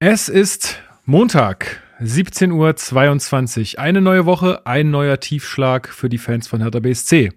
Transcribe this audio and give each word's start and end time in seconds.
Es 0.00 0.28
ist 0.28 0.80
Montag, 1.06 1.82
17.22 2.00 3.74
Uhr. 3.74 3.80
Eine 3.80 4.00
neue 4.00 4.26
Woche, 4.26 4.64
ein 4.64 4.92
neuer 4.92 5.18
Tiefschlag 5.18 5.88
für 5.88 6.08
die 6.08 6.18
Fans 6.18 6.46
von 6.46 6.60
Hertha 6.60 6.78
BSC. 6.78 7.32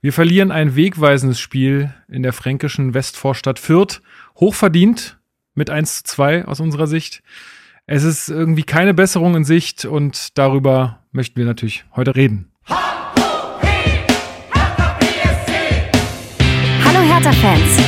Wir 0.00 0.14
verlieren 0.14 0.50
ein 0.50 0.74
wegweisendes 0.74 1.38
Spiel 1.38 1.92
in 2.08 2.22
der 2.22 2.32
fränkischen 2.32 2.94
Westvorstadt 2.94 3.58
Fürth. 3.58 4.00
Hochverdient 4.40 5.18
mit 5.54 5.68
1 5.68 5.96
zu 5.96 6.04
2 6.04 6.46
aus 6.46 6.60
unserer 6.60 6.86
Sicht. 6.86 7.22
Es 7.84 8.04
ist 8.04 8.30
irgendwie 8.30 8.62
keine 8.62 8.94
Besserung 8.94 9.34
in 9.36 9.44
Sicht 9.44 9.84
und 9.84 10.38
darüber 10.38 11.00
möchten 11.12 11.36
wir 11.36 11.44
natürlich 11.44 11.84
heute 11.94 12.16
reden. 12.16 12.50
Hallo 16.84 17.00
Hertha-Fans, 17.06 17.87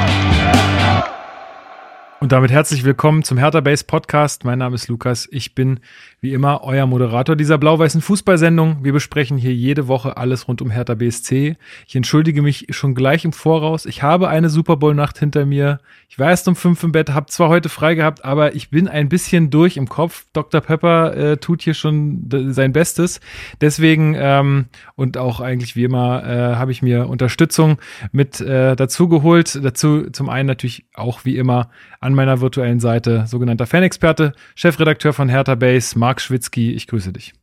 Und 2.21 2.31
damit 2.31 2.51
herzlich 2.51 2.83
willkommen 2.83 3.23
zum 3.23 3.39
Hertha 3.39 3.61
Base 3.61 3.83
Podcast. 3.83 4.45
Mein 4.45 4.59
Name 4.59 4.75
ist 4.75 4.87
Lukas. 4.87 5.27
Ich 5.31 5.55
bin 5.55 5.79
wie 6.19 6.33
immer 6.33 6.63
euer 6.63 6.85
Moderator 6.85 7.35
dieser 7.35 7.57
blau-weißen 7.57 7.99
Fußballsendung. 7.99 8.83
Wir 8.83 8.93
besprechen 8.93 9.39
hier 9.39 9.55
jede 9.55 9.87
Woche 9.87 10.17
alles 10.17 10.47
rund 10.47 10.61
um 10.61 10.69
Hertha 10.69 10.93
BSC. 10.93 11.57
Ich 11.87 11.95
entschuldige 11.95 12.43
mich 12.43 12.67
schon 12.69 12.93
gleich 12.93 13.25
im 13.25 13.33
Voraus. 13.33 13.87
Ich 13.87 14.03
habe 14.03 14.29
eine 14.29 14.51
Super 14.51 14.77
Bowl 14.77 14.93
Nacht 14.93 15.17
hinter 15.17 15.47
mir. 15.47 15.79
Ich 16.09 16.19
war 16.19 16.29
erst 16.29 16.47
um 16.47 16.55
fünf 16.55 16.83
im 16.83 16.91
Bett, 16.91 17.09
habe 17.09 17.25
zwar 17.25 17.49
heute 17.49 17.69
frei 17.69 17.95
gehabt, 17.95 18.23
aber 18.23 18.53
ich 18.53 18.69
bin 18.69 18.87
ein 18.87 19.09
bisschen 19.09 19.49
durch 19.49 19.75
im 19.75 19.89
Kopf. 19.89 20.27
Dr. 20.31 20.61
Pepper 20.61 21.17
äh, 21.17 21.37
tut 21.37 21.63
hier 21.63 21.73
schon 21.73 22.29
sein 22.49 22.71
Bestes. 22.71 23.19
Deswegen 23.61 24.13
ähm, 24.15 24.65
und 24.93 25.17
auch 25.17 25.39
eigentlich 25.39 25.75
wie 25.75 25.85
immer 25.85 26.23
äh, 26.23 26.55
habe 26.55 26.71
ich 26.71 26.83
mir 26.83 27.07
Unterstützung 27.09 27.79
mit 28.11 28.39
äh, 28.41 28.75
dazu 28.75 29.09
geholt. 29.09 29.59
Dazu 29.63 30.11
zum 30.11 30.29
einen 30.29 30.45
natürlich 30.45 30.85
auch 30.93 31.25
wie 31.25 31.37
immer 31.37 31.71
an 31.99 32.10
meiner 32.13 32.41
virtuellen 32.41 32.79
Seite 32.79 33.25
sogenannter 33.27 33.65
Fanexperte, 33.65 34.33
Chefredakteur 34.55 35.13
von 35.13 35.29
Hertha 35.29 35.55
Base, 35.55 35.97
Marc 35.97 36.21
Schwitzky. 36.21 36.73
Ich 36.73 36.87
grüße 36.87 37.13
dich. 37.13 37.33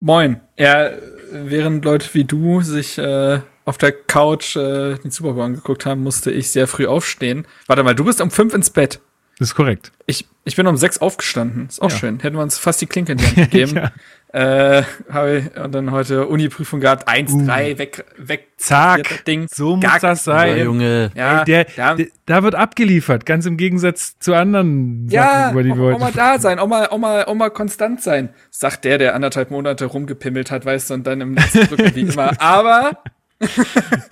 Moin. 0.00 0.40
Ja, 0.58 0.90
während 1.30 1.84
Leute 1.84 2.08
wie 2.12 2.24
du 2.24 2.60
sich 2.60 2.98
äh, 2.98 3.40
auf 3.64 3.78
der 3.78 3.92
Couch 3.92 4.56
äh, 4.56 4.96
den 4.96 5.10
Super 5.10 5.34
Bowl 5.34 5.44
angeguckt 5.44 5.86
haben, 5.86 6.02
musste 6.02 6.30
ich 6.30 6.50
sehr 6.50 6.66
früh 6.66 6.86
aufstehen. 6.86 7.46
Warte 7.66 7.82
mal, 7.82 7.94
du 7.94 8.04
bist 8.04 8.20
um 8.20 8.30
fünf 8.30 8.54
ins 8.54 8.70
Bett. 8.70 9.00
Das 9.38 9.48
ist 9.48 9.54
korrekt. 9.54 9.92
Ich, 10.06 10.26
ich 10.44 10.56
bin 10.56 10.66
um 10.66 10.76
sechs 10.76 10.98
aufgestanden. 10.98 11.66
Ist 11.68 11.80
auch 11.80 11.90
ja. 11.90 11.96
schön. 11.96 12.20
Hätten 12.20 12.36
wir 12.36 12.42
uns 12.42 12.58
fast 12.58 12.80
die 12.80 12.86
Klinke 12.86 13.12
in 13.12 13.18
die 13.18 13.24
Hand 13.24 13.36
gegeben. 13.50 13.76
ja. 13.76 13.92
Äh, 14.32 14.84
habe 15.10 15.36
ich 15.36 15.62
und 15.62 15.74
dann 15.74 15.90
heute 15.90 16.26
Uni-Prüfung 16.26 16.80
gehabt, 16.80 17.06
1, 17.06 17.32
uh. 17.32 17.44
3, 17.44 17.76
weg, 17.76 18.04
weg, 18.16 18.48
zack, 18.56 19.26
Ding. 19.26 19.46
So 19.52 19.76
muss 19.76 20.00
das 20.00 20.24
sein. 20.24 20.56
Ja, 20.56 20.64
Junge. 20.64 21.10
Ja, 21.14 21.44
der, 21.44 21.64
der, 21.64 22.06
da 22.24 22.42
wird 22.42 22.54
abgeliefert, 22.54 23.26
ganz 23.26 23.44
im 23.44 23.58
Gegensatz 23.58 24.18
zu 24.20 24.32
anderen 24.32 25.06
ja, 25.10 25.22
Sachen, 25.22 25.52
über 25.52 25.62
die 25.62 25.68
wir 25.68 25.82
heute. 25.82 25.96
Auch 25.96 26.00
mal 26.00 26.12
da 26.12 26.38
sein, 26.38 26.58
auch 26.58 26.66
mal, 26.66 26.86
auch 26.86 26.96
mal, 26.96 27.26
auch 27.26 27.34
mal 27.34 27.50
konstant 27.50 28.00
sein, 28.00 28.30
sagt 28.50 28.86
der, 28.86 28.96
der 28.96 29.14
anderthalb 29.14 29.50
Monate 29.50 29.84
rumgepimmelt 29.84 30.50
hat, 30.50 30.64
weißt 30.64 30.88
du, 30.88 30.94
und 30.94 31.06
dann 31.06 31.20
im 31.20 31.34
letzten 31.34 31.66
Drücken 31.66 31.94
wie 31.94 32.00
immer. 32.00 32.40
Aber 32.40 33.02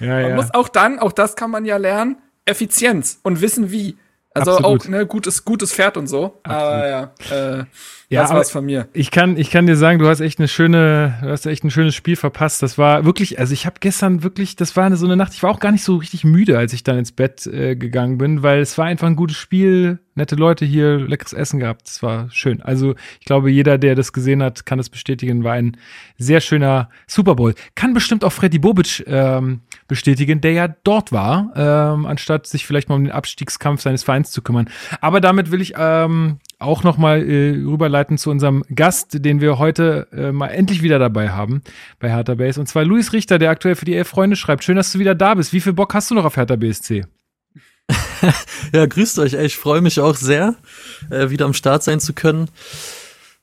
ja, 0.01 0.21
man 0.29 0.35
muss 0.35 0.53
auch 0.53 0.69
dann, 0.69 0.99
auch 0.99 1.13
das 1.13 1.35
kann 1.35 1.51
man 1.51 1.65
ja 1.65 1.79
lernen, 1.79 2.17
Effizienz 2.45 3.21
und 3.23 3.41
wissen 3.41 3.71
wie. 3.71 3.97
Also 4.33 4.53
Absolut. 4.53 4.83
auch 4.83 4.89
ne, 4.89 5.07
gutes, 5.07 5.45
gutes 5.45 5.73
Pferd 5.73 5.97
und 5.97 6.07
so. 6.07 6.41
Absolut. 6.45 6.47
Aber 6.47 6.89
ja, 6.89 7.13
äh, 7.31 7.65
ja, 8.11 8.23
das 8.23 8.33
war's 8.33 8.51
von 8.51 8.65
mir. 8.65 8.89
Ich 8.93 9.13
kann, 9.13 9.37
ich 9.37 9.51
kann 9.51 9.69
dir 9.69 9.77
sagen, 9.77 10.01
du 10.01 10.09
hast 10.09 10.19
echt 10.19 10.41
eine 10.41 10.49
schöne, 10.49 11.19
du 11.23 11.31
hast 11.31 11.47
echt 11.47 11.63
ein 11.63 11.71
schönes 11.71 11.95
Spiel 11.95 12.17
verpasst. 12.17 12.61
Das 12.61 12.77
war 12.77 13.05
wirklich, 13.05 13.39
also 13.39 13.55
ich 13.55 13.67
habe 13.67 13.77
gestern 13.79 14.25
wirklich, 14.25 14.57
das 14.57 14.77
war 14.77 14.85
eine, 14.85 14.97
so 14.97 15.07
eine 15.07 15.17
Nacht. 15.17 15.33
Ich 15.33 15.45
war 15.45 15.51
auch 15.51 15.61
gar 15.61 15.71
nicht 15.71 15.85
so 15.85 15.95
richtig 15.95 16.25
müde, 16.25 16.59
als 16.59 16.73
ich 16.73 16.83
dann 16.83 16.99
ins 16.99 17.13
Bett 17.13 17.47
äh, 17.47 17.77
gegangen 17.77 18.19
bin, 18.19 18.43
weil 18.43 18.59
es 18.59 18.77
war 18.77 18.87
einfach 18.87 19.07
ein 19.07 19.15
gutes 19.15 19.37
Spiel, 19.37 20.01
nette 20.17 20.35
Leute 20.35 20.65
hier, 20.65 20.99
leckeres 20.99 21.33
Essen 21.33 21.61
gehabt. 21.61 21.87
Das 21.87 22.03
war 22.03 22.29
schön. 22.33 22.61
Also 22.63 22.97
ich 23.21 23.27
glaube, 23.27 23.49
jeder, 23.49 23.79
der 23.79 23.95
das 23.95 24.13
gesehen 24.13 24.43
hat, 24.43 24.67
kann 24.67 24.79
das 24.79 24.89
bestätigen. 24.89 25.45
War 25.45 25.53
ein 25.53 25.77
sehr 26.19 26.41
schöner 26.41 26.91
Super 27.07 27.37
Bowl. 27.37 27.55
Kann 27.77 27.95
bestimmt 27.95 28.25
auch 28.25 28.33
Freddy 28.33 28.59
Bobic 28.59 29.05
ähm, 29.07 29.61
bestätigen, 29.87 30.41
der 30.41 30.53
ja 30.53 30.69
dort 30.69 31.13
war, 31.13 31.53
ähm, 31.55 32.07
anstatt 32.07 32.49
sich 32.49 32.67
vielleicht 32.67 32.89
mal 32.89 32.97
um 32.97 33.05
den 33.05 33.13
Abstiegskampf 33.13 33.83
seines 33.83 34.03
Vereins 34.03 34.33
zu 34.33 34.43
kümmern. 34.43 34.69
Aber 35.01 35.21
damit 35.21 35.53
will 35.53 35.61
ich 35.61 35.75
ähm, 35.77 36.41
auch 36.61 36.85
nochmal 36.85 37.29
äh, 37.29 37.51
rüberleiten 37.51 38.19
zu 38.19 38.31
unserem 38.31 38.65
Gast, 38.75 39.25
den 39.25 39.41
wir 39.41 39.59
heute 39.59 40.07
äh, 40.13 40.31
mal 40.31 40.49
endlich 40.49 40.83
wieder 40.83 40.99
dabei 40.99 41.31
haben 41.31 41.63
bei 41.99 42.11
Hertha 42.11 42.35
Base. 42.35 42.61
Und 42.61 42.67
zwar 42.67 42.85
Luis 42.85 43.13
Richter, 43.13 43.39
der 43.39 43.51
aktuell 43.51 43.75
für 43.75 43.87
die 43.87 43.95
Elf 43.95 44.09
Freunde 44.09 44.37
schreibt. 44.37 44.63
Schön, 44.63 44.77
dass 44.77 44.93
du 44.93 44.99
wieder 44.99 45.15
da 45.15 45.35
bist. 45.35 45.53
Wie 45.53 45.61
viel 45.61 45.73
Bock 45.73 45.95
hast 45.95 46.11
du 46.11 46.15
noch 46.15 46.25
auf 46.25 46.37
Hertha 46.37 46.57
BSC? 46.57 47.07
ja, 48.73 48.87
grüßt 48.87 49.19
euch. 49.19 49.35
Ey, 49.35 49.47
ich 49.47 49.57
freue 49.57 49.81
mich 49.81 50.01
auch 50.01 50.15
sehr, 50.15 50.55
äh, 51.11 51.31
wieder 51.31 51.47
am 51.47 51.55
Start 51.55 51.83
sein 51.83 51.99
zu 51.99 52.13
können. 52.13 52.49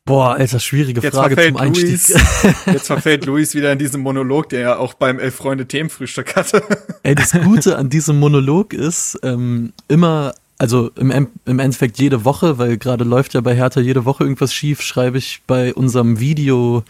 Boah, 0.05 0.35
Alter, 0.35 0.59
schwierige 0.59 1.01
jetzt 1.01 1.15
Frage 1.15 1.35
zum 1.35 1.57
Einstieg. 1.57 1.89
Luis, 1.89 2.15
jetzt 2.65 2.87
verfällt 2.87 3.25
Luis 3.25 3.55
wieder 3.55 3.73
in 3.73 3.79
diesen 3.79 4.01
Monolog, 4.01 4.47
der 4.47 4.59
ja 4.61 4.77
auch 4.77 4.93
beim 4.93 5.19
Elf 5.19 5.35
Freunde 5.35 5.67
Themenfrühstück 5.67 6.37
hatte. 6.37 6.63
Ey, 7.03 7.13
das 7.13 7.33
Gute 7.33 7.77
an 7.77 7.89
diesem 7.89 8.17
Monolog 8.17 8.73
ist, 8.73 9.19
ähm, 9.23 9.73
immer, 9.89 10.33
also 10.57 10.89
im, 10.95 11.11
im 11.45 11.59
Endeffekt 11.59 11.99
jede 11.99 12.25
Woche, 12.25 12.57
weil 12.57 12.77
gerade 12.77 13.03
läuft 13.03 13.33
ja 13.33 13.41
bei 13.41 13.55
Hertha 13.55 13.79
jede 13.79 14.05
Woche 14.05 14.23
irgendwas 14.23 14.53
schief, 14.53 14.81
schreibe 14.81 15.17
ich 15.17 15.41
bei 15.45 15.73
unserem 15.73 16.19
Video 16.19 16.83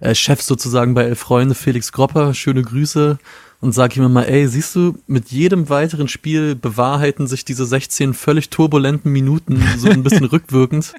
äh, 0.00 0.14
sozusagen 0.14 0.94
bei 0.94 1.04
Elf 1.04 1.18
Freunde, 1.18 1.54
Felix 1.54 1.92
Gropper, 1.92 2.34
schöne 2.34 2.62
Grüße 2.62 3.18
und 3.60 3.72
sag 3.72 3.96
ihm 3.96 4.04
immer, 4.04 4.26
ey, 4.26 4.48
siehst 4.48 4.74
du, 4.74 4.98
mit 5.06 5.30
jedem 5.30 5.68
weiteren 5.68 6.08
Spiel 6.08 6.54
bewahrheiten 6.54 7.26
sich 7.26 7.44
diese 7.44 7.66
16 7.66 8.14
völlig 8.14 8.48
turbulenten 8.48 9.12
Minuten 9.12 9.62
so 9.76 9.88
ein 9.88 10.02
bisschen 10.02 10.24
rückwirkend. 10.26 10.94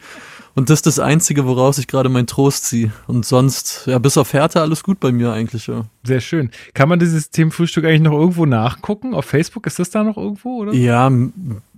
Und 0.53 0.69
das 0.69 0.79
ist 0.79 0.87
das 0.87 0.99
Einzige, 0.99 1.45
woraus 1.45 1.77
ich 1.77 1.87
gerade 1.87 2.09
meinen 2.09 2.27
Trost 2.27 2.65
ziehe. 2.65 2.91
Und 3.07 3.25
sonst, 3.25 3.83
ja, 3.85 3.99
bis 3.99 4.17
auf 4.17 4.33
Härte 4.33 4.61
alles 4.61 4.83
gut 4.83 4.99
bei 4.99 5.11
mir 5.11 5.31
eigentlich, 5.31 5.67
ja. 5.67 5.85
Sehr 6.03 6.19
schön. 6.19 6.51
Kann 6.73 6.89
man 6.89 6.99
dieses 6.99 7.29
Themenfrühstück 7.29 7.85
eigentlich 7.85 8.01
noch 8.01 8.13
irgendwo 8.13 8.45
nachgucken? 8.45 9.13
Auf 9.13 9.25
Facebook 9.25 9.65
ist 9.67 9.79
das 9.79 9.89
da 9.89 10.03
noch 10.03 10.17
irgendwo, 10.17 10.61
oder? 10.61 10.73
Ja, 10.73 11.09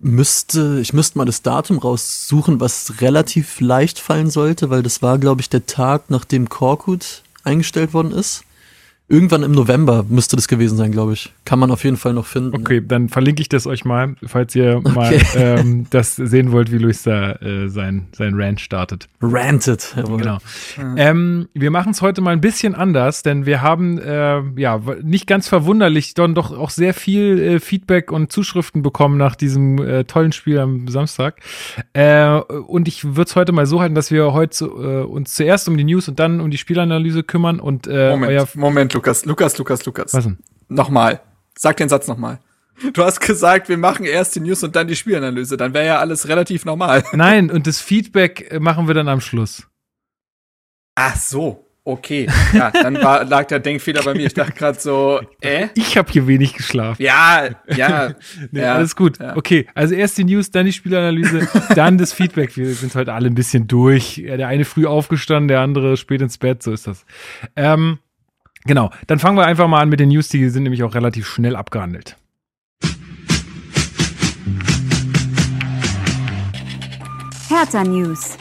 müsste, 0.02 0.80
ich 0.82 0.94
müsste 0.94 1.18
mal 1.18 1.26
das 1.26 1.42
Datum 1.42 1.78
raussuchen, 1.78 2.60
was 2.60 3.02
relativ 3.02 3.60
leicht 3.60 4.00
fallen 4.00 4.30
sollte, 4.30 4.70
weil 4.70 4.82
das 4.82 5.02
war, 5.02 5.20
glaube 5.20 5.42
ich, 5.42 5.50
der 5.50 5.66
Tag, 5.66 6.10
nachdem 6.10 6.50
Korkut 6.50 7.22
eingestellt 7.44 7.94
worden 7.94 8.12
ist. 8.12 8.44
Irgendwann 9.14 9.44
im 9.44 9.52
November 9.52 10.04
müsste 10.10 10.36
das 10.38 10.48
gewesen 10.48 10.76
sein, 10.76 10.92
glaube 10.92 11.14
ich. 11.14 11.32
Kann 11.46 11.60
man 11.60 11.70
auf 11.70 11.84
jeden 11.84 11.98
Fall 11.98 12.14
noch 12.14 12.26
finden. 12.26 12.56
Okay, 12.56 12.82
dann 12.84 13.10
verlinke 13.10 13.44
ich 13.44 13.50
das 13.50 13.68
euch 13.68 13.86
mal, 13.86 14.16
falls 14.26 14.56
ihr 14.56 14.78
okay. 14.84 14.92
mal 14.96 15.22
ähm, 15.36 15.86
das 15.92 16.16
sehen 16.16 16.52
wollt, 16.52 16.72
wie 16.72 16.80
Luis 16.80 17.04
da 17.04 17.34
äh, 17.34 17.70
sein, 17.70 18.08
sein 18.12 18.34
Rant 18.34 18.60
startet. 18.60 19.08
Ranted, 19.22 19.94
jawohl. 19.96 20.18
Genau. 20.18 20.40
Ja. 20.78 20.96
Ähm, 20.98 21.48
wir 21.54 21.70
machen 21.70 21.92
es 21.92 22.02
heute 22.02 22.22
mal 22.22 22.32
ein 22.32 22.42
bisschen 22.42 22.74
anders, 22.74 23.22
denn 23.22 23.46
wir 23.46 23.62
haben 23.62 24.00
äh, 24.00 24.42
ja 24.60 24.82
nicht 25.04 25.28
ganz 25.28 25.48
verwunderlich 25.48 26.16
dann 26.16 26.34
doch 26.34 26.52
auch 26.52 26.72
sehr 26.72 26.96
viel 26.96 27.40
äh, 27.40 27.60
Feedback 27.60 28.12
und 28.12 28.32
Zuschriften 28.32 28.82
bekommen 28.82 29.18
nach 29.20 29.36
diesem 29.36 29.78
äh, 29.78 30.06
tollen 30.06 30.32
Spiel 30.32 30.58
am 30.58 30.88
Samstag. 30.88 31.36
Äh, 31.94 32.34
und 32.38 32.88
ich 32.88 33.04
würde 33.04 33.30
es 33.30 33.36
heute 33.36 33.52
mal 33.52 33.68
so 33.68 33.80
halten, 33.80 33.94
dass 33.94 34.10
wir 34.10 34.34
heute 34.34 34.66
äh, 34.66 35.04
uns 35.04 35.36
zuerst 35.36 35.70
um 35.70 35.78
die 35.78 35.84
News 35.84 36.08
und 36.08 36.20
dann 36.20 36.42
um 36.42 36.50
die 36.50 36.58
Spielanalyse 36.58 37.22
kümmern 37.22 37.60
und 37.60 37.86
Moment, 37.86 38.56
Moment 38.56 38.94
Lukas, 38.94 39.03
Lukas, 39.26 39.58
Lukas, 39.58 39.86
Lukas. 39.86 40.14
Was 40.14 40.24
denn? 40.24 40.38
Nochmal. 40.68 41.22
Sag 41.58 41.78
den 41.78 41.90
Satz 41.90 42.08
nochmal. 42.08 42.40
Du 42.94 43.04
hast 43.04 43.20
gesagt, 43.20 43.70
wir 43.70 43.78
machen 43.78 44.06
erst 44.06 44.36
die 44.36 44.40
News 44.40 44.64
und 44.64 44.76
dann 44.76 44.88
die 44.88 44.96
Spielanalyse. 44.96 45.58
Dann 45.58 45.74
wäre 45.74 45.86
ja 45.86 46.00
alles 46.00 46.28
relativ 46.28 46.66
normal. 46.66 47.04
Nein, 47.14 47.52
und 47.52 47.68
das 47.68 47.80
Feedback 47.80 48.52
äh, 48.52 48.60
machen 48.60 48.88
wir 48.88 48.96
dann 48.96 49.08
am 49.08 49.22
Schluss. 49.22 49.68
Ach 50.96 51.16
so. 51.16 51.60
Okay, 51.86 52.30
ja, 52.54 52.72
dann 52.72 52.96
war, 53.04 53.26
lag 53.26 53.46
der 53.48 53.60
Denkfehler 53.60 54.04
bei 54.04 54.14
mir. 54.14 54.28
Ich 54.28 54.34
dachte 54.34 54.54
gerade 54.54 54.80
so, 54.80 55.20
äh? 55.42 55.68
Ich 55.76 55.98
habe 55.98 56.10
hier 56.10 56.28
wenig 56.28 56.54
geschlafen. 56.54 57.04
Ja, 57.04 57.50
ja. 57.76 58.14
nee, 58.52 58.62
ja 58.62 58.76
alles 58.76 58.96
gut. 58.96 59.20
Ja. 59.20 59.36
Okay, 59.36 59.68
also 59.76 59.94
erst 59.94 60.18
die 60.18 60.24
News, 60.24 60.50
dann 60.50 60.66
die 60.66 60.72
Spielanalyse, 60.72 61.46
dann 61.76 61.98
das 61.98 62.14
Feedback. 62.14 62.56
Wir 62.56 62.74
sind 62.74 62.96
heute 62.96 63.12
alle 63.12 63.28
ein 63.28 63.36
bisschen 63.36 63.68
durch. 63.68 64.24
Der 64.26 64.48
eine 64.48 64.64
früh 64.64 64.86
aufgestanden, 64.86 65.50
der 65.50 65.60
andere 65.60 65.98
spät 65.98 66.22
ins 66.22 66.38
Bett, 66.38 66.64
so 66.64 66.72
ist 66.72 66.88
das. 66.88 67.06
Ähm, 67.58 68.00
Genau, 68.66 68.92
dann 69.08 69.20
fangen 69.20 69.38
wir 69.38 69.46
einfach 69.46 69.68
mal 69.68 69.82
an 69.82 69.90
mit 69.90 70.00
den 70.00 70.10
News, 70.10 70.30
die 70.30 70.48
sind 70.50 70.64
nämlich 70.64 70.84
auch 70.84 70.96
relativ 70.96 71.28
schnell 71.28 71.56
abgehandelt. 71.56 72.16
Hertha 77.50 77.84
News. 77.84 78.38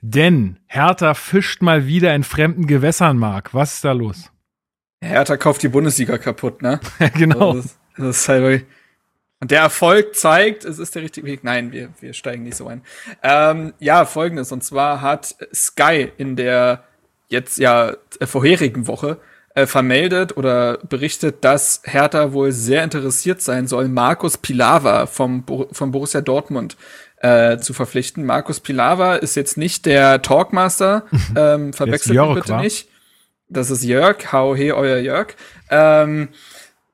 Denn 0.00 0.58
Hertha 0.66 1.14
fischt 1.14 1.62
mal 1.62 1.86
wieder 1.86 2.14
in 2.14 2.24
fremden 2.24 2.66
Gewässern, 2.66 3.16
Marc. 3.16 3.54
Was 3.54 3.74
ist 3.74 3.84
da 3.84 3.92
los? 3.92 4.30
Hertha 5.00 5.36
kauft 5.36 5.62
die 5.62 5.68
Bundesliga 5.68 6.18
kaputt, 6.18 6.60
ne? 6.60 6.80
genau. 7.14 7.54
Das 7.54 7.64
ist, 7.64 7.78
das 7.96 8.18
ist 8.18 8.28
halt 8.28 8.66
Und 9.40 9.50
der 9.50 9.60
Erfolg 9.60 10.16
zeigt, 10.16 10.64
es 10.64 10.78
ist 10.78 10.94
der 10.96 11.02
richtige 11.02 11.26
Weg. 11.26 11.44
Nein, 11.44 11.70
wir, 11.70 11.90
wir 12.00 12.12
steigen 12.12 12.42
nicht 12.42 12.56
so 12.56 12.66
ein. 12.66 12.82
Ähm, 13.22 13.72
ja, 13.78 14.04
folgendes. 14.04 14.50
Und 14.50 14.64
zwar 14.64 15.00
hat 15.00 15.36
Sky 15.54 16.10
in 16.16 16.34
der 16.34 16.84
jetzt 17.28 17.58
ja 17.58 17.94
vorherigen 18.22 18.86
Woche 18.88 19.20
äh, 19.54 19.66
vermeldet 19.66 20.36
oder 20.36 20.78
berichtet, 20.78 21.44
dass 21.44 21.82
Hertha 21.84 22.32
wohl 22.32 22.52
sehr 22.52 22.82
interessiert 22.82 23.40
sein 23.40 23.66
soll, 23.66 23.88
Markus 23.88 24.36
Pilawa 24.36 25.06
vom, 25.06 25.44
vom 25.70 25.90
Borussia 25.92 26.20
Dortmund 26.20 26.76
äh, 27.18 27.58
zu 27.58 27.72
verpflichten. 27.72 28.24
Markus 28.24 28.60
Pilawa 28.60 29.14
ist 29.14 29.34
jetzt 29.36 29.56
nicht 29.56 29.86
der 29.86 30.22
Talkmaster, 30.22 31.04
ähm, 31.36 31.72
verwechselt 31.72 32.18
ihn 32.18 32.34
bitte 32.34 32.48
war. 32.50 32.62
nicht. 32.62 32.88
Das 33.48 33.70
ist 33.70 33.84
Jörg, 33.84 34.32
hau 34.32 34.56
he, 34.56 34.72
euer 34.72 34.98
Jörg. 34.98 35.28
Ähm, 35.70 36.28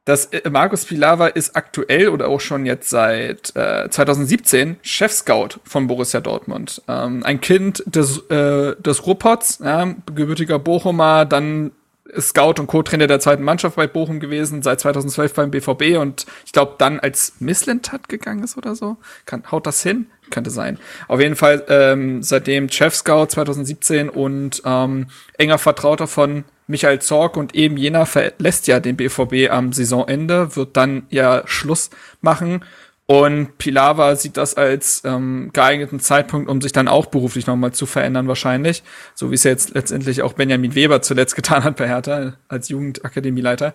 das 0.05 0.27
äh, 0.27 0.51
Markus 0.51 0.85
Pilawa 0.85 1.29
ist 1.29 1.57
aktuell 1.57 2.09
oder 2.09 2.29
auch 2.29 2.41
schon 2.41 2.67
jetzt 2.67 2.91
seit 2.91 3.55
äh, 3.57 3.89
2017 3.89 4.77
Chefscout 4.83 5.61
von 5.65 5.87
Borussia 5.87 6.21
Dortmund. 6.21 6.83
Ähm, 6.89 7.23
ein 7.25 7.41
Kind 7.41 7.83
des, 7.87 8.19
äh, 8.29 8.77
des 8.77 9.07
Ruhrpots, 9.07 9.61
ja, 9.65 9.95
gebürtiger 10.15 10.59
Bochumer, 10.59 11.25
dann 11.25 11.73
Scout 12.19 12.55
und 12.59 12.67
Co-Trainer 12.67 13.07
der 13.07 13.21
zweiten 13.21 13.43
Mannschaft 13.43 13.77
bei 13.77 13.87
Bochum 13.87 14.21
gewesen, 14.21 14.63
seit 14.63 14.81
2012 14.81 15.35
beim 15.35 15.51
BVB 15.51 15.99
und 15.99 16.27
ich 16.45 16.53
glaube 16.53 16.75
dann 16.79 17.01
als 17.01 17.35
Misslintat 17.39 18.09
gegangen 18.09 18.43
ist 18.43 18.57
oder 18.57 18.75
so. 18.75 18.97
Kann, 19.27 19.45
haut 19.51 19.67
das 19.67 19.83
hin? 19.83 20.07
Könnte 20.31 20.51
sein. 20.51 20.79
Auf 21.09 21.21
jeden 21.21 21.37
Fall 21.37 21.65
ähm, 21.69 22.23
seitdem 22.23 22.69
Chef-Scout 22.69 23.27
2017 23.31 24.09
und 24.09 24.63
ähm, 24.65 25.09
enger 25.39 25.59
Vertrauter 25.59 26.07
von 26.07 26.45
Michael 26.69 27.01
Zorg 27.01 27.37
und 27.37 27.55
eben 27.55 27.77
jener 27.77 28.07
verlässt 28.07 28.69
ja 28.69 28.81
den 28.81 28.97
BVB 28.97 29.51
am 29.51 29.73
Saisonende, 29.73 30.55
wird 30.57 30.77
dann 30.77 31.03
ja 31.11 31.43
Schluss 31.47 31.91
machen. 32.21 32.65
Und 33.11 33.59
Pilawa 33.59 34.15
sieht 34.15 34.37
das 34.37 34.55
als 34.55 35.03
ähm, 35.05 35.51
geeigneten 35.53 35.99
Zeitpunkt, 35.99 36.49
um 36.49 36.61
sich 36.61 36.71
dann 36.71 36.87
auch 36.87 37.07
beruflich 37.07 37.45
nochmal 37.49 37.73
zu 37.73 37.85
verändern, 37.85 38.29
wahrscheinlich. 38.29 38.85
So 39.17 39.33
wie 39.33 39.35
es 39.35 39.43
jetzt 39.43 39.75
letztendlich 39.75 40.23
auch 40.23 40.35
Benjamin 40.35 40.77
Weber 40.77 41.03
zuletzt 41.03 41.35
getan 41.35 41.65
hat 41.65 41.75
bei 41.75 41.89
Hertha 41.89 42.35
als 42.47 42.69
Jugendakademieleiter. 42.69 43.75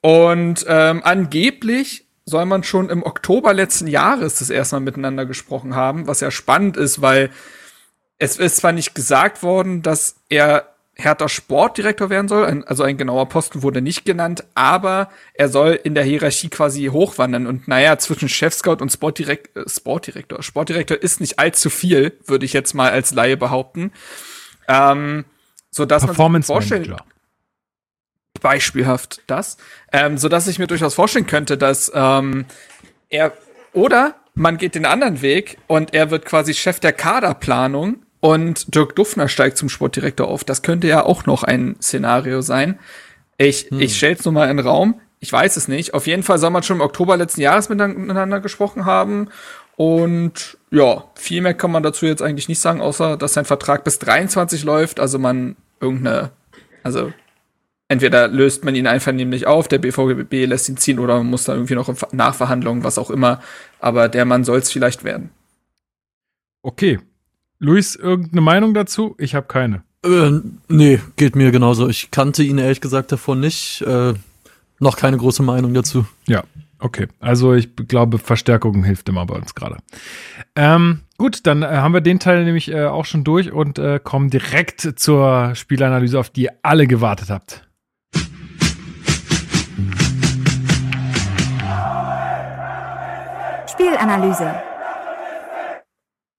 Und 0.00 0.66
ähm, 0.66 1.02
angeblich 1.04 2.08
soll 2.24 2.44
man 2.44 2.64
schon 2.64 2.90
im 2.90 3.04
Oktober 3.04 3.54
letzten 3.54 3.86
Jahres 3.86 4.40
das 4.40 4.50
erste 4.50 4.74
Mal 4.74 4.80
miteinander 4.80 5.26
gesprochen 5.26 5.76
haben, 5.76 6.08
was 6.08 6.18
ja 6.18 6.32
spannend 6.32 6.76
ist, 6.76 7.00
weil 7.00 7.30
es 8.18 8.36
ist 8.36 8.56
zwar 8.56 8.72
nicht 8.72 8.96
gesagt 8.96 9.44
worden, 9.44 9.82
dass 9.82 10.16
er 10.28 10.75
Hertha 10.98 11.28
Sportdirektor 11.28 12.08
werden 12.08 12.26
soll. 12.26 12.46
Ein, 12.46 12.64
also 12.64 12.82
ein 12.82 12.96
genauer 12.96 13.28
Posten 13.28 13.62
wurde 13.62 13.82
nicht 13.82 14.06
genannt, 14.06 14.44
aber 14.54 15.10
er 15.34 15.50
soll 15.50 15.78
in 15.82 15.94
der 15.94 16.04
Hierarchie 16.04 16.48
quasi 16.48 16.86
hochwandern. 16.86 17.46
Und 17.46 17.68
naja, 17.68 17.98
zwischen 17.98 18.30
Chefscout 18.30 18.78
und 18.80 18.90
Sportdirekt, 18.90 19.54
äh, 19.56 19.68
Sportdirektor. 19.68 20.42
Sportdirektor 20.42 20.96
ist 20.96 21.20
nicht 21.20 21.38
allzu 21.38 21.68
viel, 21.68 22.18
würde 22.24 22.46
ich 22.46 22.54
jetzt 22.54 22.74
mal 22.74 22.90
als 22.90 23.12
Laie 23.12 23.36
behaupten. 23.36 23.92
Ähm, 24.68 25.26
so 25.70 25.84
dass 25.84 26.06
man 26.06 26.40
sich 26.40 26.46
vorstellen, 26.46 26.96
beispielhaft 28.40 29.20
das, 29.26 29.58
ähm, 29.92 30.16
so 30.16 30.30
dass 30.30 30.46
ich 30.46 30.58
mir 30.58 30.66
durchaus 30.66 30.94
vorstellen 30.94 31.26
könnte, 31.26 31.58
dass 31.58 31.92
ähm, 31.94 32.46
er 33.10 33.32
oder 33.74 34.14
man 34.34 34.56
geht 34.56 34.74
den 34.74 34.86
anderen 34.86 35.20
Weg 35.20 35.58
und 35.66 35.92
er 35.92 36.10
wird 36.10 36.24
quasi 36.24 36.54
Chef 36.54 36.80
der 36.80 36.94
Kaderplanung 36.94 38.05
und 38.26 38.74
Dirk 38.74 38.96
Duffner 38.96 39.28
steigt 39.28 39.56
zum 39.56 39.68
Sportdirektor 39.68 40.26
auf. 40.26 40.42
Das 40.42 40.62
könnte 40.62 40.88
ja 40.88 41.04
auch 41.04 41.26
noch 41.26 41.44
ein 41.44 41.76
Szenario 41.80 42.40
sein. 42.40 42.80
Ich, 43.38 43.70
hm. 43.70 43.80
ich 43.80 43.96
stell's 43.96 44.24
nur 44.24 44.34
mal 44.34 44.50
in 44.50 44.56
den 44.56 44.66
Raum. 44.66 45.00
Ich 45.20 45.32
weiß 45.32 45.56
es 45.56 45.68
nicht. 45.68 45.94
Auf 45.94 46.08
jeden 46.08 46.24
Fall 46.24 46.38
soll 46.38 46.50
man 46.50 46.64
schon 46.64 46.78
im 46.78 46.80
Oktober 46.80 47.16
letzten 47.16 47.40
Jahres 47.40 47.68
miteinander 47.68 48.40
gesprochen 48.40 48.84
haben. 48.84 49.28
Und 49.76 50.58
ja, 50.72 51.04
viel 51.14 51.40
mehr 51.40 51.54
kann 51.54 51.70
man 51.70 51.84
dazu 51.84 52.04
jetzt 52.04 52.20
eigentlich 52.20 52.48
nicht 52.48 52.58
sagen, 52.58 52.80
außer 52.80 53.16
dass 53.16 53.34
sein 53.34 53.44
Vertrag 53.44 53.84
bis 53.84 54.00
23 54.00 54.64
läuft. 54.64 54.98
Also 54.98 55.20
man 55.20 55.54
irgendeine, 55.80 56.32
also 56.82 57.12
entweder 57.86 58.26
löst 58.26 58.64
man 58.64 58.74
ihn 58.74 58.88
einvernehmlich 58.88 59.46
auf, 59.46 59.68
der 59.68 59.78
BVB 59.78 60.48
lässt 60.48 60.68
ihn 60.68 60.78
ziehen 60.78 60.98
oder 60.98 61.18
man 61.18 61.26
muss 61.26 61.44
da 61.44 61.54
irgendwie 61.54 61.76
noch 61.76 61.94
Nachverhandlungen, 62.10 62.82
was 62.82 62.98
auch 62.98 63.10
immer. 63.10 63.40
Aber 63.78 64.08
der 64.08 64.24
Mann 64.24 64.42
soll 64.42 64.58
es 64.58 64.72
vielleicht 64.72 65.04
werden. 65.04 65.30
Okay, 66.62 66.98
Luis, 67.58 67.94
irgendeine 67.96 68.42
Meinung 68.42 68.74
dazu? 68.74 69.14
Ich 69.18 69.34
habe 69.34 69.46
keine. 69.46 69.82
Äh, 70.04 70.40
nee, 70.68 71.00
geht 71.16 71.36
mir 71.36 71.50
genauso. 71.50 71.88
Ich 71.88 72.10
kannte 72.10 72.42
ihn 72.42 72.58
ehrlich 72.58 72.80
gesagt 72.80 73.12
davon 73.12 73.40
nicht. 73.40 73.82
Äh, 73.82 74.14
noch 74.78 74.96
keine 74.96 75.16
große 75.16 75.42
Meinung 75.42 75.72
dazu. 75.72 76.04
Ja, 76.26 76.44
okay. 76.78 77.08
Also 77.18 77.54
ich 77.54 77.74
glaube, 77.74 78.18
Verstärkung 78.18 78.84
hilft 78.84 79.08
immer 79.08 79.24
bei 79.24 79.36
uns 79.36 79.54
gerade. 79.54 79.78
Ähm, 80.54 81.00
gut, 81.16 81.46
dann 81.46 81.62
äh, 81.62 81.66
haben 81.66 81.94
wir 81.94 82.02
den 82.02 82.20
Teil 82.20 82.44
nämlich 82.44 82.70
äh, 82.70 82.84
auch 82.84 83.06
schon 83.06 83.24
durch 83.24 83.52
und 83.52 83.78
äh, 83.78 84.00
kommen 84.02 84.28
direkt 84.28 85.00
zur 85.00 85.54
Spielanalyse, 85.54 86.18
auf 86.18 86.28
die 86.28 86.44
ihr 86.44 86.52
alle 86.62 86.86
gewartet 86.86 87.30
habt. 87.30 87.66
Spielanalyse. 93.66 94.75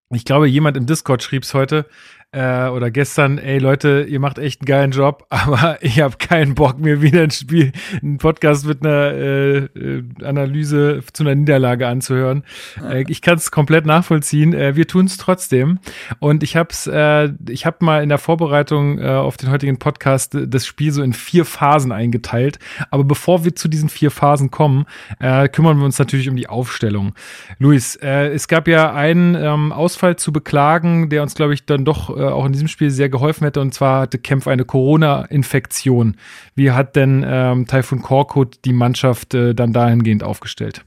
Ich 0.10 0.24
glaube, 0.24 0.48
jemand 0.48 0.78
im 0.78 0.86
Discord 0.86 1.22
schrieb 1.22 1.44
es 1.44 1.54
heute 1.54 1.86
äh, 2.34 2.68
oder 2.68 2.92
gestern, 2.92 3.38
ey 3.38 3.58
Leute, 3.58 4.06
ihr 4.08 4.20
macht 4.20 4.38
echt 4.38 4.62
einen 4.62 4.66
geilen 4.66 4.92
Job, 4.92 5.26
aber 5.30 5.78
ich 5.82 6.02
habe 6.02 6.18
keinen 6.18 6.56
Bock, 6.56 6.78
mir 6.78 7.02
wieder 7.02 7.24
ein 7.24 7.32
Spiel, 7.32 7.72
einen 8.02 8.18
Podcast 8.18 8.66
mit 8.66 8.86
einer 8.86 9.14
äh, 9.14 9.58
äh 9.58 10.04
Analyse 10.24 11.02
zu 11.14 11.24
einer 11.24 11.36
Niederlage 11.36 11.88
anzuhören. 11.88 12.44
Äh, 12.84 13.06
ich 13.08 13.22
kann 13.22 13.36
es 13.36 13.50
komplett 13.50 13.86
nachvollziehen. 13.86 14.54
Äh, 14.54 14.76
wir 14.76 14.88
tun 14.88 15.06
es 15.06 15.18
trotzdem. 15.18 15.80
Und 16.20 16.44
ich 16.44 16.58
habe 16.58 16.70
es, 16.72 16.86
äh, 16.88 17.30
ich 17.48 17.66
habe 17.66 17.78
mal 17.86 18.04
in 18.04 18.10
der 18.10 18.18
Vorbereitung 18.18 19.00
äh, 19.00 19.08
auf 19.08 19.38
den 19.38 19.50
heutigen 19.50 19.80
Podcast 19.80 20.36
das 20.48 20.66
Spiel 20.66 20.92
so 20.92 21.04
in 21.04 21.14
vier 21.14 21.46
Phasen 21.46 21.94
eingeteilt. 21.94 22.60
Aber 22.92 23.06
bevor 23.06 23.46
wir 23.46 23.56
zu 23.56 23.70
diesen 23.70 23.90
vier 23.90 24.12
Phasen 24.12 24.52
kommen, 24.52 24.86
äh, 25.20 25.48
kümmern 25.48 25.78
wir 25.78 25.86
uns 25.86 25.98
natürlich 25.98 26.30
um 26.30 26.36
die 26.36 26.50
Aufstellung. 26.50 27.14
Luis, 27.58 27.96
äh, 27.96 28.28
es 28.34 28.50
gab 28.50 28.68
ja 28.68 28.94
einen 28.94 29.36
ähm, 29.36 29.72
Ausfall 29.72 30.18
zu 30.18 30.34
beklagen, 30.34 31.10
der 31.10 31.24
uns, 31.24 31.36
glaube 31.36 31.54
ich, 31.54 31.66
dann 31.66 31.86
doch 31.86 32.17
äh, 32.18 32.24
auch 32.30 32.46
in 32.46 32.54
diesem 32.54 32.68
Spiel 32.68 32.92
sehr 32.92 33.10
geholfen 33.10 33.44
hätte. 33.44 33.62
Und 33.62 33.74
zwar 33.74 34.02
hatte 34.02 34.18
Kempf 34.18 34.48
eine 34.48 34.66
Corona-Infektion. 34.66 36.18
Wie 36.56 36.72
hat 36.72 36.96
denn 36.96 37.26
ähm, 37.28 37.68
Taifun 37.68 38.02
Korkut 38.02 38.60
die 38.66 38.74
Mannschaft 38.74 39.34
äh, 39.34 39.54
dann 39.54 39.74
dahingehend 39.74 40.24
aufgestellt? 40.24 40.84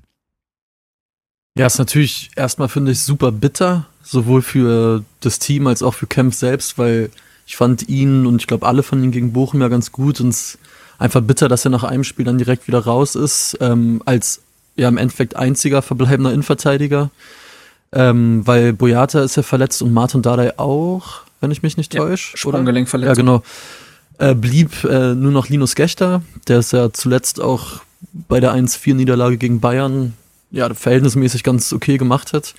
Ja, 1.57 1.67
ist 1.67 1.79
natürlich 1.79 2.31
erstmal 2.37 2.69
finde 2.69 2.93
ich 2.93 3.01
super 3.01 3.33
bitter, 3.33 3.87
sowohl 4.03 4.43
für 4.43 5.05
das 5.21 5.39
Team 5.39 5.67
als 5.67 5.83
auch 5.83 5.95
für 5.95 6.07
Kempf 6.07 6.35
selbst, 6.35 6.79
weil 6.79 7.11
ich 7.47 7.57
fand 7.57 7.89
ihn 7.89 8.27
und 8.27 8.41
ich 8.41 8.47
glaube 8.47 8.67
alle 8.67 8.83
von 8.83 9.03
ihnen 9.03 9.13
gegen 9.13 9.33
Bochum 9.33 9.61
ja 9.61 9.69
ganz 9.69 9.91
gut 9.91 10.21
und 10.21 10.29
es 10.29 10.59
einfach 10.99 11.21
bitter, 11.21 11.49
dass 11.49 11.65
er 11.65 11.71
nach 11.71 11.83
einem 11.83 12.05
Spiel 12.05 12.25
dann 12.25 12.39
direkt 12.39 12.69
wieder 12.69 12.79
raus 12.79 13.17
ist, 13.17 13.59
ähm, 13.61 14.01
als 14.05 14.43
ja 14.77 14.89
im 14.89 14.99
Endeffekt 14.99 15.35
einziger 15.35 15.83
verbleibender 15.83 16.33
Innenverteidiger. 16.33 17.11
Ähm, 17.93 18.47
weil 18.47 18.73
Boyata 18.73 19.23
ist 19.23 19.37
ja 19.37 19.43
verletzt 19.43 19.83
und 19.83 19.93
Martin 19.93 20.23
Dardai 20.23 20.59
auch, 20.59 21.23
wenn 21.41 21.51
ich 21.51 21.63
mich 21.63 21.77
nicht 21.77 21.93
täusche. 21.93 22.33
Ja, 22.33 22.37
Sprunggelenk-Verletzung. 22.37 23.17
Ja, 23.17 23.21
genau. 23.21 23.43
Äh, 24.19 24.35
blieb 24.35 24.85
äh, 24.85 25.15
nur 25.15 25.33
noch 25.33 25.49
Linus 25.49 25.75
Gechter, 25.75 26.23
der 26.47 26.59
ist 26.59 26.73
ja 26.73 26.93
zuletzt 26.93 27.41
auch 27.41 27.81
bei 28.29 28.39
der 28.41 28.55
1-4-Niederlage 28.55 29.39
gegen 29.39 29.61
Bayern 29.61 30.15
ja 30.51 30.73
verhältnismäßig 30.73 31.43
ganz 31.43 31.73
okay 31.73 31.97
gemacht 31.97 32.33
hat. 32.33 32.55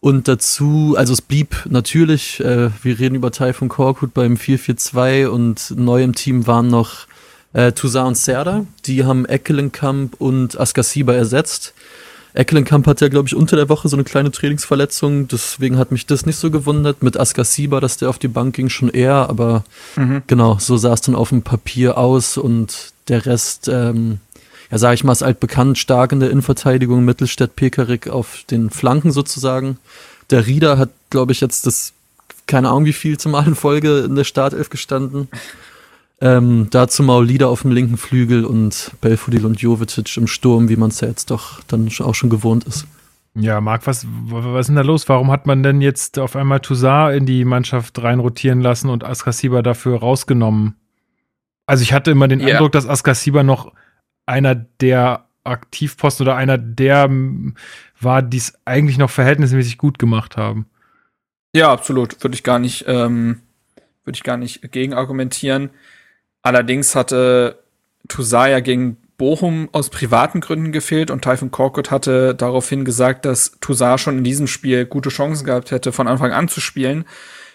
Und 0.00 0.26
dazu, 0.26 0.96
also 0.98 1.12
es 1.12 1.22
blieb 1.22 1.64
natürlich, 1.68 2.40
äh, 2.40 2.70
wir 2.82 2.98
reden 2.98 3.14
über 3.14 3.30
Taifun 3.30 3.68
Korkut 3.68 4.12
beim 4.12 4.34
4-4-2 4.34 5.28
und 5.28 5.74
neu 5.76 6.02
im 6.02 6.14
Team 6.14 6.46
waren 6.48 6.66
noch 6.66 7.06
äh, 7.52 7.72
Toussaint 7.72 8.08
und 8.08 8.16
Serda. 8.16 8.66
Die 8.86 9.04
haben 9.04 9.26
Eckelenkamp 9.26 10.20
und 10.20 10.58
Askasiba 10.58 11.12
ersetzt. 11.12 11.72
Eckelenkamp 12.34 12.86
hat 12.86 13.00
ja, 13.00 13.08
glaube 13.08 13.28
ich, 13.28 13.34
unter 13.34 13.56
der 13.56 13.68
Woche 13.68 13.88
so 13.88 13.96
eine 13.96 14.04
kleine 14.04 14.30
Trainingsverletzung, 14.30 15.28
deswegen 15.28 15.76
hat 15.76 15.92
mich 15.92 16.06
das 16.06 16.24
nicht 16.24 16.36
so 16.36 16.50
gewundert. 16.50 17.02
Mit 17.02 17.18
Askasiba, 17.18 17.80
dass 17.80 17.98
der 17.98 18.08
auf 18.08 18.18
die 18.18 18.28
Bank 18.28 18.54
ging, 18.54 18.68
schon 18.68 18.88
eher, 18.88 19.28
aber 19.28 19.64
mhm. 19.96 20.22
genau, 20.26 20.56
so 20.58 20.76
sah 20.76 20.94
es 20.94 21.02
dann 21.02 21.14
auf 21.14 21.28
dem 21.28 21.42
Papier 21.42 21.98
aus 21.98 22.38
und 22.38 22.92
der 23.08 23.26
Rest, 23.26 23.68
ähm, 23.68 24.18
ja, 24.70 24.78
sage 24.78 24.94
ich 24.94 25.04
mal, 25.04 25.12
ist 25.12 25.22
altbekannt, 25.22 25.76
stark 25.76 26.12
in 26.12 26.20
der 26.20 26.30
Innenverteidigung, 26.30 27.04
Mittelstädt, 27.04 27.54
Pekarik 27.54 28.08
auf 28.08 28.44
den 28.50 28.70
Flanken 28.70 29.12
sozusagen. 29.12 29.78
Der 30.30 30.46
Rieder 30.46 30.78
hat, 30.78 30.90
glaube 31.10 31.32
ich, 31.32 31.42
jetzt 31.42 31.66
das, 31.66 31.92
keine 32.46 32.70
Ahnung 32.70 32.86
wie 32.86 32.94
viel 32.94 33.18
zum 33.18 33.32
Mal 33.32 33.46
in 33.46 33.54
Folge 33.54 34.00
in 34.00 34.14
der 34.14 34.24
Startelf 34.24 34.70
gestanden. 34.70 35.28
Ähm, 36.22 36.68
dazu 36.70 37.02
Maulida 37.02 37.48
auf 37.48 37.62
dem 37.62 37.72
linken 37.72 37.96
Flügel 37.96 38.44
und 38.44 38.92
Belfodil 39.00 39.44
und 39.44 39.60
Jovetic 39.60 40.16
im 40.16 40.28
Sturm, 40.28 40.68
wie 40.68 40.76
man 40.76 40.90
es 40.90 41.00
ja 41.00 41.08
jetzt 41.08 41.32
doch 41.32 41.60
dann 41.64 41.88
auch 41.98 42.14
schon 42.14 42.30
gewohnt 42.30 42.62
ist. 42.62 42.86
Ja, 43.34 43.60
Marc, 43.60 43.88
was, 43.88 44.06
was 44.26 44.60
ist 44.60 44.66
denn 44.68 44.76
da 44.76 44.82
los? 44.82 45.08
Warum 45.08 45.32
hat 45.32 45.48
man 45.48 45.64
denn 45.64 45.80
jetzt 45.80 46.20
auf 46.20 46.36
einmal 46.36 46.60
Toussaint 46.60 47.16
in 47.16 47.26
die 47.26 47.44
Mannschaft 47.44 48.00
reinrotieren 48.00 48.60
lassen 48.60 48.88
und 48.88 49.02
Askasiba 49.02 49.62
dafür 49.62 49.98
rausgenommen? 49.98 50.76
Also 51.66 51.82
ich 51.82 51.92
hatte 51.92 52.12
immer 52.12 52.28
den 52.28 52.38
ja. 52.38 52.54
Eindruck, 52.54 52.70
dass 52.70 52.86
Askasiba 52.86 53.42
noch 53.42 53.72
einer 54.24 54.54
der 54.54 55.26
Aktivposten 55.42 56.24
oder 56.24 56.36
einer 56.36 56.56
der 56.56 57.10
war, 58.00 58.22
die 58.22 58.36
es 58.36 58.54
eigentlich 58.64 58.96
noch 58.96 59.10
verhältnismäßig 59.10 59.76
gut 59.76 59.98
gemacht 59.98 60.36
haben. 60.36 60.66
Ja, 61.52 61.72
absolut. 61.72 62.22
Würde 62.22 62.36
ich 62.36 62.44
gar 62.44 62.60
nicht, 62.60 62.84
ähm, 62.86 63.40
würde 64.04 64.16
ich 64.16 64.22
gar 64.22 64.36
nicht 64.36 64.70
gegen 64.70 64.94
argumentieren. 64.94 65.70
Allerdings 66.42 66.94
hatte 66.94 67.62
Tusaya 68.08 68.60
gegen 68.60 68.96
Bochum 69.16 69.68
aus 69.72 69.90
privaten 69.90 70.40
Gründen 70.40 70.72
gefehlt 70.72 71.10
und 71.10 71.22
Typhon 71.22 71.52
Korkut 71.52 71.90
hatte 71.90 72.34
daraufhin 72.34 72.84
gesagt, 72.84 73.24
dass 73.24 73.52
Tusar 73.60 73.98
schon 73.98 74.18
in 74.18 74.24
diesem 74.24 74.48
Spiel 74.48 74.84
gute 74.84 75.10
Chancen 75.10 75.44
gehabt 75.44 75.70
hätte, 75.70 75.92
von 75.92 76.08
Anfang 76.08 76.32
an 76.32 76.48
zu 76.48 76.60
spielen. 76.60 77.04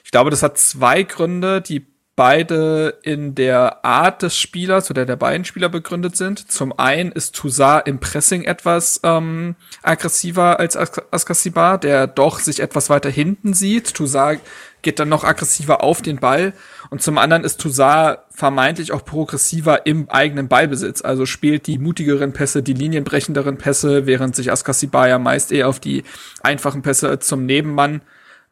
Ich 0.06 0.12
glaube, 0.12 0.29
das 0.29 0.44
hat 0.44 0.58
zwei 0.58 1.03
Gründe, 1.03 1.60
die 1.62 1.86
beide 2.17 2.98
in 3.03 3.36
der 3.36 3.86
Art 3.86 4.24
des 4.24 4.36
Spielers 4.36 4.89
oder 4.89 5.06
der 5.06 5.17
beiden 5.17 5.46
Spieler 5.46 5.70
begründet 5.70 6.17
sind. 6.17 6.51
Zum 6.51 6.77
einen 6.77 7.12
ist 7.12 7.36
Toussaint 7.36 7.88
im 7.88 8.00
Pressing 8.00 8.44
etwas 8.44 9.00
ähm, 9.03 9.56
aggressiver 9.84 10.60
als 10.60 10.75
Askasibar, 10.75 11.77
der 11.77 12.08
doch 12.08 12.39
sich 12.39 12.60
etwas 12.60 12.89
weiter 12.89 13.12
hinten 13.12 13.53
sieht. 13.53 13.94
Toussaint 13.94 14.41
geht 14.82 15.00
dann 15.00 15.10
noch 15.10 15.24
aggressiver 15.24 15.84
auf 15.84 16.01
den 16.01 16.17
Ball. 16.17 16.53
Und 16.89 17.01
zum 17.01 17.17
anderen 17.17 17.44
ist 17.44 17.60
Toussaint 17.60 18.20
vermeintlich 18.29 18.91
auch 18.91 19.03
progressiver 19.03 19.86
im 19.86 20.10
eigenen 20.10 20.48
Ballbesitz. 20.48 21.01
Also 21.01 21.25
spielt 21.25 21.67
die 21.67 21.79
mutigeren 21.79 22.34
Pässe, 22.34 22.63
die 22.63 22.74
linienbrechenderen 22.74 23.58
Pässe, 23.58 24.06
während 24.06 24.36
sich 24.36 24.51
Askasibar 24.51 25.08
ja 25.08 25.20
meist 25.20 25.51
eher 25.51 25.67
auf 25.67 25.79
die 25.79 26.03
einfachen 26.41 26.82
Pässe 26.82 27.20
zum 27.20 27.46
Nebenmann 27.46 28.01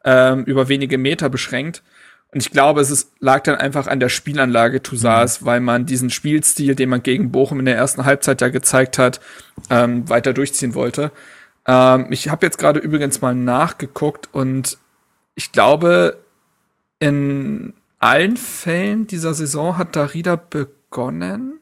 ähm, 0.04 0.44
über 0.44 0.68
wenige 0.68 0.98
Meter 0.98 1.28
beschränkt. 1.28 1.82
Und 2.32 2.40
ich 2.40 2.50
glaube, 2.50 2.80
es 2.80 2.90
ist, 2.90 3.12
lag 3.20 3.42
dann 3.44 3.54
einfach 3.54 3.86
an 3.86 4.00
der 4.00 4.08
Spielanlage 4.08 4.82
Toussaint, 4.82 5.40
mhm. 5.40 5.46
weil 5.46 5.60
man 5.60 5.86
diesen 5.86 6.10
Spielstil, 6.10 6.74
den 6.74 6.88
man 6.88 7.02
gegen 7.02 7.32
Bochum 7.32 7.60
in 7.60 7.66
der 7.66 7.76
ersten 7.76 8.04
Halbzeit 8.04 8.40
ja 8.40 8.48
gezeigt 8.48 8.98
hat, 8.98 9.20
ähm, 9.70 10.08
weiter 10.08 10.32
durchziehen 10.32 10.74
wollte. 10.74 11.12
Ähm, 11.66 12.08
ich 12.10 12.28
habe 12.28 12.44
jetzt 12.44 12.58
gerade 12.58 12.80
übrigens 12.80 13.20
mal 13.20 13.34
nachgeguckt 13.34 14.28
und 14.32 14.78
ich 15.34 15.52
glaube, 15.52 16.18
in 16.98 17.74
allen 17.98 18.36
Fällen 18.36 19.06
dieser 19.06 19.34
Saison 19.34 19.78
hat 19.78 19.96
Darida 19.96 20.36
begonnen 20.36 21.56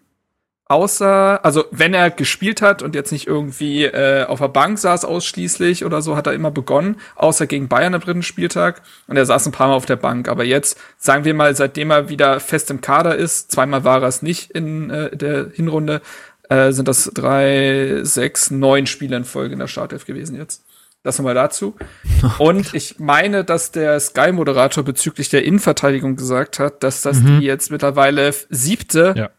außer, 0.66 1.44
also 1.44 1.64
wenn 1.70 1.94
er 1.94 2.10
gespielt 2.10 2.62
hat 2.62 2.82
und 2.82 2.94
jetzt 2.94 3.12
nicht 3.12 3.26
irgendwie 3.26 3.84
äh, 3.84 4.24
auf 4.24 4.40
der 4.40 4.48
Bank 4.48 4.78
saß 4.78 5.04
ausschließlich 5.04 5.84
oder 5.84 6.00
so, 6.00 6.16
hat 6.16 6.26
er 6.26 6.32
immer 6.32 6.50
begonnen, 6.50 6.96
außer 7.16 7.46
gegen 7.46 7.68
Bayern 7.68 7.94
am 7.94 8.00
dritten 8.00 8.22
Spieltag 8.22 8.82
und 9.06 9.16
er 9.16 9.26
saß 9.26 9.46
ein 9.46 9.52
paar 9.52 9.68
Mal 9.68 9.74
auf 9.74 9.86
der 9.86 9.96
Bank. 9.96 10.28
Aber 10.28 10.44
jetzt, 10.44 10.78
sagen 10.96 11.24
wir 11.24 11.34
mal, 11.34 11.54
seitdem 11.54 11.90
er 11.90 12.08
wieder 12.08 12.40
fest 12.40 12.70
im 12.70 12.80
Kader 12.80 13.14
ist, 13.14 13.52
zweimal 13.52 13.84
war 13.84 14.02
er 14.02 14.08
es 14.08 14.22
nicht 14.22 14.50
in 14.52 14.90
äh, 14.90 15.16
der 15.16 15.50
Hinrunde, 15.52 16.00
äh, 16.48 16.72
sind 16.72 16.88
das 16.88 17.10
drei, 17.14 18.00
sechs, 18.02 18.50
neun 18.50 18.86
Spiele 18.86 19.16
in 19.16 19.24
Folge 19.24 19.52
in 19.52 19.60
der 19.60 19.68
Startelf 19.68 20.06
gewesen 20.06 20.36
jetzt. 20.36 20.64
Das 21.04 21.18
nochmal 21.18 21.34
dazu. 21.34 21.76
Und 22.38 22.74
ich 22.74 22.98
meine, 22.98 23.44
dass 23.44 23.70
der 23.70 24.00
Sky-Moderator 24.00 24.82
bezüglich 24.82 25.28
der 25.28 25.44
Innenverteidigung 25.44 26.16
gesagt 26.16 26.58
hat, 26.58 26.82
dass 26.82 27.02
das 27.02 27.20
mhm. 27.20 27.38
die 27.38 27.46
jetzt 27.46 27.70
mittlerweile 27.70 28.34
siebte 28.50 29.14
ja 29.16 29.30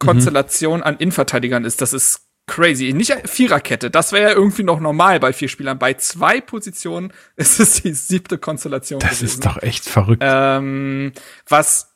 Konstellation 0.00 0.78
mhm. 0.78 0.84
an 0.84 0.96
Innenverteidigern 0.96 1.64
ist. 1.64 1.80
Das 1.80 1.92
ist 1.92 2.22
crazy. 2.48 2.92
Nicht 2.92 3.14
Viererkette, 3.28 3.90
das 3.90 4.10
wäre 4.10 4.30
ja 4.30 4.36
irgendwie 4.36 4.64
noch 4.64 4.80
normal 4.80 5.20
bei 5.20 5.32
vier 5.32 5.48
Spielern. 5.48 5.78
Bei 5.78 5.94
zwei 5.94 6.40
Positionen 6.40 7.12
ist 7.36 7.60
es 7.60 7.82
die 7.82 7.92
siebte 7.92 8.38
Konstellation. 8.38 8.98
Das 8.98 9.20
gewesen. 9.20 9.24
ist 9.26 9.46
doch 9.46 9.62
echt 9.62 9.88
verrückt. 9.88 10.22
Ähm, 10.26 11.12
was 11.48 11.86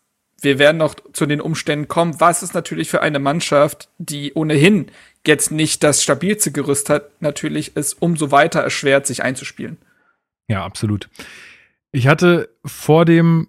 wir 0.40 0.58
werden 0.58 0.76
noch 0.76 0.94
zu 1.14 1.24
den 1.24 1.40
Umständen 1.40 1.88
kommen. 1.88 2.20
Was 2.20 2.42
ist 2.42 2.52
natürlich 2.52 2.90
für 2.90 3.00
eine 3.00 3.18
Mannschaft, 3.18 3.88
die 3.96 4.34
ohnehin 4.34 4.90
jetzt 5.26 5.50
nicht 5.50 5.82
das 5.82 6.02
stabilste 6.02 6.52
Gerüst 6.52 6.90
hat, 6.90 7.20
natürlich 7.20 7.76
ist 7.76 8.00
umso 8.00 8.30
weiter 8.30 8.60
erschwert, 8.60 9.06
sich 9.06 9.22
einzuspielen. 9.22 9.78
Ja, 10.48 10.64
absolut. 10.64 11.08
Ich 11.92 12.06
hatte 12.06 12.50
vor 12.64 13.04
dem 13.04 13.48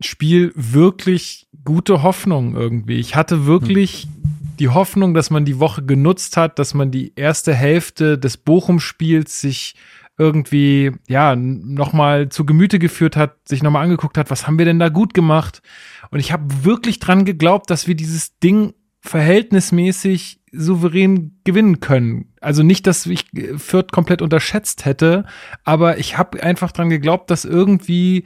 Spiel 0.00 0.52
wirklich 0.54 1.48
gute 1.64 2.02
Hoffnung 2.02 2.54
irgendwie. 2.54 2.98
Ich 2.98 3.16
hatte 3.16 3.46
wirklich 3.46 4.02
hm. 4.02 4.10
die 4.58 4.68
Hoffnung, 4.68 5.14
dass 5.14 5.30
man 5.30 5.44
die 5.44 5.58
Woche 5.58 5.82
genutzt 5.82 6.36
hat, 6.36 6.58
dass 6.58 6.74
man 6.74 6.90
die 6.90 7.12
erste 7.16 7.54
Hälfte 7.54 8.18
des 8.18 8.36
Bochum-Spiels 8.36 9.40
sich 9.40 9.74
irgendwie, 10.18 10.92
ja, 11.08 11.36
nochmal 11.36 12.30
zu 12.30 12.46
Gemüte 12.46 12.78
geführt 12.78 13.16
hat, 13.16 13.36
sich 13.46 13.62
nochmal 13.62 13.84
angeguckt 13.84 14.16
hat, 14.16 14.30
was 14.30 14.46
haben 14.46 14.58
wir 14.58 14.64
denn 14.64 14.78
da 14.78 14.88
gut 14.88 15.12
gemacht? 15.12 15.62
Und 16.10 16.20
ich 16.20 16.32
habe 16.32 16.64
wirklich 16.64 17.00
dran 17.00 17.24
geglaubt, 17.24 17.68
dass 17.70 17.86
wir 17.86 17.94
dieses 17.94 18.38
Ding 18.38 18.72
verhältnismäßig 19.06 20.40
souverän 20.52 21.38
gewinnen 21.44 21.80
können. 21.80 22.32
Also 22.40 22.62
nicht, 22.62 22.86
dass 22.86 23.06
ich 23.06 23.26
Fürth 23.56 23.92
komplett 23.92 24.22
unterschätzt 24.22 24.84
hätte, 24.84 25.24
aber 25.64 25.98
ich 25.98 26.18
habe 26.18 26.42
einfach 26.42 26.72
dran 26.72 26.90
geglaubt, 26.90 27.30
dass 27.30 27.44
irgendwie 27.44 28.24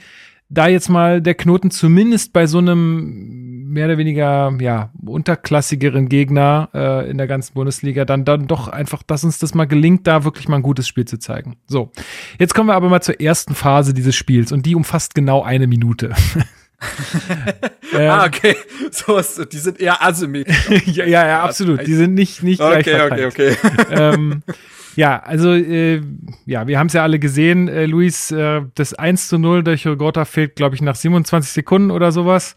da 0.49 0.67
jetzt 0.67 0.89
mal 0.89 1.23
der 1.23 1.35
Knoten 1.35 1.71
zumindest 1.71 2.33
bei 2.33 2.47
so 2.47 2.59
einem 2.59 3.69
mehr 3.69 3.87
oder 3.87 3.99
weniger 3.99 4.53
ja 4.61 4.91
unterklassigeren 5.07 6.09
Gegner 6.09 6.69
äh, 6.75 7.09
in 7.09 7.19
der 7.19 7.29
ganzen 7.29 7.55
Bundesliga 7.55 8.05
dann 8.05 8.25
dann 8.25 8.49
doch 8.49 8.67
einfach, 8.67 9.05
dass 9.05 9.23
uns 9.23 9.39
das 9.39 9.55
mal 9.55 9.67
gelingt, 9.67 10.09
da 10.09 10.25
wirklich 10.25 10.49
mal 10.49 10.57
ein 10.57 10.63
gutes 10.63 10.89
Spiel 10.89 11.05
zu 11.05 11.19
zeigen. 11.19 11.57
So, 11.69 11.93
jetzt 12.41 12.55
kommen 12.55 12.69
wir 12.69 12.75
aber 12.75 12.89
mal 12.89 13.01
zur 13.01 13.21
ersten 13.21 13.55
Phase 13.55 13.95
dieses 13.95 14.17
Spiels 14.17 14.51
und 14.51 14.67
die 14.67 14.75
umfasst 14.75 15.15
genau 15.15 15.43
eine 15.43 15.69
Minute. 15.69 16.15
ähm, 17.95 18.11
ah, 18.11 18.27
okay. 18.27 18.57
So 18.91 19.19
ist, 19.19 19.53
die 19.53 19.59
sind 19.59 19.81
eher 19.81 20.03
asymmetrisch. 20.03 20.87
ja, 20.87 21.05
ja, 21.05 21.27
ja, 21.27 21.43
absolut. 21.43 21.87
Die 21.87 21.95
sind 21.95 22.15
nicht, 22.15 22.43
nicht 22.43 22.61
okay, 22.61 22.83
gleich 22.83 22.97
verteilt. 22.97 23.27
Okay, 23.27 23.57
okay, 23.63 23.83
okay. 23.83 24.15
ähm, 24.15 24.43
ja, 24.97 25.23
also 25.23 25.53
äh, 25.53 26.03
ja, 26.47 26.67
wir 26.67 26.79
haben 26.79 26.89
es 26.89 26.95
ja 26.95 27.03
alle 27.03 27.19
gesehen, 27.19 27.69
äh, 27.69 27.87
Luis, 27.87 28.31
äh, 28.31 28.63
das 28.75 28.95
1 28.95 29.29
zu 29.29 29.39
0 29.39 29.63
durch 29.63 29.87
Rogota 29.87 30.25
fehlt, 30.25 30.57
glaube 30.57 30.75
ich, 30.75 30.83
nach 30.83 30.97
27 30.97 31.53
Sekunden 31.53 31.91
oder 31.91 32.13
sowas. 32.13 32.57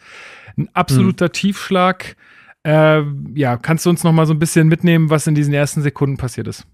Ein 0.58 0.70
absoluter 0.74 1.26
hm. 1.26 1.32
Tiefschlag. 1.34 2.16
Äh, 2.64 3.02
ja, 3.36 3.58
kannst 3.58 3.86
du 3.86 3.90
uns 3.90 4.04
noch 4.04 4.14
mal 4.14 4.26
so 4.26 4.34
ein 4.34 4.40
bisschen 4.40 4.68
mitnehmen, 4.68 5.10
was 5.10 5.28
in 5.28 5.36
diesen 5.36 5.54
ersten 5.54 5.82
Sekunden 5.82 6.18
passiert 6.18 6.48
ist? 6.48 6.66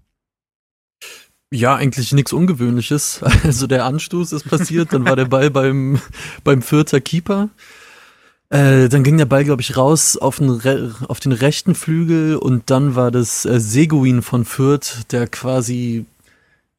Ja, 1.52 1.74
eigentlich 1.74 2.12
nichts 2.12 2.32
Ungewöhnliches. 2.32 3.20
Also 3.44 3.66
der 3.66 3.84
Anstoß 3.84 4.32
ist 4.32 4.48
passiert, 4.48 4.92
dann 4.92 5.04
war 5.04 5.16
der 5.16 5.24
Ball 5.24 5.50
beim, 5.50 6.00
beim 6.44 6.62
vierter 6.62 7.00
Keeper. 7.00 7.48
Äh, 8.50 8.88
dann 8.88 9.04
ging 9.04 9.18
der 9.18 9.26
Ball, 9.26 9.44
glaube 9.44 9.62
ich, 9.62 9.76
raus 9.76 10.16
auf 10.16 10.38
den, 10.38 10.60
auf 11.08 11.20
den 11.20 11.32
rechten 11.32 11.74
Flügel 11.74 12.36
und 12.36 12.70
dann 12.70 12.94
war 12.96 13.10
das 13.10 13.44
äh, 13.44 13.60
Seguin 13.60 14.22
von 14.22 14.44
Fürth, 14.44 15.04
der 15.12 15.26
quasi 15.28 16.04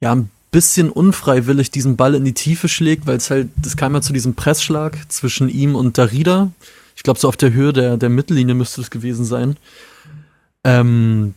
ja 0.01 0.13
ein 0.13 0.29
bisschen 0.51 0.89
unfreiwillig 0.89 1.71
diesen 1.71 1.95
Ball 1.95 2.13
in 2.13 2.25
die 2.25 2.33
Tiefe 2.33 2.67
schlägt, 2.67 3.07
weil 3.07 3.17
es 3.17 3.29
halt, 3.29 3.49
das 3.55 3.77
kam 3.77 3.93
ja 3.93 4.01
zu 4.01 4.11
diesem 4.11 4.35
Pressschlag 4.35 4.97
zwischen 5.09 5.47
ihm 5.47 5.75
und 5.75 5.97
Darida. 5.97 6.51
Ich 6.95 7.03
glaube, 7.03 7.19
so 7.19 7.29
auf 7.29 7.37
der 7.37 7.53
Höhe 7.53 7.71
der, 7.71 7.95
der 7.95 8.09
Mittellinie 8.09 8.53
müsste 8.53 8.81
es 8.81 8.89
gewesen 8.89 9.23
sein. 9.23 9.55
Ähm, 10.65 11.33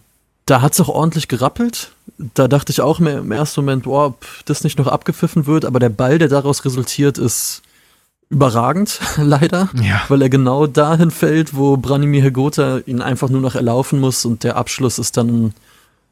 da 0.46 0.60
hat 0.60 0.74
es 0.74 0.80
auch 0.80 0.88
ordentlich 0.88 1.28
gerappelt. 1.28 1.92
Da 2.34 2.48
dachte 2.48 2.70
ich 2.70 2.80
auch 2.80 3.00
im 3.00 3.32
ersten 3.32 3.62
Moment, 3.62 3.84
boah, 3.84 4.06
ob 4.06 4.24
das 4.44 4.62
nicht 4.62 4.78
noch 4.78 4.86
abgepfiffen 4.86 5.46
wird, 5.46 5.64
aber 5.64 5.80
der 5.80 5.88
Ball, 5.88 6.18
der 6.18 6.28
daraus 6.28 6.64
resultiert, 6.64 7.18
ist 7.18 7.62
überragend, 8.28 9.00
leider, 9.16 9.68
ja. 9.82 10.02
weil 10.08 10.22
er 10.22 10.28
genau 10.28 10.66
dahin 10.66 11.10
fällt, 11.10 11.54
wo 11.56 11.76
Branimir 11.76 12.22
Hegota 12.22 12.78
ihn 12.86 13.00
einfach 13.00 13.28
nur 13.28 13.40
noch 13.40 13.54
erlaufen 13.54 14.00
muss 14.00 14.24
und 14.24 14.44
der 14.44 14.56
Abschluss 14.56 14.98
ist 14.98 15.16
dann 15.16 15.54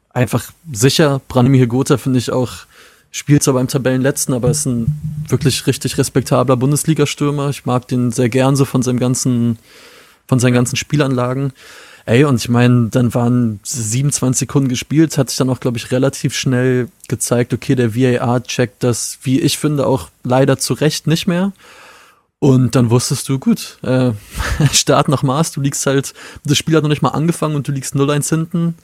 einfach 0.09 0.51
sicher. 0.71 1.21
Branimir 1.27 1.61
Hegota 1.61 1.97
finde 1.97 2.19
ich 2.19 2.31
auch, 2.31 2.51
spielt 3.11 3.43
zwar 3.43 3.55
beim 3.55 3.67
Tabellenletzten, 3.67 4.33
aber 4.33 4.49
ist 4.49 4.65
ein 4.65 5.25
wirklich 5.27 5.67
richtig 5.67 5.97
respektabler 5.97 6.57
Bundesliga-Stürmer. 6.57 7.49
Ich 7.49 7.65
mag 7.65 7.87
den 7.87 8.11
sehr 8.11 8.29
gern 8.29 8.55
so 8.55 8.65
von 8.65 8.81
seinem 8.83 8.99
ganzen, 8.99 9.59
von 10.27 10.39
seinen 10.39 10.53
ganzen 10.53 10.75
Spielanlagen. 10.75 11.53
Ey, 12.05 12.25
und 12.25 12.35
ich 12.35 12.49
meine, 12.49 12.89
dann 12.89 13.13
waren 13.13 13.61
27 13.63 14.39
Sekunden 14.39 14.67
gespielt, 14.67 15.17
hat 15.17 15.29
sich 15.29 15.37
dann 15.37 15.49
auch, 15.49 15.61
glaube 15.61 15.77
ich, 15.77 15.91
relativ 15.91 16.35
schnell 16.35 16.89
gezeigt, 17.07 17.53
okay, 17.53 17.75
der 17.75 17.95
VAR 17.95 18.43
checkt 18.43 18.83
das, 18.83 19.19
wie 19.23 19.39
ich 19.39 19.57
finde, 19.57 19.87
auch 19.87 20.09
leider 20.23 20.57
zu 20.57 20.73
Recht 20.73 21.07
nicht 21.07 21.27
mehr. 21.27 21.53
Und 22.39 22.75
dann 22.75 22.89
wusstest 22.89 23.29
du, 23.29 23.39
gut, 23.39 23.77
äh, 23.83 24.11
Start 24.73 25.07
nach 25.07 25.23
Maß, 25.23 25.53
du 25.53 25.61
liegst 25.61 25.85
halt, 25.85 26.13
das 26.43 26.57
Spiel 26.57 26.75
hat 26.75 26.83
noch 26.83 26.89
nicht 26.89 27.01
mal 27.01 27.09
angefangen 27.09 27.55
und 27.55 27.69
du 27.69 27.71
liegst 27.71 27.95
0-1 27.95 28.29
hinten. 28.29 28.75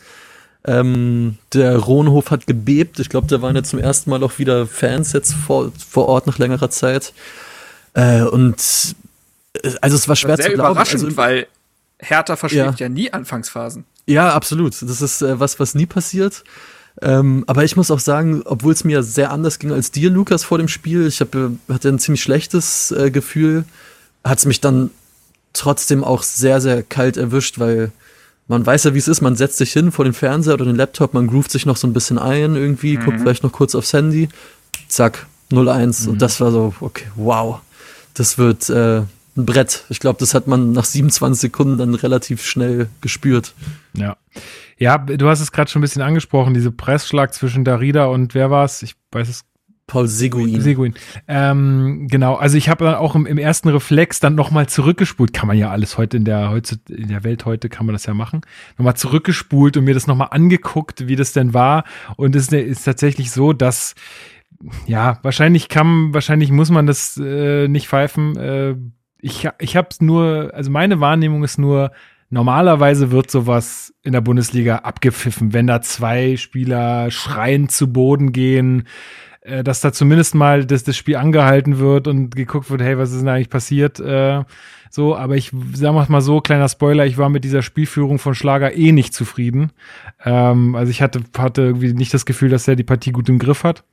Ähm, 0.66 1.38
der 1.54 1.78
Rohnhof 1.78 2.32
hat 2.32 2.48
gebebt. 2.48 3.00
Ich 3.00 3.10
glaube, 3.10 3.28
da 3.28 3.42
waren 3.42 3.56
jetzt 3.56 3.72
zum 3.72 3.80
ersten 3.80 4.10
Mal 4.10 4.24
auch 4.24 4.40
wieder 4.40 4.66
Fans 4.66 5.12
jetzt 5.12 5.34
vor, 5.34 5.74
vor 5.90 6.08
Ort 6.08 6.26
nach 6.26 6.38
längerer 6.38 6.70
Zeit. 6.70 7.14
Äh, 7.94 8.22
und 8.22 8.58
äh, 9.62 9.72
also 9.82 9.96
es 9.98 10.08
war 10.08 10.16
schwer 10.16 10.38
sehr 10.38 10.48
zu 10.48 10.54
glauben. 10.54 10.72
Überraschend, 10.72 11.04
also, 11.04 11.18
weil 11.18 11.48
Hertha 12.00 12.36
verschlägt 12.36 12.80
ja. 12.80 12.88
ja 12.88 12.90
nie 12.90 13.12
Anfangsphasen. 13.12 13.86
Ja, 14.06 14.34
absolut. 14.34 14.82
Das 14.82 15.02
ist 15.02 15.22
äh, 15.22 15.40
was, 15.40 15.60
was 15.60 15.76
nie 15.76 15.86
passiert. 15.86 16.44
Ähm, 17.02 17.44
aber 17.48 17.64
ich 17.64 17.76
muss 17.76 17.92
auch 17.92 18.00
sagen, 18.00 18.42
obwohl 18.46 18.74
es 18.74 18.84
mir 18.84 19.04
sehr 19.04 19.32
anders 19.32 19.60
ging 19.60 19.72
als 19.72 19.92
dir, 19.92 20.10
Lukas, 20.10 20.44
vor 20.44 20.58
dem 20.58 20.68
Spiel, 20.68 21.08
ich 21.08 21.22
hab, 21.22 21.36
hatte 21.70 21.90
ein 21.90 22.00
ziemlich 22.00 22.22
schlechtes 22.22 22.92
äh, 22.92 23.12
Gefühl, 23.12 23.64
hat 24.24 24.40
es 24.40 24.46
mich 24.46 24.60
dann 24.60 24.90
trotzdem 25.54 26.04
auch 26.04 26.24
sehr, 26.24 26.62
sehr 26.62 26.84
kalt 26.84 27.18
erwischt, 27.18 27.60
weil 27.60 27.92
man 28.48 28.66
weiß 28.66 28.86
ja, 28.86 28.94
wie 28.94 28.98
es 28.98 29.08
ist, 29.08 29.22
man 29.22 29.36
setzt 29.36 29.58
sich 29.58 29.72
hin 29.72 29.92
vor 29.92 30.06
den 30.06 30.14
Fernseher 30.14 30.56
oder 30.56 30.66
den 30.66 30.76
Laptop, 30.76 31.14
man 31.14 31.28
groovt 31.28 31.52
sich 31.52 31.66
noch 31.66 31.78
so 31.78 31.88
ein 31.88 31.94
bisschen 31.94 32.18
ein 32.18 32.56
irgendwie, 32.56 32.98
mhm. 32.98 33.06
guckt 33.06 33.20
vielleicht 33.20 33.44
noch 33.44 33.52
kurz 33.52 33.76
aufs 33.76 33.94
Handy, 33.94 34.28
zack, 34.88 35.28
0-1. 35.52 36.04
Mhm. 36.04 36.10
Und 36.12 36.22
das 36.22 36.42
war 36.42 36.52
so, 36.52 36.74
okay, 36.82 37.06
wow, 37.16 37.62
das 38.16 38.38
wird 38.38 38.70
äh, 38.70 39.04
ein 39.40 39.46
Brett. 39.46 39.86
Ich 39.90 40.00
glaube, 40.00 40.20
das 40.20 40.34
hat 40.34 40.48
man 40.48 40.72
nach 40.72 40.86
27 40.86 41.40
Sekunden 41.40 41.78
dann 41.78 41.96
relativ 41.96 42.46
schnell 42.46 42.90
gespürt. 43.02 43.54
Ja. 43.94 44.18
Ja, 44.78 44.98
du 44.98 45.28
hast 45.28 45.42
es 45.42 45.52
gerade 45.52 45.70
schon 45.70 45.82
ein 45.82 45.84
bisschen 45.84 46.02
angesprochen, 46.02 46.54
diese 46.54 46.72
Pressschlag 46.72 47.34
zwischen 47.34 47.66
Darida 47.66 48.06
und 48.06 48.34
wer 48.34 48.50
war 48.50 48.64
es? 48.64 48.82
Ich 48.82 48.96
weiß 49.12 49.28
es 49.28 49.44
Paul 49.90 50.08
Seguin. 50.08 50.62
Seguin. 50.62 50.94
Ähm, 51.28 52.08
genau, 52.10 52.36
also 52.36 52.58
ich 52.58 52.70
habe 52.70 52.86
dann 52.86 52.96
auch 52.96 53.16
im, 53.16 53.26
im, 53.26 53.38
ersten 53.38 53.70
Reflex 53.70 54.20
dann 54.20 54.36
nochmal 54.36 54.70
zurückgespult. 54.70 55.34
Kann 55.34 55.48
man 55.48 55.58
ja 55.58 55.72
alles 55.72 55.98
heute 55.98 56.16
in 56.16 56.26
der, 56.26 56.52
heute 56.52 56.80
in 56.90 57.10
der 57.10 57.24
Welt 57.24 57.46
heute 57.46 57.70
kann 57.70 57.88
man 57.88 57.94
das 57.94 58.06
ja 58.06 58.14
machen. 58.14 58.42
Nochmal 58.78 58.96
zurückgespult 58.96 59.76
und 59.76 59.84
mir 59.84 59.96
das 59.96 60.08
nochmal 60.08 60.30
angeguckt, 60.32 61.08
wie 61.08 61.16
das 61.16 61.34
denn 61.34 61.54
war. 61.54 61.84
Und 62.16 62.36
es 62.36 62.50
ist 62.50 62.84
tatsächlich 62.84 63.32
so, 63.32 63.52
dass 63.52 63.96
ja, 64.86 65.20
wahrscheinlich 65.24 65.70
kann, 65.70 66.14
wahrscheinlich 66.14 66.52
muss 66.52 66.70
man 66.70 66.86
das 66.86 67.18
äh, 67.18 67.68
nicht 67.68 67.88
pfeifen. 67.88 68.38
Äh, 68.38 68.76
ich 69.22 69.48
ich 69.60 69.76
habe 69.76 69.88
es 69.92 70.02
nur, 70.02 70.52
also 70.54 70.72
meine 70.72 71.00
Wahrnehmung 71.00 71.44
ist 71.44 71.58
nur, 71.58 71.92
normalerweise 72.30 73.12
wird 73.12 73.32
sowas 73.32 73.94
in 74.04 74.14
der 74.14 74.22
Bundesliga 74.22 74.78
abgepfiffen, 74.78 75.54
wenn 75.54 75.68
da 75.68 75.82
zwei 75.82 76.38
Spieler 76.38 77.12
schreiend 77.12 77.72
zu 77.72 77.92
Boden 77.92 78.32
gehen, 78.32 78.88
äh, 79.42 79.64
dass 79.64 79.82
da 79.82 79.92
zumindest 79.92 80.36
mal 80.36 80.66
das, 80.66 80.84
das 80.84 80.98
Spiel 80.98 81.16
angehalten 81.16 81.80
wird 81.80 82.08
und 82.08 82.36
geguckt 82.36 82.70
wird, 82.70 82.82
hey, 82.82 82.98
was 82.98 83.12
ist 83.12 83.22
denn 83.22 83.30
eigentlich 83.30 83.50
passiert? 83.50 84.00
Äh, 84.00 84.44
so, 84.92 85.16
aber 85.16 85.36
ich 85.36 85.52
sag 85.74 86.10
mal 86.10 86.22
so, 86.22 86.42
kleiner 86.42 86.68
Spoiler, 86.68 87.06
ich 87.06 87.18
war 87.18 87.30
mit 87.30 87.44
dieser 87.44 87.62
Spielführung 87.62 88.18
von 88.18 88.34
Schlager 88.34 88.76
eh 88.76 88.92
nicht 88.92 89.14
zufrieden. 89.14 89.72
Ähm, 90.26 90.76
also 90.76 90.90
ich 90.90 91.02
hatte, 91.02 91.22
hatte 91.38 91.62
irgendwie 91.62 91.94
nicht 91.94 92.14
das 92.14 92.26
Gefühl, 92.26 92.50
dass 92.50 92.68
er 92.68 92.76
die 92.76 92.84
Partie 92.84 93.12
gut 93.12 93.30
im 93.30 93.40
Griff 93.40 93.64
hat. 93.64 93.84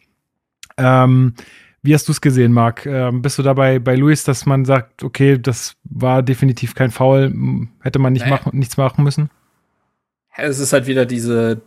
Ähm, 0.79 1.35
wie 1.83 1.95
hast 1.95 2.09
du 2.09 2.13
es 2.13 2.21
gesehen, 2.21 2.53
Marc? 2.53 2.85
Ähm, 2.87 3.23
bist 3.23 3.39
du 3.39 3.43
dabei 3.43 3.79
bei 3.79 3.95
Luis, 3.95 4.25
dass 4.25 4.45
man 4.45 4.65
sagt, 4.65 5.03
okay, 5.03 5.39
das 5.39 5.77
war 5.85 6.23
definitiv 6.23 6.75
kein 6.75 6.91
Foul, 6.91 7.33
hätte 7.81 7.99
man 7.99 8.13
nicht 8.13 8.25
nee. 8.25 8.31
machen, 8.31 8.59
nichts 8.59 8.77
machen 8.77 9.05
müssen? 9.05 9.31
Es 10.37 10.59
ist 10.59 10.73
halt 10.73 10.87
wieder 10.87 11.07
diese, 11.07 11.63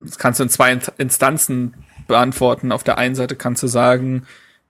das 0.00 0.18
kannst 0.18 0.40
du 0.40 0.44
in 0.44 0.50
zwei 0.50 0.78
Instanzen 0.98 1.74
beantworten. 2.06 2.70
Auf 2.70 2.84
der 2.84 2.98
einen 2.98 3.14
Seite 3.14 3.34
kannst 3.34 3.62
du 3.62 3.66
sagen, 3.66 4.26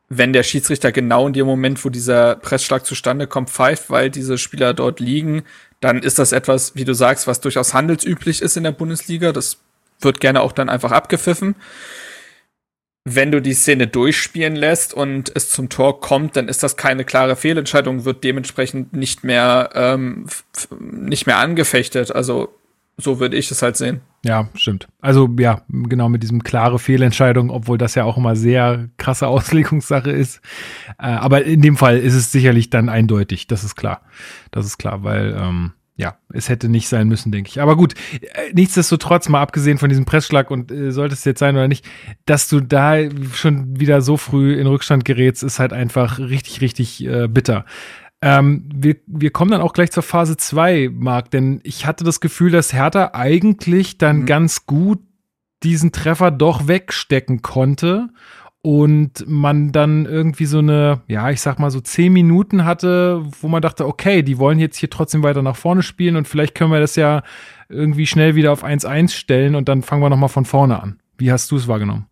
wenn 0.09 0.33
der 0.33 0.43
Schiedsrichter 0.43 0.93
genau 0.93 1.27
in 1.27 1.35
dem 1.35 1.47
Moment, 1.47 1.85
wo 1.85 1.91
dieser 1.91 2.37
Pressschlag 2.37 2.87
zustande 2.87 3.27
kommt, 3.27 3.51
pfeift, 3.51 3.91
weil 3.91 4.09
diese 4.09 4.39
Spieler 4.39 4.73
dort 4.73 5.01
liegen, 5.01 5.43
dann 5.81 5.99
ist 5.99 6.19
das 6.19 6.33
etwas, 6.33 6.77
wie 6.77 6.85
du 6.85 6.95
sagst, 6.95 7.27
was 7.27 7.41
durchaus 7.41 7.75
handelsüblich 7.75 8.41
ist 8.41 8.57
in 8.57 8.65
der 8.65 8.73
Bundesliga. 8.73 9.33
Das 9.33 9.59
wird 10.01 10.21
gerne 10.21 10.41
auch 10.41 10.53
dann 10.53 10.69
einfach 10.69 10.93
abgepfiffen 10.93 11.57
wenn 13.15 13.31
du 13.33 13.41
die 13.41 13.55
Szene 13.55 13.87
durchspielen 13.87 14.57
lässt 14.57 14.95
und 14.95 15.31
es 15.35 15.51
zum 15.51 15.69
Tor 15.69 16.01
kommt, 16.01 16.37
dann 16.37 16.49
ist 16.49 16.63
das 16.63 16.77
keine 16.77 17.05
klare 17.05 17.37
Fehlentscheidung, 17.37 18.05
wird 18.05 18.25
dementsprechend 18.25 18.93
nicht 18.93 19.25
mehr 19.25 19.71
ähm, 19.75 20.27
nicht 20.81 21.27
mehr 21.27 21.39
angefechtet. 21.39 22.15
Also 22.15 22.49
so 22.97 23.21
würde 23.21 23.37
ich 23.37 23.51
es 23.51 23.63
halt 23.63 23.77
sehen. 23.77 24.01
Ja, 24.25 24.49
stimmt. 24.55 24.89
Also 25.01 25.29
ja, 25.39 25.63
genau 25.69 26.09
mit 26.09 26.25
diesem 26.25 26.43
klare 26.43 26.81
Fehlentscheidung, 26.81 27.51
obwohl 27.51 27.79
das 27.79 27.95
ja 27.95 28.05
auch 28.05 28.17
immer 28.17 28.35
sehr 28.35 28.89
krasse 28.97 29.29
Auslegungssache 29.29 30.11
ist. 30.11 30.41
Äh, 30.99 31.07
aber 31.07 31.45
in 31.45 31.63
dem 31.63 31.77
Fall 31.77 31.99
ist 31.99 32.15
es 32.15 32.33
sicherlich 32.33 32.71
dann 32.71 32.89
eindeutig, 32.89 33.47
das 33.47 33.63
ist 33.63 33.77
klar. 33.77 34.03
Das 34.51 34.67
ist 34.67 34.79
klar, 34.79 35.05
weil 35.05 35.37
ähm, 35.39 35.73
ja, 35.99 36.17
es 36.33 36.49
hätte 36.49 36.69
nicht 36.69 36.89
sein 36.89 37.09
müssen, 37.09 37.33
denke 37.33 37.51
ich. 37.51 37.61
Aber 37.61 37.77
gut, 37.77 37.95
äh, 38.13 38.53
nichtsdestotrotz, 38.55 39.29
mal 39.29 39.43
abgesehen 39.43 39.79
von 39.79 39.89
diesem 39.89 40.05
Pressschlag 40.05 40.49
und 40.53 40.71
äh, 40.71 40.93
sollte 40.93 41.15
es 41.15 41.25
jetzt 41.25 41.41
sein 41.41 41.57
oder 41.57 41.67
nicht, 41.67 41.85
dass 42.25 42.49
du 42.49 42.61
da 42.61 42.99
schon 43.35 43.81
wieder 43.81 44.01
so 44.01 44.17
früh 44.17 44.55
in 44.55 44.69
Rückstand 44.69 45.05
gerätst, 45.05 45.43
ist 45.43 45.59
halt 45.59 45.73
einfach 45.73 46.21
richtig, 46.21 46.61
richtig 46.61 47.05
äh, 47.05 47.27
bitter. 47.27 47.65
Ähm, 48.23 48.69
wir, 48.73 48.95
wir 49.09 49.33
kommen 49.33 49.51
dann 49.51 49.61
auch 49.61 49.73
gleich 49.73 49.91
zur 49.91 50.05
Phase 50.05 50.37
2, 50.37 50.91
Marc, 50.93 51.33
denn 51.33 51.61
ich 51.65 51.85
hatte 51.85 52.05
das 52.05 52.21
Gefühl, 52.21 52.53
dass 52.53 52.73
Hertha 52.73 53.11
eigentlich 53.15 53.99
dann 53.99 54.21
mhm. 54.21 54.27
ganz 54.27 54.67
gut 54.67 55.01
diesen 55.65 55.91
Treffer 55.91 56.31
doch 56.31 56.69
wegstecken 56.69 57.43
konnte 57.43 58.11
und 58.69 59.27
man 59.27 59.73
dann 59.73 60.05
irgendwie 60.05 60.45
so 60.45 60.59
eine, 60.59 61.01
ja, 61.07 61.31
ich 61.31 61.41
sag 61.41 61.59
mal 61.59 61.71
so 61.71 61.81
zehn 61.81 62.13
Minuten 62.13 62.67
hatte, 62.67 63.25
wo 63.41 63.49
man 63.49 63.63
dachte, 63.63 63.87
okay, 63.87 64.23
die 64.23 64.37
wollen 64.37 64.59
jetzt 64.59 64.77
hier 64.77 64.91
trotzdem 64.91 65.23
weiter 65.23 65.41
nach 65.41 65.57
vorne 65.57 65.83
spielen 65.83 66.17
und 66.17 66.29
vielleicht 66.29 66.55
können 66.55 66.71
wir 66.71 66.79
das 66.79 66.95
ja 66.95 67.23
irgendwie 67.71 68.07
schnell 68.07 68.35
wieder 68.35 68.53
auf 68.53 68.65
1-1 68.65 69.13
stellen 69.13 69.55
und 69.55 69.71
dann 69.71 69.81
fangen 69.81 70.03
wir 70.03 70.11
nochmal 70.11 70.29
von 70.29 70.45
vorne 70.45 70.83
an. 70.83 71.01
Wie 71.17 71.33
hast 71.33 71.51
du 71.51 71.57
es 71.57 71.67
wahrgenommen? 71.67 72.09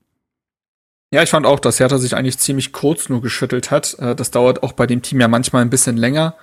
Ja, 1.12 1.23
ich 1.23 1.29
fand 1.29 1.45
auch, 1.45 1.61
dass 1.61 1.79
Hertha 1.79 1.99
sich 1.99 2.16
eigentlich 2.16 2.38
ziemlich 2.38 2.73
kurz 2.73 3.11
nur 3.11 3.21
geschüttelt 3.21 3.71
hat. 3.71 3.95
Äh, 3.99 4.14
das 4.14 4.31
dauert 4.31 4.62
auch 4.62 4.73
bei 4.73 4.87
dem 4.87 5.03
Team 5.03 5.21
ja 5.21 5.29
manchmal 5.29 5.61
ein 5.61 5.69
bisschen 5.69 5.99
länger. 5.99 6.37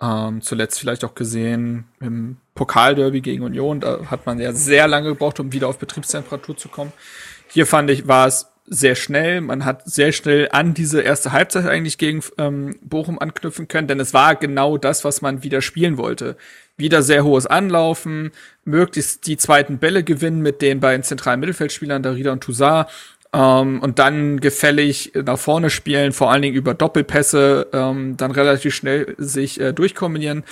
Ähm, 0.00 0.40
zuletzt 0.40 0.78
vielleicht 0.78 1.04
auch 1.04 1.16
gesehen 1.16 1.86
im 1.98 2.36
Pokalderby 2.54 3.22
gegen 3.22 3.42
Union. 3.42 3.80
Da 3.80 4.06
hat 4.06 4.24
man 4.24 4.38
ja 4.38 4.52
sehr 4.52 4.86
lange 4.86 5.08
gebraucht, 5.08 5.40
um 5.40 5.52
wieder 5.52 5.66
auf 5.66 5.80
Betriebstemperatur 5.80 6.56
zu 6.56 6.68
kommen. 6.68 6.92
Hier 7.48 7.66
fand 7.66 7.90
ich, 7.90 8.06
war 8.06 8.28
es 8.28 8.46
sehr 8.70 8.94
schnell. 8.94 9.40
Man 9.40 9.64
hat 9.64 9.88
sehr 9.88 10.12
schnell 10.12 10.48
an 10.52 10.74
diese 10.74 11.00
erste 11.00 11.32
Halbzeit 11.32 11.66
eigentlich 11.66 11.98
gegen 11.98 12.22
ähm, 12.38 12.78
Bochum 12.82 13.18
anknüpfen 13.18 13.68
können, 13.68 13.88
denn 13.88 14.00
es 14.00 14.14
war 14.14 14.36
genau 14.36 14.78
das, 14.78 15.04
was 15.04 15.22
man 15.22 15.42
wieder 15.42 15.62
spielen 15.62 15.96
wollte. 15.98 16.36
Wieder 16.76 17.02
sehr 17.02 17.24
hohes 17.24 17.46
Anlaufen, 17.46 18.30
möglichst 18.64 19.26
die 19.26 19.36
zweiten 19.36 19.78
Bälle 19.78 20.04
gewinnen 20.04 20.42
mit 20.42 20.62
den 20.62 20.80
beiden 20.80 21.02
zentralen 21.02 21.40
Mittelfeldspielern, 21.40 22.02
Darida 22.02 22.32
und 22.32 22.42
Toussaint, 22.42 22.86
ähm, 23.32 23.80
und 23.80 23.98
dann 23.98 24.40
gefällig 24.40 25.12
nach 25.14 25.38
vorne 25.38 25.70
spielen, 25.70 26.12
vor 26.12 26.30
allen 26.30 26.42
Dingen 26.42 26.56
über 26.56 26.74
Doppelpässe, 26.74 27.68
ähm, 27.72 28.16
dann 28.16 28.30
relativ 28.30 28.74
schnell 28.74 29.14
sich 29.18 29.60
äh, 29.60 29.72
durchkombinieren 29.72 30.44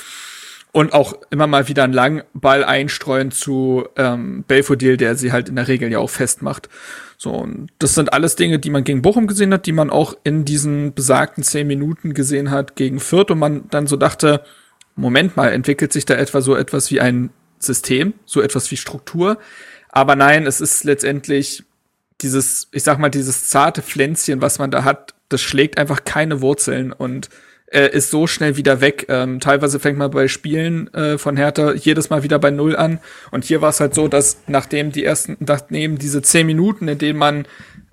und 0.72 0.92
auch 0.92 1.14
immer 1.30 1.46
mal 1.46 1.68
wieder 1.68 1.84
einen 1.84 1.94
langen 1.94 2.22
Ball 2.34 2.62
einstreuen 2.62 3.30
zu 3.30 3.88
ähm, 3.96 4.44
Belfodil, 4.46 4.98
der 4.98 5.14
sie 5.14 5.32
halt 5.32 5.48
in 5.48 5.56
der 5.56 5.68
Regel 5.68 5.90
ja 5.90 5.98
auch 5.98 6.10
festmacht. 6.10 6.68
So, 7.18 7.30
und 7.30 7.68
das 7.78 7.94
sind 7.94 8.12
alles 8.12 8.36
Dinge, 8.36 8.58
die 8.58 8.70
man 8.70 8.84
gegen 8.84 9.02
Bochum 9.02 9.26
gesehen 9.26 9.52
hat, 9.52 9.66
die 9.66 9.72
man 9.72 9.90
auch 9.90 10.14
in 10.24 10.44
diesen 10.44 10.92
besagten 10.94 11.42
zehn 11.42 11.66
Minuten 11.66 12.14
gesehen 12.14 12.50
hat 12.50 12.76
gegen 12.76 13.00
Fürth 13.00 13.30
und 13.30 13.38
man 13.38 13.68
dann 13.70 13.86
so 13.86 13.96
dachte, 13.96 14.42
Moment 14.94 15.36
mal, 15.36 15.52
entwickelt 15.52 15.92
sich 15.92 16.04
da 16.04 16.14
etwa 16.14 16.40
so 16.40 16.54
etwas 16.56 16.90
wie 16.90 17.00
ein 17.00 17.30
System, 17.58 18.14
so 18.24 18.40
etwas 18.40 18.70
wie 18.70 18.76
Struktur. 18.76 19.38
Aber 19.88 20.16
nein, 20.16 20.46
es 20.46 20.60
ist 20.60 20.84
letztendlich 20.84 21.64
dieses, 22.20 22.68
ich 22.72 22.82
sag 22.82 22.98
mal, 22.98 23.10
dieses 23.10 23.48
zarte 23.48 23.82
Pflänzchen, 23.82 24.42
was 24.42 24.58
man 24.58 24.70
da 24.70 24.84
hat, 24.84 25.14
das 25.28 25.40
schlägt 25.40 25.78
einfach 25.78 26.04
keine 26.04 26.40
Wurzeln 26.40 26.92
und 26.92 27.28
äh, 27.66 27.88
ist 27.90 28.10
so 28.10 28.26
schnell 28.26 28.56
wieder 28.56 28.80
weg. 28.80 29.06
Ähm, 29.08 29.40
teilweise 29.40 29.80
fängt 29.80 29.98
man 29.98 30.10
bei 30.10 30.28
Spielen 30.28 30.92
äh, 30.94 31.18
von 31.18 31.36
Hertha 31.36 31.72
jedes 31.72 32.10
Mal 32.10 32.22
wieder 32.22 32.38
bei 32.38 32.50
Null 32.50 32.76
an. 32.76 33.00
Und 33.30 33.44
hier 33.44 33.60
war 33.60 33.70
es 33.70 33.80
halt 33.80 33.94
so, 33.94 34.08
dass 34.08 34.42
nachdem 34.46 34.92
die 34.92 35.04
ersten, 35.04 35.36
nachdem 35.40 35.98
diese 35.98 36.22
zehn 36.22 36.46
Minuten, 36.46 36.88
in 36.88 36.98
denen 36.98 37.18
man 37.18 37.46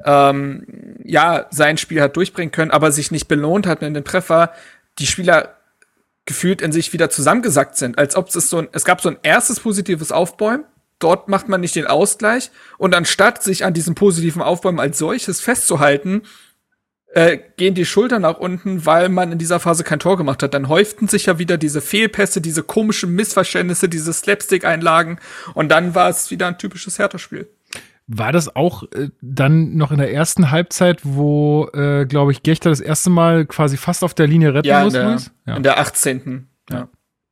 ähm, 0.05 0.65
ja 1.03 1.47
sein 1.49 1.77
Spiel 1.77 2.01
hat 2.01 2.15
durchbringen 2.15 2.51
können, 2.51 2.71
aber 2.71 2.91
sich 2.91 3.11
nicht 3.11 3.27
belohnt 3.27 3.65
hat 3.65 3.81
in 3.81 3.93
den 3.93 4.03
Treffer, 4.03 4.51
die 4.99 5.07
Spieler 5.07 5.55
gefühlt 6.25 6.61
in 6.61 6.71
sich 6.71 6.93
wieder 6.93 7.09
zusammengesackt 7.09 7.75
sind, 7.75 7.97
als 7.97 8.15
ob 8.15 8.33
es 8.33 8.49
so 8.49 8.59
ein, 8.59 8.67
es 8.71 8.85
gab 8.85 9.01
so 9.01 9.09
ein 9.09 9.17
erstes 9.23 9.59
positives 9.59 10.11
Aufbäumen, 10.11 10.65
dort 10.99 11.27
macht 11.27 11.49
man 11.49 11.61
nicht 11.61 11.75
den 11.75 11.87
Ausgleich 11.87 12.49
und 12.77 12.95
anstatt 12.95 13.43
sich 13.43 13.65
an 13.65 13.73
diesem 13.73 13.93
positiven 13.95 14.41
Aufbäumen 14.41 14.79
als 14.79 14.97
solches 14.97 15.41
festzuhalten, 15.41 16.21
äh, 17.13 17.37
gehen 17.57 17.75
die 17.75 17.85
Schultern 17.85 18.23
nach 18.23 18.37
unten, 18.37 18.85
weil 18.85 19.09
man 19.09 19.31
in 19.31 19.37
dieser 19.37 19.59
Phase 19.59 19.83
kein 19.83 19.99
Tor 19.99 20.17
gemacht 20.17 20.41
hat. 20.41 20.53
Dann 20.53 20.67
häuften 20.67 21.07
sich 21.07 21.27
ja 21.27 21.37
wieder 21.37 21.57
diese 21.57 21.81
Fehlpässe, 21.81 22.41
diese 22.41 22.63
komischen 22.63 23.13
Missverständnisse, 23.13 23.87
diese 23.87 24.11
Slapstick-Einlagen 24.11 25.19
und 25.53 25.69
dann 25.69 25.95
war 25.95 26.09
es 26.09 26.31
wieder 26.31 26.47
ein 26.47 26.57
typisches 26.57 26.97
Hertha-Spiel. 26.97 27.47
War 28.07 28.31
das 28.31 28.55
auch 28.55 28.83
äh, 28.91 29.09
dann 29.21 29.77
noch 29.77 29.91
in 29.91 29.97
der 29.97 30.11
ersten 30.11 30.51
Halbzeit, 30.51 30.99
wo, 31.03 31.69
äh, 31.73 32.05
glaube 32.05 32.31
ich, 32.31 32.43
Gechter 32.43 32.69
das 32.69 32.81
erste 32.81 33.09
Mal 33.09 33.45
quasi 33.45 33.77
fast 33.77 34.03
auf 34.03 34.13
der 34.13 34.27
Linie 34.27 34.53
retten 34.53 34.67
ja, 34.67 34.83
muss? 34.83 34.93
In 34.93 34.99
der, 34.99 35.19
ja. 35.45 35.55
in 35.55 35.63
der 35.63 35.79
18. 35.79 36.47
Ja. 36.69 36.87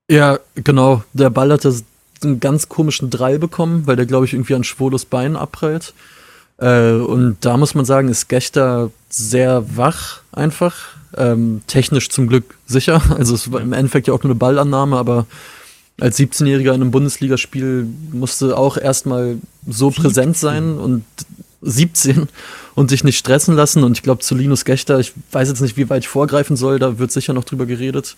ja, 0.10 0.39
genau. 0.56 1.04
Der 1.13 1.30
Ball 1.30 1.52
hatte 1.52 1.76
einen 2.24 2.39
ganz 2.39 2.70
komischen 2.70 3.10
Drall 3.10 3.39
bekommen, 3.39 3.86
weil 3.86 3.96
der, 3.96 4.06
glaube 4.06 4.26
ich, 4.26 4.34
irgendwie 4.34 4.56
an 4.56 4.63
Schwolos 4.63 5.06
Bein 5.06 5.36
abprallt. 5.36 5.94
Äh, 6.62 6.93
und 6.93 7.38
da 7.41 7.58
muss 7.58 7.76
man 7.76 7.86
sagen, 7.86 8.08
ist 8.08 8.30
Gechter 8.30 8.91
sehr 9.10 9.65
wach 9.76 10.21
einfach. 10.32 10.76
Ähm, 11.17 11.62
technisch 11.67 12.10
zum 12.10 12.28
Glück 12.28 12.56
sicher. 12.67 13.02
Also 13.17 13.36
es 13.36 13.52
war 13.52 13.60
im 13.60 13.74
Endeffekt 13.74 14.08
ja 14.08 14.13
auch 14.13 14.24
nur 14.24 14.32
eine 14.32 14.39
Ballannahme, 14.39 14.97
aber 14.97 15.26
als 16.00 16.17
17-Jähriger 16.17 16.74
in 16.74 16.82
einem 16.82 16.91
Bundesligaspiel 16.91 17.88
musste 18.13 18.58
auch 18.58 18.78
erstmal 18.78 19.38
so 19.67 19.89
17. 19.89 20.04
präsent 20.04 20.38
sein 20.38 20.78
und 20.78 21.04
17 21.62 22.28
und 22.76 22.89
sich 22.89 23.04
nicht 23.04 23.17
stressen 23.17 23.56
lassen. 23.56 23.84
Und 23.84 23.97
ich 23.97 24.04
glaube, 24.04 24.21
zu 24.21 24.36
Linus 24.36 24.63
Gechter, 24.63 25.00
ich 25.00 25.13
weiß 25.32 25.50
jetzt 25.50 25.62
nicht, 25.62 25.78
wie 25.78 25.89
weit 25.89 26.04
ich 26.04 26.08
vorgreifen 26.08 26.56
soll, 26.56 26.80
da 26.80 26.97
wird 26.97 27.12
sicher 27.12 27.34
noch 27.34 27.43
drüber 27.43 27.65
geredet. 27.65 28.15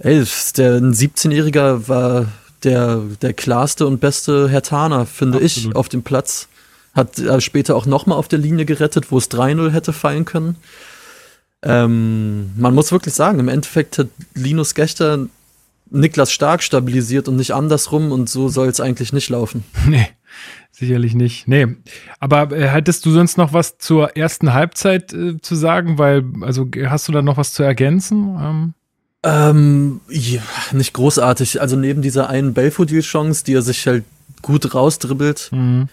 Ey, 0.00 0.24
der 0.56 0.74
ein 0.74 0.94
17-Jähriger 0.94 1.88
war 1.88 2.26
der, 2.64 3.02
der 3.22 3.32
klarste 3.32 3.86
und 3.86 4.00
beste 4.00 4.48
Hertaner, 4.48 5.06
finde 5.06 5.38
Absolut. 5.38 5.70
ich, 5.70 5.76
auf 5.76 5.88
dem 5.88 6.02
Platz. 6.02 6.48
Hat 6.98 7.18
äh, 7.18 7.40
später 7.40 7.76
auch 7.76 7.86
nochmal 7.86 8.18
auf 8.18 8.26
der 8.26 8.40
Linie 8.40 8.64
gerettet, 8.64 9.12
wo 9.12 9.18
es 9.18 9.30
3-0 9.30 9.70
hätte 9.70 9.92
fallen 9.92 10.24
können. 10.24 10.56
Ähm, 11.62 12.50
man 12.56 12.74
muss 12.74 12.90
wirklich 12.90 13.14
sagen, 13.14 13.38
im 13.38 13.48
Endeffekt 13.48 13.98
hat 13.98 14.08
Linus 14.34 14.74
Gechter 14.74 15.26
Niklas 15.90 16.32
Stark 16.32 16.62
stabilisiert 16.62 17.28
und 17.28 17.36
nicht 17.36 17.52
andersrum 17.52 18.10
und 18.10 18.28
so 18.28 18.48
soll 18.48 18.68
es 18.68 18.80
eigentlich 18.80 19.12
nicht 19.12 19.28
laufen. 19.28 19.64
Nee, 19.86 20.08
sicherlich 20.72 21.14
nicht. 21.14 21.46
Nee, 21.46 21.68
aber 22.18 22.50
äh, 22.52 22.68
hättest 22.68 23.06
du 23.06 23.12
sonst 23.12 23.38
noch 23.38 23.52
was 23.52 23.78
zur 23.78 24.16
ersten 24.16 24.52
Halbzeit 24.52 25.12
äh, 25.12 25.40
zu 25.40 25.54
sagen? 25.54 25.98
Weil, 25.98 26.24
also 26.42 26.68
hast 26.86 27.06
du 27.06 27.12
da 27.12 27.22
noch 27.22 27.36
was 27.36 27.52
zu 27.52 27.62
ergänzen? 27.62 28.36
Ähm 28.40 28.74
ähm, 29.24 30.00
ja, 30.08 30.42
nicht 30.72 30.92
großartig. 30.92 31.60
Also 31.60 31.76
neben 31.76 32.02
dieser 32.02 32.28
einen 32.28 32.54
Belfodil-Chance, 32.54 33.44
die 33.44 33.54
er 33.54 33.62
sich 33.62 33.86
halt 33.86 34.04
gut 34.42 34.74
rausdribbelt, 34.74 35.50
mhm. 35.52 35.88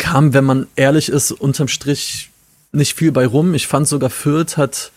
Kam, 0.00 0.34
wenn 0.34 0.44
man 0.44 0.66
ehrlich 0.74 1.08
ist, 1.08 1.30
unterm 1.30 1.68
Strich 1.68 2.30
nicht 2.72 2.94
viel 2.94 3.12
bei 3.12 3.26
rum. 3.26 3.54
Ich 3.54 3.68
fand 3.68 3.86
sogar 3.86 4.10
Fürth 4.10 4.56
hat 4.56 4.90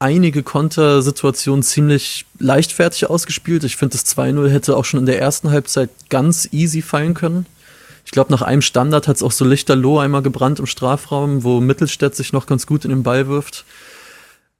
einige 0.00 0.42
Kontersituationen 0.42 1.62
ziemlich 1.62 2.24
leichtfertig 2.38 3.08
ausgespielt. 3.10 3.64
Ich 3.64 3.76
finde, 3.76 3.92
das 3.92 4.06
2-0 4.16 4.48
hätte 4.48 4.76
auch 4.76 4.84
schon 4.84 5.00
in 5.00 5.06
der 5.06 5.20
ersten 5.20 5.50
Halbzeit 5.50 5.90
ganz 6.08 6.48
easy 6.52 6.82
fallen 6.82 7.14
können. 7.14 7.46
Ich 8.04 8.12
glaube, 8.12 8.32
nach 8.32 8.42
einem 8.42 8.62
Standard 8.62 9.06
hat 9.06 9.16
es 9.16 9.22
auch 9.22 9.32
so 9.32 9.44
lichterloh 9.44 9.98
einmal 9.98 10.22
gebrannt 10.22 10.60
im 10.60 10.66
Strafraum, 10.66 11.44
wo 11.44 11.60
Mittelstädt 11.60 12.16
sich 12.16 12.32
noch 12.32 12.46
ganz 12.46 12.66
gut 12.66 12.84
in 12.84 12.90
den 12.90 13.02
Ball 13.02 13.28
wirft. 13.28 13.64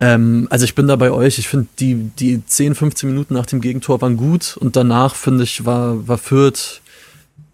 Ähm, 0.00 0.48
also 0.50 0.64
ich 0.64 0.74
bin 0.74 0.86
da 0.86 0.96
bei 0.96 1.10
euch. 1.10 1.38
Ich 1.38 1.48
finde, 1.48 1.68
die, 1.78 1.94
die 2.18 2.44
10, 2.44 2.74
15 2.74 3.08
Minuten 3.08 3.34
nach 3.34 3.46
dem 3.46 3.60
Gegentor 3.60 4.00
waren 4.02 4.16
gut 4.16 4.56
und 4.58 4.76
danach, 4.76 5.14
finde 5.14 5.44
ich, 5.44 5.64
war, 5.64 6.06
war 6.06 6.18
Fürth 6.18 6.82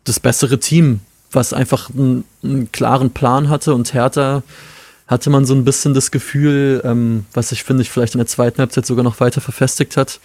das 0.04 0.20
bessere 0.20 0.58
Team, 0.58 1.00
was 1.34 1.52
einfach 1.52 1.90
einen, 1.90 2.24
einen 2.42 2.70
klaren 2.72 3.10
Plan 3.10 3.48
hatte 3.48 3.74
und 3.74 3.94
Hertha 3.94 4.42
hatte 5.06 5.30
man 5.30 5.44
so 5.44 5.54
ein 5.54 5.64
bisschen 5.64 5.92
das 5.92 6.10
Gefühl, 6.10 6.80
ähm, 6.84 7.26
was 7.32 7.52
ich 7.52 7.62
finde, 7.62 7.82
ich 7.82 7.90
vielleicht 7.90 8.14
in 8.14 8.18
der 8.18 8.26
zweiten 8.26 8.58
Halbzeit 8.58 8.86
sogar 8.86 9.04
noch 9.04 9.20
weiter 9.20 9.40
verfestigt 9.40 9.96
hat. 9.96 10.18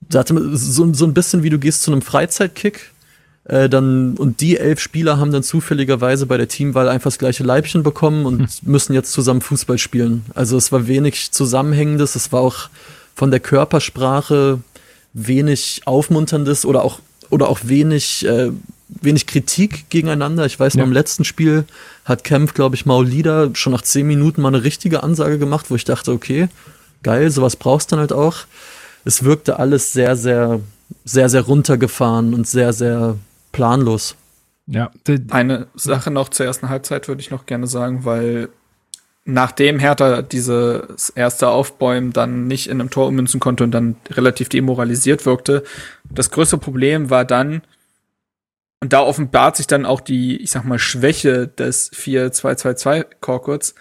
Da 0.00 0.20
hatte 0.20 0.34
man 0.34 0.56
so, 0.56 0.92
so 0.92 1.04
ein 1.04 1.14
bisschen 1.14 1.42
wie 1.42 1.50
du 1.50 1.58
gehst 1.58 1.82
zu 1.82 1.92
einem 1.92 2.02
Freizeitkick 2.02 2.90
äh, 3.44 3.68
dann, 3.68 4.16
und 4.16 4.40
die 4.40 4.58
elf 4.58 4.80
Spieler 4.80 5.18
haben 5.18 5.32
dann 5.32 5.42
zufälligerweise 5.42 6.26
bei 6.26 6.36
der 6.36 6.48
Teamwahl 6.48 6.88
einfach 6.88 7.10
das 7.10 7.18
gleiche 7.18 7.42
Leibchen 7.42 7.82
bekommen 7.82 8.26
und 8.26 8.40
hm. 8.40 8.48
müssen 8.62 8.92
jetzt 8.92 9.12
zusammen 9.12 9.40
Fußball 9.40 9.78
spielen. 9.78 10.24
Also 10.34 10.56
es 10.56 10.72
war 10.72 10.86
wenig 10.86 11.32
Zusammenhängendes, 11.32 12.14
es 12.14 12.32
war 12.32 12.40
auch 12.40 12.68
von 13.14 13.30
der 13.30 13.40
Körpersprache 13.40 14.60
wenig 15.12 15.82
Aufmunterndes 15.86 16.64
oder 16.64 16.84
auch, 16.84 17.00
oder 17.30 17.48
auch 17.48 17.60
wenig, 17.64 18.24
äh, 18.26 18.50
wenig 19.00 19.26
Kritik 19.26 19.88
gegeneinander. 19.90 20.46
Ich 20.46 20.58
weiß, 20.58 20.74
ja. 20.74 20.82
beim 20.82 20.92
letzten 20.92 21.24
Spiel 21.24 21.64
hat 22.04 22.24
Kempf, 22.24 22.54
glaube 22.54 22.76
ich, 22.76 22.86
Maulida 22.86 23.50
schon 23.54 23.72
nach 23.72 23.82
zehn 23.82 24.06
Minuten 24.06 24.42
mal 24.42 24.48
eine 24.48 24.64
richtige 24.64 25.02
Ansage 25.02 25.38
gemacht, 25.38 25.70
wo 25.70 25.74
ich 25.74 25.84
dachte, 25.84 26.12
okay, 26.12 26.48
geil, 27.02 27.30
sowas 27.30 27.56
brauchst 27.56 27.90
du 27.90 27.96
dann 27.96 28.00
halt 28.00 28.12
auch. 28.12 28.38
Es 29.04 29.24
wirkte 29.24 29.58
alles 29.58 29.92
sehr, 29.92 30.16
sehr, 30.16 30.60
sehr, 31.04 31.28
sehr 31.28 31.42
runtergefahren 31.42 32.34
und 32.34 32.46
sehr, 32.46 32.72
sehr 32.72 33.16
planlos. 33.52 34.16
Ja. 34.66 34.90
Eine 35.30 35.66
Sache 35.74 36.10
noch 36.10 36.28
zur 36.28 36.46
ersten 36.46 36.68
Halbzeit 36.68 37.08
würde 37.08 37.20
ich 37.20 37.30
noch 37.30 37.46
gerne 37.46 37.66
sagen, 37.66 38.04
weil 38.04 38.50
nachdem 39.24 39.78
Hertha 39.78 40.22
dieses 40.22 41.10
erste 41.10 41.48
Aufbäumen 41.48 42.12
dann 42.12 42.46
nicht 42.46 42.68
in 42.68 42.80
einem 42.80 42.90
Tor 42.90 43.08
ummünzen 43.08 43.40
konnte 43.40 43.64
und 43.64 43.72
dann 43.72 43.96
relativ 44.10 44.48
demoralisiert 44.48 45.26
wirkte, 45.26 45.64
das 46.08 46.30
größte 46.30 46.58
Problem 46.58 47.10
war 47.10 47.24
dann, 47.24 47.62
und 48.80 48.92
da 48.92 49.00
offenbart 49.00 49.56
sich 49.56 49.66
dann 49.66 49.86
auch 49.86 50.00
die, 50.00 50.40
ich 50.42 50.50
sag 50.50 50.64
mal, 50.64 50.78
Schwäche 50.78 51.48
des 51.48 51.92
4-2-2-2 51.92 53.06
Korkuts. 53.20 53.74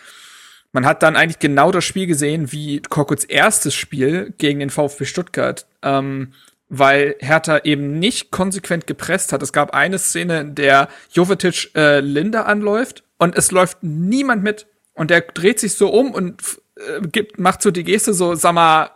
Man 0.71 0.85
hat 0.85 1.01
dann 1.03 1.15
eigentlich 1.15 1.39
genau 1.39 1.71
das 1.71 1.85
Spiel 1.85 2.05
gesehen 2.05 2.51
wie 2.51 2.81
Korkuts 2.81 3.23
erstes 3.23 3.73
Spiel 3.73 4.33
gegen 4.37 4.59
den 4.59 4.69
VfB 4.69 5.05
Stuttgart. 5.05 5.65
Ähm, 5.81 6.33
weil 6.69 7.15
Hertha 7.19 7.59
eben 7.63 7.97
nicht 7.97 8.29
konsequent 8.29 8.85
gepresst 8.85 9.33
hat. 9.33 9.41
Es 9.41 9.51
gab 9.51 9.73
eine 9.73 9.97
Szene, 9.97 10.41
in 10.41 10.55
der 10.55 10.87
Jovetic 11.11 11.71
äh, 11.75 11.99
Linda 11.99 12.43
anläuft 12.43 13.03
und 13.17 13.35
es 13.35 13.51
läuft 13.51 13.79
niemand 13.81 14.43
mit. 14.43 14.67
Und 14.93 15.09
der 15.09 15.21
dreht 15.21 15.59
sich 15.59 15.73
so 15.73 15.89
um 15.89 16.11
und 16.11 16.41
äh, 16.75 17.01
gibt, 17.07 17.39
macht 17.39 17.63
so 17.63 17.71
die 17.71 17.83
Geste 17.83 18.13
so, 18.13 18.35
sag 18.35 18.53
mal, 18.53 18.91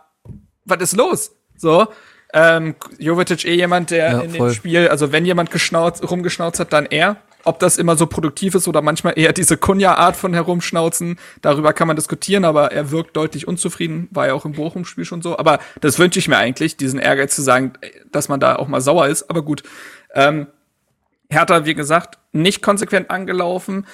was 0.64 0.82
ist 0.82 0.96
los? 0.96 1.32
So. 1.56 1.88
Ähm, 2.36 2.74
Jovetic 2.98 3.44
eh 3.44 3.54
jemand, 3.54 3.92
der 3.92 4.10
ja, 4.10 4.20
in 4.20 4.30
voll. 4.32 4.48
dem 4.48 4.54
Spiel, 4.54 4.88
also 4.88 5.12
wenn 5.12 5.24
jemand 5.24 5.52
geschnauzt, 5.52 6.10
rumgeschnauzt 6.10 6.58
hat, 6.58 6.72
dann 6.72 6.84
er. 6.84 7.16
Ob 7.44 7.60
das 7.60 7.76
immer 7.76 7.94
so 7.94 8.06
produktiv 8.06 8.54
ist 8.54 8.66
oder 8.66 8.82
manchmal 8.82 9.12
eher 9.16 9.32
diese 9.32 9.56
Kunja-Art 9.56 10.16
von 10.16 10.34
herumschnauzen, 10.34 11.18
darüber 11.42 11.72
kann 11.74 11.86
man 11.86 11.94
diskutieren, 11.94 12.44
aber 12.44 12.72
er 12.72 12.90
wirkt 12.90 13.16
deutlich 13.16 13.46
unzufrieden, 13.46 14.08
war 14.10 14.26
ja 14.26 14.32
auch 14.32 14.46
im 14.46 14.52
Bochum-Spiel 14.52 15.04
schon 15.04 15.22
so. 15.22 15.38
Aber 15.38 15.60
das 15.80 15.98
wünsche 15.98 16.18
ich 16.18 16.26
mir 16.26 16.38
eigentlich, 16.38 16.76
diesen 16.76 16.98
Ehrgeiz 16.98 17.36
zu 17.36 17.42
sagen, 17.42 17.74
dass 18.10 18.28
man 18.28 18.40
da 18.40 18.56
auch 18.56 18.66
mal 18.66 18.80
sauer 18.80 19.06
ist. 19.06 19.30
Aber 19.30 19.42
gut. 19.42 19.62
Ähm, 20.14 20.48
Hertha, 21.30 21.66
wie 21.66 21.74
gesagt, 21.74 22.18
nicht 22.32 22.62
konsequent 22.62 23.10
angelaufen 23.10 23.86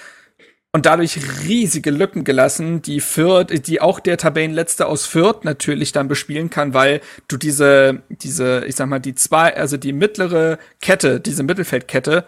und 0.72 0.86
dadurch 0.86 1.18
riesige 1.44 1.90
Lücken 1.90 2.22
gelassen, 2.22 2.80
die 2.80 3.00
Fürth, 3.00 3.48
die 3.66 3.80
auch 3.80 3.98
der 3.98 4.16
Tabellenletzte 4.18 4.86
aus 4.86 5.04
Fürth 5.04 5.42
natürlich 5.42 5.92
dann 5.92 6.06
bespielen 6.06 6.48
kann, 6.48 6.74
weil 6.74 7.00
du 7.26 7.36
diese, 7.36 8.02
diese, 8.08 8.64
ich 8.66 8.76
sag 8.76 8.88
mal, 8.88 9.00
die 9.00 9.16
zwei, 9.16 9.56
also 9.56 9.76
die 9.76 9.92
mittlere 9.92 10.58
Kette, 10.80 11.20
diese 11.20 11.42
Mittelfeldkette, 11.42 12.24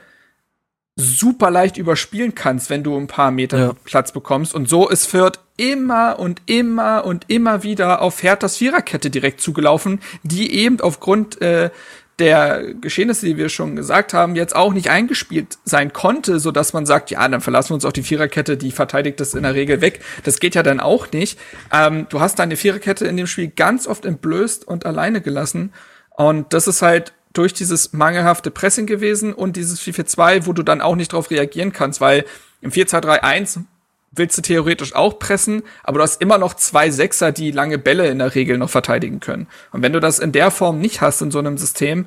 super 0.96 1.50
leicht 1.50 1.78
überspielen 1.78 2.34
kannst, 2.34 2.68
wenn 2.68 2.82
du 2.82 2.96
ein 2.96 3.06
paar 3.06 3.30
Meter 3.30 3.58
ja. 3.58 3.72
Platz 3.84 4.12
bekommst. 4.12 4.54
Und 4.54 4.68
so 4.68 4.88
ist 4.88 5.06
Fürth 5.06 5.38
immer 5.56 6.18
und 6.18 6.42
immer 6.46 7.04
und 7.04 7.24
immer 7.28 7.62
wieder 7.62 8.02
auf 8.02 8.22
Herthas 8.22 8.56
Viererkette 8.56 9.08
direkt 9.08 9.40
zugelaufen, 9.40 10.00
die 10.22 10.52
eben 10.52 10.80
aufgrund 10.80 11.40
äh, 11.40 11.70
der 12.18 12.74
Geschehnisse, 12.80 13.26
die 13.26 13.36
wir 13.36 13.48
schon 13.48 13.74
gesagt 13.74 14.14
haben, 14.14 14.36
jetzt 14.36 14.54
auch 14.54 14.72
nicht 14.72 14.90
eingespielt 14.90 15.58
sein 15.64 15.92
konnte, 15.92 16.40
so 16.40 16.50
dass 16.50 16.72
man 16.72 16.86
sagt, 16.86 17.10
ja, 17.10 17.26
dann 17.26 17.40
verlassen 17.40 17.70
wir 17.70 17.74
uns 17.74 17.84
auf 17.84 17.92
die 17.92 18.02
Viererkette, 18.02 18.56
die 18.56 18.70
verteidigt 18.70 19.18
das 19.18 19.34
in 19.34 19.42
der 19.42 19.54
Regel 19.54 19.80
weg. 19.80 20.00
Das 20.24 20.38
geht 20.38 20.54
ja 20.54 20.62
dann 20.62 20.80
auch 20.80 21.10
nicht. 21.12 21.38
Ähm, 21.72 22.06
du 22.10 22.20
hast 22.20 22.38
deine 22.38 22.56
Viererkette 22.56 23.06
in 23.06 23.16
dem 23.16 23.26
Spiel 23.26 23.48
ganz 23.48 23.86
oft 23.86 24.04
entblößt 24.04 24.66
und 24.66 24.86
alleine 24.86 25.20
gelassen. 25.20 25.72
Und 26.10 26.52
das 26.52 26.68
ist 26.68 26.82
halt 26.82 27.12
durch 27.32 27.54
dieses 27.54 27.92
mangelhafte 27.92 28.50
Pressing 28.50 28.86
gewesen 28.86 29.32
und 29.32 29.56
dieses 29.56 29.80
4-4-2, 29.80 30.46
wo 30.46 30.52
du 30.52 30.62
dann 30.62 30.80
auch 30.82 30.96
nicht 30.96 31.12
drauf 31.12 31.30
reagieren 31.30 31.72
kannst, 31.72 32.00
weil 32.00 32.24
im 32.60 32.70
4-2-3-1 32.70 33.64
willst 34.12 34.38
du 34.38 34.42
theoretisch 34.42 34.94
auch 34.94 35.18
pressen, 35.18 35.62
aber 35.82 35.98
du 35.98 36.02
hast 36.04 36.20
immer 36.20 36.38
noch 36.38 36.54
zwei 36.54 36.90
Sechser, 36.90 37.32
die 37.32 37.50
lange 37.50 37.78
Bälle 37.78 38.08
in 38.08 38.18
der 38.18 38.34
Regel 38.34 38.58
noch 38.58 38.70
verteidigen 38.70 39.20
können. 39.20 39.48
Und 39.72 39.82
wenn 39.82 39.92
du 39.92 40.00
das 40.00 40.18
in 40.18 40.32
der 40.32 40.50
Form 40.50 40.78
nicht 40.78 41.00
hast 41.00 41.22
in 41.22 41.30
so 41.30 41.38
einem 41.38 41.58
System, 41.58 42.06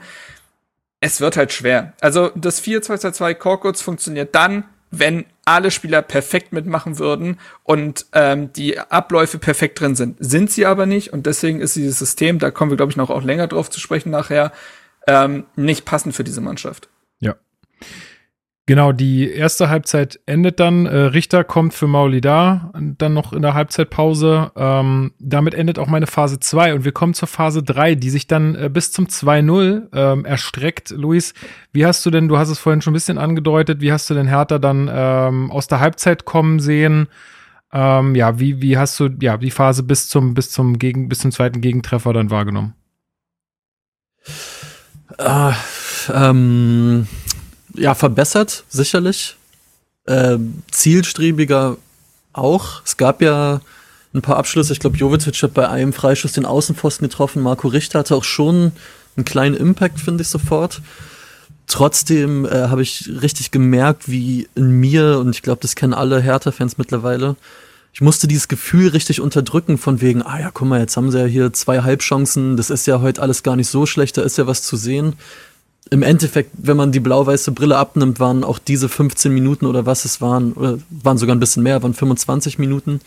es 0.99 1.19
wird 1.19 1.37
halt 1.37 1.51
schwer. 1.51 1.93
Also 2.01 2.31
das 2.35 2.63
4-2-2-2 2.63 3.33
Korkuts 3.35 3.81
funktioniert 3.81 4.33
dann, 4.33 4.65
wenn 4.91 5.25
alle 5.45 5.71
Spieler 5.71 6.01
perfekt 6.01 6.53
mitmachen 6.53 6.99
würden 6.99 7.39
und 7.63 8.05
ähm, 8.13 8.51
die 8.53 8.79
Abläufe 8.79 9.37
perfekt 9.37 9.79
drin 9.79 9.95
sind. 9.95 10.17
Sind 10.19 10.51
sie 10.51 10.65
aber 10.65 10.85
nicht 10.85 11.13
und 11.13 11.25
deswegen 11.25 11.59
ist 11.59 11.75
dieses 11.75 11.99
System, 11.99 12.39
da 12.39 12.51
kommen 12.51 12.71
wir 12.71 12.77
glaube 12.77 12.91
ich 12.91 12.97
noch 12.97 13.09
auch 13.09 13.23
länger 13.23 13.47
drauf 13.47 13.69
zu 13.69 13.79
sprechen 13.79 14.09
nachher, 14.09 14.51
ähm, 15.07 15.45
nicht 15.55 15.85
passend 15.85 16.15
für 16.15 16.23
diese 16.23 16.41
Mannschaft. 16.41 16.89
Ja. 17.19 17.35
Genau, 18.67 18.91
die 18.91 19.29
erste 19.29 19.69
Halbzeit 19.69 20.19
endet 20.25 20.59
dann. 20.59 20.87
Äh, 20.87 20.97
Richter 20.97 21.43
kommt 21.43 21.75
für 21.75 21.85
Mauli 21.85 22.19
da, 22.19 22.71
dann 22.73 23.13
noch 23.13 23.31
in 23.31 23.43
der 23.43 23.53
Halbzeitpause. 23.53 24.51
Ähm, 24.55 25.13
damit 25.19 25.53
endet 25.53 25.77
auch 25.77 25.85
meine 25.85 26.07
Phase 26.07 26.39
2 26.39 26.73
und 26.73 26.83
wir 26.83 26.91
kommen 26.91 27.13
zur 27.13 27.27
Phase 27.27 27.61
3, 27.61 27.93
die 27.93 28.09
sich 28.09 28.25
dann 28.25 28.55
äh, 28.55 28.69
bis 28.73 28.91
zum 28.91 29.05
2-0 29.05 29.89
ähm, 29.93 30.25
erstreckt. 30.25 30.89
Luis, 30.89 31.35
wie 31.73 31.85
hast 31.85 32.03
du 32.07 32.09
denn, 32.09 32.27
du 32.27 32.39
hast 32.39 32.49
es 32.49 32.57
vorhin 32.57 32.81
schon 32.81 32.93
ein 32.93 32.95
bisschen 32.95 33.19
angedeutet, 33.19 33.81
wie 33.81 33.91
hast 33.91 34.09
du 34.09 34.15
denn 34.15 34.27
Hertha 34.27 34.57
dann 34.57 34.89
ähm, 34.91 35.51
aus 35.51 35.67
der 35.67 35.79
Halbzeit 35.79 36.25
kommen 36.25 36.59
sehen? 36.59 37.07
Ähm, 37.71 38.15
ja, 38.15 38.39
wie, 38.39 38.63
wie 38.63 38.79
hast 38.79 38.99
du 38.99 39.09
ja 39.21 39.37
die 39.37 39.51
Phase 39.51 39.83
bis 39.83 40.09
zum, 40.09 40.33
bis 40.33 40.49
zum 40.49 40.79
Gegen, 40.79 41.07
bis 41.07 41.19
zum 41.19 41.31
zweiten 41.31 41.61
Gegentreffer 41.61 42.13
dann 42.13 42.31
wahrgenommen? 42.31 42.73
Äh, 45.19 45.51
ähm, 46.11 47.07
ja, 47.77 47.95
verbessert, 47.95 48.63
sicherlich. 48.69 49.35
Äh, 50.05 50.37
zielstrebiger 50.71 51.77
auch. 52.33 52.81
Es 52.85 52.97
gab 52.97 53.21
ja 53.21 53.61
ein 54.13 54.21
paar 54.21 54.37
Abschlüsse. 54.37 54.73
Ich 54.73 54.79
glaube, 54.79 54.97
Jovetic 54.97 55.41
hat 55.41 55.53
bei 55.53 55.67
einem 55.67 55.93
Freischuss 55.93 56.33
den 56.33 56.45
Außenpfosten 56.45 57.07
getroffen. 57.07 57.41
Marco 57.41 57.67
Richter 57.67 57.99
hatte 57.99 58.15
auch 58.15 58.23
schon 58.23 58.71
einen 59.15 59.25
kleinen 59.25 59.55
Impact, 59.55 59.99
finde 59.99 60.21
ich 60.21 60.29
sofort. 60.29 60.81
Trotzdem 61.67 62.45
äh, 62.45 62.67
habe 62.67 62.83
ich 62.83 63.09
richtig 63.21 63.51
gemerkt, 63.51 64.07
wie 64.07 64.47
in 64.55 64.71
mir, 64.71 65.17
und 65.19 65.35
ich 65.35 65.41
glaube, 65.41 65.61
das 65.61 65.75
kennen 65.75 65.93
alle 65.93 66.21
Hertha-Fans 66.21 66.77
mittlerweile, 66.77 67.35
ich 67.95 68.01
musste 68.01 68.27
dieses 68.27 68.49
Gefühl 68.49 68.89
richtig 68.89 69.21
unterdrücken 69.21 69.77
von 69.77 70.01
wegen, 70.01 70.21
ah 70.21 70.37
ja, 70.37 70.51
guck 70.51 70.67
mal, 70.67 70.81
jetzt 70.81 70.97
haben 70.97 71.11
sie 71.11 71.17
ja 71.19 71.25
hier 71.25 71.53
zwei 71.53 71.81
Halbchancen, 71.81 72.57
das 72.57 72.69
ist 72.69 72.85
ja 72.87 72.99
heute 72.99 73.21
alles 73.21 73.41
gar 73.41 73.55
nicht 73.55 73.69
so 73.69 73.85
schlecht, 73.85 74.17
da 74.17 74.21
ist 74.23 74.37
ja 74.37 74.45
was 74.45 74.63
zu 74.63 74.75
sehen. 74.75 75.13
Im 75.91 76.01
Endeffekt, 76.01 76.51
wenn 76.57 76.77
man 76.77 76.91
die 76.91 76.99
blau-weiße 76.99 77.51
Brille 77.51 77.77
abnimmt, 77.77 78.19
waren 78.19 78.43
auch 78.43 78.59
diese 78.59 78.89
15 78.89 79.31
Minuten 79.31 79.65
oder 79.65 79.85
was 79.85 80.05
es 80.05 80.19
waren, 80.19 80.53
oder 80.53 80.79
waren 80.89 81.17
sogar 81.17 81.35
ein 81.35 81.39
bisschen 81.39 81.63
mehr, 81.63 81.83
waren 81.83 81.93
25 81.93 82.57
Minuten. 82.57 83.01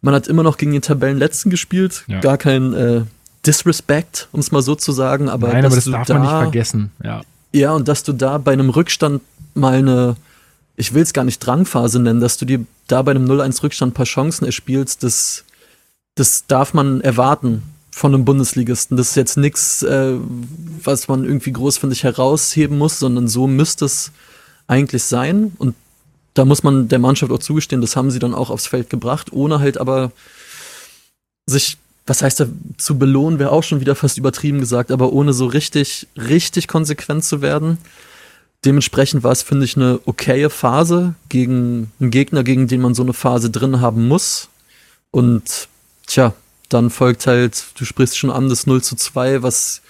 Man 0.00 0.14
hat 0.14 0.28
immer 0.28 0.42
noch 0.42 0.58
gegen 0.58 0.72
den 0.72 0.82
Tabellenletzten 0.82 1.50
gespielt, 1.50 2.04
ja. 2.06 2.20
gar 2.20 2.38
kein 2.38 2.72
äh, 2.72 3.02
Disrespect, 3.46 4.28
um 4.32 4.40
es 4.40 4.52
mal 4.52 4.62
so 4.62 4.74
zu 4.74 4.92
sagen. 4.92 5.28
Aber 5.28 5.48
Nein, 5.48 5.64
aber 5.64 5.74
das 5.74 5.84
darf 5.84 6.06
da, 6.06 6.14
man 6.14 6.22
nicht 6.22 6.30
vergessen. 6.30 6.92
Ja. 7.02 7.22
ja, 7.52 7.72
und 7.72 7.88
dass 7.88 8.04
du 8.04 8.12
da 8.12 8.38
bei 8.38 8.52
einem 8.52 8.70
Rückstand 8.70 9.22
mal 9.54 9.74
eine, 9.74 10.16
ich 10.76 10.94
will 10.94 11.02
es 11.02 11.12
gar 11.12 11.24
nicht 11.24 11.40
Drangphase 11.40 11.98
nennen, 11.98 12.20
dass 12.20 12.36
du 12.36 12.44
dir 12.44 12.64
da 12.86 13.02
bei 13.02 13.10
einem 13.10 13.26
0-1 13.28 13.62
Rückstand 13.62 13.92
ein 13.92 13.94
paar 13.94 14.06
Chancen 14.06 14.44
erspielst, 14.44 15.02
das, 15.02 15.44
das 16.14 16.46
darf 16.46 16.74
man 16.74 17.00
erwarten 17.00 17.62
von 17.94 18.14
einem 18.14 18.24
Bundesligisten. 18.24 18.96
Das 18.96 19.10
ist 19.10 19.16
jetzt 19.16 19.36
nichts, 19.36 19.82
äh, 19.82 20.14
was 20.82 21.08
man 21.08 21.24
irgendwie 21.24 21.52
groß, 21.52 21.78
finde 21.78 21.94
ich, 21.94 22.02
herausheben 22.02 22.78
muss, 22.78 22.98
sondern 22.98 23.28
so 23.28 23.46
müsste 23.46 23.84
es 23.84 24.10
eigentlich 24.66 25.04
sein. 25.04 25.52
Und 25.58 25.74
da 26.34 26.44
muss 26.44 26.62
man 26.62 26.88
der 26.88 26.98
Mannschaft 26.98 27.30
auch 27.30 27.38
zugestehen, 27.38 27.82
das 27.82 27.94
haben 27.94 28.10
sie 28.10 28.18
dann 28.18 28.34
auch 28.34 28.50
aufs 28.50 28.66
Feld 28.66 28.88
gebracht, 28.88 29.32
ohne 29.32 29.60
halt 29.60 29.78
aber 29.78 30.10
sich, 31.46 31.76
was 32.06 32.22
heißt 32.22 32.40
da, 32.40 32.46
zu 32.78 32.98
belohnen, 32.98 33.38
wäre 33.38 33.52
auch 33.52 33.62
schon 33.62 33.80
wieder 33.80 33.94
fast 33.94 34.16
übertrieben 34.16 34.58
gesagt, 34.58 34.90
aber 34.90 35.12
ohne 35.12 35.34
so 35.34 35.46
richtig, 35.46 36.08
richtig 36.16 36.68
konsequent 36.68 37.24
zu 37.24 37.42
werden. 37.42 37.76
Dementsprechend 38.64 39.22
war 39.22 39.32
es, 39.32 39.42
finde 39.42 39.66
ich, 39.66 39.76
eine 39.76 40.00
okaye 40.06 40.48
Phase 40.48 41.14
gegen 41.28 41.92
einen 42.00 42.10
Gegner, 42.10 42.44
gegen 42.44 42.68
den 42.68 42.80
man 42.80 42.94
so 42.94 43.02
eine 43.02 43.12
Phase 43.12 43.50
drin 43.50 43.80
haben 43.80 44.08
muss. 44.08 44.48
Und 45.10 45.68
tja, 46.06 46.32
dann 46.72 46.90
folgt 46.90 47.26
halt, 47.26 47.64
du 47.78 47.84
sprichst 47.84 48.18
schon 48.18 48.30
an, 48.30 48.48
das 48.48 48.66
0 48.66 48.82
zu 48.82 48.96
2, 48.96 49.42
was 49.42 49.82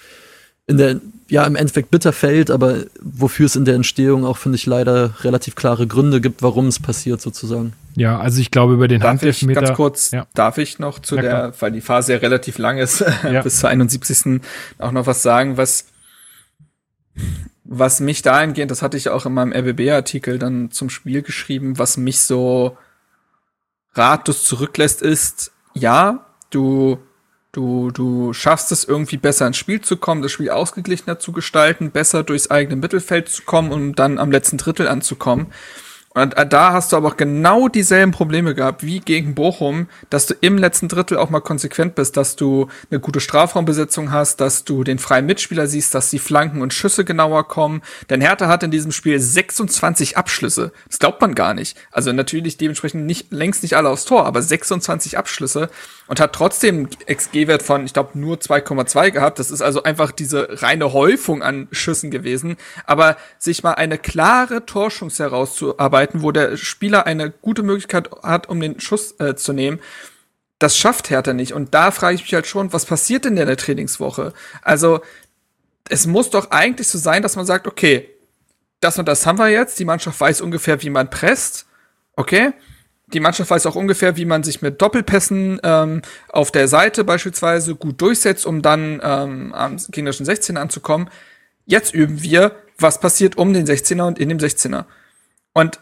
in 0.65 0.77
der, 0.77 1.01
ja, 1.29 1.45
im 1.45 1.55
Endeffekt 1.55 1.91
bitter 1.91 2.13
fällt, 2.13 2.49
aber 2.49 2.85
wofür 3.01 3.45
es 3.45 3.55
in 3.55 3.65
der 3.65 3.75
Entstehung 3.75 4.25
auch, 4.25 4.37
finde 4.37 4.55
ich, 4.55 4.65
leider 4.65 5.23
relativ 5.23 5.55
klare 5.55 5.87
Gründe 5.87 6.21
gibt, 6.21 6.41
warum 6.41 6.67
es 6.67 6.79
passiert, 6.79 7.21
sozusagen. 7.21 7.73
Ja, 7.95 8.19
also 8.19 8.39
ich 8.39 8.49
glaube 8.49 8.73
über 8.73 8.87
den 8.87 9.01
darf 9.01 9.09
Handelfmeter. 9.09 9.61
Ich 9.61 9.67
ganz 9.67 9.77
kurz, 9.77 10.11
ja. 10.11 10.25
darf 10.33 10.57
ich 10.57 10.79
noch 10.79 10.99
zu 10.99 11.17
der, 11.17 11.53
weil 11.59 11.71
die 11.71 11.81
Phase 11.81 12.13
ja 12.13 12.19
relativ 12.19 12.57
lang 12.57 12.77
ist, 12.77 13.03
ja. 13.23 13.41
bis 13.41 13.59
zur 13.59 13.69
71. 13.69 14.41
auch 14.79 14.91
noch 14.91 15.05
was 15.05 15.21
sagen, 15.21 15.57
was, 15.57 15.85
was 17.65 17.99
mich 17.99 18.21
dahingehend, 18.21 18.71
das 18.71 18.81
hatte 18.81 18.95
ich 18.95 19.09
auch 19.09 19.25
in 19.25 19.33
meinem 19.33 19.51
RBB-Artikel 19.51 20.39
dann 20.39 20.71
zum 20.71 20.89
Spiel 20.89 21.23
geschrieben, 21.23 21.77
was 21.77 21.97
mich 21.97 22.21
so 22.21 22.77
ratlos 23.95 24.45
zurücklässt, 24.45 25.01
ist, 25.01 25.51
ja, 25.73 26.25
du, 26.53 26.97
du, 27.51 27.91
du 27.91 28.33
schaffst 28.33 28.71
es 28.71 28.83
irgendwie 28.83 29.17
besser 29.17 29.47
ins 29.47 29.57
Spiel 29.57 29.81
zu 29.81 29.97
kommen, 29.97 30.21
das 30.21 30.31
Spiel 30.31 30.49
ausgeglichener 30.49 31.19
zu 31.19 31.31
gestalten, 31.31 31.91
besser 31.91 32.23
durchs 32.23 32.51
eigene 32.51 32.75
Mittelfeld 32.75 33.29
zu 33.29 33.43
kommen 33.43 33.71
und 33.71 33.81
um 33.81 33.95
dann 33.95 34.19
am 34.19 34.31
letzten 34.31 34.57
Drittel 34.57 34.87
anzukommen. 34.87 35.47
Und 36.13 36.37
äh, 36.37 36.45
da 36.45 36.73
hast 36.73 36.91
du 36.91 36.97
aber 36.97 37.09
auch 37.09 37.17
genau 37.17 37.67
dieselben 37.67 38.11
Probleme 38.11 38.53
gehabt 38.53 38.83
wie 38.83 38.99
gegen 38.99 39.33
Bochum, 39.33 39.87
dass 40.09 40.27
du 40.27 40.35
im 40.41 40.57
letzten 40.57 40.87
Drittel 40.87 41.17
auch 41.17 41.29
mal 41.29 41.41
konsequent 41.41 41.95
bist, 41.95 42.17
dass 42.17 42.35
du 42.35 42.67
eine 42.91 42.99
gute 42.99 43.19
Strafraumbesetzung 43.19 44.11
hast, 44.11 44.39
dass 44.39 44.63
du 44.63 44.83
den 44.83 44.99
freien 44.99 45.25
Mitspieler 45.25 45.67
siehst, 45.67 45.95
dass 45.95 46.09
die 46.09 46.19
Flanken 46.19 46.61
und 46.61 46.73
Schüsse 46.73 47.03
genauer 47.03 47.47
kommen. 47.47 47.81
Denn 48.09 48.21
Hertha 48.21 48.47
hat 48.47 48.63
in 48.63 48.71
diesem 48.71 48.91
Spiel 48.91 49.19
26 49.19 50.17
Abschlüsse. 50.17 50.71
Das 50.87 50.99
glaubt 50.99 51.19
man 51.19 51.33
gar 51.33 51.53
nicht. 51.53 51.77
Also 51.91 52.11
natürlich 52.13 52.57
dementsprechend 52.57 53.05
nicht 53.05 53.31
längst 53.31 53.63
nicht 53.63 53.75
alle 53.75 53.89
aufs 53.89 54.05
Tor, 54.05 54.25
aber 54.25 54.41
26 54.41 55.17
Abschlüsse 55.17 55.69
und 56.07 56.19
hat 56.19 56.33
trotzdem 56.33 56.89
XG-Wert 57.07 57.63
von, 57.63 57.85
ich 57.85 57.93
glaube, 57.93 58.19
nur 58.19 58.37
2,2 58.37 59.11
gehabt. 59.11 59.39
Das 59.39 59.49
ist 59.49 59.61
also 59.61 59.83
einfach 59.83 60.11
diese 60.11 60.61
reine 60.61 60.93
Häufung 60.93 61.41
an 61.41 61.67
Schüssen 61.71 62.11
gewesen. 62.11 62.57
Aber 62.85 63.17
sich 63.39 63.63
mal 63.63 63.73
eine 63.73 63.97
klare 63.97 64.65
Torschance 64.65 65.23
herauszuarbeiten, 65.23 66.02
wo 66.13 66.31
der 66.31 66.57
Spieler 66.57 67.05
eine 67.05 67.31
gute 67.31 67.63
Möglichkeit 67.63 68.09
hat, 68.23 68.49
um 68.49 68.59
den 68.59 68.79
Schuss 68.79 69.15
äh, 69.19 69.35
zu 69.35 69.53
nehmen, 69.53 69.79
das 70.59 70.77
schafft 70.77 71.09
Hertha 71.09 71.33
nicht. 71.33 71.53
Und 71.53 71.73
da 71.73 71.91
frage 71.91 72.15
ich 72.15 72.21
mich 72.21 72.33
halt 72.33 72.47
schon, 72.47 72.73
was 72.73 72.85
passiert 72.85 73.25
denn 73.25 73.37
in 73.37 73.47
der 73.47 73.57
Trainingswoche? 73.57 74.33
Also, 74.61 75.01
es 75.89 76.07
muss 76.07 76.29
doch 76.29 76.51
eigentlich 76.51 76.87
so 76.87 76.97
sein, 76.97 77.21
dass 77.21 77.35
man 77.35 77.45
sagt, 77.45 77.67
okay, 77.67 78.09
das 78.79 78.97
und 78.97 79.07
das 79.07 79.25
haben 79.25 79.37
wir 79.37 79.49
jetzt, 79.49 79.79
die 79.79 79.85
Mannschaft 79.85 80.19
weiß 80.19 80.41
ungefähr, 80.41 80.81
wie 80.81 80.89
man 80.89 81.09
presst, 81.09 81.65
okay, 82.15 82.53
die 83.07 83.19
Mannschaft 83.19 83.49
weiß 83.49 83.65
auch 83.65 83.75
ungefähr, 83.75 84.17
wie 84.17 84.25
man 84.25 84.43
sich 84.43 84.61
mit 84.61 84.81
Doppelpässen 84.81 85.59
ähm, 85.63 86.01
auf 86.29 86.51
der 86.51 86.67
Seite 86.67 87.03
beispielsweise 87.03 87.75
gut 87.75 88.01
durchsetzt, 88.01 88.45
um 88.45 88.61
dann 88.61 89.01
ähm, 89.03 89.53
am 89.53 89.77
gegnerischen 89.91 90.25
16er 90.25 90.57
anzukommen. 90.57 91.09
Jetzt 91.65 91.93
üben 91.93 92.21
wir, 92.23 92.55
was 92.77 92.99
passiert 92.99 93.37
um 93.37 93.53
den 93.53 93.67
16er 93.67 94.03
und 94.03 94.19
in 94.19 94.29
dem 94.29 94.39
16er. 94.39 94.85
Und 95.53 95.79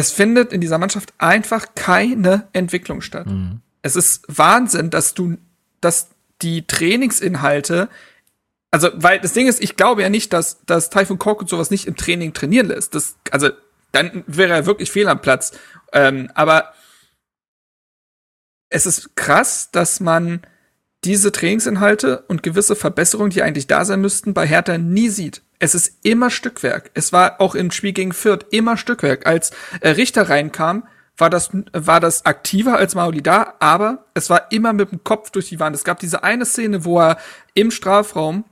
es 0.00 0.12
findet 0.12 0.50
in 0.54 0.62
dieser 0.62 0.78
Mannschaft 0.78 1.12
einfach 1.18 1.74
keine 1.74 2.48
Entwicklung 2.54 3.02
statt. 3.02 3.26
Mhm. 3.26 3.60
Es 3.82 3.96
ist 3.96 4.24
Wahnsinn, 4.28 4.88
dass 4.88 5.12
du, 5.12 5.36
dass 5.82 6.08
die 6.40 6.66
Trainingsinhalte, 6.66 7.90
also, 8.70 8.88
weil 8.94 9.20
das 9.20 9.34
Ding 9.34 9.46
ist, 9.46 9.62
ich 9.62 9.76
glaube 9.76 10.00
ja 10.00 10.08
nicht, 10.08 10.32
dass, 10.32 10.64
dass 10.64 10.88
Typhoon 10.88 11.18
Korkut 11.18 11.50
sowas 11.50 11.70
nicht 11.70 11.86
im 11.86 11.96
Training 11.96 12.32
trainieren 12.32 12.68
lässt. 12.68 12.94
Das, 12.94 13.16
also, 13.30 13.50
dann 13.92 14.24
wäre 14.26 14.54
er 14.54 14.64
wirklich 14.64 14.90
fehl 14.90 15.06
am 15.06 15.20
Platz. 15.20 15.52
Ähm, 15.92 16.30
aber 16.34 16.72
es 18.70 18.86
ist 18.86 19.16
krass, 19.16 19.70
dass 19.70 20.00
man 20.00 20.40
diese 21.04 21.30
Trainingsinhalte 21.30 22.24
und 22.28 22.42
gewisse 22.42 22.74
Verbesserungen, 22.74 23.30
die 23.30 23.42
eigentlich 23.42 23.66
da 23.66 23.84
sein 23.84 24.00
müssten, 24.00 24.32
bei 24.32 24.46
Hertha 24.46 24.78
nie 24.78 25.10
sieht. 25.10 25.42
Es 25.60 25.76
ist 25.76 26.04
immer 26.04 26.30
Stückwerk. 26.30 26.90
Es 26.94 27.12
war 27.12 27.40
auch 27.40 27.54
im 27.54 27.70
Spiel 27.70 27.92
gegen 27.92 28.12
Fürth 28.12 28.46
immer 28.50 28.76
Stückwerk. 28.76 29.26
Als 29.26 29.52
äh, 29.80 29.90
Richter 29.90 30.28
reinkam, 30.28 30.88
war 31.20 31.30
das, 31.30 31.50
war 31.72 32.00
das 32.00 32.24
aktiver 32.24 32.78
als 32.78 32.94
Mauli 32.94 33.22
da, 33.22 33.54
aber 33.60 34.06
es 34.14 34.30
war 34.30 34.50
immer 34.50 34.72
mit 34.72 34.90
dem 34.90 35.04
Kopf 35.04 35.30
durch 35.30 35.50
die 35.50 35.60
Wand. 35.60 35.76
Es 35.76 35.84
gab 35.84 36.00
diese 36.00 36.24
eine 36.24 36.46
Szene, 36.46 36.84
wo 36.84 36.98
er 36.98 37.18
im 37.54 37.70
Strafraum 37.70 38.44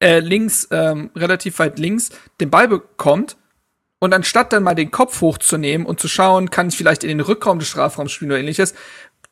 äh, 0.00 0.18
links, 0.18 0.68
ähm, 0.70 1.10
relativ 1.14 1.58
weit 1.60 1.78
links, 1.78 2.10
den 2.40 2.50
Ball 2.50 2.68
bekommt 2.68 3.36
und 4.00 4.14
anstatt 4.14 4.52
dann 4.52 4.62
mal 4.62 4.74
den 4.74 4.90
Kopf 4.90 5.20
hochzunehmen 5.20 5.86
und 5.86 6.00
zu 6.00 6.08
schauen, 6.08 6.50
kann 6.50 6.68
ich 6.68 6.76
vielleicht 6.76 7.02
in 7.02 7.08
den 7.08 7.20
Rückraum 7.20 7.58
des 7.58 7.68
Strafraums 7.68 8.12
spielen 8.12 8.30
oder 8.30 8.40
ähnliches, 8.40 8.74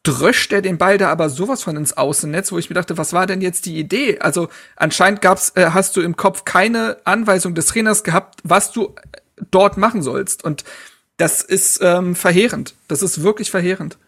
dröscht 0.07 0.53
er 0.53 0.63
den 0.63 0.79
Ball 0.79 0.99
da 0.99 1.11
aber 1.11 1.29
sowas 1.29 1.65
von 1.65 1.77
ins 1.77 1.97
Außennetz, 1.97 2.53
wo 2.53 2.59
ich 2.59 2.71
mir 2.71 2.75
dachte, 2.75 2.97
was 2.97 3.13
war 3.13 3.27
denn 3.27 3.41
jetzt 3.41 3.67
die 3.67 3.77
Idee? 3.77 4.21
Also 4.21 4.49
anscheinend 4.77 5.21
gab's, 5.21 5.53
äh, 5.57 5.71
hast 5.73 5.97
du 5.97 6.01
im 6.01 6.17
Kopf 6.17 6.45
keine 6.45 6.99
Anweisung 7.05 7.55
des 7.57 7.67
Trainers 7.67 8.05
gehabt, 8.05 8.41
was 8.45 8.71
du 8.71 8.95
dort 9.51 9.77
machen 9.79 10.03
sollst. 10.03 10.45
Und 10.45 10.65
das 11.17 11.43
ist 11.43 11.81
ähm, 11.83 12.15
verheerend. 12.15 12.75
Das 12.87 13.03
ist 13.03 13.23
wirklich 13.23 13.51
verheerend. 13.51 13.99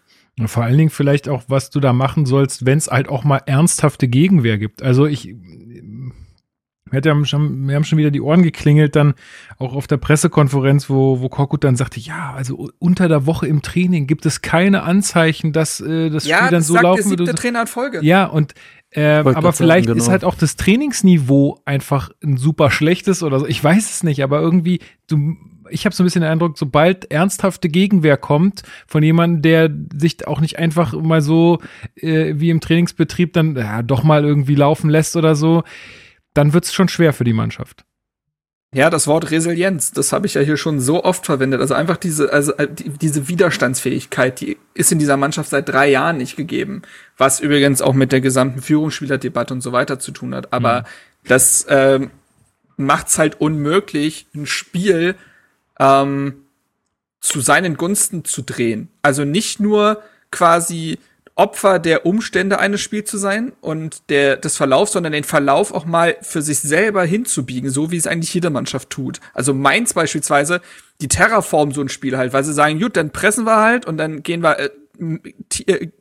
Vor 0.45 0.63
allen 0.63 0.77
Dingen 0.77 0.89
vielleicht 0.89 1.27
auch, 1.27 1.43
was 1.47 1.69
du 1.69 1.81
da 1.81 1.91
machen 1.91 2.25
sollst, 2.25 2.65
wenn 2.65 2.77
es 2.77 2.87
halt 2.87 3.09
auch 3.09 3.25
mal 3.25 3.41
ernsthafte 3.45 4.07
Gegenwehr 4.07 4.57
gibt. 4.57 4.81
Also 4.81 5.05
ich 5.05 5.35
wir 6.91 7.01
haben, 7.11 7.25
schon, 7.25 7.67
wir 7.67 7.75
haben 7.75 7.83
schon 7.83 7.97
wieder 7.97 8.11
die 8.11 8.21
Ohren 8.21 8.43
geklingelt, 8.43 8.95
dann 8.95 9.13
auch 9.57 9.73
auf 9.73 9.87
der 9.87 9.97
Pressekonferenz, 9.97 10.89
wo, 10.89 11.21
wo 11.21 11.29
Korkut 11.29 11.63
dann 11.63 11.75
sagte, 11.75 11.99
ja, 11.99 12.33
also 12.35 12.69
unter 12.79 13.07
der 13.07 13.25
Woche 13.25 13.47
im 13.47 13.61
Training 13.61 14.07
gibt 14.07 14.25
es 14.25 14.41
keine 14.41 14.83
Anzeichen, 14.83 15.53
dass 15.53 15.79
äh, 15.79 16.09
das 16.09 16.25
ja, 16.25 16.37
Spiel 16.37 16.47
dann 16.47 16.59
das 16.59 16.67
so 16.67 16.73
sagt 16.73 16.83
laufen 16.83 17.09
der 17.09 17.17
siebte 17.17 17.35
Trainer 17.35 17.61
in 17.61 17.67
Folge. 17.67 17.99
Ja, 18.03 18.25
und 18.25 18.53
äh, 18.91 19.03
aber 19.03 19.53
vielleicht 19.53 19.85
sagen, 19.85 19.97
genau. 19.97 20.03
ist 20.03 20.09
halt 20.09 20.23
auch 20.23 20.35
das 20.35 20.55
Trainingsniveau 20.55 21.61
einfach 21.65 22.09
ein 22.23 22.37
super 22.37 22.71
schlechtes 22.71 23.21
oder 23.21 23.39
so. 23.39 23.45
Ich 23.45 23.63
weiß 23.63 23.89
es 23.89 24.03
nicht, 24.03 24.23
aber 24.23 24.39
irgendwie, 24.39 24.79
du, 25.07 25.35
ich 25.69 25.85
habe 25.85 25.95
so 25.95 26.01
ein 26.01 26.05
bisschen 26.05 26.21
den 26.21 26.31
Eindruck, 26.31 26.57
sobald 26.57 27.11
ernsthafte 27.11 27.69
Gegenwehr 27.69 28.17
kommt 28.17 28.63
von 28.87 29.03
jemandem, 29.03 29.41
der 29.43 29.69
sich 29.95 30.27
auch 30.27 30.41
nicht 30.41 30.57
einfach 30.57 30.93
mal 30.93 31.21
so 31.21 31.59
äh, 31.95 32.33
wie 32.37 32.49
im 32.49 32.61
Trainingsbetrieb 32.61 33.33
dann 33.33 33.55
ja, 33.55 33.83
doch 33.83 34.03
mal 34.03 34.25
irgendwie 34.25 34.55
laufen 34.55 34.89
lässt 34.89 35.15
oder 35.15 35.35
so, 35.35 35.63
dann 36.39 36.53
wird 36.53 36.63
es 36.63 36.73
schon 36.73 36.87
schwer 36.87 37.11
für 37.11 37.25
die 37.25 37.33
Mannschaft. 37.33 37.83
Ja, 38.73 38.89
das 38.89 39.07
Wort 39.07 39.29
Resilienz, 39.29 39.91
das 39.91 40.13
habe 40.13 40.25
ich 40.25 40.35
ja 40.35 40.41
hier 40.41 40.55
schon 40.55 40.79
so 40.79 41.03
oft 41.03 41.25
verwendet. 41.25 41.59
Also 41.59 41.73
einfach 41.73 41.97
diese, 41.97 42.31
also 42.31 42.53
äh, 42.53 42.67
die, 42.71 42.91
diese 42.91 43.27
Widerstandsfähigkeit, 43.27 44.39
die 44.39 44.57
ist 44.73 44.89
in 44.93 44.99
dieser 44.99 45.17
Mannschaft 45.17 45.49
seit 45.49 45.67
drei 45.67 45.89
Jahren 45.89 46.17
nicht 46.17 46.37
gegeben. 46.37 46.83
Was 47.17 47.41
übrigens 47.41 47.81
auch 47.81 47.93
mit 47.93 48.13
der 48.13 48.21
gesamten 48.21 48.61
Führungsspielerdebatte 48.61 49.53
und 49.53 49.59
so 49.59 49.73
weiter 49.73 49.99
zu 49.99 50.11
tun 50.11 50.33
hat. 50.33 50.53
Aber 50.53 50.81
mhm. 50.81 50.85
das 51.27 51.65
ähm, 51.67 52.11
macht 52.77 53.07
es 53.07 53.19
halt 53.19 53.41
unmöglich, 53.41 54.27
ein 54.33 54.45
Spiel 54.45 55.15
ähm, 55.77 56.45
zu 57.19 57.41
seinen 57.41 57.75
Gunsten 57.75 58.23
zu 58.23 58.43
drehen. 58.43 58.87
Also 59.01 59.25
nicht 59.25 59.59
nur 59.59 60.01
quasi 60.31 60.99
Opfer 61.39 61.79
der 61.79 62.05
Umstände 62.05 62.59
eines 62.59 62.81
Spiels 62.81 63.09
zu 63.09 63.17
sein 63.17 63.53
und 63.61 64.09
der, 64.09 64.35
des 64.35 64.57
Verlaufs, 64.57 64.91
sondern 64.91 65.13
den 65.13 65.23
Verlauf 65.23 65.73
auch 65.73 65.85
mal 65.85 66.17
für 66.21 66.41
sich 66.41 66.59
selber 66.59 67.05
hinzubiegen, 67.05 67.69
so 67.69 67.91
wie 67.91 67.97
es 67.97 68.07
eigentlich 68.07 68.33
jede 68.33 68.49
Mannschaft 68.49 68.89
tut. 68.89 69.21
Also 69.33 69.53
Mainz 69.53 69.93
beispielsweise, 69.93 70.59
die 70.99 71.07
Terraform 71.07 71.71
so 71.71 71.79
ein 71.79 71.87
Spiel 71.87 72.17
halt, 72.17 72.33
weil 72.33 72.43
sie 72.43 72.53
sagen, 72.53 72.77
gut, 72.77 72.97
dann 72.97 73.11
pressen 73.11 73.45
wir 73.45 73.55
halt 73.55 73.85
und 73.85 73.95
dann 73.95 74.21
gehen 74.21 74.43
wir, 74.43 74.59
äh, 74.59 74.69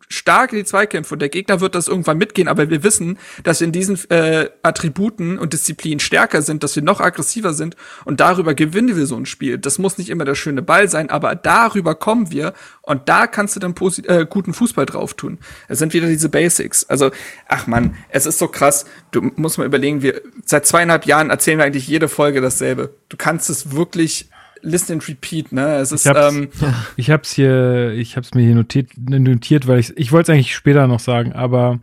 stark 0.09 0.53
in 0.53 0.59
die 0.59 0.65
Zweikämpfe 0.65 1.15
und 1.15 1.21
der 1.21 1.29
Gegner 1.29 1.61
wird 1.61 1.75
das 1.75 1.89
irgendwann 1.89 2.19
mitgehen, 2.19 2.49
aber 2.49 2.71
wir 2.71 2.83
wissen, 2.83 3.19
dass 3.45 3.61
wir 3.61 3.67
in 3.67 3.73
diesen 3.73 3.99
äh, 4.11 4.51
Attributen 4.63 5.39
und 5.39 5.53
Disziplinen 5.53 6.01
stärker 6.01 6.43
sind, 6.43 6.63
dass 6.63 6.75
wir 6.77 6.83
noch 6.83 7.01
aggressiver 7.01 7.53
sind 7.53 7.77
und 8.05 8.21
darüber 8.21 8.55
gewinnen 8.55 8.97
wir 8.97 9.07
so 9.07 9.17
ein 9.17 9.27
Spiel. 9.27 9.59
Das 9.59 9.79
muss 9.79 9.99
nicht 9.99 10.11
immer 10.11 10.25
der 10.25 10.35
schöne 10.35 10.63
Ball 10.63 10.89
sein, 10.89 11.11
aber 11.11 11.35
darüber 11.35 11.95
kommen 11.95 12.31
wir 12.31 12.55
und 12.83 13.09
da 13.09 13.27
kannst 13.27 13.57
du 13.57 13.61
dann 13.61 13.75
äh, 14.05 14.27
guten 14.29 14.55
Fußball 14.55 14.87
drauf 14.87 15.15
tun. 15.15 15.39
Es 15.69 15.79
sind 15.79 15.93
wieder 15.93 16.09
diese 16.09 16.29
Basics. 16.29 16.85
Also, 16.85 17.11
ach 17.49 17.67
man, 17.67 17.97
es 18.09 18.27
ist 18.27 18.39
so 18.39 18.49
krass. 18.49 18.87
Du 19.11 19.21
musst 19.37 19.59
mal 19.59 19.67
überlegen, 19.67 20.03
wir 20.03 20.23
seit 20.45 20.67
zweieinhalb 20.67 21.07
Jahren 21.07 21.31
erzählen 21.31 21.59
wir 21.59 21.65
eigentlich 21.65 21.89
jede 21.89 22.09
Folge 22.09 22.41
dasselbe. 22.41 22.95
Du 23.09 23.17
kannst 23.17 23.51
es 23.51 23.73
wirklich 23.73 24.31
Listen 24.63 24.95
and 24.95 25.09
Repeat, 25.09 25.53
ne? 25.53 25.77
Es 25.77 25.93
ist, 25.93 26.07
ich 26.07 26.13
hab's, 26.13 26.35
ähm, 26.35 26.49
ich 26.97 27.11
hab's 27.11 27.33
hier, 27.33 27.93
ich 27.93 28.17
hab's 28.17 28.35
mir 28.35 28.43
hier 28.43 28.55
notiert, 28.55 28.91
notiert 28.97 29.67
weil 29.67 29.79
ich, 29.79 29.97
ich 29.97 30.13
wollte 30.13 30.33
es 30.33 30.35
eigentlich 30.35 30.55
später 30.55 30.87
noch 30.87 31.01
sagen, 31.01 31.33
aber 31.33 31.81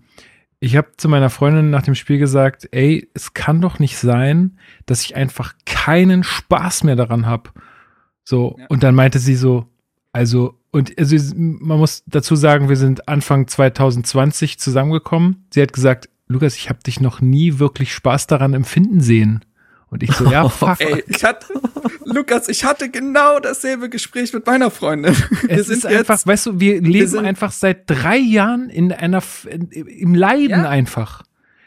ich 0.60 0.76
habe 0.76 0.90
zu 0.98 1.10
meiner 1.10 1.30
Freundin 1.30 1.70
nach 1.70 1.84
dem 1.84 1.96
Spiel 1.96 2.18
gesagt, 2.18 2.68
ey, 2.72 3.10
es 3.14 3.34
kann 3.34 3.62
doch 3.62 3.80
nicht 3.80 3.98
sein, 3.98 4.58
dass 4.86 5.02
ich 5.04 5.16
einfach 5.16 5.54
keinen 5.66 6.24
Spaß 6.24 6.84
mehr 6.84 6.96
daran 6.96 7.26
habe. 7.26 7.52
So, 8.24 8.56
ja. 8.58 8.66
und 8.70 8.84
dann 8.84 8.96
meinte 8.96 9.20
sie 9.20 9.36
so, 9.36 9.68
also, 10.12 10.58
und 10.72 10.98
also, 10.98 11.16
man 11.36 11.78
muss 11.78 12.04
dazu 12.08 12.36
sagen, 12.36 12.70
wir 12.70 12.78
sind 12.78 13.08
Anfang 13.08 13.48
2020 13.48 14.60
zusammengekommen. 14.60 15.46
Sie 15.54 15.62
hat 15.62 15.74
gesagt, 15.74 16.10
Lukas, 16.28 16.56
ich 16.56 16.70
habe 16.70 16.80
dich 16.80 17.00
noch 17.00 17.22
nie 17.22 17.60
wirklich 17.60 17.94
Spaß 17.94 18.28
daran 18.28 18.54
empfinden 18.54 19.02
sehen. 19.02 19.46
Und 19.90 20.04
ich 20.04 20.12
so, 20.12 20.30
ja, 20.30 20.50
fuck. 20.50 20.80
Ey, 20.80 21.04
ich 21.08 21.24
hatte, 21.24 21.48
Lukas, 22.06 22.50
ich 22.50 22.66
hatte 22.66 22.90
genau 22.90 23.40
dasselbe 23.40 23.90
Gespräch 23.90 24.34
mit 24.34 24.46
meiner 24.46 24.72
Freundin. 24.72 25.16
Wir 25.44 25.58
es 25.58 25.70
ist 25.70 25.86
einfach, 25.86 26.16
jetzt, 26.16 26.28
weißt 26.28 26.46
du, 26.48 26.60
wir 26.60 26.82
leben 26.82 27.14
wir 27.14 27.22
einfach 27.22 27.52
seit 27.52 27.90
drei 27.90 28.18
Jahren 28.18 28.70
in 28.70 28.92
einer, 28.92 29.24
in, 29.50 29.70
im 29.70 30.16
Leiden 30.16 30.64
ja. 30.64 30.70
einfach. 30.70 31.24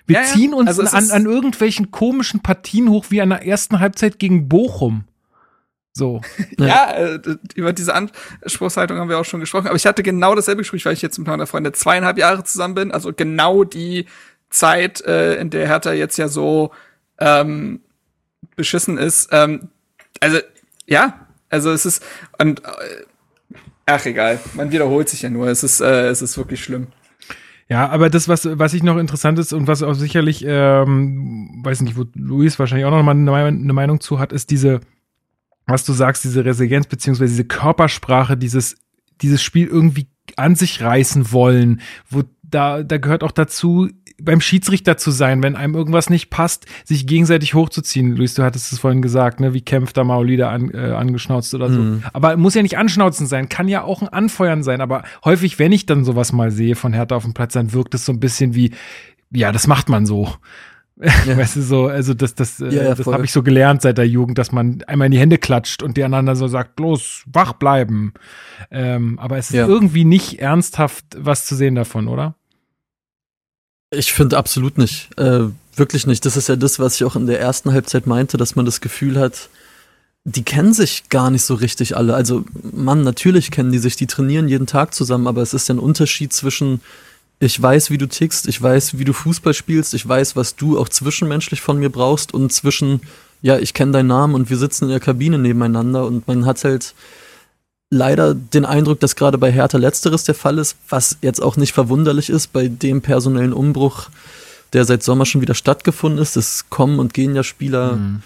Wir 0.07 0.20
ja, 0.20 0.24
ziehen 0.24 0.54
uns 0.54 0.78
also 0.78 0.96
an, 0.96 1.11
an 1.11 1.26
irgendwelchen 1.26 1.90
komischen 1.90 2.40
Partien 2.40 2.88
hoch 2.88 3.07
wie 3.11 3.20
an 3.20 3.28
der 3.28 3.46
ersten 3.46 3.78
Halbzeit 3.78 4.18
gegen 4.18 4.48
Bochum. 4.48 5.04
So. 5.92 6.22
ja, 6.59 6.92
äh, 6.92 7.20
über 7.54 7.72
diese 7.72 7.94
Anspruchshaltung 7.94 8.96
haben 8.96 9.11
wir 9.11 9.18
auch 9.18 9.24
schon 9.24 9.40
gesprochen. 9.40 9.66
Aber 9.66 9.76
ich 9.76 9.87
hatte 9.87 10.02
genau 10.02 10.35
dasselbe 10.35 10.62
Gespräch, 10.62 10.87
weil 10.87 10.94
ich 10.94 11.02
jetzt 11.02 11.18
mit 11.18 11.28
meiner 11.28 11.46
Freundin 11.46 11.74
zweieinhalb 11.74 12.16
Jahre 12.16 12.42
zusammen 12.44 12.74
bin. 12.74 12.92
Also 12.92 13.12
genau 13.12 13.64
die 13.64 14.07
Zeit, 14.48 15.02
äh, 15.02 15.35
in 15.37 15.50
der 15.50 15.66
Hertha 15.66 15.92
jetzt 15.92 16.16
ja 16.16 16.28
so 16.28 16.70
ähm, 17.18 17.81
beschissen 18.59 18.99
ist. 18.99 19.31
Ähm, 19.33 19.68
also, 20.21 20.38
ja, 20.87 21.27
also 21.49 21.71
es 21.73 21.87
ist, 21.87 22.05
und, 22.38 22.62
äh, 22.62 23.05
ach 23.87 24.05
egal, 24.05 24.38
man 24.55 24.71
wiederholt 24.71 25.09
sich 25.09 25.23
ja 25.23 25.31
nur, 25.31 25.49
es 25.49 25.62
ist, 25.62 25.81
äh, 25.81 26.09
es 26.09 26.21
ist 26.21 26.37
wirklich 26.37 26.62
schlimm. 26.62 26.88
Ja, 27.71 27.88
aber 27.88 28.09
das, 28.09 28.29
was, 28.29 28.49
was 28.59 28.73
ich 28.73 28.83
noch 28.83 28.97
interessant 28.97 29.38
ist 29.38 29.53
und 29.53 29.66
was 29.66 29.83
auch 29.83 29.94
sicherlich, 29.94 30.42
ähm, 30.47 31.61
weiß 31.62 31.83
nicht, 31.83 31.97
wo 31.97 32.05
Luis 32.14 32.59
wahrscheinlich 32.59 32.87
auch 32.87 32.90
noch 32.90 33.03
mal 33.03 33.12
eine, 33.12 33.73
Meinung 33.73 34.01
zu 34.01 34.18
hat, 34.18 34.33
ist 34.33 34.51
diese, 34.51 34.81
was 35.66 35.85
du 35.85 35.92
sagst, 35.92 36.25
diese 36.25 36.44
Resilienz 36.44 36.87
beziehungsweise 36.87 37.31
diese 37.31 37.44
Körpersprache, 37.44 38.38
dieses, 38.38 38.77
dieses 39.21 39.42
Spiel 39.42 39.66
irgendwie 39.66 40.09
an 40.37 40.55
sich 40.57 40.83
reißen 40.83 41.31
wollen, 41.31 41.83
wo 42.09 42.23
da, 42.42 42.83
da 42.83 42.97
gehört 42.97 43.23
auch 43.23 43.33
dazu, 43.33 43.90
beim 44.20 44.40
Schiedsrichter 44.40 44.96
zu 44.96 45.11
sein, 45.11 45.42
wenn 45.42 45.54
einem 45.54 45.74
irgendwas 45.74 46.11
nicht 46.11 46.31
passt, 46.31 46.66
sich 46.85 47.07
gegenseitig 47.07 47.54
hochzuziehen. 47.54 48.16
Luis, 48.16 48.35
du 48.35 48.42
hattest 48.42 48.72
es 48.72 48.78
vorhin 48.81 49.00
gesagt, 49.00 49.40
ne? 49.40 49.54
Wie 49.54 49.61
kämpft 49.61 49.96
da 49.96 50.04
Maolida 50.04 50.50
an, 50.50 50.70
äh, 50.72 50.90
angeschnauzt 50.90 51.54
oder 51.54 51.70
so. 51.70 51.81
Mhm. 51.81 52.02
Aber 52.12 52.37
muss 52.37 52.54
ja 52.54 52.62
nicht 52.62 52.78
anschnauzen 52.78 53.26
sein, 53.26 53.48
kann 53.48 53.68
ja 53.68 53.83
auch 53.83 54.02
ein 54.02 54.09
Anfeuern 54.09 54.62
sein. 54.62 54.81
Aber 54.81 55.04
häufig, 55.24 55.59
wenn 55.59 55.72
ich 55.72 55.87
dann 55.87 56.04
sowas 56.04 56.33
mal 56.33 56.50
sehe 56.50 56.74
von 56.74 56.92
Hertha 56.92 57.14
auf 57.14 57.24
dem 57.24 57.35
Platz, 57.35 57.52
dann 57.52 57.72
wirkt 57.72 57.94
es 57.94 58.04
so 58.04 58.12
ein 58.12 58.20
bisschen 58.20 58.54
wie, 58.54 58.72
ja, 59.31 59.52
das 59.52 59.66
macht 59.66 59.88
man 59.88 60.04
so. 60.04 60.28
Ja. 61.00 61.37
Weißt 61.37 61.57
du, 61.57 61.62
so, 61.62 61.87
also 61.87 62.12
das, 62.12 62.35
das, 62.35 62.61
äh, 62.61 62.68
ja, 62.70 62.83
ja, 62.83 62.94
das 62.94 63.07
habe 63.07 63.24
ich 63.24 63.33
so 63.33 63.44
gelernt 63.44 63.83
seit 63.83 63.98
der 63.98 64.09
Jugend, 64.09 64.38
dass 64.38 64.50
man 64.50 64.83
einmal 64.88 65.07
in 65.07 65.12
die 65.12 65.18
Hände 65.18 65.38
klatscht 65.38 65.83
und 65.83 65.96
der 65.96 66.07
einander 66.07 66.35
so 66.35 66.48
sagt, 66.48 66.74
bloß 66.74 67.24
wach 67.26 67.52
bleiben. 67.52 68.14
Ähm, 68.72 69.18
aber 69.20 69.38
es 69.38 69.50
ist 69.50 69.57
irgendwie 69.57 70.04
nicht 70.04 70.40
ernsthaft 70.40 71.04
was 71.16 71.46
zu 71.46 71.54
sehen 71.54 71.76
davon, 71.76 72.09
oder? 72.09 72.35
Ich 73.90 74.12
finde 74.12 74.37
absolut 74.37 74.77
nicht. 74.79 75.09
Äh, 75.18 75.44
wirklich 75.74 76.07
nicht. 76.07 76.24
Das 76.27 76.37
ist 76.37 76.48
ja 76.48 76.57
das, 76.57 76.79
was 76.79 76.96
ich 76.96 77.05
auch 77.05 77.16
in 77.16 77.27
der 77.27 77.40
ersten 77.40 77.72
Halbzeit 77.72 78.07
meinte, 78.07 78.37
dass 78.37 78.57
man 78.57 78.66
das 78.66 78.81
Gefühl 78.81 79.18
hat, 79.18 79.48
die 80.24 80.42
kennen 80.42 80.74
sich 80.74 81.09
gar 81.09 81.31
nicht 81.31 81.42
so 81.42 81.55
richtig 81.55 81.96
alle. 81.96 82.14
Also, 82.14 82.44
Mann, 82.72 83.03
natürlich 83.03 83.51
kennen 83.51 83.72
die 83.72 83.79
sich, 83.79 83.96
die 83.96 84.07
trainieren 84.07 84.48
jeden 84.48 84.66
Tag 84.66 84.94
zusammen, 84.94 85.27
aber 85.27 85.40
es 85.40 85.55
ist 85.55 85.68
ja 85.68 85.74
ein 85.74 85.79
Unterschied 85.79 86.35
zwischen, 86.35 86.81
ich 87.40 87.61
weiß, 87.61 87.90
wie 87.90 87.98
du 87.98 88.07
tickst, 88.07 88.46
ich 88.46 88.61
weiß, 88.61 88.98
wie 88.98 89.05
du 89.05 89.14
Fußball 89.14 89.55
spielst, 89.55 89.94
ich 89.94 90.07
weiß, 90.07 90.37
was 90.37 90.57
du 90.57 90.79
auch 90.79 90.90
zwischenmenschlich 90.90 91.62
von 91.62 91.79
mir 91.79 91.88
brauchst 91.88 92.35
und 92.35 92.53
zwischen, 92.53 93.01
ja, 93.40 93.59
ich 93.59 93.72
kenne 93.72 93.92
deinen 93.92 94.09
Namen 94.09 94.35
und 94.35 94.51
wir 94.51 94.59
sitzen 94.59 94.85
in 94.85 94.90
der 94.90 95.01
Kabine 95.01 95.38
nebeneinander 95.38 96.05
und 96.05 96.27
man 96.29 96.44
hat 96.44 96.62
halt 96.62 96.94
leider 97.90 98.35
den 98.35 98.64
Eindruck, 98.64 99.01
dass 99.01 99.16
gerade 99.16 99.38
bei 99.38 99.51
Hertha 99.51 99.79
letzteres 99.79 100.24
der 100.24 100.35
Fall 100.35 100.59
ist, 100.59 100.77
was 100.88 101.18
jetzt 101.22 101.42
auch 101.42 101.57
nicht 101.57 101.72
verwunderlich 101.72 102.31
ist 102.31 102.53
bei 102.53 102.68
dem 102.68 103.01
personellen 103.01 103.53
Umbruch, 103.53 104.09
der 104.72 104.85
seit 104.85 105.03
Sommer 105.03 105.24
schon 105.24 105.40
wieder 105.40 105.55
stattgefunden 105.55 106.20
ist. 106.20 106.37
Es 106.37 106.68
kommen 106.68 106.98
und 106.98 107.14
gehen 107.14 107.35
ja 107.35 107.42
Spieler 107.42 107.96
mhm. 107.96 108.22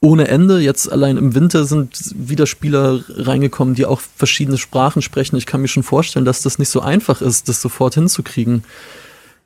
ohne 0.00 0.28
Ende. 0.28 0.60
Jetzt 0.60 0.90
allein 0.90 1.18
im 1.18 1.34
Winter 1.34 1.64
sind 1.64 2.14
wieder 2.14 2.46
Spieler 2.46 3.04
reingekommen, 3.08 3.74
die 3.74 3.84
auch 3.84 4.00
verschiedene 4.00 4.56
Sprachen 4.56 5.02
sprechen. 5.02 5.36
Ich 5.36 5.46
kann 5.46 5.60
mir 5.60 5.68
schon 5.68 5.82
vorstellen, 5.82 6.24
dass 6.24 6.42
das 6.42 6.58
nicht 6.58 6.70
so 6.70 6.80
einfach 6.80 7.20
ist, 7.20 7.48
das 7.48 7.60
sofort 7.60 7.94
hinzukriegen. 7.94 8.64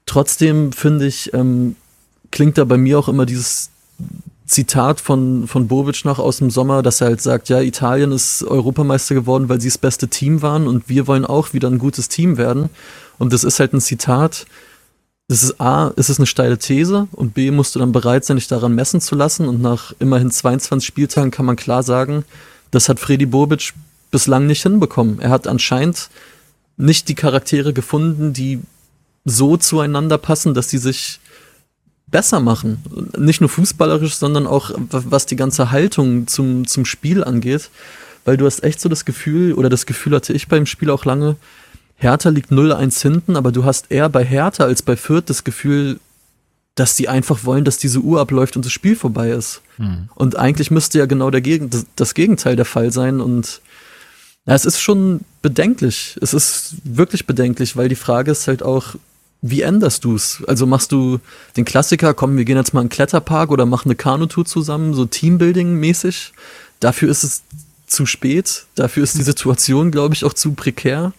Trotzdem 0.07 0.72
finde 0.72 1.07
ich, 1.07 1.35
ähm, 1.35 1.74
klingt 2.31 2.59
da 2.59 2.64
bei 2.64 2.76
mir 2.76 2.98
auch 2.98 3.09
immer 3.09 3.26
dieses 3.26 3.70
Zitat 4.52 5.00
von, 5.00 5.48
von 5.48 5.66
Bobic 5.66 6.04
noch 6.04 6.18
aus 6.18 6.36
dem 6.36 6.50
Sommer, 6.50 6.82
dass 6.82 7.00
er 7.00 7.08
halt 7.08 7.22
sagt, 7.22 7.48
ja, 7.48 7.60
Italien 7.60 8.12
ist 8.12 8.44
Europameister 8.44 9.14
geworden, 9.14 9.48
weil 9.48 9.60
sie 9.60 9.68
das 9.68 9.78
beste 9.78 10.08
Team 10.08 10.42
waren 10.42 10.68
und 10.68 10.88
wir 10.90 11.06
wollen 11.06 11.24
auch 11.24 11.54
wieder 11.54 11.68
ein 11.68 11.78
gutes 11.78 12.08
Team 12.08 12.36
werden. 12.36 12.68
Und 13.18 13.32
das 13.32 13.44
ist 13.44 13.60
halt 13.60 13.72
ein 13.72 13.80
Zitat, 13.80 14.46
das 15.28 15.42
ist 15.42 15.58
A, 15.58 15.88
ist 15.96 16.10
es 16.10 16.18
eine 16.18 16.26
steile 16.26 16.58
These 16.58 17.08
und 17.12 17.32
B, 17.32 17.50
musst 17.50 17.74
du 17.74 17.78
dann 17.78 17.92
bereit 17.92 18.26
sein, 18.26 18.36
dich 18.36 18.46
daran 18.48 18.74
messen 18.74 19.00
zu 19.00 19.14
lassen. 19.14 19.48
Und 19.48 19.62
nach 19.62 19.94
immerhin 19.98 20.30
22 20.30 20.86
Spieltagen 20.86 21.30
kann 21.30 21.46
man 21.46 21.56
klar 21.56 21.82
sagen, 21.82 22.24
das 22.70 22.90
hat 22.90 23.00
Freddy 23.00 23.24
Bobic 23.24 23.72
bislang 24.10 24.46
nicht 24.46 24.62
hinbekommen. 24.62 25.18
Er 25.18 25.30
hat 25.30 25.46
anscheinend 25.46 26.10
nicht 26.76 27.08
die 27.08 27.14
Charaktere 27.14 27.72
gefunden, 27.72 28.34
die 28.34 28.60
so 29.24 29.56
zueinander 29.56 30.18
passen, 30.18 30.52
dass 30.52 30.68
sie 30.68 30.78
sich 30.78 31.20
besser 32.12 32.38
machen. 32.38 32.79
Nicht 33.18 33.40
nur 33.40 33.51
fußballerisch, 33.51 34.14
sondern 34.14 34.46
auch 34.46 34.70
was 34.77 35.27
die 35.27 35.35
ganze 35.35 35.72
Haltung 35.72 36.29
zum, 36.29 36.68
zum 36.68 36.85
Spiel 36.85 37.25
angeht. 37.25 37.70
Weil 38.25 38.37
du 38.37 38.46
hast 38.46 38.62
echt 38.62 38.81
so 38.81 38.88
das 38.88 39.05
Gefühl, 39.05 39.55
oder 39.55 39.68
das 39.68 39.87
Gefühl 39.87 40.14
hatte 40.14 40.33
ich 40.33 40.46
beim 40.46 40.66
Spiel 40.66 40.90
auch 40.90 41.05
lange, 41.05 41.35
Hertha 41.96 42.29
liegt 42.29 42.53
0-1 42.53 43.01
hinten, 43.03 43.37
aber 43.37 43.51
du 43.51 43.64
hast 43.64 43.90
eher 43.90 44.09
bei 44.09 44.25
Hertha 44.25 44.64
als 44.64 44.83
bei 44.83 44.96
Fürth 44.96 45.25
das 45.27 45.42
Gefühl, 45.42 45.98
dass 46.75 46.94
die 46.94 47.09
einfach 47.09 47.44
wollen, 47.44 47.64
dass 47.64 47.79
diese 47.79 48.01
Uhr 48.01 48.20
abläuft 48.20 48.57
und 48.57 48.64
das 48.64 48.72
Spiel 48.72 48.96
vorbei 48.96 49.31
ist. 49.31 49.61
Mhm. 49.79 50.09
Und 50.14 50.37
eigentlich 50.37 50.70
müsste 50.70 50.98
ja 50.98 51.07
genau 51.07 51.31
Geg 51.31 51.70
das, 51.96 52.14
Gegenteil 52.14 52.57
der 52.57 52.64
Fall 52.64 52.92
sein. 52.92 53.20
Und 53.20 53.61
ja, 54.46 54.55
es 54.55 54.64
ist 54.64 54.81
schon 54.81 55.20
bedenklich. 55.42 56.18
Es 56.20 56.33
ist 56.33 56.77
wirklich 56.85 57.27
bedenklich, 57.27 57.77
weil 57.77 57.88
die 57.88 57.94
Frage 57.94 58.31
ist 58.31 58.48
halt 58.48 58.62
auch, 58.62 58.94
wie 59.42 59.62
änderst 59.62 60.05
du 60.05 60.14
es? 60.14 60.42
Also 60.46 60.66
machst 60.66 60.92
du 60.92 61.18
den 61.57 61.64
Klassiker, 61.64 62.14
komm, 62.14 62.37
wir 62.37 62.44
gehen 62.44 62.57
jetzt 62.57 62.72
mal 62.72 62.81
in 62.81 62.87
den 62.87 62.92
Kletterpark 62.92 63.50
oder 63.50 63.66
machen 63.66 63.88
eine 63.88 63.96
Kanutour 63.96 64.44
zusammen, 64.44 64.94
so 64.94 65.02
Teambuilding-mäßig. 65.05 66.31
Dafür 66.78 67.11
ist 67.11 67.24
es 67.24 67.42
zu 67.88 68.07
spät. 68.07 68.66
Dafür 68.76 69.02
ist 69.02 69.18
die 69.18 69.22
Situation, 69.22 69.90
glaube 69.90 70.14
ich, 70.14 70.24
auch 70.24 70.33
zu 70.33 70.52
prekär. 70.52 71.12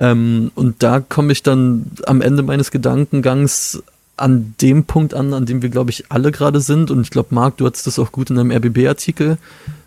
Ähm, 0.00 0.50
und 0.56 0.82
da 0.82 1.00
komme 1.00 1.32
ich 1.32 1.44
dann 1.44 1.90
am 2.06 2.20
Ende 2.20 2.42
meines 2.42 2.72
Gedankengangs 2.72 3.82
an 4.16 4.54
dem 4.60 4.84
Punkt 4.84 5.14
an, 5.14 5.32
an 5.32 5.46
dem 5.46 5.62
wir, 5.62 5.68
glaube 5.68 5.90
ich, 5.90 6.10
alle 6.10 6.32
gerade 6.32 6.60
sind. 6.60 6.90
Und 6.90 7.02
ich 7.02 7.10
glaube, 7.10 7.34
Marc, 7.34 7.56
du 7.56 7.66
hattest 7.66 7.86
das 7.86 8.00
auch 8.00 8.10
gut 8.10 8.30
in 8.30 8.38
einem 8.38 8.50
RBB-Artikel. 8.50 9.38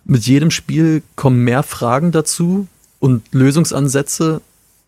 Mit 0.06 0.26
jedem 0.26 0.52
Spiel 0.52 1.04
kommen 1.18 1.44
mehr 1.44 1.64
Fragen 1.64 2.14
dazu 2.14 2.68
und 3.00 3.24
Lösungsansätze, 3.32 4.42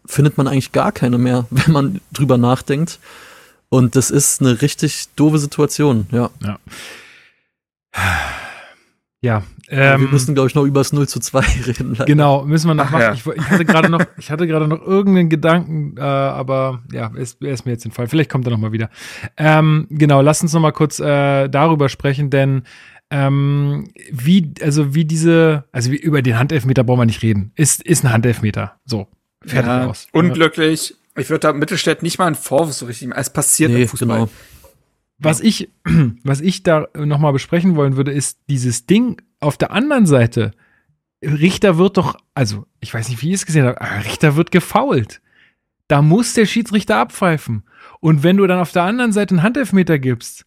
findet 0.06 0.38
man 0.38 0.48
eigentlich 0.48 0.72
gar 0.72 0.92
keine 0.92 1.18
mehr, 1.18 1.46
wenn 1.52 1.74
man 1.74 2.02
drüber 2.12 2.38
nachdenkt. 2.38 3.00
Und 3.70 3.96
das 3.96 4.12
ist 4.12 4.42
eine 4.42 4.62
richtig 4.62 5.08
doofe 5.16 5.40
Situation, 5.40 6.08
ja. 6.12 6.30
Ja. 6.42 6.60
Ja, 9.24 9.44
ähm, 9.70 10.02
wir 10.02 10.08
müssen, 10.10 10.36
glaube 10.36 10.50
ich, 10.50 10.56
noch 10.56 10.66
über 10.66 10.82
das 10.82 10.92
0 10.92 11.08
zu 11.08 11.22
2 11.22 11.40
reden. 11.66 11.92
Leider. 11.92 12.06
Genau, 12.06 12.44
müssen 12.44 12.68
wir 12.68 12.74
noch 12.76 12.88
Ach, 12.88 12.92
machen. 12.92 13.02
Ja. 13.02 13.14
Ich, 13.14 13.26
ich, 13.26 13.50
hatte 13.50 13.64
gerade 13.64 13.90
noch, 13.90 14.02
ich 14.18 14.30
hatte 14.30 14.48
gerade 14.48 14.68
noch 14.68 14.82
irgendeinen 14.86 15.30
Gedanken, 15.30 15.96
äh, 15.98 16.02
aber 16.02 16.84
ja, 16.92 17.10
er 17.14 17.16
ist, 17.16 17.42
ist, 17.42 17.66
mir 17.66 17.72
jetzt 17.72 17.86
entfallen. 17.86 18.10
Vielleicht 18.10 18.30
kommt 18.30 18.46
er 18.46 18.52
noch 18.52 18.58
mal 18.58 18.74
wieder. 18.74 18.90
Ähm, 19.38 19.88
genau, 19.90 20.22
lass 20.22 20.42
uns 20.42 20.52
noch 20.52 20.60
mal 20.60 20.74
kurz 20.74 21.00
äh, 21.00 21.48
darüber 21.48 21.88
sprechen, 21.88 22.30
denn 22.32 22.64
ähm, 23.12 23.92
wie, 24.12 24.54
also 24.62 24.94
wie 24.94 25.06
diese, 25.06 25.64
also 25.72 25.92
wie 25.92 25.98
über 25.98 26.22
den 26.22 26.38
Handelfmeter 26.38 26.84
brauchen 26.84 27.00
wir 27.00 27.06
nicht 27.06 27.24
reden. 27.24 27.54
Ist, 27.56 27.82
ist 27.82 28.04
ein 28.04 28.12
Handelfmeter. 28.12 28.76
So, 28.84 29.08
Fertig 29.46 29.68
ja, 29.68 29.88
aus. 29.88 30.08
Unglücklich. 30.12 30.96
Ich 31.16 31.30
würde 31.30 31.40
da 31.42 31.54
Mittelstädt 31.54 32.02
nicht 32.02 32.18
mal 32.18 32.28
einen 32.28 32.36
Vorwurf 32.36 32.74
so 32.74 32.86
richtig. 32.86 33.10
Es 33.16 33.32
passiert 33.32 33.72
nee, 33.72 33.84
im 33.84 33.88
Fußball. 33.88 34.08
Genau. 34.08 34.30
Was 35.20 35.42
ich, 35.42 35.70
was 36.24 36.42
ich 36.42 36.64
da 36.64 36.88
nochmal 36.96 37.34
besprechen 37.34 37.76
wollen 37.76 37.96
würde, 37.98 38.12
ist 38.12 38.40
dieses 38.50 38.86
Ding 38.86 39.22
auf 39.40 39.58
der 39.58 39.72
anderen 39.72 40.06
Seite. 40.06 40.52
Richter 41.24 41.78
wird 41.78 41.98
doch, 41.98 42.18
also 42.34 42.66
ich 42.80 42.94
weiß 42.94 43.10
nicht, 43.10 43.22
wie 43.22 43.30
ihr 43.30 43.36
es 43.36 43.46
gesehen 43.46 43.66
habt, 43.66 43.82
aber 43.82 44.06
Richter 44.06 44.36
wird 44.36 44.52
gefault. 44.52 45.22
Da 45.88 46.02
muss 46.02 46.34
der 46.34 46.46
Schiedsrichter 46.46 46.98
abpfeifen. 46.98 47.64
Und 48.00 48.24
wenn 48.24 48.38
du 48.38 48.48
dann 48.48 48.60
auf 48.60 48.72
der 48.72 48.84
anderen 48.84 49.14
Seite 49.14 49.36
einen 49.36 49.44
Handelfmeter 49.44 50.00
gibst, 50.00 50.46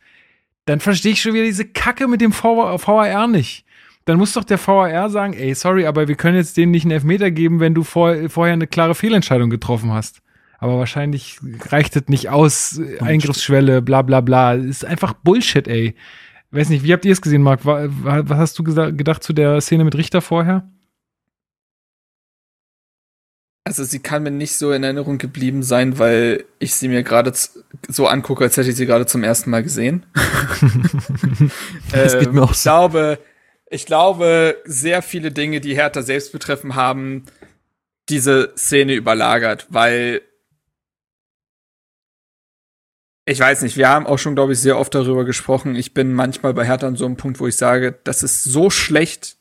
dann 0.66 0.80
verstehe 0.80 1.12
ich 1.12 1.22
schon 1.22 1.34
wieder 1.34 1.44
diese 1.44 1.64
Kacke 1.64 2.08
mit 2.08 2.20
dem 2.20 2.32
VAR 2.32 3.28
nicht. 3.28 3.64
Dann 4.06 4.18
muss 4.18 4.32
doch 4.32 4.44
der 4.44 4.64
VAR 4.64 5.10
sagen, 5.10 5.34
ey, 5.34 5.52
sorry, 5.54 5.84
aber 5.84 6.06
wir 6.06 6.14
können 6.14 6.36
jetzt 6.36 6.56
denen 6.56 6.70
nicht 6.70 6.84
einen 6.84 6.92
Elfmeter 6.92 7.32
geben, 7.32 7.58
wenn 7.58 7.74
du 7.74 7.82
vor, 7.82 8.14
vorher 8.28 8.54
eine 8.54 8.68
klare 8.68 8.94
Fehlentscheidung 8.94 9.50
getroffen 9.50 9.92
hast. 9.92 10.22
Aber 10.58 10.78
wahrscheinlich 10.78 11.38
reicht 11.68 11.96
es 11.96 12.08
nicht 12.08 12.30
aus, 12.30 12.80
Eingriffsschwelle, 13.00 13.82
bla 13.82 14.02
bla 14.02 14.20
bla. 14.20 14.54
Ist 14.54 14.84
einfach 14.84 15.12
Bullshit, 15.12 15.66
ey. 15.66 15.96
Weiß 16.52 16.68
nicht, 16.68 16.84
wie 16.84 16.92
habt 16.92 17.04
ihr 17.04 17.12
es 17.12 17.20
gesehen, 17.20 17.42
Marc? 17.42 17.64
Was 17.64 18.38
hast 18.38 18.58
du 18.58 18.62
gedacht 18.62 19.24
zu 19.24 19.32
der 19.32 19.60
Szene 19.60 19.84
mit 19.84 19.96
Richter 19.96 20.22
vorher? 20.22 20.70
Also 23.64 23.82
sie 23.82 23.98
kann 23.98 24.22
mir 24.22 24.30
nicht 24.30 24.54
so 24.54 24.70
in 24.70 24.84
Erinnerung 24.84 25.18
geblieben 25.18 25.64
sein, 25.64 25.98
weil 25.98 26.44
ich 26.60 26.76
sie 26.76 26.86
mir 26.86 27.02
gerade 27.02 27.32
so 27.88 28.06
angucke, 28.06 28.44
als 28.44 28.56
hätte 28.56 28.70
ich 28.70 28.76
sie 28.76 28.86
gerade 28.86 29.06
zum 29.06 29.24
ersten 29.24 29.50
Mal 29.50 29.64
gesehen. 29.64 30.06
das 31.90 32.16
geht 32.16 32.32
mir 32.32 32.42
ähm, 32.42 32.44
auch 32.44 32.54
so. 32.54 32.60
Ich 32.60 32.62
glaube, 32.62 33.18
ich 33.68 33.86
glaube, 33.86 34.56
sehr 34.64 35.02
viele 35.02 35.32
Dinge, 35.32 35.60
die 35.60 35.74
Hertha 35.74 36.02
selbst 36.02 36.32
betreffen, 36.32 36.74
haben 36.74 37.24
diese 38.08 38.52
Szene 38.56 38.94
überlagert, 38.94 39.66
weil 39.68 40.22
ich 43.28 43.40
weiß 43.40 43.62
nicht, 43.62 43.76
wir 43.76 43.88
haben 43.88 44.06
auch 44.06 44.18
schon, 44.18 44.36
glaube 44.36 44.52
ich, 44.52 44.60
sehr 44.60 44.78
oft 44.78 44.94
darüber 44.94 45.24
gesprochen. 45.24 45.74
Ich 45.74 45.94
bin 45.94 46.12
manchmal 46.12 46.54
bei 46.54 46.64
Hertha 46.64 46.86
an 46.86 46.94
so 46.94 47.06
einem 47.06 47.16
Punkt, 47.16 47.40
wo 47.40 47.48
ich 47.48 47.56
sage, 47.56 47.98
das 48.04 48.22
ist 48.22 48.44
so 48.44 48.70
schlecht, 48.70 49.36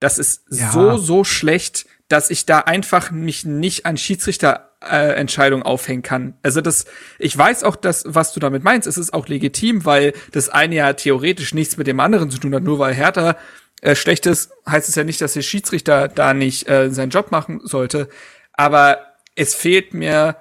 das 0.00 0.18
ist 0.18 0.42
ja. 0.50 0.72
so, 0.72 0.96
so 0.96 1.22
schlecht, 1.22 1.86
dass 2.08 2.30
ich 2.30 2.44
da 2.44 2.58
einfach 2.58 3.12
mich 3.12 3.44
nicht 3.44 3.86
an 3.86 3.96
Schiedsrichterentscheidungen 3.96 5.64
äh, 5.64 5.68
aufhängen 5.68 6.02
kann. 6.02 6.34
Also 6.42 6.60
das, 6.60 6.86
ich 7.20 7.38
weiß 7.38 7.62
auch, 7.62 7.76
dass, 7.76 8.02
was 8.04 8.32
du 8.32 8.40
damit 8.40 8.64
meinst, 8.64 8.88
es 8.88 8.98
ist 8.98 9.14
auch 9.14 9.28
legitim, 9.28 9.84
weil 9.84 10.12
das 10.32 10.48
eine 10.48 10.74
ja 10.74 10.92
theoretisch 10.92 11.54
nichts 11.54 11.76
mit 11.76 11.86
dem 11.86 12.00
anderen 12.00 12.30
zu 12.32 12.38
tun 12.38 12.52
hat. 12.52 12.64
Nur 12.64 12.80
weil 12.80 12.94
Hertha 12.94 13.36
äh, 13.80 13.94
schlecht 13.94 14.26
ist, 14.26 14.50
heißt 14.68 14.88
es 14.88 14.94
ja 14.94 15.04
nicht, 15.04 15.20
dass 15.20 15.34
der 15.34 15.42
Schiedsrichter 15.42 16.08
da 16.08 16.34
nicht 16.34 16.68
äh, 16.68 16.90
seinen 16.90 17.10
Job 17.10 17.30
machen 17.30 17.60
sollte. 17.64 18.08
Aber 18.52 18.98
es 19.34 19.54
fehlt 19.54 19.94
mir 19.94 20.36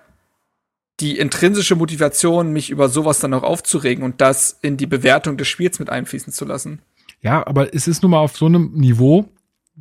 die 1.00 1.18
intrinsische 1.18 1.76
Motivation, 1.76 2.52
mich 2.52 2.70
über 2.70 2.90
sowas 2.90 3.20
dann 3.20 3.34
auch 3.34 3.44
aufzuregen 3.44 4.04
und 4.04 4.20
das 4.20 4.58
in 4.62 4.76
die 4.76 4.88
Bewertung 4.88 5.38
des 5.38 5.48
Spiels 5.48 5.80
mit 5.80 5.90
einfließen 5.90 6.34
zu 6.34 6.46
lassen. 6.46 6.82
Ja, 7.22 7.46
aber 7.46 7.74
es 7.74 7.88
ist 7.88 8.02
nun 8.04 8.12
mal 8.12 8.20
auf 8.20 8.36
so 8.36 8.46
einem 8.46 8.72
Niveau, 8.74 9.30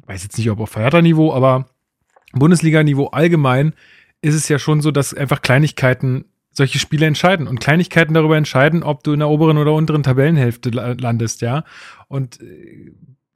weiß 0.06 0.22
jetzt 0.22 0.38
nicht, 0.38 0.50
ob 0.50 0.60
auf 0.60 0.76
Hertha-Niveau, 0.76 1.32
aber 1.32 1.68
Bundesliga-Niveau 2.32 3.06
allgemein 3.06 3.74
ist 4.22 4.34
es 4.34 4.48
ja 4.48 4.58
schon 4.58 4.80
so, 4.80 4.90
dass 4.90 5.14
einfach 5.14 5.42
Kleinigkeiten 5.42 6.26
solche 6.50 6.78
Spiele 6.78 7.06
entscheiden 7.06 7.46
und 7.46 7.60
Kleinigkeiten 7.60 8.14
darüber 8.14 8.36
entscheiden, 8.36 8.82
ob 8.82 9.04
du 9.04 9.12
in 9.12 9.20
der 9.20 9.28
oberen 9.28 9.58
oder 9.58 9.72
unteren 9.72 10.02
Tabellenhälfte 10.02 10.70
landest, 10.70 11.40
ja. 11.40 11.64
Und 12.08 12.40
äh, 12.40 12.92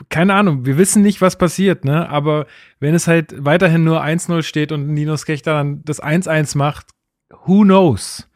keine 0.08 0.34
Ahnung, 0.34 0.64
wir 0.66 0.78
wissen 0.78 1.02
nicht, 1.02 1.20
was 1.20 1.36
passiert, 1.36 1.84
ne? 1.84 2.08
Aber 2.08 2.46
wenn 2.80 2.94
es 2.94 3.06
halt 3.06 3.34
weiterhin 3.44 3.84
nur 3.84 4.02
1-0 4.02 4.42
steht 4.42 4.72
und 4.72 4.88
Nino 4.88 5.16
Skechter 5.16 5.54
dann 5.54 5.82
das 5.84 6.02
1-1 6.02 6.56
macht, 6.56 6.86
who 7.44 7.62
knows? 7.62 8.28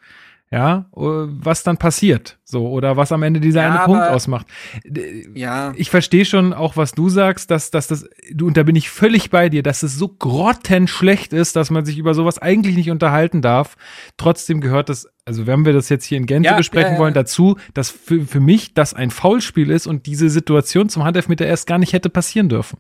Ja, 0.51 0.86
äh, 0.94 1.01
was 1.01 1.64
dann 1.64 1.76
passiert, 1.76 2.38
so 2.44 2.68
oder 2.68 2.97
was 2.97 3.11
am 3.11 3.24
Ende 3.24 3.40
dieser 3.40 3.62
ja, 3.62 3.74
eine 3.74 3.84
Punkt 3.84 4.05
ausmacht. 4.05 4.47
Ja. 5.34 5.72
Ich 5.76 5.90
verstehe 5.90 6.24
schon 6.24 6.53
auch, 6.53 6.76
was 6.76 6.92
du 6.92 7.09
sagst, 7.09 7.51
dass, 7.51 7.72
dass 7.72 7.88
das, 7.88 8.09
du, 8.32 8.47
und 8.47 8.57
da 8.57 8.62
bin 8.62 8.76
ich 8.76 8.88
völlig 8.88 9.30
bei 9.30 9.49
dir, 9.49 9.64
dass 9.64 9.82
es 9.82 9.97
so 9.97 10.07
grottenschlecht 10.07 11.32
ist, 11.32 11.57
dass 11.57 11.70
man 11.70 11.84
sich 11.84 11.99
über 11.99 12.14
sowas 12.14 12.38
eigentlich 12.38 12.76
nicht 12.76 12.90
unterhalten 12.90 13.42
darf. 13.42 13.76
Trotzdem 14.18 14.61
gehört 14.61 14.88
das, 14.88 15.09
also 15.24 15.49
wenn 15.49 15.64
wir 15.64 15.72
das 15.72 15.88
jetzt 15.88 16.05
hier 16.05 16.18
in 16.18 16.26
Gänze 16.26 16.51
ja, 16.51 16.57
besprechen 16.57 16.94
ja, 16.94 16.99
wollen, 17.01 17.14
dazu, 17.14 17.57
dass 17.74 17.90
für, 17.90 18.24
für 18.24 18.40
mich 18.40 18.72
das 18.72 18.94
ein 18.94 19.11
Foulspiel 19.11 19.70
ist 19.70 19.88
und 19.88 20.07
diese 20.07 20.30
Situation 20.30 20.88
zum 20.88 21.03
Handelfmeter 21.03 21.44
erst 21.44 21.66
gar 21.66 21.78
nicht 21.78 21.92
hätte 21.92 22.09
passieren 22.09 22.49
dürfen. 22.49 22.78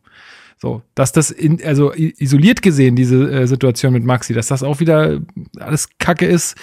So, 0.58 0.82
dass 0.94 1.12
das 1.12 1.30
in, 1.30 1.62
also 1.62 1.92
isoliert 1.92 2.62
gesehen, 2.62 2.96
diese 2.96 3.30
äh, 3.30 3.46
Situation 3.46 3.92
mit 3.92 4.04
Maxi, 4.04 4.32
dass 4.32 4.46
das 4.46 4.62
auch 4.62 4.80
wieder 4.80 5.20
alles 5.58 5.90
Kacke 5.98 6.26
ist, 6.26 6.56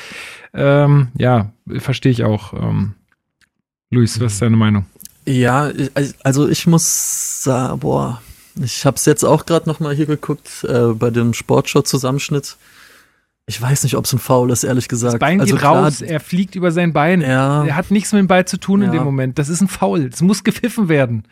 ähm, 0.54 1.10
ja, 1.18 1.52
verstehe 1.78 2.12
ich 2.12 2.24
auch. 2.24 2.54
Ähm, 2.54 2.96
Luis, 3.92 4.20
was 4.20 4.34
ist 4.34 4.42
deine 4.42 4.58
Meinung? 4.58 4.86
Ja, 5.26 5.72
also 6.24 6.50
ich 6.50 6.66
muss 6.66 7.44
sagen, 7.44 7.80
boah, 7.80 8.22
ich 8.62 8.86
habe 8.86 8.98
es 8.98 9.06
jetzt 9.06 9.24
auch 9.24 9.46
gerade 9.46 9.70
noch 9.70 9.80
mal 9.80 9.96
hier 9.96 10.08
geguckt 10.08 10.66
äh, 10.68 10.94
bei 10.94 11.12
dem 11.12 11.34
Sportschau-Zusammenschnitt. 11.34 12.58
Ich 13.46 13.62
weiß 13.62 13.84
nicht, 13.84 13.96
ob 13.96 14.06
es 14.06 14.14
ein 14.14 14.20
Foul 14.20 14.52
ist, 14.52 14.64
ehrlich 14.64 14.88
gesagt. 14.88 15.16
Das 15.16 15.20
Bein 15.20 15.40
also 15.40 15.56
geht 15.56 15.64
raus, 15.64 16.02
er 16.02 16.20
fliegt 16.20 16.56
über 16.56 16.72
sein 16.72 16.94
Bein. 16.94 17.22
Ja. 17.22 17.66
Er 17.66 17.76
hat 17.76 17.92
nichts 17.92 18.12
mit 18.12 18.20
dem 18.20 18.28
Ball 18.28 18.46
zu 18.46 18.58
tun 18.58 18.82
ja. 18.82 18.88
in 18.88 18.94
dem 18.94 19.04
Moment. 19.04 19.38
Das 19.38 19.50
ist 19.50 19.62
ein 19.62 19.68
Foul. 19.68 20.10
Es 20.12 20.22
muss 20.22 20.44
gepfiffen 20.44 20.90
werden. 20.90 21.26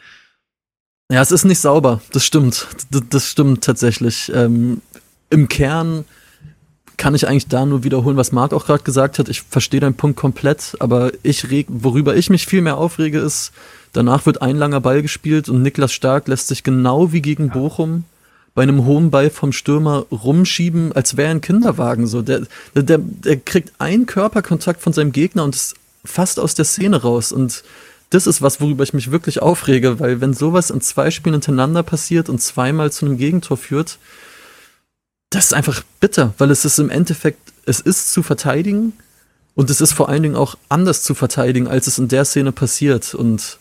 Ja, 1.12 1.22
es 1.22 1.32
ist 1.34 1.44
nicht 1.44 1.60
sauber. 1.60 2.00
Das 2.14 2.26
stimmt. 2.26 2.68
Das, 2.90 3.02
das 3.10 3.30
stimmt 3.30 3.66
tatsächlich. 3.66 4.32
Ähm, 4.34 4.82
Im 5.30 5.50
Kern 5.50 6.06
kann 6.96 7.16
ich 7.16 7.28
eigentlich 7.28 7.50
da 7.50 7.66
nur 7.66 7.84
wiederholen, 7.84 8.16
was 8.16 8.32
Marc 8.32 8.54
auch 8.54 8.66
gerade 8.66 8.84
gesagt 8.84 9.20
hat. 9.20 9.28
Ich 9.28 9.42
verstehe 9.42 9.82
deinen 9.82 9.96
Punkt 9.96 10.18
komplett, 10.18 10.78
aber 10.80 11.12
ich 11.22 11.52
reg, 11.52 11.68
worüber 11.68 12.16
ich 12.16 12.30
mich 12.30 12.46
viel 12.46 12.62
mehr 12.62 12.78
aufrege, 12.78 13.20
ist, 13.20 13.52
danach 13.92 14.26
wird 14.26 14.42
ein 14.42 14.56
langer 14.56 14.80
Ball 14.80 15.02
gespielt 15.02 15.50
und 15.50 15.62
Niklas 15.62 15.92
Stark 15.92 16.30
lässt 16.30 16.48
sich 16.48 16.64
genau 16.64 17.12
wie 17.12 17.22
gegen. 17.22 17.50
Bochum 17.50 18.06
bei 18.54 18.64
einem 18.64 18.86
hohen 18.86 19.12
Ball 19.12 19.30
vom 19.30 19.52
Stürmer 19.52 20.06
rumschieben, 20.12 20.94
als 20.94 21.18
wäre 21.18 21.32
ein 21.32 21.42
Kinderwagen. 21.42 22.08
So, 22.08 22.22
der, 22.22 22.44
der, 22.74 23.00
der 23.00 23.38
kriegt 23.38 23.74
einen 23.80 24.06
Körperkontakt 24.06 24.82
von 24.82 24.94
seinem 24.94 25.12
Gegner 25.12 25.44
und 25.44 25.56
ist 25.56 25.76
fast 26.06 26.40
aus 26.40 26.56
der 26.56 26.66
Szene 26.66 27.02
raus. 27.02 27.34
Und 27.34 27.64
das 28.12 28.28
ist 28.28 28.42
was, 28.42 28.60
worüber 28.60 28.84
ich 28.84 28.94
mich 28.94 29.10
wirklich 29.10 29.42
aufrege, 29.42 30.00
weil 30.00 30.22
wenn 30.22 30.34
sowas 30.34 30.70
in 30.70 30.82
zwei 30.82 31.12
Spielen 31.12 31.36
hintereinander 31.36 31.82
passiert 31.82 32.30
und 32.30 32.42
zweimal 32.42 32.92
zu 32.92 33.06
einem 33.06 33.18
Gegentor 33.18 33.58
führt, 33.58 33.98
das 35.30 35.46
ist 35.46 35.54
einfach 35.54 35.82
bitter, 36.02 36.34
weil 36.38 36.52
es 36.52 36.66
ist 36.66 36.78
im 36.78 36.90
Endeffekt, 36.90 37.54
es 37.66 37.80
ist 37.80 38.12
zu 38.12 38.22
verteidigen 38.22 38.94
und 39.56 39.70
es 39.70 39.80
ist 39.80 39.94
vor 39.94 40.10
allen 40.10 40.24
Dingen 40.24 40.36
auch 40.36 40.58
anders 40.68 41.04
zu 41.04 41.16
verteidigen, 41.16 41.70
als 41.70 41.88
es 41.88 42.00
in 42.00 42.10
der 42.10 42.26
Szene 42.26 42.52
passiert. 42.52 43.14
Und 43.16 43.60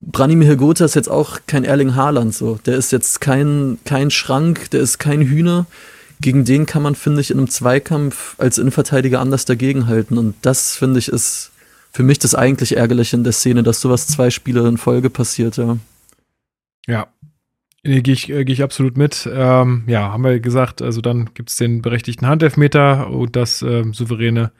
Branimir 0.00 0.48
Hirgota 0.48 0.84
ist 0.84 0.96
jetzt 0.96 1.08
auch 1.08 1.38
kein 1.46 1.64
Erling 1.64 1.94
Haaland 1.94 2.34
so. 2.34 2.58
Der 2.66 2.76
ist 2.76 2.90
jetzt 2.90 3.20
kein, 3.20 3.78
kein 3.84 4.10
Schrank, 4.10 4.70
der 4.72 4.80
ist 4.80 4.98
kein 4.98 5.22
Hühner. 5.22 5.66
Gegen 6.20 6.44
den 6.44 6.66
kann 6.66 6.82
man, 6.82 6.96
finde 6.96 7.20
ich, 7.20 7.30
in 7.30 7.38
einem 7.38 7.50
Zweikampf 7.50 8.34
als 8.38 8.58
Innenverteidiger 8.58 9.20
anders 9.20 9.44
dagegenhalten. 9.44 10.18
Und 10.18 10.34
das, 10.42 10.74
finde 10.74 10.98
ich, 10.98 11.06
ist 11.06 11.52
für 11.94 12.02
mich 12.02 12.18
das 12.18 12.34
eigentlich 12.34 12.76
Ärgerliche 12.76 13.16
in 13.16 13.24
der 13.24 13.32
Szene, 13.32 13.62
dass 13.62 13.80
sowas 13.80 14.06
zwei 14.06 14.30
Spiele 14.30 14.66
in 14.68 14.76
Folge 14.76 15.08
passiert, 15.08 15.56
ja. 15.56 15.78
Ja, 16.86 17.08
Nee, 17.86 18.00
gehe 18.00 18.14
ich, 18.14 18.30
äh, 18.30 18.44
geh 18.44 18.52
ich 18.52 18.62
absolut 18.62 18.96
mit. 18.96 19.28
Ähm, 19.30 19.84
ja, 19.86 20.10
haben 20.10 20.24
wir 20.24 20.40
gesagt, 20.40 20.80
also 20.80 21.02
dann 21.02 21.34
gibt 21.34 21.50
es 21.50 21.56
den 21.56 21.82
berechtigten 21.82 22.26
Handelfmeter 22.26 23.10
und 23.10 23.36
das 23.36 23.60
äh, 23.60 23.84
souveräne 23.92 24.52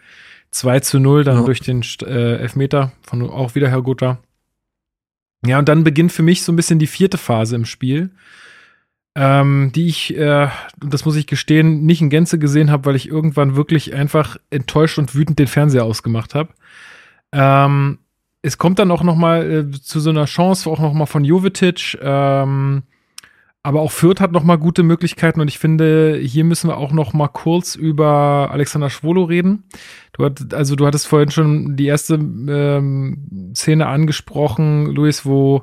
2 0.51 0.81
zu 0.81 1.01
0 1.01 1.25
dann 1.25 1.39
ja. 1.39 1.45
durch 1.45 1.61
den 1.61 1.83
äh, 2.03 2.37
Elfmeter 2.37 2.93
von 3.03 3.23
auch 3.23 3.55
wieder 3.55 3.71
Herr 3.71 3.81
Gutter. 3.81 4.19
Ja, 5.45 5.59
und 5.59 5.69
dann 5.71 5.85
beginnt 5.85 6.13
für 6.13 6.23
mich 6.23 6.43
so 6.43 6.53
ein 6.53 6.57
bisschen 6.57 6.79
die 6.79 6.87
vierte 6.87 7.17
Phase 7.17 7.57
im 7.57 7.65
Spiel, 7.65 8.11
ähm, 9.15 9.73
die 9.75 9.87
ich, 9.87 10.15
äh, 10.17 10.49
das 10.81 11.07
muss 11.07 11.17
ich 11.17 11.27
gestehen, 11.27 11.87
nicht 11.87 12.03
in 12.03 12.11
Gänze 12.11 12.39
gesehen 12.39 12.71
habe, 12.71 12.85
weil 12.85 12.97
ich 12.97 13.09
irgendwann 13.09 13.57
wirklich 13.57 13.95
einfach 13.95 14.37
enttäuscht 14.51 14.99
und 14.99 15.15
wütend 15.15 15.39
den 15.39 15.47
Fernseher 15.47 15.85
ausgemacht 15.85 16.35
habe. 16.35 16.51
Ähm, 17.35 17.99
es 18.43 18.59
kommt 18.59 18.79
dann 18.79 18.91
auch 18.91 19.03
noch 19.03 19.17
mal 19.17 19.51
äh, 19.51 19.71
zu 19.71 20.01
so 20.01 20.11
einer 20.11 20.27
Chance, 20.27 20.71
auch 20.71 20.79
noch 20.79 20.93
mal 20.93 21.07
von 21.07 21.25
Jovetic. 21.25 21.99
Ähm, 22.01 22.85
aber 23.63 23.81
auch 23.81 23.91
Fürth 23.91 24.21
hat 24.21 24.33
noch 24.33 24.45
mal 24.45 24.57
gute 24.57 24.83
Möglichkeiten 24.83 25.41
und 25.41 25.49
ich 25.49 25.59
finde, 25.59 26.19
hier 26.19 26.45
müssen 26.45 26.69
wir 26.69 26.77
auch 26.77 26.93
noch 26.93 27.15
mal 27.15 27.29
kurz 27.29 27.77
über 27.77 28.51
Alexander 28.53 28.91
Schwolo 28.91 29.25
reden. 29.25 29.65
Du 30.13 30.23
hat, 30.23 30.53
also 30.53 30.77
du 30.77 30.87
hattest 30.87 31.07
vorhin 31.07 31.31
schon 31.31 31.75
die 31.75 31.87
erste 31.87 32.17
ähm, 32.17 33.53
Szene 33.57 33.87
angesprochen, 33.87 34.85
Luis, 34.85 35.25
wo 35.25 35.63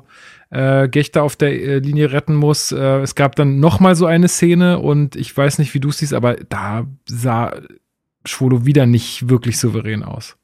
äh, 0.50 0.88
Gechter 0.88 1.22
auf 1.22 1.36
der 1.36 1.52
äh, 1.52 1.78
Linie 1.78 2.10
retten 2.10 2.34
muss. 2.34 2.72
Äh, 2.72 2.98
es 3.02 3.14
gab 3.14 3.36
dann 3.36 3.60
noch 3.60 3.78
mal 3.78 3.94
so 3.94 4.06
eine 4.06 4.26
Szene 4.26 4.80
und 4.80 5.14
ich 5.14 5.34
weiß 5.36 5.60
nicht, 5.60 5.72
wie 5.72 5.80
du 5.80 5.92
siehst, 5.92 6.12
aber 6.12 6.34
da 6.48 6.84
sah 7.06 7.54
Schwolo 8.24 8.66
wieder 8.66 8.84
nicht 8.84 9.28
wirklich 9.28 9.60
souverän 9.60 10.02
aus. 10.02 10.36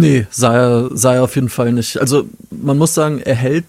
Nee, 0.00 0.26
sah 0.30 0.54
er, 0.54 0.90
sah 0.96 1.14
er 1.14 1.24
auf 1.24 1.34
jeden 1.34 1.48
Fall 1.48 1.72
nicht. 1.72 1.98
Also 1.98 2.28
man 2.50 2.78
muss 2.78 2.94
sagen, 2.94 3.20
er 3.20 3.34
hält 3.34 3.64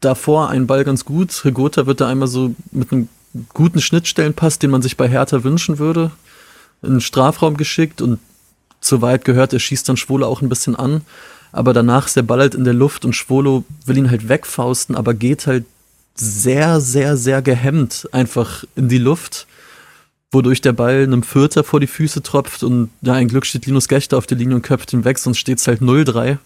davor 0.00 0.48
einen 0.50 0.66
Ball 0.66 0.84
ganz 0.84 1.04
gut. 1.04 1.44
Rigota 1.44 1.86
wird 1.86 2.00
da 2.00 2.08
einmal 2.08 2.28
so 2.28 2.54
mit 2.70 2.92
einem 2.92 3.08
guten 3.52 3.80
Schnittstellenpass, 3.80 4.58
den 4.58 4.70
man 4.70 4.82
sich 4.82 4.96
bei 4.96 5.08
Hertha 5.08 5.44
wünschen 5.44 5.78
würde, 5.78 6.10
in 6.82 6.90
den 6.90 7.00
Strafraum 7.00 7.56
geschickt 7.56 8.00
und 8.00 8.18
soweit 8.80 9.24
gehört, 9.24 9.52
er 9.52 9.58
schießt 9.58 9.88
dann 9.88 9.96
Schwolo 9.96 10.26
auch 10.26 10.40
ein 10.40 10.48
bisschen 10.48 10.76
an. 10.76 11.02
Aber 11.50 11.72
danach 11.72 12.06
ist 12.06 12.16
der 12.16 12.22
Ball 12.22 12.40
halt 12.40 12.54
in 12.54 12.64
der 12.64 12.74
Luft 12.74 13.04
und 13.04 13.14
Schwolo 13.14 13.64
will 13.86 13.96
ihn 13.96 14.10
halt 14.10 14.28
wegfausten, 14.28 14.94
aber 14.94 15.14
geht 15.14 15.46
halt 15.46 15.64
sehr, 16.14 16.80
sehr, 16.80 17.16
sehr 17.16 17.42
gehemmt 17.42 18.08
einfach 18.12 18.64
in 18.76 18.88
die 18.88 18.98
Luft, 18.98 19.46
wodurch 20.30 20.60
der 20.60 20.72
Ball 20.72 21.02
einem 21.02 21.22
Vierter 21.22 21.64
vor 21.64 21.80
die 21.80 21.86
Füße 21.86 22.22
tropft 22.22 22.62
und 22.62 22.90
ja, 23.00 23.14
ein 23.14 23.28
Glück 23.28 23.46
steht 23.46 23.66
Linus 23.66 23.88
Gechter 23.88 24.18
auf 24.18 24.26
der 24.26 24.36
Linie 24.36 24.56
und 24.56 24.62
köpft 24.62 24.92
ihn 24.92 25.04
weg, 25.04 25.18
sonst 25.18 25.38
steht 25.38 25.58
es 25.58 25.66
halt 25.66 25.80
0-3 25.80 26.38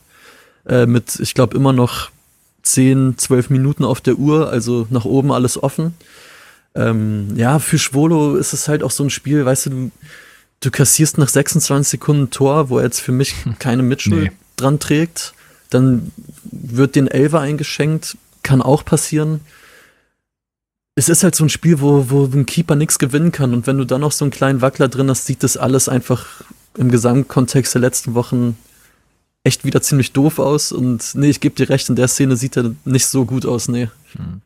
äh, 0.67 0.87
mit, 0.87 1.19
ich 1.19 1.35
glaube, 1.35 1.57
immer 1.57 1.73
noch 1.73 2.11
10, 2.63 3.19
12 3.19 3.51
Minuten 3.51 3.85
auf 3.85 4.01
der 4.01 4.17
Uhr, 4.17 4.49
also 4.49 4.87
nach 4.91 5.05
oben 5.05 5.33
alles 5.33 5.61
offen. 5.61 5.95
Ähm, 6.75 7.29
ja, 7.37 7.59
für 7.59 7.79
Schwolo 7.79 8.37
ist 8.37 8.53
es 8.53 8.69
halt 8.69 8.83
auch 8.83 8.91
so 8.91 9.05
ein 9.05 9.11
Spiel, 9.11 9.45
weißt 9.45 9.67
du, 9.67 9.71
du, 9.71 9.91
du 10.61 10.71
kassierst 10.71 11.19
nach 11.19 11.29
26 11.29 11.91
Sekunden 11.91 12.31
Tor, 12.31 12.71
wo 12.71 12.79
er 12.79 12.85
jetzt 12.85 13.01
für 13.01 13.13
mich 13.13 13.35
keine 13.59 13.83
Mitschuld 13.83 14.25
nee. 14.25 14.33
dran 14.57 14.79
trägt. 14.79 15.35
Dann 15.71 16.13
wird 16.45 16.97
den 16.97 17.09
Elver 17.09 17.41
eingeschenkt, 17.41 18.17
kann 18.43 18.63
auch 18.63 18.85
passieren. 18.85 19.41
Es 20.95 21.09
ist 21.09 21.25
halt 21.25 21.35
so 21.35 21.45
ein 21.45 21.49
Spiel, 21.49 21.81
wo, 21.81 22.11
wo 22.11 22.25
ein 22.25 22.47
Keeper 22.47 22.77
nichts 22.77 22.99
gewinnen 22.99 23.33
kann. 23.33 23.55
Und 23.55 23.67
wenn 23.67 23.79
du 23.79 23.85
dann 23.85 24.03
noch 24.03 24.13
so 24.13 24.25
einen 24.25 24.33
kleinen 24.33 24.61
Wackler 24.61 24.89
drin 24.89 25.09
hast, 25.09 25.27
sieht 25.27 25.43
das 25.43 25.57
alles 25.57 25.89
einfach 25.89 26.43
im 26.77 26.91
Gesamtkontext 26.91 27.75
der 27.75 27.81
letzten 27.81 28.15
Wochen 28.15 28.57
echt 29.45 29.65
wieder 29.65 29.81
ziemlich 29.83 30.13
doof 30.13 30.39
aus. 30.39 30.71
Und 30.71 31.15
nee, 31.15 31.31
ich 31.31 31.41
gebe 31.41 31.55
dir 31.55 31.69
recht, 31.69 31.89
in 31.89 31.97
der 31.97 32.09
Szene 32.09 32.37
sieht 32.37 32.57
er 32.57 32.75
nicht 32.85 33.07
so 33.07 33.25
gut 33.25 33.47
aus, 33.47 33.69
nee. 33.69 33.89
Hm. 34.13 34.43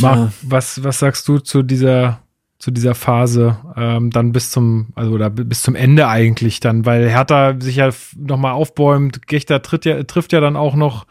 Marc, 0.00 0.32
was, 0.42 0.82
was 0.82 0.98
sagst 0.98 1.26
du 1.28 1.38
zu 1.38 1.62
dieser, 1.62 2.22
zu 2.58 2.72
dieser 2.72 2.96
Phase, 2.96 3.58
ähm, 3.76 4.10
dann 4.10 4.32
bis 4.32 4.50
zum, 4.50 4.88
also 4.96 5.12
oder 5.12 5.30
bis 5.30 5.62
zum 5.62 5.76
Ende 5.76 6.08
eigentlich 6.08 6.58
dann, 6.58 6.84
weil 6.84 7.08
Hertha 7.08 7.54
sich 7.60 7.76
ja 7.76 7.90
nochmal 8.16 8.52
aufbäumt, 8.52 9.28
Gechter 9.28 9.62
tritt 9.62 9.84
ja, 9.84 10.02
trifft 10.02 10.32
ja 10.32 10.40
dann 10.40 10.56
auch 10.56 10.74
noch 10.74 11.06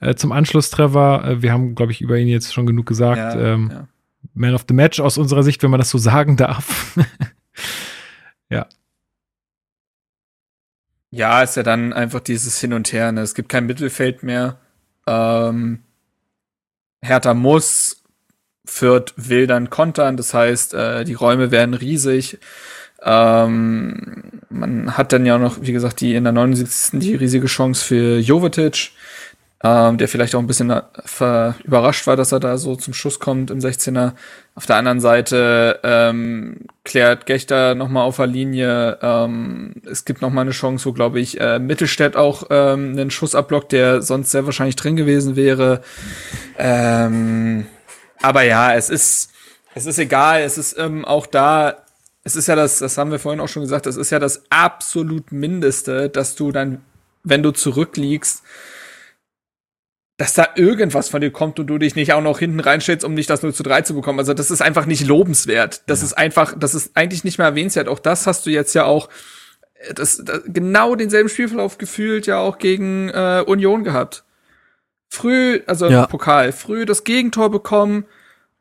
äh, 0.00 0.14
zum 0.14 0.30
Anschlusstreffer. 0.30 1.24
Äh, 1.24 1.42
wir 1.42 1.52
haben, 1.52 1.74
glaube 1.74 1.92
ich, 1.92 2.02
über 2.02 2.18
ihn 2.18 2.28
jetzt 2.28 2.52
schon 2.52 2.66
genug 2.66 2.84
gesagt. 2.84 3.34
Ja, 3.34 3.54
ähm, 3.54 3.70
ja. 3.72 3.88
Man 4.34 4.54
of 4.54 4.66
the 4.68 4.74
Match 4.74 5.00
aus 5.00 5.16
unserer 5.16 5.42
Sicht, 5.42 5.62
wenn 5.62 5.70
man 5.70 5.80
das 5.80 5.88
so 5.88 5.96
sagen 5.96 6.36
darf. 6.36 6.98
ja. 8.50 8.66
Ja, 11.10 11.42
ist 11.42 11.56
ja 11.56 11.62
dann 11.62 11.94
einfach 11.94 12.20
dieses 12.20 12.60
Hin 12.60 12.74
und 12.74 12.92
Her. 12.92 13.10
Ne? 13.10 13.22
Es 13.22 13.34
gibt 13.34 13.48
kein 13.48 13.66
Mittelfeld 13.66 14.22
mehr. 14.22 14.58
Ähm, 15.06 15.80
Hertha 17.02 17.32
muss 17.32 17.99
Fürth 18.70 19.12
will 19.16 19.46
dann 19.48 19.68
kontern, 19.68 20.16
das 20.16 20.32
heißt, 20.32 20.74
äh, 20.74 21.04
die 21.04 21.14
Räume 21.14 21.50
werden 21.50 21.74
riesig. 21.74 22.38
Ähm, 23.02 24.22
man 24.48 24.96
hat 24.96 25.12
dann 25.12 25.26
ja 25.26 25.38
noch, 25.38 25.60
wie 25.60 25.72
gesagt, 25.72 26.00
die 26.00 26.14
in 26.14 26.24
der 26.24 26.32
79. 26.32 27.00
die 27.00 27.14
riesige 27.16 27.46
Chance 27.46 27.84
für 27.84 28.18
Jovetic, 28.18 28.92
ähm, 29.64 29.98
der 29.98 30.06
vielleicht 30.06 30.34
auch 30.34 30.38
ein 30.38 30.46
bisschen 30.46 30.72
überrascht 31.64 32.06
war, 32.06 32.16
dass 32.16 32.32
er 32.32 32.40
da 32.40 32.58
so 32.58 32.76
zum 32.76 32.94
Schuss 32.94 33.18
kommt 33.18 33.50
im 33.50 33.58
16er. 33.58 34.12
Auf 34.54 34.66
der 34.66 34.76
anderen 34.76 35.00
Seite 35.00 35.80
ähm, 35.82 36.66
klärt 36.84 37.26
Gechter 37.26 37.74
nochmal 37.74 38.04
auf 38.04 38.16
der 38.16 38.28
Linie. 38.28 38.98
Ähm, 39.02 39.74
es 39.90 40.04
gibt 40.04 40.22
nochmal 40.22 40.42
eine 40.42 40.52
Chance, 40.52 40.86
wo, 40.86 40.92
glaube 40.92 41.18
ich, 41.18 41.40
äh, 41.40 41.58
Mittelstädt 41.58 42.16
auch 42.16 42.44
ähm, 42.50 42.92
einen 42.92 43.10
Schuss 43.10 43.34
abblockt, 43.34 43.72
der 43.72 44.00
sonst 44.00 44.30
sehr 44.30 44.46
wahrscheinlich 44.46 44.76
drin 44.76 44.96
gewesen 44.96 45.34
wäre. 45.34 45.80
Ähm, 46.56 47.66
aber 48.22 48.42
ja, 48.42 48.74
es 48.74 48.90
ist, 48.90 49.30
es 49.74 49.86
ist 49.86 49.98
egal, 49.98 50.42
es 50.42 50.58
ist 50.58 50.78
ähm, 50.78 51.04
auch 51.04 51.26
da, 51.26 51.84
es 52.24 52.36
ist 52.36 52.48
ja 52.48 52.56
das, 52.56 52.78
das 52.78 52.98
haben 52.98 53.10
wir 53.10 53.18
vorhin 53.18 53.40
auch 53.40 53.48
schon 53.48 53.62
gesagt, 53.62 53.86
es 53.86 53.96
ist 53.96 54.10
ja 54.10 54.18
das 54.18 54.44
absolut 54.50 55.32
Mindeste, 55.32 56.10
dass 56.10 56.34
du 56.34 56.52
dann, 56.52 56.84
wenn 57.22 57.42
du 57.42 57.50
zurückliegst, 57.50 58.42
dass 60.16 60.34
da 60.34 60.48
irgendwas 60.54 61.08
von 61.08 61.22
dir 61.22 61.30
kommt 61.30 61.58
und 61.58 61.66
du 61.68 61.78
dich 61.78 61.94
nicht 61.94 62.12
auch 62.12 62.20
noch 62.20 62.38
hinten 62.38 62.60
reinstellst, 62.60 63.04
um 63.04 63.14
nicht 63.14 63.30
das 63.30 63.42
0 63.42 63.54
zu 63.54 63.62
3 63.62 63.82
zu 63.82 63.94
bekommen. 63.94 64.18
Also 64.18 64.34
das 64.34 64.50
ist 64.50 64.60
einfach 64.60 64.84
nicht 64.84 65.06
lobenswert. 65.06 65.82
Das 65.86 66.00
ja. 66.00 66.06
ist 66.06 66.12
einfach, 66.12 66.54
das 66.58 66.74
ist 66.74 66.94
eigentlich 66.94 67.24
nicht 67.24 67.38
mehr 67.38 67.46
erwähnenswert. 67.46 67.88
Auch 67.88 67.98
das 67.98 68.26
hast 68.26 68.44
du 68.44 68.50
jetzt 68.50 68.74
ja 68.74 68.84
auch 68.84 69.08
das, 69.94 70.22
das 70.22 70.42
genau 70.44 70.94
denselben 70.94 71.30
Spielverlauf 71.30 71.78
gefühlt 71.78 72.26
ja 72.26 72.38
auch 72.38 72.58
gegen 72.58 73.08
äh, 73.08 73.42
Union 73.46 73.82
gehabt 73.82 74.24
früh, 75.10 75.60
also 75.66 75.88
ja. 75.88 76.06
Pokal, 76.06 76.52
früh 76.52 76.86
das 76.86 77.04
Gegentor 77.04 77.50
bekommen, 77.50 78.06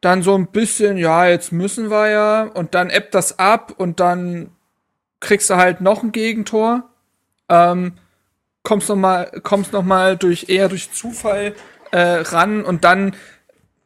dann 0.01 0.23
so 0.23 0.35
ein 0.35 0.47
bisschen, 0.47 0.97
ja, 0.97 1.27
jetzt 1.27 1.51
müssen 1.51 1.89
wir 1.89 2.09
ja, 2.09 2.43
und 2.43 2.73
dann 2.75 2.89
ebbt 2.89 3.13
das 3.13 3.39
ab 3.39 3.73
und 3.77 3.99
dann 3.99 4.49
kriegst 5.19 5.49
du 5.49 5.55
halt 5.55 5.81
noch 5.81 6.03
ein 6.03 6.11
Gegentor, 6.11 6.89
ähm, 7.49 7.93
kommst 8.63 8.89
noch 8.89 8.95
mal, 8.95 9.31
kommst 9.43 9.73
noch 9.73 9.83
mal 9.83 10.17
durch 10.17 10.49
eher 10.49 10.69
durch 10.69 10.91
Zufall 10.91 11.53
äh, 11.91 11.99
ran 11.99 12.63
und 12.63 12.83
dann 12.83 13.15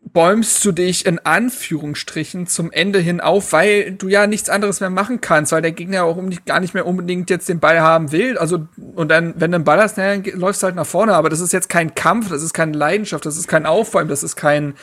bäumst 0.05 0.63
du 0.65 0.71
dich 0.71 1.05
in 1.05 1.19
Anführungsstrichen 1.19 2.45
zum 2.45 2.71
Ende 2.71 2.99
hin 2.99 3.21
auf, 3.21 3.53
weil 3.53 3.93
du 3.93 4.09
ja 4.09 4.27
nichts 4.27 4.49
anderes 4.49 4.79
mehr 4.79 4.89
machen 4.89 5.21
kannst, 5.21 5.51
weil 5.51 5.61
der 5.61 5.71
Gegner 5.71 6.03
auch 6.03 6.19
gar 6.45 6.59
nicht 6.59 6.73
mehr 6.73 6.85
unbedingt 6.85 7.29
jetzt 7.29 7.47
den 7.47 7.59
Ball 7.59 7.79
haben 7.79 8.11
will. 8.11 8.37
Also, 8.37 8.67
und 8.95 9.09
dann, 9.09 9.33
wenn 9.37 9.51
du 9.51 9.55
einen 9.55 9.63
Ball 9.63 9.79
hast, 9.79 9.97
naja, 9.97 10.21
läufst 10.35 10.61
du 10.61 10.65
halt 10.65 10.75
nach 10.75 10.85
vorne. 10.85 11.15
Aber 11.15 11.29
das 11.29 11.39
ist 11.39 11.53
jetzt 11.53 11.69
kein 11.69 11.95
Kampf, 11.95 12.29
das 12.29 12.43
ist 12.43 12.53
keine 12.53 12.77
Leidenschaft, 12.77 13.25
das 13.25 13.37
ist 13.37 13.47
kein 13.47 13.65
Aufbäumen, 13.65 14.09
das 14.09 14.23
ist 14.23 14.35
kein, 14.35 14.75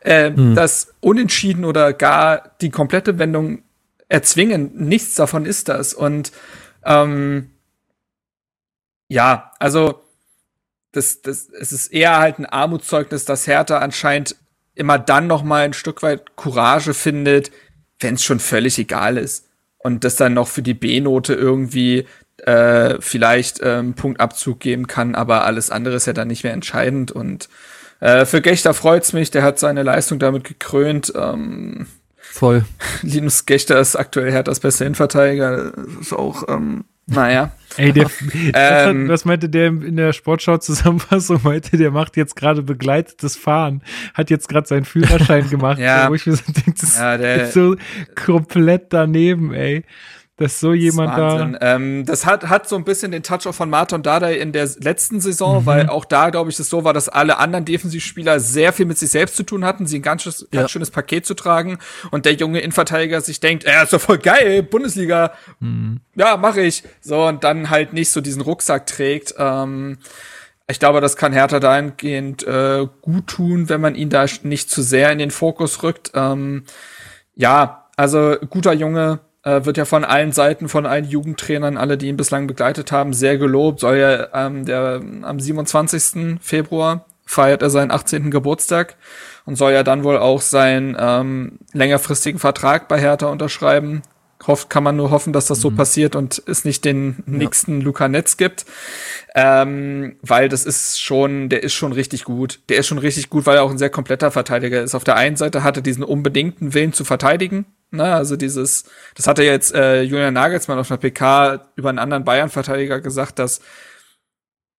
äh, 0.00 0.30
hm. 0.30 0.54
das 0.54 0.94
Unentschieden 1.00 1.64
oder 1.64 1.92
gar 1.92 2.52
die 2.60 2.70
komplette 2.70 3.18
Wendung 3.18 3.62
erzwingen. 4.08 4.70
Nichts 4.74 5.16
davon 5.16 5.44
ist 5.44 5.68
das. 5.68 5.92
Und, 5.92 6.32
ähm, 6.84 7.50
ja, 9.08 9.52
also, 9.58 10.02
das, 10.92 11.20
das, 11.20 11.48
es 11.48 11.72
ist 11.72 11.88
eher 11.88 12.18
halt 12.18 12.38
ein 12.38 12.46
Armutszeugnis, 12.46 13.24
dass 13.24 13.46
Hertha 13.46 13.78
anscheinend 13.78 14.36
immer 14.78 14.98
dann 14.98 15.26
noch 15.26 15.42
mal 15.42 15.64
ein 15.64 15.72
Stück 15.72 16.02
weit 16.02 16.36
Courage 16.36 16.94
findet, 16.94 17.50
wenn 18.00 18.14
es 18.14 18.22
schon 18.22 18.40
völlig 18.40 18.78
egal 18.78 19.18
ist. 19.18 19.46
Und 19.78 20.04
das 20.04 20.16
dann 20.16 20.34
noch 20.34 20.48
für 20.48 20.62
die 20.62 20.74
B-Note 20.74 21.34
irgendwie 21.34 22.06
äh, 22.38 22.96
vielleicht 23.00 23.60
ähm, 23.62 23.94
Punktabzug 23.94 24.60
geben 24.60 24.86
kann, 24.86 25.14
aber 25.14 25.44
alles 25.44 25.70
andere 25.70 25.96
ist 25.96 26.06
ja 26.06 26.12
dann 26.12 26.28
nicht 26.28 26.44
mehr 26.44 26.52
entscheidend. 26.52 27.10
Und 27.10 27.48
äh, 28.00 28.24
für 28.24 28.40
Gechter 28.40 28.74
freut's 28.74 29.12
mich, 29.12 29.30
der 29.30 29.42
hat 29.42 29.58
seine 29.58 29.82
Leistung 29.82 30.18
damit 30.18 30.44
gekrönt. 30.44 31.12
Ähm, 31.16 31.86
Voll. 32.20 32.64
Linus 33.02 33.46
Gechter 33.46 33.80
ist 33.80 33.96
aktuell 33.96 34.30
Herthas 34.30 34.60
bester 34.60 34.86
Innenverteidiger. 34.86 35.72
Ist 36.00 36.12
auch 36.12 36.48
ähm, 36.48 36.84
naja. 37.08 37.52
Ey, 37.76 37.92
der, 37.92 38.10
ähm, 38.54 39.08
was 39.08 39.24
meinte 39.24 39.48
der 39.48 39.68
in 39.68 39.96
der 39.96 40.12
Sportschau-Zusammenfassung? 40.12 41.40
Meinte, 41.42 41.76
der 41.76 41.90
macht 41.90 42.16
jetzt 42.16 42.36
gerade 42.36 42.62
begleitetes 42.62 43.36
Fahren, 43.36 43.82
hat 44.14 44.30
jetzt 44.30 44.48
gerade 44.48 44.66
seinen 44.66 44.84
Führerschein 44.84 45.48
gemacht. 45.50 45.78
ja. 45.78 46.08
Wo 46.10 46.14
ich 46.14 46.26
mir 46.26 46.34
so 46.34 46.52
denke, 46.52 46.74
das 46.80 46.98
ja, 46.98 47.14
ist 47.14 47.54
so 47.54 47.76
komplett 48.14 48.92
daneben, 48.92 49.52
ey 49.52 49.84
dass 50.38 50.60
so 50.60 50.72
jemand 50.72 51.18
das 51.18 51.58
da. 51.58 51.74
Ähm, 51.74 52.04
das 52.06 52.24
hat, 52.24 52.48
hat 52.48 52.68
so 52.68 52.76
ein 52.76 52.84
bisschen 52.84 53.10
den 53.10 53.24
Touch 53.24 53.46
auch 53.46 53.54
von 53.54 53.68
Martin 53.68 54.02
Dardai 54.02 54.36
in 54.36 54.52
der 54.52 54.68
letzten 54.78 55.20
Saison, 55.20 55.62
mhm. 55.62 55.66
weil 55.66 55.88
auch 55.88 56.04
da, 56.04 56.30
glaube 56.30 56.50
ich, 56.50 56.58
es 56.58 56.70
so 56.70 56.84
war, 56.84 56.92
dass 56.92 57.08
alle 57.08 57.38
anderen 57.38 57.64
Defensivspieler 57.64 58.38
sehr 58.38 58.72
viel 58.72 58.86
mit 58.86 58.98
sich 58.98 59.10
selbst 59.10 59.36
zu 59.36 59.42
tun 59.42 59.64
hatten, 59.64 59.86
sie 59.86 59.98
ein 59.98 60.02
ganz, 60.02 60.24
ganz 60.24 60.46
ja. 60.52 60.68
schönes 60.68 60.92
Paket 60.92 61.26
zu 61.26 61.34
tragen 61.34 61.78
und 62.12 62.24
der 62.24 62.34
junge 62.34 62.60
Innenverteidiger 62.60 63.20
sich 63.20 63.40
denkt, 63.40 63.64
er 63.64 63.82
ist 63.82 63.92
doch 63.92 64.00
voll 64.00 64.18
geil, 64.18 64.62
Bundesliga, 64.62 65.32
mhm. 65.58 66.00
ja, 66.14 66.36
mache 66.36 66.60
ich. 66.60 66.84
So, 67.00 67.26
und 67.26 67.42
dann 67.42 67.68
halt 67.68 67.92
nicht 67.92 68.10
so 68.10 68.20
diesen 68.20 68.40
Rucksack 68.42 68.86
trägt. 68.86 69.34
Ähm, 69.38 69.98
ich 70.68 70.78
glaube, 70.78 71.00
das 71.00 71.16
kann 71.16 71.32
Hertha 71.32 71.58
dahingehend 71.58 72.46
äh, 72.46 72.86
gut 73.02 73.26
tun, 73.26 73.68
wenn 73.68 73.80
man 73.80 73.96
ihn 73.96 74.10
da 74.10 74.26
nicht 74.44 74.70
zu 74.70 74.82
sehr 74.82 75.10
in 75.10 75.18
den 75.18 75.32
Fokus 75.32 75.82
rückt. 75.82 76.12
Ähm, 76.14 76.62
ja, 77.34 77.88
also 77.96 78.36
guter 78.48 78.72
Junge, 78.72 79.18
äh, 79.42 79.64
wird 79.64 79.76
ja 79.76 79.84
von 79.84 80.04
allen 80.04 80.32
Seiten, 80.32 80.68
von 80.68 80.86
allen 80.86 81.04
Jugendtrainern, 81.04 81.76
alle, 81.76 81.96
die 81.96 82.08
ihn 82.08 82.16
bislang 82.16 82.46
begleitet 82.46 82.92
haben, 82.92 83.12
sehr 83.12 83.38
gelobt. 83.38 83.80
Soll 83.80 83.96
ja 83.98 84.28
ähm, 84.34 84.64
der, 84.64 85.00
am 85.22 85.40
27. 85.40 86.38
Februar 86.40 87.04
feiert 87.24 87.62
er 87.62 87.70
seinen 87.70 87.90
18. 87.90 88.30
Geburtstag 88.30 88.96
und 89.44 89.56
soll 89.56 89.72
ja 89.72 89.82
dann 89.82 90.02
wohl 90.02 90.16
auch 90.16 90.40
seinen 90.40 90.96
ähm, 90.98 91.58
längerfristigen 91.72 92.40
Vertrag 92.40 92.88
bei 92.88 92.98
Hertha 92.98 93.26
unterschreiben. 93.26 94.02
Hofft, 94.46 94.70
kann 94.70 94.84
man 94.84 94.96
nur 94.96 95.10
hoffen, 95.10 95.32
dass 95.32 95.46
das 95.46 95.60
so 95.60 95.70
mhm. 95.70 95.76
passiert 95.76 96.16
und 96.16 96.42
es 96.46 96.64
nicht 96.64 96.84
den 96.84 97.24
ja. 97.26 97.32
nächsten 97.32 97.80
Luca 97.80 98.08
Netz 98.08 98.36
gibt. 98.36 98.66
Ähm, 99.34 100.16
weil 100.22 100.48
das 100.48 100.64
ist 100.64 101.00
schon, 101.00 101.48
der 101.48 101.62
ist 101.62 101.74
schon 101.74 101.92
richtig 101.92 102.24
gut. 102.24 102.60
Der 102.68 102.78
ist 102.78 102.86
schon 102.86 102.98
richtig 102.98 103.30
gut, 103.30 103.46
weil 103.46 103.56
er 103.56 103.62
auch 103.62 103.70
ein 103.70 103.78
sehr 103.78 103.90
kompletter 103.90 104.30
Verteidiger 104.30 104.80
ist. 104.80 104.94
Auf 104.94 105.04
der 105.04 105.16
einen 105.16 105.36
Seite 105.36 105.64
hat 105.64 105.76
er 105.76 105.82
diesen 105.82 106.04
unbedingten 106.04 106.72
Willen 106.72 106.92
zu 106.92 107.04
verteidigen, 107.04 107.66
Ne, 107.90 108.04
also 108.04 108.36
dieses, 108.36 108.84
das 109.14 109.26
hatte 109.26 109.42
jetzt 109.44 109.74
äh, 109.74 110.02
Julian 110.02 110.34
Nagelsmann 110.34 110.78
auf 110.78 110.90
einer 110.90 110.98
PK 110.98 111.70
über 111.74 111.88
einen 111.88 111.98
anderen 111.98 112.22
Bayern-Verteidiger 112.22 113.00
gesagt, 113.00 113.38
dass 113.38 113.60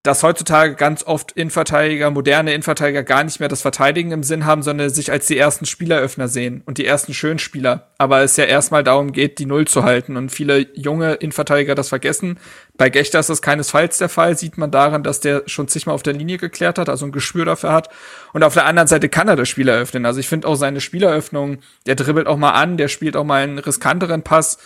dass 0.04 0.24
heutzutage 0.24 0.76
ganz 0.76 1.04
oft 1.04 1.34
Innenverteidiger, 1.34 2.10
moderne 2.10 2.54
Innenverteidiger 2.54 3.04
gar 3.04 3.26
nicht 3.26 3.42
mehr 3.42 3.50
das 3.50 3.62
Verteidigen 3.62 4.12
im 4.12 4.24
Sinn 4.24 4.46
haben, 4.46 4.64
sondern 4.64 4.90
sich 4.90 5.12
als 5.12 5.28
die 5.28 5.38
ersten 5.38 5.66
Spieleröffner 5.66 6.30
sehen 6.30 6.64
und 6.66 6.78
die 6.78 6.86
ersten 6.86 7.14
Schönspieler. 7.14 7.92
Aber 7.98 8.22
es 8.22 8.38
ja 8.38 8.46
erstmal 8.46 8.82
darum 8.82 9.12
geht, 9.12 9.40
die 9.40 9.46
Null 9.46 9.68
zu 9.68 9.84
halten 9.84 10.16
und 10.16 10.32
viele 10.32 10.68
junge 10.74 11.16
Innenverteidiger 11.16 11.76
das 11.76 11.90
vergessen. 11.90 12.40
Bei 12.78 12.90
Gechter 12.90 13.20
ist 13.20 13.30
das 13.30 13.42
keinesfalls 13.42 13.98
der 13.98 14.08
Fall, 14.08 14.38
sieht 14.38 14.58
man 14.58 14.72
daran, 14.72 15.04
dass 15.04 15.20
der 15.20 15.44
schon 15.48 15.68
zigmal 15.68 15.96
auf 15.96 16.04
der 16.04 16.14
Linie 16.14 16.38
geklärt 16.38 16.80
hat, 16.80 16.88
also 16.88 17.06
ein 17.06 17.12
Gespür 17.12 17.44
dafür 17.44 17.74
hat. 17.74 17.90
Und 18.32 18.44
auf 18.44 18.54
der 18.54 18.68
anderen 18.68 18.88
Seite 18.88 19.10
kann 19.10 19.28
er 19.28 19.36
das 19.36 19.50
Spiel 19.50 19.68
eröffnen. 19.68 20.06
Also 20.06 20.22
ich 20.22 20.30
finde 20.30 20.48
auch 20.48 20.56
seine 20.56 20.80
Spieleröffnung, 20.80 21.58
der 21.88 21.96
dribbelt 21.96 22.28
auch 22.28 22.38
mal 22.38 22.52
an, 22.52 22.78
der 22.78 22.88
spielt 22.88 23.18
auch 23.18 23.26
mal 23.26 23.44
einen 23.44 23.60
riskanteren 23.60 24.24
Pass. 24.24 24.60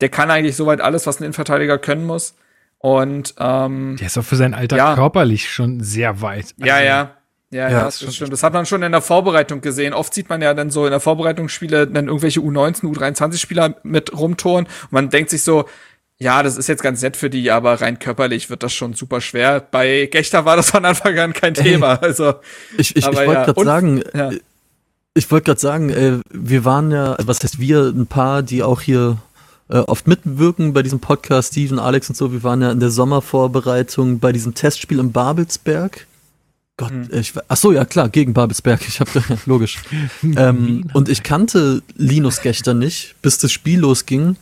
Der 0.00 0.10
kann 0.10 0.30
eigentlich 0.30 0.54
soweit 0.54 0.80
alles, 0.80 1.08
was 1.08 1.18
ein 1.18 1.24
Innenverteidiger 1.24 1.78
können 1.78 2.04
muss. 2.04 2.36
Und 2.84 3.34
ähm, 3.38 3.96
der 3.98 4.08
ist 4.08 4.18
auch 4.18 4.24
für 4.24 4.36
sein 4.36 4.52
Alter 4.52 4.76
ja. 4.76 4.94
körperlich 4.94 5.50
schon 5.50 5.80
sehr 5.80 6.20
weit. 6.20 6.54
Also, 6.60 6.66
ja, 6.66 6.82
ja. 6.82 7.16
Ja, 7.50 7.70
ja, 7.70 7.84
das, 7.84 8.00
das 8.00 8.14
stimmt. 8.14 8.30
Das 8.30 8.42
hat 8.42 8.52
man 8.52 8.66
schon 8.66 8.82
in 8.82 8.92
der 8.92 9.00
Vorbereitung 9.00 9.62
gesehen. 9.62 9.94
Oft 9.94 10.12
sieht 10.12 10.28
man 10.28 10.42
ja 10.42 10.52
dann 10.52 10.68
so 10.68 10.84
in 10.84 10.90
der 10.90 11.00
Vorbereitungsspiele 11.00 11.86
dann 11.86 12.08
irgendwelche 12.08 12.40
U19, 12.40 12.82
U23-Spieler 12.82 13.76
mit 13.84 14.12
rumtoren 14.12 14.66
und 14.66 14.92
man 14.92 15.08
denkt 15.08 15.30
sich 15.30 15.44
so, 15.44 15.64
ja, 16.18 16.42
das 16.42 16.58
ist 16.58 16.66
jetzt 16.66 16.82
ganz 16.82 17.00
nett 17.00 17.16
für 17.16 17.30
die, 17.30 17.50
aber 17.50 17.80
rein 17.80 17.98
körperlich 17.98 18.50
wird 18.50 18.62
das 18.62 18.74
schon 18.74 18.92
super 18.92 19.22
schwer. 19.22 19.60
Bei 19.60 20.04
Gechter 20.12 20.44
war 20.44 20.56
das 20.56 20.68
von 20.68 20.84
Anfang 20.84 21.18
an 21.18 21.32
kein 21.32 21.54
Thema. 21.54 22.02
Also, 22.02 22.34
ich, 22.76 22.96
ich, 22.96 23.06
ich 23.06 23.06
wollte 23.06 23.32
ja. 23.32 23.44
gerade 23.46 23.64
sagen, 23.64 24.02
ja. 24.12 24.30
ich 25.14 25.30
wollte 25.30 25.44
gerade 25.46 25.60
sagen, 25.60 25.88
äh, 25.88 26.18
wir 26.30 26.66
waren 26.66 26.90
ja, 26.90 27.16
was 27.22 27.42
heißt 27.42 27.60
wir, 27.60 27.84
ein 27.84 28.08
paar, 28.08 28.42
die 28.42 28.62
auch 28.62 28.82
hier 28.82 29.16
äh, 29.68 29.78
oft 29.78 30.06
mitwirken 30.06 30.72
bei 30.72 30.82
diesem 30.82 31.00
Podcast, 31.00 31.52
Steven, 31.52 31.78
Alex 31.78 32.08
und 32.08 32.16
so. 32.16 32.32
Wir 32.32 32.42
waren 32.42 32.62
ja 32.62 32.70
in 32.70 32.80
der 32.80 32.90
Sommervorbereitung 32.90 34.18
bei 34.18 34.32
diesem 34.32 34.54
Testspiel 34.54 34.98
im 34.98 35.12
Babelsberg. 35.12 36.06
Gott, 36.76 36.90
hm. 36.90 37.08
ich, 37.12 37.32
ach 37.48 37.56
so, 37.56 37.72
ja 37.72 37.84
klar, 37.84 38.08
gegen 38.08 38.34
Babelsberg. 38.34 38.80
Ich 38.86 39.00
habe 39.00 39.10
logisch. 39.46 39.78
ähm, 40.36 40.90
und 40.92 41.08
ich 41.08 41.22
kannte 41.22 41.82
Linus 41.96 42.40
Gechter 42.40 42.74
nicht, 42.74 43.14
bis 43.22 43.38
das 43.38 43.52
Spiel 43.52 43.80
losging. 43.80 44.36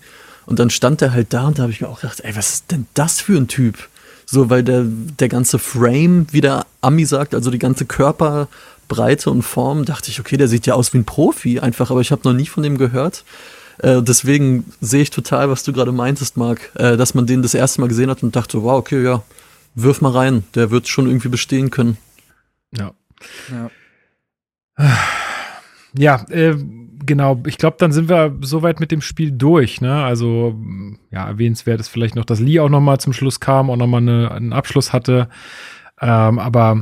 Und 0.45 0.59
dann 0.59 0.71
stand 0.71 1.03
er 1.03 1.13
halt 1.13 1.33
da 1.33 1.47
und 1.47 1.59
da 1.59 1.63
habe 1.63 1.73
ich 1.73 1.81
mir 1.81 1.89
auch 1.89 2.01
gedacht, 2.01 2.21
ey, 2.21 2.35
was 2.35 2.55
ist 2.55 2.71
denn 2.73 2.87
das 2.95 3.21
für 3.21 3.37
ein 3.37 3.49
Typ? 3.49 3.89
So, 4.27 4.51
weil 4.51 4.65
der, 4.65 4.85
der 4.85 5.29
ganze 5.29 5.59
Frame, 5.59 6.27
wie 6.33 6.41
der 6.41 6.67
Ami 6.81 7.05
sagt, 7.05 7.35
also 7.35 7.51
die 7.51 7.59
ganze 7.59 7.85
Körperbreite 7.85 9.31
und 9.31 9.43
Form, 9.43 9.85
dachte 9.85 10.11
ich, 10.11 10.19
okay, 10.19 10.37
der 10.37 10.49
sieht 10.49 10.67
ja 10.67 10.75
aus 10.75 10.93
wie 10.95 10.99
ein 10.99 11.05
Profi 11.05 11.61
einfach, 11.61 11.91
aber 11.91 12.01
ich 12.01 12.11
habe 12.11 12.23
noch 12.25 12.33
nie 12.33 12.47
von 12.47 12.63
dem 12.63 12.79
gehört. 12.79 13.25
Äh, 13.79 14.03
deswegen 14.03 14.65
sehe 14.81 15.03
ich 15.03 15.11
total, 15.11 15.51
was 15.51 15.63
du 15.65 15.73
gerade 15.73 15.93
meintest, 15.93 16.37
Marc, 16.37 16.71
äh, 16.75 16.97
dass 16.97 17.15
man 17.15 17.27
den 17.27 17.43
das 17.43 17.55
erste 17.55 17.81
Mal 17.81 17.89
gesehen 17.89 18.11
hat 18.11 18.23
und 18.23 18.37
dachte, 18.37 18.63
wow, 18.63 18.79
okay, 18.79 19.03
ja, 19.03 19.23
wirf 19.75 20.01
mal 20.01 20.13
rein, 20.13 20.45
der 20.55 20.71
wird 20.71 20.89
schon 20.89 21.07
irgendwie 21.07 21.29
bestehen 21.29 21.71
können. 21.71 21.97
Ja. 22.77 22.93
Ja, 23.51 24.99
ja 25.95 26.27
äh, 26.31 26.57
genau. 27.05 27.43
Ich 27.47 27.59
glaube, 27.59 27.77
dann 27.79 27.93
sind 27.93 28.09
wir 28.09 28.37
soweit 28.41 28.81
mit 28.81 28.91
dem 28.91 29.01
Spiel 29.01 29.33
durch. 29.33 29.81
Ne? 29.81 30.05
Also, 30.05 30.59
ja, 31.11 31.27
erwähnenswert 31.27 31.81
ist 31.81 31.89
vielleicht 31.89 32.17
noch, 32.17 32.25
dass 32.25 32.41
Lee 32.41 32.61
auch 32.61 32.69
noch 32.69 32.81
mal 32.81 32.99
zum 32.99 33.13
Schluss 33.13 33.41
kam, 33.41 33.71
auch 33.71 33.77
noch 33.77 33.87
mal 33.87 33.99
eine, 33.99 34.31
einen 34.31 34.53
Abschluss 34.53 34.93
hatte. 34.93 35.29
Ähm, 36.01 36.39
aber 36.39 36.81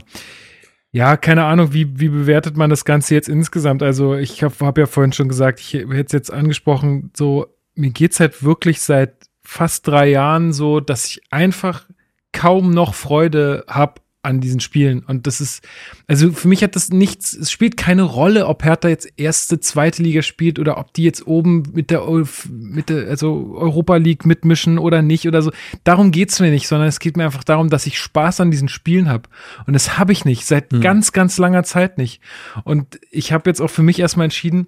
ja, 0.93 1.16
keine 1.16 1.45
Ahnung, 1.45 1.72
wie, 1.72 2.01
wie 2.01 2.09
bewertet 2.09 2.57
man 2.57 2.70
das 2.70 2.84
Ganze 2.84 3.14
jetzt 3.14 3.28
insgesamt? 3.28 3.82
Also 3.82 4.14
ich 4.14 4.43
habe 4.43 4.55
hab 4.61 4.78
ja 4.78 4.86
vorhin 4.86 5.12
schon 5.12 5.28
gesagt, 5.28 5.61
ich 5.61 5.74
hätte 5.74 6.07
es 6.07 6.12
jetzt 6.12 6.32
angesprochen, 6.32 7.11
so 7.16 7.47
mir 7.74 7.91
geht's 7.91 8.18
halt 8.18 8.43
wirklich 8.43 8.80
seit 8.80 9.14
fast 9.43 9.86
drei 9.86 10.09
Jahren 10.09 10.53
so, 10.53 10.80
dass 10.80 11.07
ich 11.07 11.22
einfach 11.30 11.86
kaum 12.32 12.70
noch 12.70 12.95
Freude 12.95 13.64
habe 13.68 14.01
an 14.22 14.40
diesen 14.40 14.60
Spielen. 14.60 15.00
Und 15.00 15.26
das 15.26 15.40
ist, 15.40 15.66
also 16.06 16.32
für 16.32 16.48
mich 16.48 16.62
hat 16.62 16.76
das 16.76 16.90
nichts, 16.90 17.32
es 17.32 17.50
spielt 17.50 17.76
keine 17.76 18.02
Rolle, 18.02 18.46
ob 18.46 18.62
Hertha 18.64 18.88
jetzt 18.88 19.08
erste, 19.16 19.60
zweite 19.60 20.02
Liga 20.02 20.22
spielt 20.22 20.58
oder 20.58 20.76
ob 20.76 20.92
die 20.92 21.04
jetzt 21.04 21.26
oben 21.26 21.62
mit 21.72 21.90
der, 21.90 22.06
mit 22.50 22.90
der 22.90 23.08
also 23.08 23.54
Europa 23.56 23.96
League 23.96 24.26
mitmischen 24.26 24.78
oder 24.78 25.00
nicht 25.00 25.26
oder 25.26 25.40
so. 25.40 25.52
Darum 25.84 26.10
geht's 26.10 26.38
mir 26.38 26.50
nicht, 26.50 26.68
sondern 26.68 26.88
es 26.88 27.00
geht 27.00 27.16
mir 27.16 27.24
einfach 27.24 27.44
darum, 27.44 27.70
dass 27.70 27.86
ich 27.86 27.98
Spaß 27.98 28.40
an 28.40 28.50
diesen 28.50 28.68
Spielen 28.68 29.08
habe. 29.08 29.28
Und 29.66 29.72
das 29.72 29.98
habe 29.98 30.12
ich 30.12 30.24
nicht, 30.26 30.44
seit 30.44 30.70
hm. 30.70 30.82
ganz, 30.82 31.12
ganz 31.12 31.38
langer 31.38 31.62
Zeit 31.64 31.96
nicht. 31.96 32.20
Und 32.64 33.00
ich 33.10 33.32
habe 33.32 33.48
jetzt 33.48 33.60
auch 33.60 33.70
für 33.70 33.82
mich 33.82 33.98
erstmal 33.98 34.24
entschieden, 34.24 34.66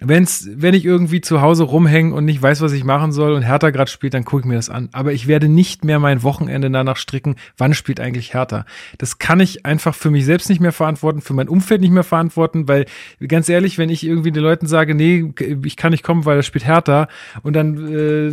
Wenn's, 0.00 0.48
wenn 0.52 0.74
ich 0.74 0.84
irgendwie 0.84 1.20
zu 1.20 1.40
Hause 1.40 1.62
rumhänge 1.64 2.14
und 2.14 2.24
nicht 2.24 2.42
weiß, 2.42 2.60
was 2.60 2.72
ich 2.72 2.82
machen 2.82 3.12
soll 3.12 3.32
und 3.32 3.42
Hertha 3.42 3.70
gerade 3.70 3.90
spielt, 3.90 4.12
dann 4.12 4.24
gucke 4.24 4.40
ich 4.40 4.46
mir 4.46 4.56
das 4.56 4.68
an. 4.68 4.88
Aber 4.92 5.12
ich 5.12 5.28
werde 5.28 5.48
nicht 5.48 5.84
mehr 5.84 6.00
mein 6.00 6.24
Wochenende 6.24 6.68
danach 6.68 6.96
stricken, 6.96 7.36
wann 7.56 7.74
spielt 7.74 8.00
eigentlich 8.00 8.34
Hertha. 8.34 8.66
Das 8.98 9.18
kann 9.18 9.38
ich 9.38 9.64
einfach 9.64 9.94
für 9.94 10.10
mich 10.10 10.24
selbst 10.24 10.48
nicht 10.48 10.60
mehr 10.60 10.72
verantworten, 10.72 11.20
für 11.20 11.32
mein 11.32 11.48
Umfeld 11.48 11.80
nicht 11.80 11.92
mehr 11.92 12.02
verantworten, 12.02 12.66
weil 12.66 12.86
ganz 13.26 13.48
ehrlich, 13.48 13.78
wenn 13.78 13.88
ich 13.88 14.04
irgendwie 14.04 14.32
den 14.32 14.42
Leuten 14.42 14.66
sage, 14.66 14.96
nee, 14.96 15.32
ich 15.64 15.76
kann 15.76 15.92
nicht 15.92 16.02
kommen, 16.02 16.24
weil 16.24 16.38
das 16.38 16.46
spielt 16.46 16.66
Hertha 16.66 17.06
und 17.42 17.54
dann 17.54 17.94
äh, 17.94 18.32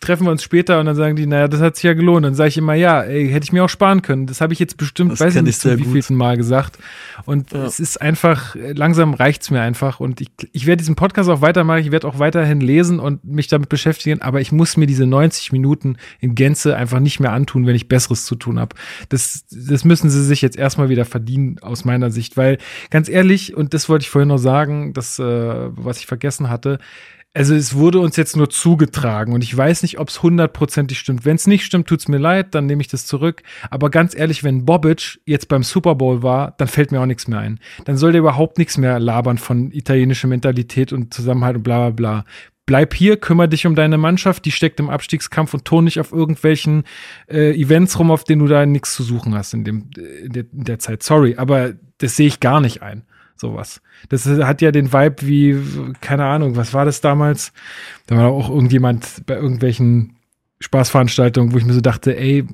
treffen 0.00 0.26
wir 0.26 0.30
uns 0.30 0.42
später 0.42 0.80
und 0.80 0.86
dann 0.86 0.96
sagen 0.96 1.14
die, 1.14 1.26
naja, 1.26 1.48
das 1.48 1.60
hat 1.60 1.76
sich 1.76 1.84
ja 1.84 1.92
gelohnt. 1.92 2.24
Dann 2.24 2.34
sage 2.34 2.48
ich 2.48 2.58
immer, 2.58 2.74
ja, 2.74 3.02
ey, 3.02 3.28
hätte 3.28 3.44
ich 3.44 3.52
mir 3.52 3.64
auch 3.64 3.68
sparen 3.68 4.00
können. 4.00 4.26
Das 4.26 4.40
habe 4.40 4.54
ich 4.54 4.58
jetzt 4.58 4.78
bestimmt, 4.78 5.12
das 5.12 5.20
weiß 5.20 5.36
ich 5.36 5.42
nicht, 5.42 5.64
wie 5.64 5.84
vielten 5.84 6.14
Mal 6.14 6.38
gesagt. 6.38 6.78
Und 7.26 7.52
ja. 7.52 7.64
es 7.64 7.80
ist 7.80 8.00
einfach, 8.00 8.56
langsam 8.56 9.12
reicht's 9.12 9.50
mir 9.50 9.60
einfach 9.60 10.00
und 10.00 10.22
ich, 10.22 10.30
ich 10.52 10.66
werde 10.66 10.79
diesen 10.80 10.96
Podcast 10.96 11.28
auch 11.30 11.40
weitermachen, 11.40 11.80
ich 11.80 11.92
werde 11.92 12.08
auch 12.08 12.18
weiterhin 12.18 12.60
lesen 12.60 12.98
und 12.98 13.24
mich 13.24 13.48
damit 13.48 13.68
beschäftigen, 13.68 14.20
aber 14.22 14.40
ich 14.40 14.52
muss 14.52 14.76
mir 14.76 14.86
diese 14.86 15.06
90 15.06 15.52
Minuten 15.52 15.96
in 16.20 16.34
Gänze 16.34 16.76
einfach 16.76 17.00
nicht 17.00 17.20
mehr 17.20 17.32
antun, 17.32 17.66
wenn 17.66 17.76
ich 17.76 17.88
Besseres 17.88 18.24
zu 18.24 18.34
tun 18.34 18.58
habe. 18.58 18.74
Das, 19.08 19.44
das 19.50 19.84
müssen 19.84 20.10
sie 20.10 20.24
sich 20.24 20.42
jetzt 20.42 20.56
erstmal 20.56 20.88
wieder 20.88 21.04
verdienen, 21.04 21.58
aus 21.60 21.84
meiner 21.84 22.10
Sicht, 22.10 22.36
weil 22.36 22.58
ganz 22.90 23.08
ehrlich, 23.08 23.56
und 23.56 23.74
das 23.74 23.88
wollte 23.88 24.02
ich 24.02 24.10
vorhin 24.10 24.28
noch 24.28 24.38
sagen, 24.38 24.92
das, 24.92 25.18
äh, 25.18 25.24
was 25.24 25.98
ich 25.98 26.06
vergessen 26.06 26.50
hatte, 26.50 26.78
also 27.32 27.54
es 27.54 27.74
wurde 27.74 28.00
uns 28.00 28.16
jetzt 28.16 28.36
nur 28.36 28.50
zugetragen 28.50 29.32
und 29.32 29.44
ich 29.44 29.56
weiß 29.56 29.82
nicht, 29.82 30.00
ob 30.00 30.08
es 30.08 30.22
hundertprozentig 30.22 30.98
stimmt. 30.98 31.24
Wenn 31.24 31.36
es 31.36 31.46
nicht 31.46 31.64
stimmt, 31.64 31.86
tut's 31.86 32.08
mir 32.08 32.18
leid, 32.18 32.54
dann 32.56 32.66
nehme 32.66 32.82
ich 32.82 32.88
das 32.88 33.06
zurück. 33.06 33.42
Aber 33.70 33.88
ganz 33.88 34.16
ehrlich, 34.16 34.42
wenn 34.42 34.64
Bobic 34.64 35.20
jetzt 35.26 35.46
beim 35.46 35.62
Super 35.62 35.94
Bowl 35.94 36.24
war, 36.24 36.54
dann 36.58 36.66
fällt 36.66 36.90
mir 36.90 37.00
auch 37.00 37.06
nichts 37.06 37.28
mehr 37.28 37.38
ein. 37.38 37.60
Dann 37.84 37.96
soll 37.96 38.12
der 38.12 38.20
überhaupt 38.20 38.58
nichts 38.58 38.78
mehr 38.78 38.98
labern 38.98 39.38
von 39.38 39.70
italienischer 39.70 40.26
Mentalität 40.26 40.92
und 40.92 41.14
Zusammenhalt 41.14 41.56
und 41.56 41.62
bla 41.62 41.90
bla 41.90 41.90
bla. 41.90 42.24
Bleib 42.66 42.94
hier, 42.94 43.16
kümmere 43.16 43.48
dich 43.48 43.66
um 43.66 43.74
deine 43.76 43.98
Mannschaft, 43.98 44.44
die 44.44 44.52
steckt 44.52 44.80
im 44.80 44.90
Abstiegskampf 44.90 45.54
und 45.54 45.64
ton 45.64 45.84
nicht 45.84 46.00
auf 46.00 46.12
irgendwelchen 46.12 46.84
äh, 47.28 47.52
Events 47.52 47.98
rum, 47.98 48.10
auf 48.10 48.24
denen 48.24 48.40
du 48.40 48.48
da 48.48 48.66
nichts 48.66 48.94
zu 48.94 49.02
suchen 49.02 49.34
hast 49.34 49.54
in, 49.54 49.64
dem, 49.64 49.90
in 49.96 50.32
der, 50.32 50.44
in 50.52 50.64
der 50.64 50.78
Zeit. 50.80 51.02
Sorry, 51.02 51.36
aber 51.36 51.74
das 51.98 52.16
sehe 52.16 52.26
ich 52.26 52.40
gar 52.40 52.60
nicht 52.60 52.82
ein 52.82 53.04
sowas. 53.40 53.80
Das 54.08 54.26
hat 54.26 54.62
ja 54.62 54.70
den 54.70 54.92
Vibe 54.92 55.16
wie, 55.22 55.58
keine 56.00 56.24
Ahnung, 56.26 56.56
was 56.56 56.74
war 56.74 56.84
das 56.84 57.00
damals? 57.00 57.52
Da 58.06 58.16
war 58.16 58.28
auch 58.28 58.50
irgendjemand 58.50 59.26
bei 59.26 59.34
irgendwelchen 59.34 60.16
Spaßveranstaltungen, 60.60 61.52
wo 61.52 61.58
ich 61.58 61.64
mir 61.64 61.72
so 61.72 61.80
dachte, 61.80 62.16
ey, 62.16 62.46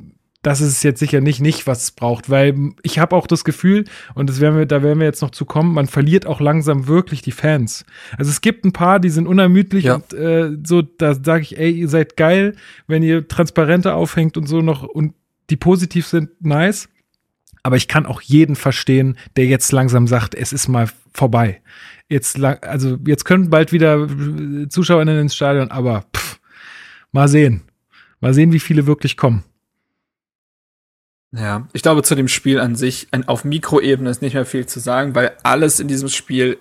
das 0.43 0.61
ist 0.61 0.85
jetzt 0.85 1.01
sicher 1.01 1.21
nicht, 1.21 1.41
nicht, 1.41 1.67
was 1.67 1.83
es 1.83 1.91
braucht, 1.91 2.31
weil 2.31 2.55
ich 2.85 3.01
habe 3.01 3.17
auch 3.17 3.27
das 3.27 3.43
Gefühl, 3.43 3.85
und 4.15 4.31
das 4.31 4.39
werden 4.39 4.57
wir, 4.57 4.65
da 4.65 4.81
werden 4.81 5.01
wir 5.01 5.07
jetzt 5.07 5.21
noch 5.21 5.33
zu 5.33 5.45
kommen, 5.45 5.75
man 5.75 5.89
verliert 5.89 6.25
auch 6.25 6.41
langsam 6.41 6.87
wirklich 6.87 7.21
die 7.21 7.33
Fans. 7.33 7.85
Also 8.17 8.31
es 8.31 8.41
gibt 8.41 8.65
ein 8.65 8.73
paar, 8.73 9.01
die 9.01 9.11
sind 9.11 9.27
unermüdlich 9.27 9.87
ja. 9.87 9.97
und 9.97 10.15
äh, 10.15 10.53
so, 10.65 10.83
da 10.83 11.15
sage 11.15 11.43
ich, 11.43 11.59
ey, 11.59 11.73
ihr 11.73 11.89
seid 11.89 12.17
geil, 12.17 12.55
wenn 12.87 13.03
ihr 13.03 13.27
Transparente 13.27 13.95
aufhängt 13.95 14.37
und 14.37 14.47
so 14.47 14.63
noch 14.63 14.85
und 14.85 15.15
die 15.51 15.57
positiv 15.57 16.07
sind, 16.07 16.31
nice 16.41 16.89
aber 17.67 17.77
ich 17.77 17.89
kann 17.89 18.07
auch 18.07 18.21
jeden 18.21 18.55
verstehen, 18.55 19.19
der 19.37 19.47
jetzt 19.47 19.73
langsam 19.73 20.07
sagt, 20.07 20.37
es 20.37 20.53
ist 20.53 20.69
mal 20.69 20.89
vorbei. 21.13 21.61
Jetzt, 22.09 22.41
also 22.41 22.97
jetzt 23.05 23.25
können 23.25 23.51
bald 23.51 23.73
wieder 23.73 24.07
ZuschauerInnen 24.69 25.19
ins 25.19 25.35
Stadion, 25.35 25.73
aber 25.73 26.05
pff, 26.17 26.39
mal 27.11 27.27
sehen. 27.27 27.63
Mal 28.21 28.35
sehen, 28.35 28.53
wie 28.53 28.61
viele 28.61 28.87
wirklich 28.87 29.17
kommen. 29.17 29.43
Ja, 31.33 31.67
ich 31.73 31.83
glaube, 31.83 32.05
zu 32.05 32.15
dem 32.15 32.29
Spiel 32.29 32.61
an 32.61 32.77
sich, 32.77 33.09
auf 33.27 33.45
Mikroebene 33.45 34.11
ist 34.11 34.23
nicht 34.23 34.35
mehr 34.35 34.47
viel 34.47 34.67
zu 34.67 34.79
sagen, 34.79 35.17
weil 35.17 35.33
alles 35.43 35.81
in 35.81 35.89
diesem 35.89 36.09
Spiel 36.09 36.59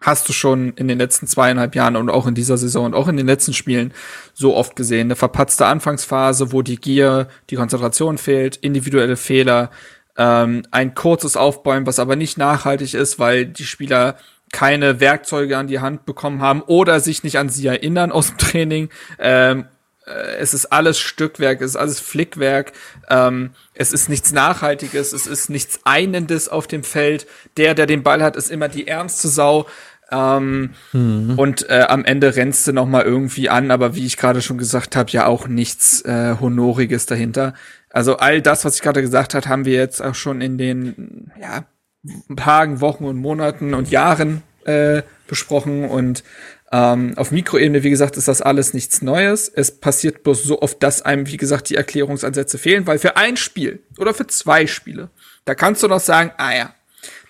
hast 0.00 0.28
du 0.28 0.34
schon 0.34 0.74
in 0.74 0.88
den 0.88 0.98
letzten 0.98 1.26
zweieinhalb 1.26 1.74
Jahren 1.74 1.96
und 1.96 2.10
auch 2.10 2.26
in 2.26 2.34
dieser 2.34 2.58
Saison 2.58 2.84
und 2.84 2.94
auch 2.94 3.08
in 3.08 3.16
den 3.16 3.26
letzten 3.26 3.54
Spielen 3.54 3.94
so 4.34 4.54
oft 4.54 4.76
gesehen. 4.76 5.06
Eine 5.06 5.16
verpatzte 5.16 5.64
Anfangsphase, 5.64 6.52
wo 6.52 6.60
die 6.60 6.76
Gier, 6.76 7.28
die 7.48 7.56
Konzentration 7.56 8.18
fehlt, 8.18 8.56
individuelle 8.56 9.16
Fehler, 9.16 9.70
ähm, 10.18 10.62
ein 10.70 10.94
kurzes 10.94 11.36
Aufbäumen, 11.36 11.86
was 11.86 11.98
aber 11.98 12.16
nicht 12.16 12.38
nachhaltig 12.38 12.94
ist, 12.94 13.18
weil 13.18 13.46
die 13.46 13.64
Spieler 13.64 14.16
keine 14.52 15.00
Werkzeuge 15.00 15.58
an 15.58 15.66
die 15.66 15.80
Hand 15.80 16.06
bekommen 16.06 16.40
haben 16.40 16.62
oder 16.62 17.00
sich 17.00 17.24
nicht 17.24 17.38
an 17.38 17.48
sie 17.48 17.66
erinnern 17.66 18.12
aus 18.12 18.28
dem 18.28 18.38
Training. 18.38 18.88
Ähm, 19.18 19.66
äh, 20.06 20.36
es 20.38 20.54
ist 20.54 20.66
alles 20.66 20.98
Stückwerk, 20.98 21.60
es 21.60 21.72
ist 21.72 21.76
alles 21.76 22.00
Flickwerk, 22.00 22.72
ähm, 23.10 23.50
es 23.74 23.92
ist 23.92 24.08
nichts 24.08 24.32
Nachhaltiges, 24.32 25.12
es 25.12 25.26
ist 25.26 25.50
nichts 25.50 25.80
Einendes 25.84 26.48
auf 26.48 26.66
dem 26.66 26.84
Feld. 26.84 27.26
Der, 27.56 27.74
der 27.74 27.86
den 27.86 28.02
Ball 28.02 28.22
hat, 28.22 28.36
ist 28.36 28.50
immer 28.50 28.68
die 28.68 28.86
ärmste 28.86 29.28
Sau. 29.28 29.66
Ähm, 30.10 30.70
mhm. 30.92 31.34
Und 31.36 31.68
äh, 31.68 31.84
am 31.88 32.04
Ende 32.04 32.36
rennst 32.36 32.66
du 32.68 32.72
noch 32.72 32.86
mal 32.86 33.02
irgendwie 33.02 33.48
an, 33.48 33.72
aber 33.72 33.96
wie 33.96 34.06
ich 34.06 34.16
gerade 34.16 34.40
schon 34.40 34.56
gesagt 34.56 34.94
habe, 34.94 35.10
ja 35.10 35.26
auch 35.26 35.48
nichts 35.48 36.02
äh, 36.02 36.36
Honoriges 36.40 37.06
dahinter. 37.06 37.54
Also 37.96 38.18
all 38.18 38.42
das, 38.42 38.66
was 38.66 38.74
ich 38.74 38.82
gerade 38.82 39.00
gesagt 39.00 39.32
habe, 39.32 39.48
haben 39.48 39.64
wir 39.64 39.72
jetzt 39.72 40.02
auch 40.02 40.14
schon 40.14 40.42
in 40.42 40.58
den 40.58 41.32
ja, 41.40 41.64
Tagen, 42.36 42.82
Wochen 42.82 43.06
und 43.06 43.16
Monaten 43.16 43.72
und 43.72 43.90
Jahren 43.90 44.42
äh, 44.66 45.00
besprochen. 45.26 45.88
Und 45.88 46.22
ähm, 46.72 47.14
auf 47.16 47.30
Mikroebene, 47.30 47.84
wie 47.84 47.88
gesagt, 47.88 48.18
ist 48.18 48.28
das 48.28 48.42
alles 48.42 48.74
nichts 48.74 49.00
Neues. 49.00 49.48
Es 49.48 49.80
passiert 49.80 50.24
bloß 50.24 50.44
so 50.44 50.60
oft, 50.60 50.82
dass 50.82 51.00
einem, 51.00 51.26
wie 51.28 51.38
gesagt, 51.38 51.70
die 51.70 51.76
Erklärungsansätze 51.76 52.58
fehlen, 52.58 52.86
weil 52.86 52.98
für 52.98 53.16
ein 53.16 53.38
Spiel 53.38 53.82
oder 53.96 54.12
für 54.12 54.26
zwei 54.26 54.66
Spiele, 54.66 55.08
da 55.46 55.54
kannst 55.54 55.82
du 55.82 55.88
noch 55.88 56.00
sagen, 56.00 56.32
ah 56.36 56.54
ja, 56.54 56.74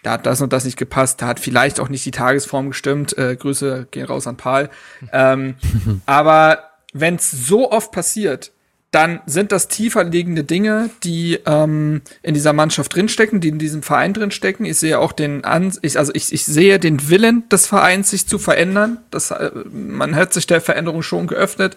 da 0.02 0.14
hat 0.14 0.26
das 0.26 0.40
und 0.40 0.52
das 0.52 0.64
nicht 0.64 0.76
gepasst, 0.76 1.22
da 1.22 1.28
hat 1.28 1.38
vielleicht 1.38 1.78
auch 1.78 1.90
nicht 1.90 2.04
die 2.04 2.10
Tagesform 2.10 2.70
gestimmt. 2.70 3.16
Äh, 3.16 3.36
Grüße 3.36 3.86
gehen 3.92 4.06
raus 4.06 4.26
an 4.26 4.36
Paul. 4.36 4.68
Ähm, 5.12 5.54
aber 6.06 6.70
wenn 6.92 7.14
es 7.14 7.30
so 7.30 7.70
oft 7.70 7.92
passiert, 7.92 8.50
dann 8.96 9.20
sind 9.26 9.52
das 9.52 9.68
tiefer 9.68 10.04
liegende 10.04 10.42
Dinge, 10.42 10.88
die 11.04 11.38
ähm, 11.44 12.00
in 12.22 12.32
dieser 12.32 12.54
Mannschaft 12.54 12.94
drinstecken, 12.94 13.42
die 13.42 13.48
in 13.48 13.58
diesem 13.58 13.82
Verein 13.82 14.14
drinstecken. 14.14 14.64
Ich 14.64 14.78
sehe 14.78 14.98
auch 14.98 15.12
den 15.12 15.44
An 15.44 15.70
ich, 15.82 15.98
also 15.98 16.12
ich, 16.14 16.32
ich 16.32 16.46
sehe 16.46 16.78
den 16.78 17.10
Willen 17.10 17.46
des 17.50 17.66
Vereins, 17.66 18.08
sich 18.08 18.26
zu 18.26 18.38
verändern. 18.38 18.96
Das, 19.10 19.32
äh, 19.32 19.50
man 19.70 20.16
hat 20.16 20.32
sich 20.32 20.46
der 20.46 20.62
Veränderung 20.62 21.02
schon 21.02 21.26
geöffnet. 21.26 21.76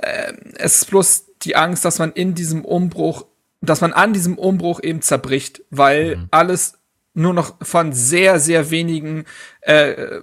Äh, 0.00 0.34
es 0.54 0.76
ist 0.76 0.90
bloß 0.90 1.24
die 1.42 1.56
Angst, 1.56 1.84
dass 1.84 1.98
man 1.98 2.12
in 2.12 2.36
diesem 2.36 2.64
Umbruch, 2.64 3.26
dass 3.60 3.80
man 3.80 3.92
an 3.92 4.12
diesem 4.12 4.38
Umbruch 4.38 4.80
eben 4.80 5.02
zerbricht, 5.02 5.62
weil 5.70 6.14
mhm. 6.14 6.28
alles 6.30 6.74
nur 7.12 7.34
noch 7.34 7.56
von 7.60 7.92
sehr, 7.92 8.38
sehr 8.38 8.70
wenigen 8.70 9.24
äh, 9.62 10.20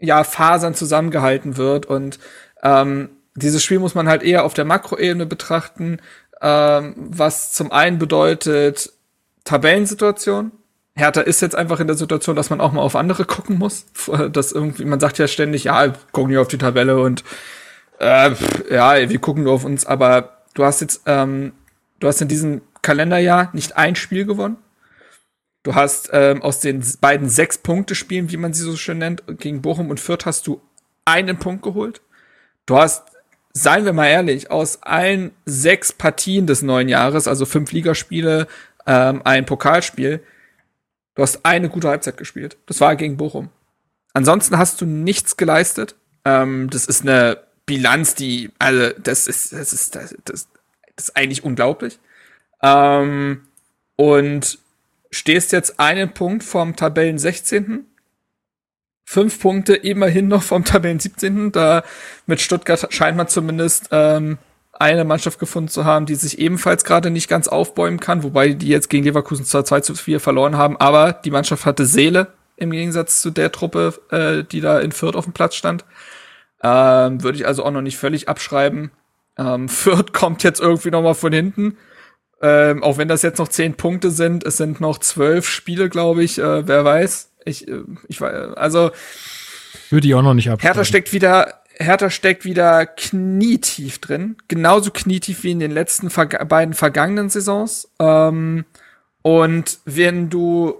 ja, 0.00 0.22
Fasern 0.22 0.74
zusammengehalten 0.74 1.56
wird. 1.56 1.86
Und 1.86 2.18
ähm, 2.62 3.08
dieses 3.34 3.62
Spiel 3.64 3.78
muss 3.78 3.94
man 3.94 4.08
halt 4.08 4.22
eher 4.22 4.44
auf 4.44 4.54
der 4.54 4.64
Makroebene 4.64 5.26
betrachten, 5.26 5.98
ähm, 6.40 6.94
was 6.96 7.52
zum 7.52 7.72
einen 7.72 7.98
bedeutet 7.98 8.92
Tabellensituation. 9.44 10.52
Hertha 10.94 11.22
ist 11.22 11.40
jetzt 11.40 11.54
einfach 11.54 11.80
in 11.80 11.86
der 11.86 11.96
Situation, 11.96 12.36
dass 12.36 12.50
man 12.50 12.60
auch 12.60 12.72
mal 12.72 12.82
auf 12.82 12.96
andere 12.96 13.24
gucken 13.24 13.58
muss. 13.58 13.86
Das 14.32 14.52
irgendwie, 14.52 14.84
man 14.84 15.00
sagt 15.00 15.18
ja 15.18 15.26
ständig, 15.26 15.64
ja, 15.64 15.92
gucken 16.12 16.30
wir 16.30 16.40
auf 16.40 16.48
die 16.48 16.58
Tabelle 16.58 17.00
und 17.00 17.24
äh, 17.98 18.32
ja, 18.70 19.08
wir 19.08 19.18
gucken 19.18 19.44
nur 19.44 19.54
auf 19.54 19.64
uns, 19.64 19.86
aber 19.86 20.42
du 20.54 20.64
hast 20.64 20.80
jetzt, 20.80 21.02
ähm, 21.06 21.52
du 22.00 22.08
hast 22.08 22.20
in 22.20 22.28
diesem 22.28 22.60
Kalenderjahr 22.82 23.50
nicht 23.52 23.76
ein 23.76 23.96
Spiel 23.96 24.26
gewonnen. 24.26 24.58
Du 25.62 25.76
hast 25.76 26.10
ähm, 26.12 26.42
aus 26.42 26.58
den 26.58 26.84
beiden 27.00 27.28
Sechs-Punkte-Spielen, 27.28 28.32
wie 28.32 28.36
man 28.36 28.52
sie 28.52 28.64
so 28.64 28.76
schön 28.76 28.98
nennt, 28.98 29.22
gegen 29.38 29.62
Bochum 29.62 29.90
und 29.90 30.00
Fürth 30.00 30.26
hast 30.26 30.48
du 30.48 30.60
einen 31.04 31.38
Punkt 31.38 31.62
geholt. 31.62 32.02
Du 32.66 32.76
hast, 32.76 33.11
seien 33.52 33.84
wir 33.84 33.92
mal 33.92 34.08
ehrlich, 34.08 34.50
aus 34.50 34.82
allen 34.82 35.32
sechs 35.44 35.92
Partien 35.92 36.46
des 36.46 36.62
neuen 36.62 36.88
Jahres, 36.88 37.28
also 37.28 37.44
fünf 37.44 37.72
Ligaspiele, 37.72 38.46
ähm, 38.86 39.22
ein 39.24 39.46
Pokalspiel, 39.46 40.22
du 41.14 41.22
hast 41.22 41.44
eine 41.44 41.68
gute 41.68 41.88
Halbzeit 41.88 42.16
gespielt. 42.16 42.56
Das 42.66 42.80
war 42.80 42.96
gegen 42.96 43.16
Bochum. 43.16 43.50
Ansonsten 44.14 44.58
hast 44.58 44.80
du 44.80 44.86
nichts 44.86 45.36
geleistet. 45.36 45.94
Ähm, 46.24 46.70
das 46.70 46.86
ist 46.86 47.02
eine 47.02 47.38
Bilanz, 47.66 48.14
die, 48.14 48.50
also, 48.58 48.90
das 48.98 49.26
ist, 49.26 49.52
das 49.52 49.72
ist, 49.72 49.94
das, 49.94 50.14
das, 50.24 50.48
das 50.96 51.08
ist 51.08 51.16
eigentlich 51.16 51.44
unglaublich. 51.44 51.98
Ähm, 52.62 53.46
und 53.96 54.58
stehst 55.10 55.52
jetzt 55.52 55.78
einen 55.78 56.12
Punkt 56.14 56.42
vom 56.42 56.76
Tabellen 56.76 57.18
16. 57.18 57.86
Fünf 59.12 59.40
Punkte 59.40 59.74
immerhin 59.74 60.28
noch 60.28 60.42
vom 60.42 60.64
Tabellen 60.64 60.98
17. 60.98 61.52
Da 61.52 61.84
mit 62.24 62.40
Stuttgart 62.40 62.86
scheint 62.94 63.14
man 63.14 63.28
zumindest 63.28 63.90
ähm, 63.90 64.38
eine 64.72 65.04
Mannschaft 65.04 65.38
gefunden 65.38 65.68
zu 65.68 65.84
haben, 65.84 66.06
die 66.06 66.14
sich 66.14 66.38
ebenfalls 66.38 66.82
gerade 66.82 67.10
nicht 67.10 67.28
ganz 67.28 67.46
aufbäumen 67.46 68.00
kann, 68.00 68.22
wobei 68.22 68.54
die 68.54 68.68
jetzt 68.68 68.88
gegen 68.88 69.04
Leverkusen 69.04 69.44
zwar 69.44 69.66
2 69.66 69.80
zu 69.82 69.94
4 69.94 70.18
verloren 70.18 70.56
haben, 70.56 70.78
aber 70.78 71.12
die 71.12 71.30
Mannschaft 71.30 71.66
hatte 71.66 71.84
Seele 71.84 72.28
im 72.56 72.70
Gegensatz 72.70 73.20
zu 73.20 73.30
der 73.30 73.52
Truppe, 73.52 73.92
äh, 74.08 74.44
die 74.44 74.62
da 74.62 74.80
in 74.80 74.92
Fürth 74.92 75.16
auf 75.16 75.24
dem 75.24 75.34
Platz 75.34 75.56
stand. 75.56 75.84
Ähm, 76.62 77.22
Würde 77.22 77.36
ich 77.36 77.46
also 77.46 77.66
auch 77.66 77.70
noch 77.70 77.82
nicht 77.82 77.98
völlig 77.98 78.30
abschreiben. 78.30 78.92
Ähm, 79.36 79.68
Fürth 79.68 80.12
kommt 80.14 80.42
jetzt 80.42 80.60
irgendwie 80.60 80.90
noch 80.90 81.02
mal 81.02 81.12
von 81.12 81.34
hinten 81.34 81.76
ähm, 82.42 82.82
auch 82.82 82.98
wenn 82.98 83.06
das 83.06 83.22
jetzt 83.22 83.38
noch 83.38 83.46
zehn 83.46 83.74
Punkte 83.74 84.10
sind, 84.10 84.44
es 84.44 84.56
sind 84.56 84.80
noch 84.80 84.98
zwölf 84.98 85.46
Spiele, 85.48 85.88
glaube 85.88 86.24
ich. 86.24 86.38
Äh, 86.38 86.66
wer 86.66 86.84
weiß? 86.84 87.31
Ich, 87.44 87.68
äh, 87.68 87.82
ich 88.08 88.20
weiß. 88.20 88.54
Also 88.54 88.90
würde 89.90 90.06
ich 90.06 90.14
auch 90.14 90.22
noch 90.22 90.34
nicht 90.34 90.50
ab. 90.50 90.62
Hertha 90.62 90.84
steckt 90.84 91.12
wieder, 91.12 91.62
Hertha 91.74 92.10
steckt 92.10 92.44
wieder 92.44 92.86
knietief 92.86 93.98
drin, 93.98 94.36
genauso 94.48 94.90
knietief 94.90 95.42
wie 95.42 95.50
in 95.50 95.60
den 95.60 95.70
letzten 95.70 96.10
Ver 96.10 96.26
beiden 96.26 96.74
vergangenen 96.74 97.28
Saisons. 97.28 97.90
Ähm, 97.98 98.64
und 99.22 99.78
wenn 99.84 100.30
du 100.30 100.76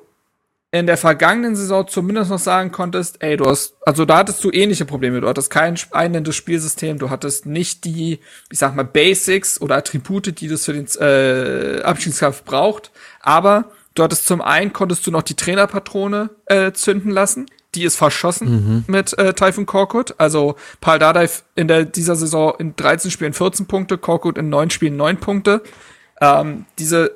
in 0.75 0.87
der 0.87 0.97
vergangenen 0.97 1.55
Saison 1.55 1.87
zumindest 1.87 2.31
noch 2.31 2.39
sagen 2.39 2.73
konntest, 2.73 3.23
ey, 3.23 3.37
du 3.37 3.45
hast, 3.45 3.75
also 3.85 4.07
da 4.07 4.17
hattest 4.17 4.43
du 4.43 4.51
ähnliche 4.51 4.87
Probleme. 4.87 5.21
Du 5.21 5.29
hattest 5.29 5.51
kein 5.51 5.79
einendes 5.91 6.35
Spielsystem, 6.35 6.99
du 6.99 7.11
hattest 7.11 7.45
nicht 7.45 7.85
die, 7.85 8.21
ich 8.51 8.59
sag 8.59 8.75
mal, 8.75 8.85
Basics 8.85 9.61
oder 9.61 9.77
Attribute, 9.77 10.41
die 10.41 10.49
das 10.49 10.65
für 10.65 10.73
den 10.73 10.87
äh, 10.99 11.83
Abschiedskampf 11.83 12.45
braucht. 12.45 12.91
Aber 13.21 13.71
du 13.95 14.03
hattest 14.03 14.27
zum 14.27 14.41
einen 14.41 14.73
konntest 14.73 15.07
du 15.07 15.11
noch 15.11 15.23
die 15.23 15.35
Trainerpatrone 15.35 16.31
äh, 16.47 16.73
zünden 16.73 17.11
lassen. 17.11 17.47
Die 17.75 17.85
ist 17.85 17.97
verschossen 17.97 18.51
mhm. 18.51 18.85
mit 18.87 19.17
äh, 19.19 19.33
Typhoon 19.33 19.65
Korkut. 19.65 20.15
Also 20.19 20.57
Paul 20.81 20.99
Dardai 20.99 21.29
in 21.55 21.69
der, 21.69 21.85
dieser 21.85 22.17
Saison 22.17 22.55
in 22.59 22.77
13 22.77 23.11
Spielen 23.11 23.33
14 23.33 23.67
Punkte, 23.67 23.97
Korkut 23.97 24.37
in 24.37 24.51
9 24.51 24.71
Spielen 24.71 24.97
9 24.97 25.19
Punkte. 25.19 25.63
Ähm, 26.21 26.67
diese 26.79 27.13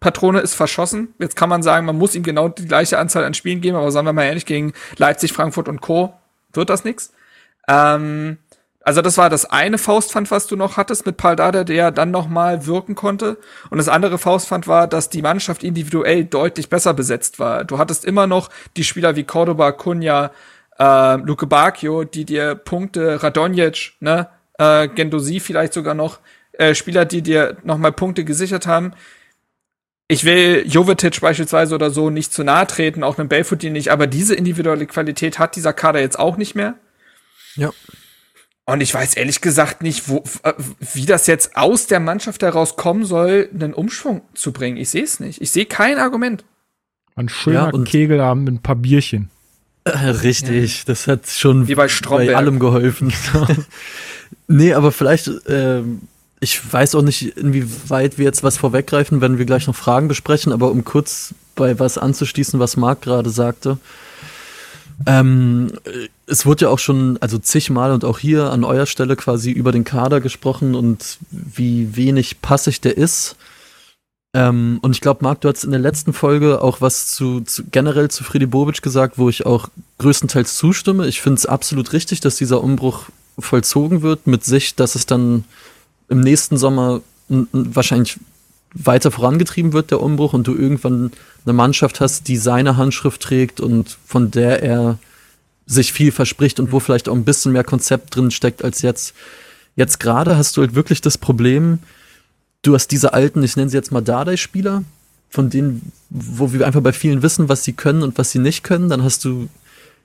Patrone 0.00 0.40
ist 0.40 0.54
verschossen. 0.54 1.14
Jetzt 1.18 1.36
kann 1.36 1.48
man 1.48 1.62
sagen, 1.62 1.84
man 1.84 1.98
muss 1.98 2.14
ihm 2.14 2.22
genau 2.22 2.48
die 2.48 2.66
gleiche 2.66 2.98
Anzahl 2.98 3.24
an 3.24 3.34
Spielen 3.34 3.60
geben, 3.60 3.76
aber 3.76 3.90
sagen 3.90 4.06
wir 4.06 4.12
mal 4.12 4.24
ehrlich, 4.24 4.46
gegen 4.46 4.72
Leipzig, 4.96 5.32
Frankfurt 5.32 5.68
und 5.68 5.80
Co. 5.80 6.14
wird 6.52 6.70
das 6.70 6.84
nix. 6.84 7.12
Ähm, 7.68 8.38
also 8.88 9.02
das 9.02 9.18
war 9.18 9.28
das 9.28 9.44
eine 9.44 9.76
Faustpfand, 9.76 10.30
was 10.30 10.46
du 10.46 10.56
noch 10.56 10.78
hattest 10.78 11.04
mit 11.04 11.18
Paldada, 11.18 11.62
der 11.62 11.90
dann 11.90 12.10
noch 12.10 12.26
mal 12.26 12.64
wirken 12.64 12.94
konnte. 12.94 13.36
Und 13.68 13.76
das 13.76 13.90
andere 13.90 14.16
Faustpfand 14.16 14.66
war, 14.66 14.88
dass 14.88 15.10
die 15.10 15.20
Mannschaft 15.20 15.62
individuell 15.62 16.24
deutlich 16.24 16.70
besser 16.70 16.94
besetzt 16.94 17.38
war. 17.38 17.64
Du 17.64 17.76
hattest 17.76 18.06
immer 18.06 18.26
noch 18.26 18.48
die 18.78 18.84
Spieler 18.84 19.14
wie 19.14 19.24
Cordoba, 19.24 19.72
Kunja, 19.72 20.30
äh, 20.78 21.16
Luke 21.16 21.46
Bacchio, 21.46 22.04
die 22.04 22.24
dir 22.24 22.54
Punkte, 22.54 23.22
Radonjic, 23.22 23.92
ne, 24.00 24.30
äh, 24.58 24.88
Gendosi 24.88 25.40
vielleicht 25.40 25.74
sogar 25.74 25.92
noch, 25.92 26.20
äh, 26.52 26.74
Spieler, 26.74 27.04
die 27.04 27.20
dir 27.20 27.58
noch 27.64 27.76
mal 27.76 27.92
Punkte 27.92 28.24
gesichert 28.24 28.66
haben, 28.66 28.94
ich 30.10 30.24
will 30.24 30.64
Jovetic 30.66 31.20
beispielsweise 31.20 31.74
oder 31.74 31.90
so 31.90 32.08
nicht 32.08 32.32
zu 32.32 32.42
nahe 32.42 32.66
treten, 32.66 33.04
auch 33.04 33.18
einem 33.18 33.28
Belfodil 33.28 33.70
nicht, 33.70 33.90
aber 33.90 34.06
diese 34.06 34.34
individuelle 34.34 34.86
Qualität 34.86 35.38
hat 35.38 35.56
dieser 35.56 35.74
Kader 35.74 36.00
jetzt 36.00 36.18
auch 36.18 36.38
nicht 36.38 36.54
mehr. 36.54 36.76
Ja. 37.54 37.70
Und 38.68 38.82
ich 38.82 38.92
weiß 38.92 39.14
ehrlich 39.14 39.40
gesagt 39.40 39.82
nicht, 39.82 40.10
wo, 40.10 40.22
wie 40.92 41.06
das 41.06 41.26
jetzt 41.26 41.56
aus 41.56 41.86
der 41.86 42.00
Mannschaft 42.00 42.42
heraus 42.42 42.76
kommen 42.76 43.06
soll, 43.06 43.48
einen 43.54 43.72
Umschwung 43.72 44.20
zu 44.34 44.52
bringen. 44.52 44.76
Ich 44.76 44.90
sehe 44.90 45.04
es 45.04 45.20
nicht. 45.20 45.40
Ich 45.40 45.52
sehe 45.52 45.64
kein 45.64 45.96
Argument. 45.98 46.44
Ein 47.16 47.30
schöner 47.30 47.72
ja, 47.72 47.84
Kegelabend 47.84 48.44
mit 48.44 48.54
ein 48.56 48.62
paar 48.62 48.76
Bierchen. 48.76 49.30
Äh, 49.84 49.90
richtig, 49.90 50.80
ja. 50.80 50.84
das 50.86 51.06
hat 51.06 51.26
schon 51.28 51.66
Wie 51.66 51.76
bei, 51.76 51.88
bei 52.08 52.36
allem 52.36 52.58
geholfen. 52.58 53.10
nee, 54.48 54.74
aber 54.74 54.92
vielleicht 54.92 55.30
ähm, 55.48 56.02
ich 56.40 56.72
weiß 56.72 56.94
auch 56.94 57.02
nicht, 57.02 57.38
inwieweit 57.38 58.18
wir 58.18 58.26
jetzt 58.26 58.42
was 58.42 58.58
vorweggreifen, 58.58 59.22
wenn 59.22 59.38
wir 59.38 59.46
gleich 59.46 59.66
noch 59.66 59.76
Fragen 59.76 60.08
besprechen, 60.08 60.52
aber 60.52 60.70
um 60.70 60.84
kurz 60.84 61.34
bei 61.54 61.78
was 61.78 61.96
anzuschließen, 61.96 62.60
was 62.60 62.76
Marc 62.76 63.00
gerade 63.00 63.30
sagte. 63.30 63.78
Ähm, 65.06 65.72
es 66.26 66.44
wurde 66.44 66.66
ja 66.66 66.70
auch 66.70 66.78
schon, 66.78 67.18
also 67.20 67.38
zigmal 67.38 67.92
und 67.92 68.04
auch 68.04 68.18
hier 68.18 68.50
an 68.50 68.64
eurer 68.64 68.86
Stelle 68.86 69.16
quasi 69.16 69.50
über 69.50 69.72
den 69.72 69.84
Kader 69.84 70.20
gesprochen 70.20 70.74
und 70.74 71.18
wie 71.30 71.96
wenig 71.96 72.42
passig 72.42 72.80
der 72.80 72.96
ist. 72.96 73.36
Ähm, 74.34 74.78
und 74.82 74.92
ich 74.92 75.00
glaube, 75.00 75.22
Marc, 75.22 75.40
du 75.40 75.48
hast 75.48 75.64
in 75.64 75.70
der 75.70 75.80
letzten 75.80 76.12
Folge 76.12 76.60
auch 76.60 76.80
was 76.80 77.06
zu, 77.06 77.40
zu 77.40 77.64
generell 77.64 78.10
zu 78.10 78.24
Friedi 78.24 78.46
Bobic 78.46 78.82
gesagt, 78.82 79.18
wo 79.18 79.28
ich 79.28 79.46
auch 79.46 79.68
größtenteils 79.98 80.56
zustimme. 80.56 81.06
Ich 81.06 81.20
finde 81.20 81.38
es 81.38 81.46
absolut 81.46 81.92
richtig, 81.92 82.20
dass 82.20 82.36
dieser 82.36 82.62
Umbruch 82.62 83.04
vollzogen 83.38 84.02
wird 84.02 84.26
mit 84.26 84.44
sich, 84.44 84.74
dass 84.74 84.94
es 84.94 85.06
dann 85.06 85.44
im 86.08 86.20
nächsten 86.20 86.56
Sommer 86.56 87.00
wahrscheinlich 87.28 88.18
weiter 88.74 89.10
vorangetrieben 89.10 89.72
wird, 89.72 89.90
der 89.90 90.00
Umbruch, 90.00 90.32
und 90.32 90.46
du 90.46 90.54
irgendwann 90.54 91.12
eine 91.44 91.52
Mannschaft 91.52 92.00
hast, 92.00 92.28
die 92.28 92.36
seine 92.36 92.76
Handschrift 92.76 93.22
trägt 93.22 93.60
und 93.60 93.98
von 94.04 94.30
der 94.30 94.62
er 94.62 94.98
sich 95.66 95.92
viel 95.92 96.12
verspricht 96.12 96.60
und 96.60 96.72
wo 96.72 96.80
vielleicht 96.80 97.08
auch 97.08 97.14
ein 97.14 97.24
bisschen 97.24 97.52
mehr 97.52 97.64
Konzept 97.64 98.16
drin 98.16 98.30
steckt 98.30 98.64
als 98.64 98.82
jetzt. 98.82 99.14
Jetzt 99.76 100.00
gerade 100.00 100.36
hast 100.36 100.56
du 100.56 100.62
halt 100.62 100.74
wirklich 100.74 101.00
das 101.00 101.18
Problem, 101.18 101.78
du 102.62 102.74
hast 102.74 102.88
diese 102.88 103.12
alten, 103.12 103.42
ich 103.42 103.56
nenne 103.56 103.70
sie 103.70 103.76
jetzt 103.76 103.92
mal 103.92 104.00
Dardai-Spieler, 104.00 104.82
von 105.30 105.50
denen, 105.50 105.92
wo 106.08 106.52
wir 106.52 106.66
einfach 106.66 106.80
bei 106.80 106.92
vielen 106.92 107.22
wissen, 107.22 107.48
was 107.48 107.64
sie 107.64 107.74
können 107.74 108.02
und 108.02 108.16
was 108.16 108.32
sie 108.32 108.38
nicht 108.38 108.64
können. 108.64 108.88
Dann 108.88 109.02
hast 109.02 109.24
du 109.26 109.48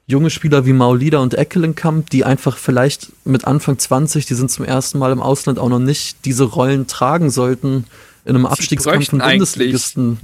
junge 0.05 0.29
Spieler 0.29 0.65
wie 0.65 0.73
Maulida 0.73 1.19
und 1.19 1.33
Eckelenkamp, 1.33 2.09
die 2.09 2.25
einfach 2.25 2.57
vielleicht 2.57 3.13
mit 3.25 3.45
Anfang 3.45 3.79
20, 3.79 4.25
die 4.25 4.33
sind 4.33 4.51
zum 4.51 4.65
ersten 4.65 4.99
Mal 4.99 5.13
im 5.13 5.21
Ausland 5.21 5.59
auch 5.59 5.69
noch 5.69 5.79
nicht, 5.79 6.25
diese 6.25 6.43
Rollen 6.43 6.87
tragen 6.87 7.29
sollten 7.29 7.85
in 8.25 8.35
einem 8.35 8.45
Abstiegskampf 8.45 9.09
von 9.09 9.19
Bundesligisten 9.19 10.19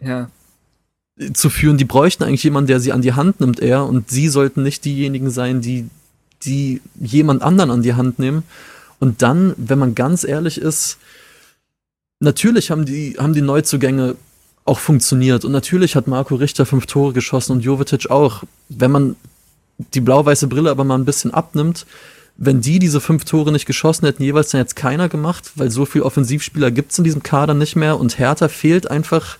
ja. 0.00 0.28
zu 1.32 1.50
führen. 1.50 1.78
Die 1.78 1.84
bräuchten 1.84 2.24
eigentlich 2.24 2.44
jemanden, 2.44 2.68
der 2.68 2.80
sie 2.80 2.92
an 2.92 3.02
die 3.02 3.14
Hand 3.14 3.40
nimmt 3.40 3.60
eher 3.60 3.84
und 3.84 4.10
sie 4.10 4.28
sollten 4.28 4.62
nicht 4.62 4.84
diejenigen 4.84 5.30
sein, 5.30 5.60
die, 5.60 5.88
die 6.44 6.80
jemand 6.98 7.42
anderen 7.42 7.70
an 7.70 7.82
die 7.82 7.94
Hand 7.94 8.18
nehmen. 8.18 8.42
Und 8.98 9.22
dann, 9.22 9.54
wenn 9.56 9.78
man 9.78 9.94
ganz 9.94 10.24
ehrlich 10.24 10.58
ist, 10.58 10.98
natürlich 12.20 12.70
haben 12.70 12.84
die, 12.84 13.16
haben 13.18 13.32
die 13.32 13.40
Neuzugänge 13.40 14.16
auch 14.64 14.78
funktioniert. 14.78 15.44
Und 15.44 15.52
natürlich 15.52 15.96
hat 15.96 16.06
Marco 16.06 16.34
Richter 16.34 16.66
fünf 16.66 16.86
Tore 16.86 17.12
geschossen 17.12 17.52
und 17.52 17.60
Jovetic 17.60 18.10
auch. 18.10 18.44
Wenn 18.68 18.90
man 18.90 19.16
die 19.94 20.00
blau-weiße 20.00 20.46
Brille 20.46 20.70
aber 20.70 20.84
mal 20.84 20.98
ein 20.98 21.06
bisschen 21.06 21.32
abnimmt, 21.32 21.86
wenn 22.42 22.62
die 22.62 22.78
diese 22.78 23.02
fünf 23.02 23.26
Tore 23.26 23.52
nicht 23.52 23.66
geschossen 23.66 24.06
hätten, 24.06 24.22
jeweils 24.22 24.48
dann 24.48 24.62
jetzt 24.62 24.74
keiner 24.74 25.10
gemacht, 25.10 25.52
weil 25.56 25.70
so 25.70 25.84
viel 25.84 26.00
Offensivspieler 26.00 26.70
gibt 26.70 26.90
es 26.90 26.98
in 26.98 27.04
diesem 27.04 27.22
Kader 27.22 27.52
nicht 27.52 27.76
mehr 27.76 28.00
und 28.00 28.18
Hertha 28.18 28.48
fehlt 28.48 28.90
einfach, 28.90 29.36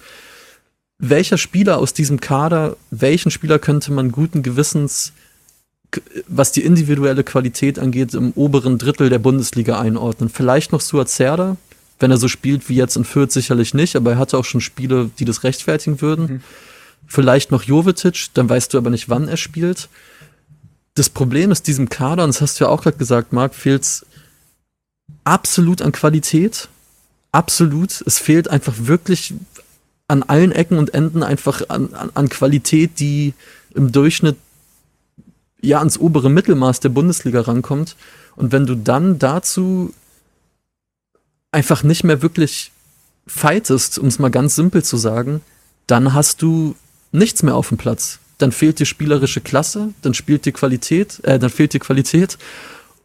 welcher 0.98 1.38
Spieler 1.38 1.78
aus 1.78 1.94
diesem 1.94 2.20
Kader, 2.20 2.76
welchen 2.90 3.30
Spieler 3.30 3.58
könnte 3.58 3.90
man 3.90 4.12
guten 4.12 4.42
Gewissens, 4.42 5.14
was 6.28 6.52
die 6.52 6.60
individuelle 6.60 7.24
Qualität 7.24 7.78
angeht, 7.78 8.12
im 8.12 8.32
oberen 8.32 8.76
Drittel 8.76 9.08
der 9.08 9.18
Bundesliga 9.18 9.80
einordnen? 9.80 10.28
Vielleicht 10.28 10.70
noch 10.70 10.82
Suat 10.82 11.08
Serda, 11.08 11.56
wenn 12.00 12.10
er 12.10 12.18
so 12.18 12.28
spielt 12.28 12.68
wie 12.68 12.76
jetzt 12.76 12.96
in 12.96 13.04
Fürth 13.04 13.32
sicherlich 13.32 13.72
nicht, 13.72 13.96
aber 13.96 14.12
er 14.12 14.18
hatte 14.18 14.36
auch 14.36 14.44
schon 14.44 14.60
Spiele, 14.60 15.10
die 15.18 15.24
das 15.24 15.42
rechtfertigen 15.42 16.02
würden. 16.02 16.26
Mhm. 16.26 16.40
Vielleicht 17.06 17.50
noch 17.50 17.62
Jovetic, 17.62 18.26
dann 18.34 18.50
weißt 18.50 18.74
du 18.74 18.78
aber 18.78 18.90
nicht, 18.90 19.08
wann 19.08 19.26
er 19.26 19.38
spielt. 19.38 19.88
Das 20.94 21.08
Problem 21.08 21.50
ist 21.50 21.66
diesem 21.66 21.88
Kader, 21.88 22.24
und 22.24 22.30
das 22.30 22.40
hast 22.40 22.60
du 22.60 22.64
ja 22.64 22.70
auch 22.70 22.82
gerade 22.82 22.96
gesagt, 22.96 23.32
Marc, 23.32 23.54
fehlt 23.54 23.82
es 23.82 24.06
absolut 25.24 25.82
an 25.82 25.92
Qualität. 25.92 26.68
Absolut. 27.32 28.02
Es 28.06 28.18
fehlt 28.18 28.48
einfach 28.48 28.74
wirklich 28.76 29.34
an 30.08 30.24
allen 30.24 30.50
Ecken 30.50 30.78
und 30.78 30.92
Enden 30.92 31.22
einfach 31.22 31.68
an, 31.68 31.94
an, 31.94 32.10
an 32.14 32.28
Qualität, 32.28 32.98
die 32.98 33.34
im 33.74 33.92
Durchschnitt 33.92 34.36
ja 35.62 35.78
ans 35.78 35.98
obere 35.98 36.30
Mittelmaß 36.30 36.80
der 36.80 36.88
Bundesliga 36.88 37.42
rankommt. 37.42 37.96
Und 38.34 38.50
wenn 38.50 38.66
du 38.66 38.74
dann 38.74 39.18
dazu 39.18 39.94
einfach 41.52 41.82
nicht 41.82 42.04
mehr 42.04 42.22
wirklich 42.22 42.72
fightest, 43.26 43.98
um 43.98 44.08
es 44.08 44.18
mal 44.18 44.30
ganz 44.30 44.56
simpel 44.56 44.82
zu 44.82 44.96
sagen, 44.96 45.42
dann 45.86 46.14
hast 46.14 46.42
du 46.42 46.74
nichts 47.12 47.42
mehr 47.42 47.54
auf 47.54 47.68
dem 47.68 47.78
Platz. 47.78 48.18
Dann 48.40 48.52
fehlt 48.52 48.78
dir 48.78 48.86
spielerische 48.86 49.40
Klasse, 49.40 49.90
dann 50.02 50.14
spielt 50.14 50.44
dir 50.46 50.52
Qualität, 50.52 51.20
äh, 51.24 51.38
dann 51.38 51.50
fehlt 51.50 51.72
dir 51.72 51.80
Qualität. 51.80 52.38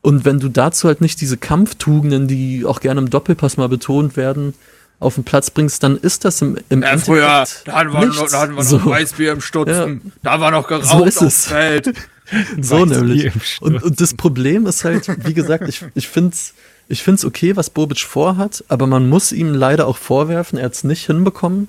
Und 0.01 0.23
wenn 0.23 0.39
du 0.39 0.49
dazu 0.49 0.87
halt 0.87 1.01
nicht 1.01 1.19
diese 1.21 1.37
Kampftugenden, 1.37 2.27
die 2.27 2.63
auch 2.65 2.79
gerne 2.79 3.01
im 3.01 3.09
Doppelpass 3.09 3.57
mal 3.57 3.69
betont 3.69 4.17
werden, 4.17 4.53
auf 4.99 5.15
den 5.15 5.23
Platz 5.23 5.49
bringst, 5.49 5.83
dann 5.83 5.97
ist 5.97 6.25
das 6.25 6.41
im, 6.41 6.57
im 6.69 6.81
ja, 6.81 6.89
Endeffekt 6.89 7.05
früher, 7.05 7.45
da 7.65 7.73
hatten 7.73 7.91
wir, 7.91 8.05
noch, 8.05 8.29
da 8.29 8.39
hatten 8.41 8.53
wir 8.53 8.63
noch 8.63 8.69
so. 8.69 8.85
Weißbier 8.85 9.33
im 9.33 9.41
Stutzen, 9.41 10.01
ja. 10.05 10.11
da 10.23 10.39
war 10.39 10.51
noch 10.51 10.67
geraucht 10.67 10.87
so 10.89 11.03
ist 11.03 11.21
es. 11.21 11.47
Feld. 11.47 11.93
so 12.61 12.85
nämlich. 12.85 13.31
Und, 13.61 13.83
und 13.83 13.99
das 13.99 14.13
Problem 14.13 14.65
ist 14.67 14.85
halt, 14.85 15.07
wie 15.25 15.33
gesagt, 15.33 15.67
ich, 15.67 15.83
ich 15.95 16.07
finde 16.07 16.31
es 16.33 16.53
ich 16.87 17.01
finde 17.03 17.19
es 17.19 17.25
okay, 17.25 17.55
was 17.55 17.69
Bobic 17.69 18.01
vorhat, 18.01 18.63
aber 18.67 18.87
man 18.87 19.09
muss 19.09 19.31
ihm 19.31 19.53
leider 19.53 19.87
auch 19.87 19.97
vorwerfen, 19.97 20.59
er 20.59 20.65
hat 20.65 20.73
es 20.73 20.83
nicht 20.83 21.05
hinbekommen, 21.07 21.67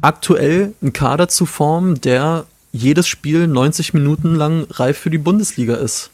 aktuell 0.00 0.74
einen 0.80 0.92
Kader 0.92 1.28
zu 1.28 1.46
formen, 1.46 2.00
der 2.00 2.46
jedes 2.72 3.08
Spiel 3.08 3.46
90 3.46 3.94
Minuten 3.94 4.34
lang 4.34 4.66
reif 4.70 4.98
für 4.98 5.10
die 5.10 5.18
Bundesliga 5.18 5.74
ist. 5.74 6.10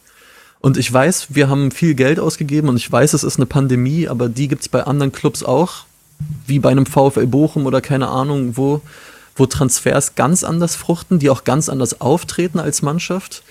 Und 0.61 0.79
ich 0.79 0.91
weiß, 0.91 1.29
wir 1.31 1.49
haben 1.49 1.71
viel 1.71 1.95
Geld 1.95 2.19
ausgegeben 2.19 2.69
und 2.69 2.77
ich 2.77 2.91
weiß, 2.91 3.13
es 3.13 3.25
ist 3.25 3.37
eine 3.37 3.47
Pandemie, 3.47 4.09
aber 4.09 4.29
die 4.29 4.49
gibt 4.49 4.63
es 4.63 4.69
bei 4.69 4.83
anderen 4.85 5.13
Clubs 5.13 5.43
auch, 5.43 5.85
wie 6.47 6.59
bei 6.59 6.71
einem 6.71 6.87
VfL 6.87 7.27
Bochum 7.27 7.67
oder 7.67 7.81
keine 7.83 8.09
Ahnung, 8.09 8.57
wo, 8.57 8.81
wo 9.37 9.45
Transfers 9.45 10.15
ganz 10.15 10.43
anders 10.43 10.75
fruchten, 10.75 11.19
die 11.19 11.29
auch 11.29 11.45
ganz 11.45 11.69
anders 11.69 12.01
auftreten 12.01 12.59
als 12.59 12.81
Mannschaft. 12.81 13.43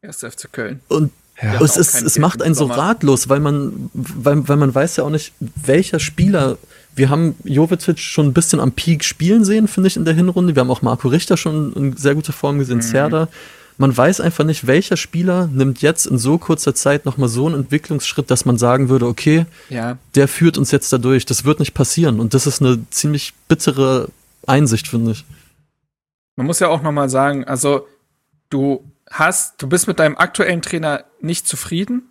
Erst 0.00 0.22
FC 0.22 0.52
Köln. 0.52 0.80
Und 0.88 1.12
ja. 1.40 1.60
Es, 1.60 1.76
ist, 1.76 2.02
es 2.02 2.18
macht 2.18 2.42
einen 2.42 2.54
so 2.54 2.66
ratlos, 2.66 3.28
weil 3.28 3.40
man, 3.40 3.90
weil, 3.94 4.46
weil 4.48 4.56
man 4.56 4.74
weiß 4.74 4.96
ja 4.96 5.04
auch 5.04 5.10
nicht, 5.10 5.32
welcher 5.40 5.98
Spieler. 5.98 6.58
Wir 6.94 7.08
haben 7.08 7.36
Jovetic 7.44 7.98
schon 7.98 8.26
ein 8.26 8.32
bisschen 8.32 8.60
am 8.60 8.72
Peak 8.72 9.04
spielen 9.04 9.44
sehen, 9.44 9.68
finde 9.68 9.88
ich, 9.88 9.96
in 9.96 10.04
der 10.04 10.14
Hinrunde. 10.14 10.54
Wir 10.54 10.60
haben 10.60 10.70
auch 10.70 10.82
Marco 10.82 11.08
Richter 11.08 11.36
schon 11.36 11.72
in 11.72 11.96
sehr 11.96 12.14
guter 12.14 12.32
Form 12.32 12.58
gesehen, 12.58 12.78
mhm. 12.78 12.82
Zerda. 12.82 13.28
Man 13.78 13.96
weiß 13.96 14.20
einfach 14.20 14.44
nicht, 14.44 14.66
welcher 14.66 14.96
Spieler 14.96 15.46
nimmt 15.46 15.80
jetzt 15.80 16.06
in 16.06 16.18
so 16.18 16.36
kurzer 16.36 16.74
Zeit 16.74 17.06
nochmal 17.06 17.28
so 17.28 17.46
einen 17.46 17.56
Entwicklungsschritt, 17.56 18.30
dass 18.30 18.44
man 18.44 18.58
sagen 18.58 18.88
würde, 18.90 19.06
okay, 19.06 19.46
ja. 19.70 19.96
der 20.14 20.28
führt 20.28 20.58
uns 20.58 20.70
jetzt 20.70 20.92
da 20.92 20.98
durch. 20.98 21.24
Das 21.24 21.44
wird 21.44 21.58
nicht 21.58 21.72
passieren. 21.72 22.20
Und 22.20 22.34
das 22.34 22.46
ist 22.46 22.60
eine 22.60 22.84
ziemlich 22.90 23.32
bittere 23.48 24.08
Einsicht, 24.46 24.88
finde 24.88 25.12
ich. 25.12 25.24
Man 26.36 26.46
muss 26.46 26.60
ja 26.60 26.68
auch 26.68 26.82
nochmal 26.82 27.08
sagen, 27.08 27.44
also 27.44 27.86
du 28.50 28.84
hast, 29.10 29.60
du 29.62 29.68
bist 29.68 29.88
mit 29.88 29.98
deinem 29.98 30.16
aktuellen 30.16 30.62
Trainer 30.62 31.04
nicht 31.20 31.46
zufrieden. 31.46 32.02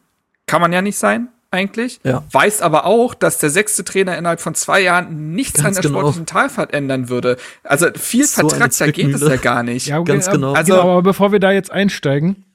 Kann 0.48 0.62
man 0.62 0.74
ja 0.74 0.82
nicht 0.82 0.98
sein, 0.98 1.30
eigentlich. 1.52 1.99
Ja. 2.04 2.24
Weiß 2.32 2.62
aber 2.62 2.86
auch, 2.86 3.14
dass 3.14 3.38
der 3.38 3.49
sechste 3.49 3.84
Trainer 3.84 4.18
innerhalb 4.18 4.39
von 4.39 4.56
zwei 4.56 4.82
Jahren 4.82 5.34
nichts 5.34 5.62
ganz 5.62 5.68
an 5.68 5.74
der 5.74 5.84
genau. 5.84 5.99
sportlichen 5.99 6.26
Talfahrt 6.26 6.74
ändern 6.74 7.10
würde. 7.10 7.38
Also 7.64 7.88
viel 7.95 8.26
so 8.26 8.47
da 8.47 8.68
geht 8.88 9.14
es 9.14 9.22
ja 9.22 9.36
gar 9.36 9.64
nicht. 9.64 9.88
Ja, 9.88 10.02
ganz 10.02 10.30
genau. 10.30 10.54
Also, 10.54 10.74
genau, 10.74 10.89
aber 10.89 11.02
bevor 11.04 11.32
wir 11.32 11.39
da 11.39 11.52
jetzt 11.52 11.72
einsteigen, 11.72 12.45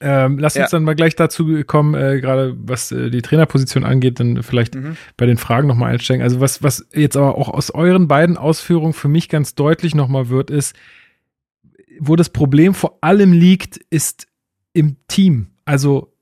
ähm, 0.00 0.38
lass 0.38 0.56
uns 0.56 0.70
ja. 0.70 0.76
dann 0.76 0.84
mal 0.84 0.94
gleich 0.94 1.16
dazu 1.16 1.62
kommen, 1.66 1.94
äh, 1.94 2.20
gerade 2.20 2.54
was 2.58 2.92
äh, 2.92 3.08
die 3.10 3.22
Trainerposition 3.22 3.84
angeht, 3.84 4.20
dann 4.20 4.42
vielleicht 4.42 4.74
mhm. 4.74 4.96
bei 5.16 5.24
den 5.24 5.38
Fragen 5.38 5.66
nochmal 5.66 5.92
einsteigen. 5.92 6.22
Also 6.22 6.40
was, 6.40 6.62
was 6.62 6.86
jetzt 6.92 7.16
aber 7.16 7.36
auch 7.36 7.48
aus 7.48 7.70
euren 7.70 8.06
beiden 8.06 8.36
Ausführungen 8.36 8.92
für 8.92 9.08
mich 9.08 9.30
ganz 9.30 9.54
deutlich 9.54 9.94
nochmal 9.94 10.28
wird, 10.28 10.50
ist, 10.50 10.76
wo 11.98 12.14
das 12.14 12.28
Problem 12.28 12.74
vor 12.74 12.98
allem 13.00 13.32
liegt, 13.32 13.78
ist 13.88 14.26
im 14.74 14.96
Team. 15.08 15.46
Also, 15.64 16.12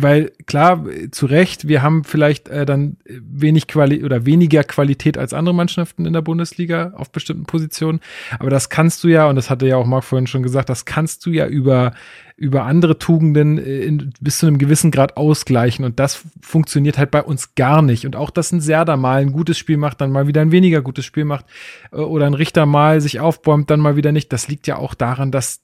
weil 0.00 0.30
klar, 0.46 0.84
zu 1.10 1.26
Recht, 1.26 1.66
wir 1.66 1.82
haben 1.82 2.04
vielleicht 2.04 2.48
äh, 2.48 2.64
dann 2.64 2.98
wenig 3.04 3.66
Quali 3.66 4.04
oder 4.04 4.24
weniger 4.26 4.62
Qualität 4.62 5.18
als 5.18 5.32
andere 5.32 5.54
Mannschaften 5.54 6.06
in 6.06 6.12
der 6.12 6.22
Bundesliga 6.22 6.92
auf 6.94 7.10
bestimmten 7.10 7.46
Positionen. 7.46 8.00
Aber 8.38 8.48
das 8.48 8.68
kannst 8.68 9.02
du 9.02 9.08
ja, 9.08 9.28
und 9.28 9.34
das 9.34 9.50
hatte 9.50 9.66
ja 9.66 9.76
auch 9.76 9.86
Marc 9.86 10.04
vorhin 10.04 10.28
schon 10.28 10.44
gesagt, 10.44 10.68
das 10.68 10.84
kannst 10.84 11.26
du 11.26 11.30
ja 11.30 11.48
über, 11.48 11.94
über 12.36 12.64
andere 12.64 12.98
Tugenden 12.98 13.58
äh, 13.58 13.80
in, 13.80 14.12
bis 14.20 14.38
zu 14.38 14.46
einem 14.46 14.58
gewissen 14.58 14.92
Grad 14.92 15.16
ausgleichen. 15.16 15.84
Und 15.84 15.98
das 15.98 16.24
funktioniert 16.40 16.96
halt 16.96 17.10
bei 17.10 17.22
uns 17.22 17.56
gar 17.56 17.82
nicht. 17.82 18.06
Und 18.06 18.14
auch, 18.14 18.30
dass 18.30 18.52
ein 18.52 18.60
Serda 18.60 18.96
mal 18.96 19.20
ein 19.20 19.32
gutes 19.32 19.58
Spiel 19.58 19.78
macht, 19.78 20.00
dann 20.00 20.12
mal 20.12 20.28
wieder 20.28 20.42
ein 20.42 20.52
weniger 20.52 20.80
gutes 20.80 21.04
Spiel 21.04 21.24
macht, 21.24 21.46
äh, 21.90 21.96
oder 21.96 22.26
ein 22.26 22.34
Richter 22.34 22.66
mal 22.66 23.00
sich 23.00 23.18
aufbäumt, 23.18 23.68
dann 23.68 23.80
mal 23.80 23.96
wieder 23.96 24.12
nicht. 24.12 24.32
Das 24.32 24.46
liegt 24.46 24.68
ja 24.68 24.76
auch 24.76 24.94
daran, 24.94 25.32
dass 25.32 25.60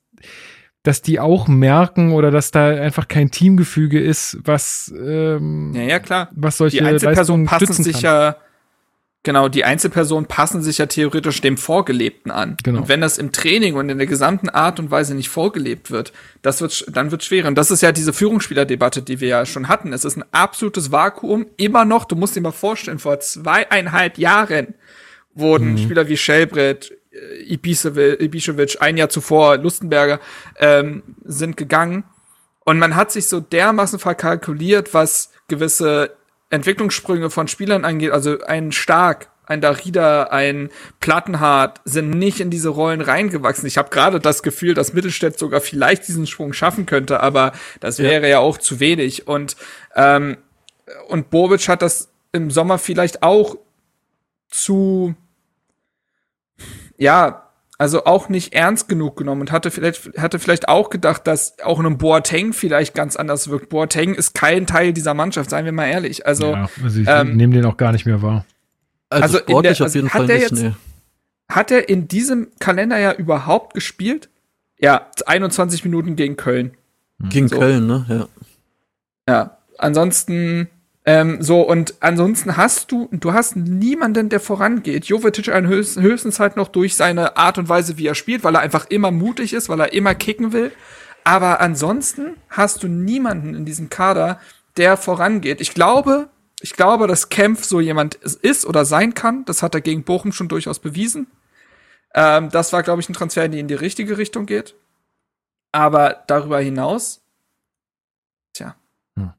dass 0.84 1.02
die 1.02 1.18
auch 1.18 1.48
merken 1.48 2.12
oder 2.12 2.30
dass 2.30 2.50
da 2.50 2.68
einfach 2.68 3.08
kein 3.08 3.30
Teamgefüge 3.30 3.98
ist, 3.98 4.38
was 4.44 4.94
ähm, 4.96 5.72
ja, 5.74 5.82
ja 5.82 5.98
klar, 5.98 6.28
was 6.32 6.58
solche 6.58 6.76
die 6.76 6.84
Einzelpersonen 6.84 7.46
passen 7.46 7.82
sich 7.82 8.02
ja 8.02 8.36
genau, 9.22 9.48
die 9.48 9.64
Einzelpersonen 9.64 10.26
passen 10.26 10.62
sich 10.62 10.76
ja 10.76 10.84
theoretisch 10.84 11.40
dem 11.40 11.56
Vorgelebten 11.56 12.30
an. 12.30 12.58
Genau. 12.62 12.80
Und 12.80 12.88
wenn 12.88 13.00
das 13.00 13.16
im 13.16 13.32
Training 13.32 13.74
und 13.74 13.88
in 13.88 13.96
der 13.96 14.06
gesamten 14.06 14.50
Art 14.50 14.78
und 14.78 14.90
Weise 14.90 15.14
nicht 15.14 15.30
vorgelebt 15.30 15.90
wird, 15.90 16.12
das 16.42 16.60
wird 16.60 16.84
dann 16.94 17.10
wird 17.10 17.24
schwer. 17.24 17.48
Und 17.48 17.56
das 17.56 17.70
ist 17.70 17.80
ja 17.80 17.90
diese 17.90 18.12
Führungsspielerdebatte, 18.12 19.00
die 19.00 19.20
wir 19.20 19.28
ja 19.28 19.46
schon 19.46 19.68
hatten. 19.68 19.94
Es 19.94 20.04
ist 20.04 20.18
ein 20.18 20.24
absolutes 20.32 20.92
Vakuum 20.92 21.46
immer 21.56 21.86
noch. 21.86 22.04
Du 22.04 22.14
musst 22.14 22.36
dir 22.36 22.42
mal 22.42 22.52
vorstellen, 22.52 22.98
vor 22.98 23.18
zweieinhalb 23.20 24.18
Jahren 24.18 24.74
wurden 25.32 25.72
mhm. 25.72 25.78
Spieler 25.78 26.08
wie 26.08 26.18
Shelbrett, 26.18 26.92
äh, 27.14 27.54
Ibišević, 27.54 28.78
ein 28.78 28.96
Jahr 28.96 29.08
zuvor, 29.08 29.58
Lustenberger, 29.58 30.20
ähm, 30.58 31.02
sind 31.24 31.56
gegangen. 31.56 32.04
Und 32.64 32.78
man 32.78 32.96
hat 32.96 33.12
sich 33.12 33.28
so 33.28 33.40
dermaßen 33.40 33.98
verkalkuliert, 33.98 34.94
was 34.94 35.30
gewisse 35.48 36.16
Entwicklungssprünge 36.50 37.30
von 37.30 37.48
Spielern 37.48 37.84
angeht. 37.84 38.10
Also 38.10 38.40
ein 38.46 38.72
Stark, 38.72 39.28
ein 39.46 39.60
Darida, 39.60 40.24
ein 40.24 40.70
Plattenhardt 41.00 41.80
sind 41.84 42.10
nicht 42.10 42.40
in 42.40 42.50
diese 42.50 42.70
Rollen 42.70 43.02
reingewachsen. 43.02 43.66
Ich 43.66 43.76
habe 43.76 43.90
gerade 43.90 44.20
das 44.20 44.42
Gefühl, 44.42 44.74
dass 44.74 44.94
Mittelstädt 44.94 45.38
sogar 45.38 45.60
vielleicht 45.60 46.08
diesen 46.08 46.26
Sprung 46.26 46.52
schaffen 46.54 46.86
könnte, 46.86 47.20
aber 47.20 47.52
das 47.80 47.98
wäre 47.98 48.22
ja, 48.22 48.28
ja 48.28 48.38
auch 48.38 48.56
zu 48.56 48.80
wenig. 48.80 49.26
Und, 49.28 49.56
ähm, 49.94 50.38
und 51.08 51.30
Bobic 51.30 51.68
hat 51.68 51.82
das 51.82 52.08
im 52.32 52.50
Sommer 52.50 52.78
vielleicht 52.78 53.22
auch 53.22 53.56
zu 54.48 55.14
ja, 56.96 57.44
also 57.76 58.04
auch 58.04 58.28
nicht 58.28 58.52
ernst 58.54 58.88
genug 58.88 59.16
genommen 59.16 59.42
und 59.42 59.52
hatte 59.52 59.70
vielleicht, 59.70 60.16
hatte 60.16 60.38
vielleicht 60.38 60.68
auch 60.68 60.90
gedacht, 60.90 61.26
dass 61.26 61.56
auch 61.62 61.80
ein 61.80 61.98
Boateng 61.98 62.52
vielleicht 62.52 62.94
ganz 62.94 63.16
anders 63.16 63.48
wirkt. 63.50 63.68
Boateng 63.68 64.14
ist 64.14 64.34
kein 64.34 64.66
Teil 64.66 64.92
dieser 64.92 65.14
Mannschaft, 65.14 65.50
seien 65.50 65.64
wir 65.64 65.72
mal 65.72 65.86
ehrlich. 65.86 66.26
Also, 66.26 66.52
ja, 66.52 66.68
also 66.82 67.00
ich 67.00 67.08
ähm, 67.08 67.36
nehme 67.36 67.54
den 67.54 67.64
auch 67.64 67.76
gar 67.76 67.92
nicht 67.92 68.06
mehr 68.06 68.22
wahr. 68.22 68.44
Also, 69.10 69.38
also, 69.38 69.60
der, 69.60 69.70
also 69.70 69.84
hat 69.84 70.10
Fall 70.10 70.26
der 70.26 70.36
nicht, 70.36 70.50
jetzt, 70.50 70.62
nee. 70.62 70.72
hat 71.48 71.70
er 71.70 71.88
in 71.88 72.08
diesem 72.08 72.48
Kalender 72.58 72.98
ja 72.98 73.12
überhaupt 73.12 73.74
gespielt? 73.74 74.28
Ja, 74.78 75.08
21 75.26 75.84
Minuten 75.84 76.16
gegen 76.16 76.36
Köln. 76.36 76.76
Gegen 77.30 77.48
so. 77.48 77.58
Köln, 77.58 77.86
ne? 77.86 78.06
Ja. 78.08 78.28
Ja. 79.28 79.58
Ansonsten 79.78 80.68
ähm, 81.06 81.42
so, 81.42 81.60
und 81.60 81.94
ansonsten 82.00 82.56
hast 82.56 82.90
du, 82.90 83.08
du 83.12 83.34
hast 83.34 83.56
niemanden, 83.56 84.30
der 84.30 84.40
vorangeht. 84.40 85.04
Jovetic 85.04 85.48
höchstens, 85.48 86.02
höchstens 86.02 86.40
halt 86.40 86.56
noch 86.56 86.68
durch 86.68 86.96
seine 86.96 87.36
Art 87.36 87.58
und 87.58 87.68
Weise, 87.68 87.98
wie 87.98 88.06
er 88.06 88.14
spielt, 88.14 88.42
weil 88.42 88.54
er 88.54 88.62
einfach 88.62 88.86
immer 88.86 89.10
mutig 89.10 89.52
ist, 89.52 89.68
weil 89.68 89.80
er 89.80 89.92
immer 89.92 90.14
kicken 90.14 90.52
will. 90.52 90.72
Aber 91.22 91.60
ansonsten 91.60 92.36
hast 92.48 92.82
du 92.82 92.88
niemanden 92.88 93.54
in 93.54 93.64
diesem 93.66 93.90
Kader, 93.90 94.40
der 94.76 94.96
vorangeht. 94.96 95.60
Ich 95.60 95.74
glaube, 95.74 96.28
ich 96.60 96.72
glaube, 96.72 97.06
dass 97.06 97.28
Kempf 97.28 97.64
so 97.64 97.80
jemand 97.80 98.14
ist 98.14 98.64
oder 98.64 98.86
sein 98.86 99.12
kann. 99.12 99.44
Das 99.44 99.62
hat 99.62 99.74
er 99.74 99.82
gegen 99.82 100.04
Bochum 100.04 100.32
schon 100.32 100.48
durchaus 100.48 100.78
bewiesen. 100.78 101.26
Ähm, 102.14 102.48
das 102.48 102.72
war, 102.72 102.82
glaube 102.82 103.00
ich, 103.00 103.08
ein 103.10 103.14
Transfer, 103.14 103.48
der 103.48 103.60
in 103.60 103.68
die 103.68 103.74
richtige 103.74 104.16
Richtung 104.16 104.46
geht. 104.46 104.74
Aber 105.72 106.24
darüber 106.28 106.60
hinaus, 106.60 107.22
tja. 108.54 108.76
Hm. 109.16 109.32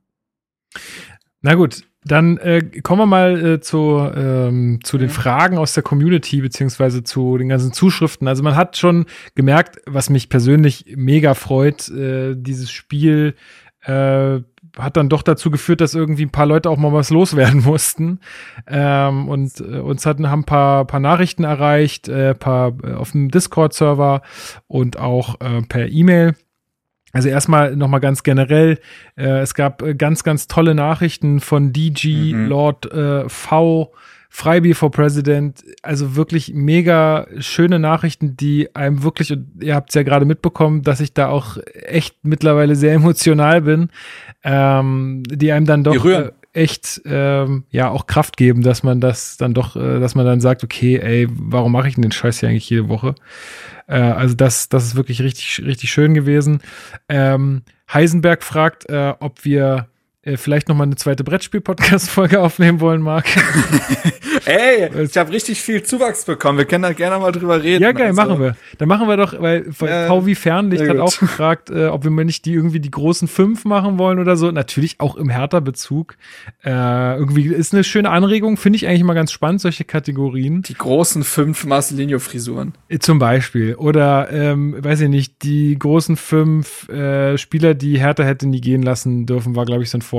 Na 1.46 1.54
gut, 1.54 1.84
dann 2.04 2.40
äh, 2.40 2.60
kommen 2.82 3.02
wir 3.02 3.06
mal 3.06 3.46
äh, 3.46 3.60
zu, 3.60 4.00
ähm, 4.00 4.80
zu 4.84 4.98
den 4.98 5.10
Fragen 5.10 5.60
aus 5.60 5.76
der 5.76 5.84
Community, 5.84 6.42
beziehungsweise 6.42 7.04
zu 7.04 7.38
den 7.38 7.50
ganzen 7.50 7.72
Zuschriften. 7.72 8.28
Also 8.28 8.42
man 8.42 8.56
hat 8.56 8.78
schon 8.78 9.06
gemerkt, 9.36 9.78
was 9.86 10.10
mich 10.10 10.30
persönlich 10.30 10.96
mega 10.96 11.36
freut, 11.36 11.88
äh, 11.90 12.34
dieses 12.36 12.72
Spiel 12.72 13.36
äh, 13.84 14.40
hat 14.76 14.98
dann 14.98 15.08
doch 15.08 15.22
dazu 15.22 15.52
geführt, 15.52 15.82
dass 15.82 15.94
irgendwie 15.94 16.26
ein 16.26 16.32
paar 16.32 16.48
Leute 16.48 16.72
auch 16.72 16.78
mal 16.78 16.92
was 16.92 17.12
loswerden 17.12 17.62
mussten. 17.64 18.22
Ähm, 18.66 19.30
und 19.30 19.60
äh, 19.60 19.82
uns 19.82 20.08
hatten 20.08 20.32
haben 20.32 20.42
ein 20.42 20.46
paar, 20.46 20.86
paar 20.86 21.00
Nachrichten 21.00 21.44
erreicht, 21.44 22.08
äh, 22.08 22.34
paar 22.34 22.74
äh, 22.84 22.94
auf 22.94 23.12
dem 23.12 23.30
Discord-Server 23.30 24.24
und 24.66 24.98
auch 24.98 25.40
äh, 25.42 25.62
per 25.62 25.90
E-Mail. 25.90 26.34
Also 27.16 27.30
erstmal 27.30 27.78
nochmal 27.78 28.02
ganz 28.02 28.24
generell, 28.24 28.78
äh, 29.16 29.40
es 29.40 29.54
gab 29.54 29.82
äh, 29.82 29.96
ganz, 29.96 30.26
ganz 30.26 30.48
tolle 30.48 30.76
Nachrichten 30.76 31.40
von 31.40 31.72
DG, 31.72 32.34
mhm. 32.34 32.48
Lord 32.50 32.92
äh, 32.92 33.30
V, 33.30 33.94
Freibier 34.30 34.76
for 34.76 34.92
President, 34.92 35.64
also 35.82 36.18
wirklich 36.18 36.54
mega 36.54 37.26
schöne 37.40 37.80
Nachrichten, 37.80 38.36
die 38.36 38.76
einem 38.76 39.02
wirklich, 39.02 39.32
und 39.32 39.48
ihr 39.62 39.76
habt 39.76 39.92
es 39.92 39.96
ja 39.96 40.04
gerade 40.04 40.26
mitbekommen, 40.26 40.82
dass 40.82 41.00
ich 41.00 41.14
da 41.14 41.30
auch 41.30 41.56
echt 41.74 42.18
mittlerweile 42.24 42.76
sehr 42.76 42.92
emotional 42.96 43.62
bin, 43.62 43.92
ähm, 44.44 45.24
die 45.26 45.54
einem 45.54 45.66
dann 45.66 45.86
doch 45.86 46.04
äh, 46.06 46.32
echt 46.56 47.02
ähm, 47.06 47.66
ja 47.70 47.90
auch 47.90 48.08
Kraft 48.08 48.38
geben, 48.38 48.62
dass 48.62 48.84
man 48.84 49.02
das 49.02 49.38
dann 49.38 49.54
doch, 49.54 49.76
äh, 49.76 50.00
dass 50.00 50.16
man 50.16 50.26
dann 50.26 50.42
sagt, 50.42 50.64
okay, 50.64 50.98
ey, 50.98 51.28
warum 51.30 51.72
mache 51.72 51.88
ich 51.88 51.96
denn 51.96 52.02
den 52.02 52.12
Scheiß 52.12 52.40
hier 52.40 52.50
eigentlich 52.50 52.70
jede 52.70 52.90
Woche? 52.90 53.16
Äh, 53.88 54.00
also 54.00 54.36
das, 54.36 54.70
das 54.70 54.86
ist 54.86 54.96
wirklich 54.96 55.22
richtig, 55.22 55.62
richtig 55.66 55.92
schön 55.92 56.14
gewesen. 56.14 56.62
Ähm, 57.10 57.64
Heisenberg 57.92 58.44
fragt, 58.44 58.90
äh, 58.90 59.14
ob 59.20 59.44
wir 59.46 59.88
äh, 60.26 60.38
vielleicht 60.38 60.68
noch 60.68 60.76
mal 60.76 60.84
eine 60.84 60.96
zweite 60.96 61.24
Brettspiel-Podcast-Folge 61.24 62.42
aufnehmen 62.42 62.82
wollen, 62.82 63.02
Marc. 63.02 63.26
Ey, 64.46 65.04
ich 65.04 65.18
habe 65.18 65.32
richtig 65.32 65.62
viel 65.62 65.84
Zuwachs 65.84 66.26
bekommen. 66.26 66.58
Wir 66.58 66.66
können 66.66 66.84
da 66.84 66.94
gerne 66.94 67.20
mal 67.20 67.32
drüber 67.32 67.64
reden. 67.64 67.84
Ja, 67.84 67.92
geil, 67.92 68.08
also. 68.08 68.22
machen 68.22 68.40
wir. 68.40 68.56
Dann 68.78 68.88
machen 68.88 69.08
wir 69.08 69.18
doch, 69.18 69.40
weil, 69.40 69.66
weil 69.80 69.90
ja, 69.90 70.08
Pauvi 70.08 70.36
Fernlicht 70.36 70.88
hat 70.88 70.98
auch 70.98 71.18
gefragt, 71.18 71.70
äh, 71.70 71.88
ob 71.88 72.04
wir 72.04 72.12
mal 72.12 72.26
nicht 72.26 72.46
die 72.46 72.54
irgendwie 72.54 72.80
die 72.80 72.92
großen 72.92 73.28
fünf 73.28 73.66
machen 73.66 73.98
wollen 73.98 74.20
oder 74.20 74.36
so. 74.36 74.52
Natürlich 74.52 75.00
auch 75.00 75.16
im 75.16 75.30
Hertha-Bezug. 75.30 76.16
Äh, 76.64 77.18
irgendwie 77.18 77.48
ist 77.48 77.74
eine 77.74 77.84
schöne 77.84 78.10
Anregung, 78.10 78.58
finde 78.58 78.78
ich 78.78 78.88
eigentlich 78.88 79.02
immer 79.02 79.16
ganz 79.16 79.32
spannend, 79.32 79.62
solche 79.62 79.84
Kategorien. 79.84 80.64
Die 80.64 80.74
großen 80.74 81.24
fünf 81.24 81.66
Marcelinho-Frisuren. 81.66 82.74
Äh, 82.90 83.00
zum 83.00 83.20
Beispiel. 83.20 83.76
Oder, 83.76 84.32
ähm, 84.32 84.76
weiß 84.78 85.02
ich 85.02 85.10
nicht, 85.10 85.44
die 85.44 85.78
großen 85.78 86.18
fünf 86.18 86.90
äh, 86.90 87.38
Spieler, 87.38 87.74
die 87.74 88.00
Hertha 88.00 88.24
hätte 88.24 88.48
nie 88.48 88.62
gehen 88.62 88.82
lassen 88.82 89.26
dürfen, 89.26 89.56
war, 89.56 89.66
glaube 89.66 89.84
ich, 89.84 89.90
so 89.90 89.98
ein 89.98 90.02
Vorschlag 90.02 90.15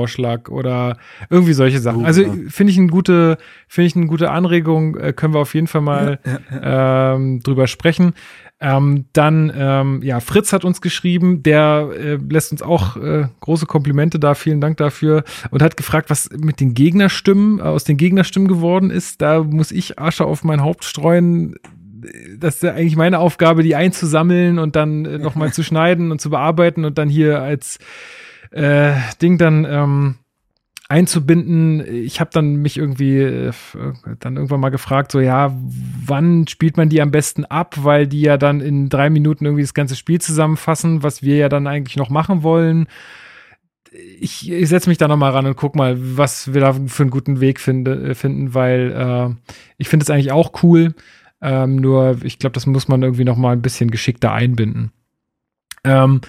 oder 0.49 0.97
irgendwie 1.29 1.53
solche 1.53 1.79
Sachen. 1.79 2.05
Also 2.05 2.23
finde 2.49 2.71
ich 2.71 2.77
eine 2.77 2.87
gute, 2.87 3.37
finde 3.67 3.87
ich 3.87 3.95
eine 3.95 4.07
gute 4.07 4.29
Anregung, 4.31 4.95
äh, 4.97 5.13
können 5.13 5.33
wir 5.33 5.39
auf 5.39 5.55
jeden 5.55 5.67
Fall 5.67 5.81
mal. 5.81 6.19
Ähm, 6.61 7.41
drüber 7.43 7.67
sprechen. 7.67 8.13
Ähm, 8.59 9.05
dann, 9.13 9.51
ähm, 9.55 10.01
ja, 10.01 10.19
Fritz 10.19 10.51
hat 10.51 10.65
uns 10.65 10.81
geschrieben, 10.81 11.43
der 11.43 11.89
äh, 11.95 12.17
lässt 12.29 12.51
uns 12.51 12.63
auch 12.63 12.97
äh, 12.97 13.27
große 13.39 13.67
Komplimente 13.67 14.19
da, 14.19 14.33
vielen 14.33 14.61
Dank 14.61 14.77
dafür 14.77 15.23
und 15.51 15.61
hat 15.61 15.77
gefragt, 15.77 16.09
was 16.09 16.29
mit 16.31 16.59
den 16.59 16.73
Gegnerstimmen, 16.73 17.59
äh, 17.59 17.63
aus 17.63 17.83
den 17.83 17.97
Gegnerstimmen 17.97 18.47
geworden 18.47 18.89
ist. 18.89 19.21
Da 19.21 19.43
muss 19.43 19.71
ich 19.71 19.99
Asche 19.99 20.25
auf 20.25 20.43
mein 20.43 20.61
Haupt 20.61 20.85
streuen. 20.85 21.55
Das 22.37 22.55
ist 22.55 22.63
ja 22.63 22.73
eigentlich 22.73 22.95
meine 22.95 23.19
Aufgabe, 23.19 23.61
die 23.61 23.75
einzusammeln 23.75 24.57
und 24.57 24.75
dann 24.75 25.05
äh, 25.05 25.17
nochmal 25.19 25.53
zu 25.53 25.63
schneiden 25.63 26.11
und 26.11 26.19
zu 26.19 26.31
bearbeiten 26.31 26.83
und 26.83 26.97
dann 26.97 27.09
hier 27.09 27.41
als 27.43 27.77
äh, 28.51 28.93
Ding 29.21 29.37
dann 29.37 29.65
ähm, 29.65 30.15
einzubinden. 30.89 31.83
Ich 31.85 32.19
habe 32.19 32.29
dann 32.33 32.57
mich 32.57 32.77
irgendwie 32.77 33.19
äh, 33.19 33.51
dann 34.19 34.35
irgendwann 34.37 34.59
mal 34.59 34.69
gefragt, 34.69 35.11
so 35.11 35.19
ja, 35.19 35.55
wann 36.05 36.47
spielt 36.47 36.77
man 36.77 36.89
die 36.89 37.01
am 37.01 37.11
besten 37.11 37.45
ab, 37.45 37.75
weil 37.81 38.07
die 38.07 38.21
ja 38.21 38.37
dann 38.37 38.61
in 38.61 38.89
drei 38.89 39.09
Minuten 39.09 39.45
irgendwie 39.45 39.63
das 39.63 39.73
ganze 39.73 39.95
Spiel 39.95 40.21
zusammenfassen, 40.21 41.03
was 41.03 41.21
wir 41.21 41.35
ja 41.37 41.49
dann 41.49 41.67
eigentlich 41.67 41.97
noch 41.97 42.09
machen 42.09 42.43
wollen. 42.43 42.87
Ich, 44.19 44.49
ich 44.49 44.69
setze 44.69 44.89
mich 44.89 44.97
da 44.97 45.07
noch 45.07 45.17
mal 45.17 45.31
ran 45.31 45.45
und 45.45 45.57
guck 45.57 45.75
mal, 45.75 45.95
was 45.97 46.53
wir 46.53 46.61
da 46.61 46.73
für 46.73 47.03
einen 47.03 47.09
guten 47.09 47.41
Weg 47.41 47.59
finde, 47.59 48.11
äh, 48.11 48.15
finden, 48.15 48.53
weil 48.53 48.93
äh, 48.95 49.53
ich 49.77 49.89
finde 49.89 50.03
es 50.03 50.09
eigentlich 50.09 50.31
auch 50.31 50.63
cool. 50.63 50.93
Ähm, 51.41 51.75
nur 51.75 52.17
ich 52.23 52.39
glaube, 52.39 52.53
das 52.53 52.65
muss 52.65 52.87
man 52.87 53.03
irgendwie 53.03 53.23
noch 53.23 53.37
mal 53.37 53.51
ein 53.51 53.61
bisschen 53.61 53.91
geschickter 53.91 54.31
einbinden. 54.31 54.91
Ähm, 55.83 56.21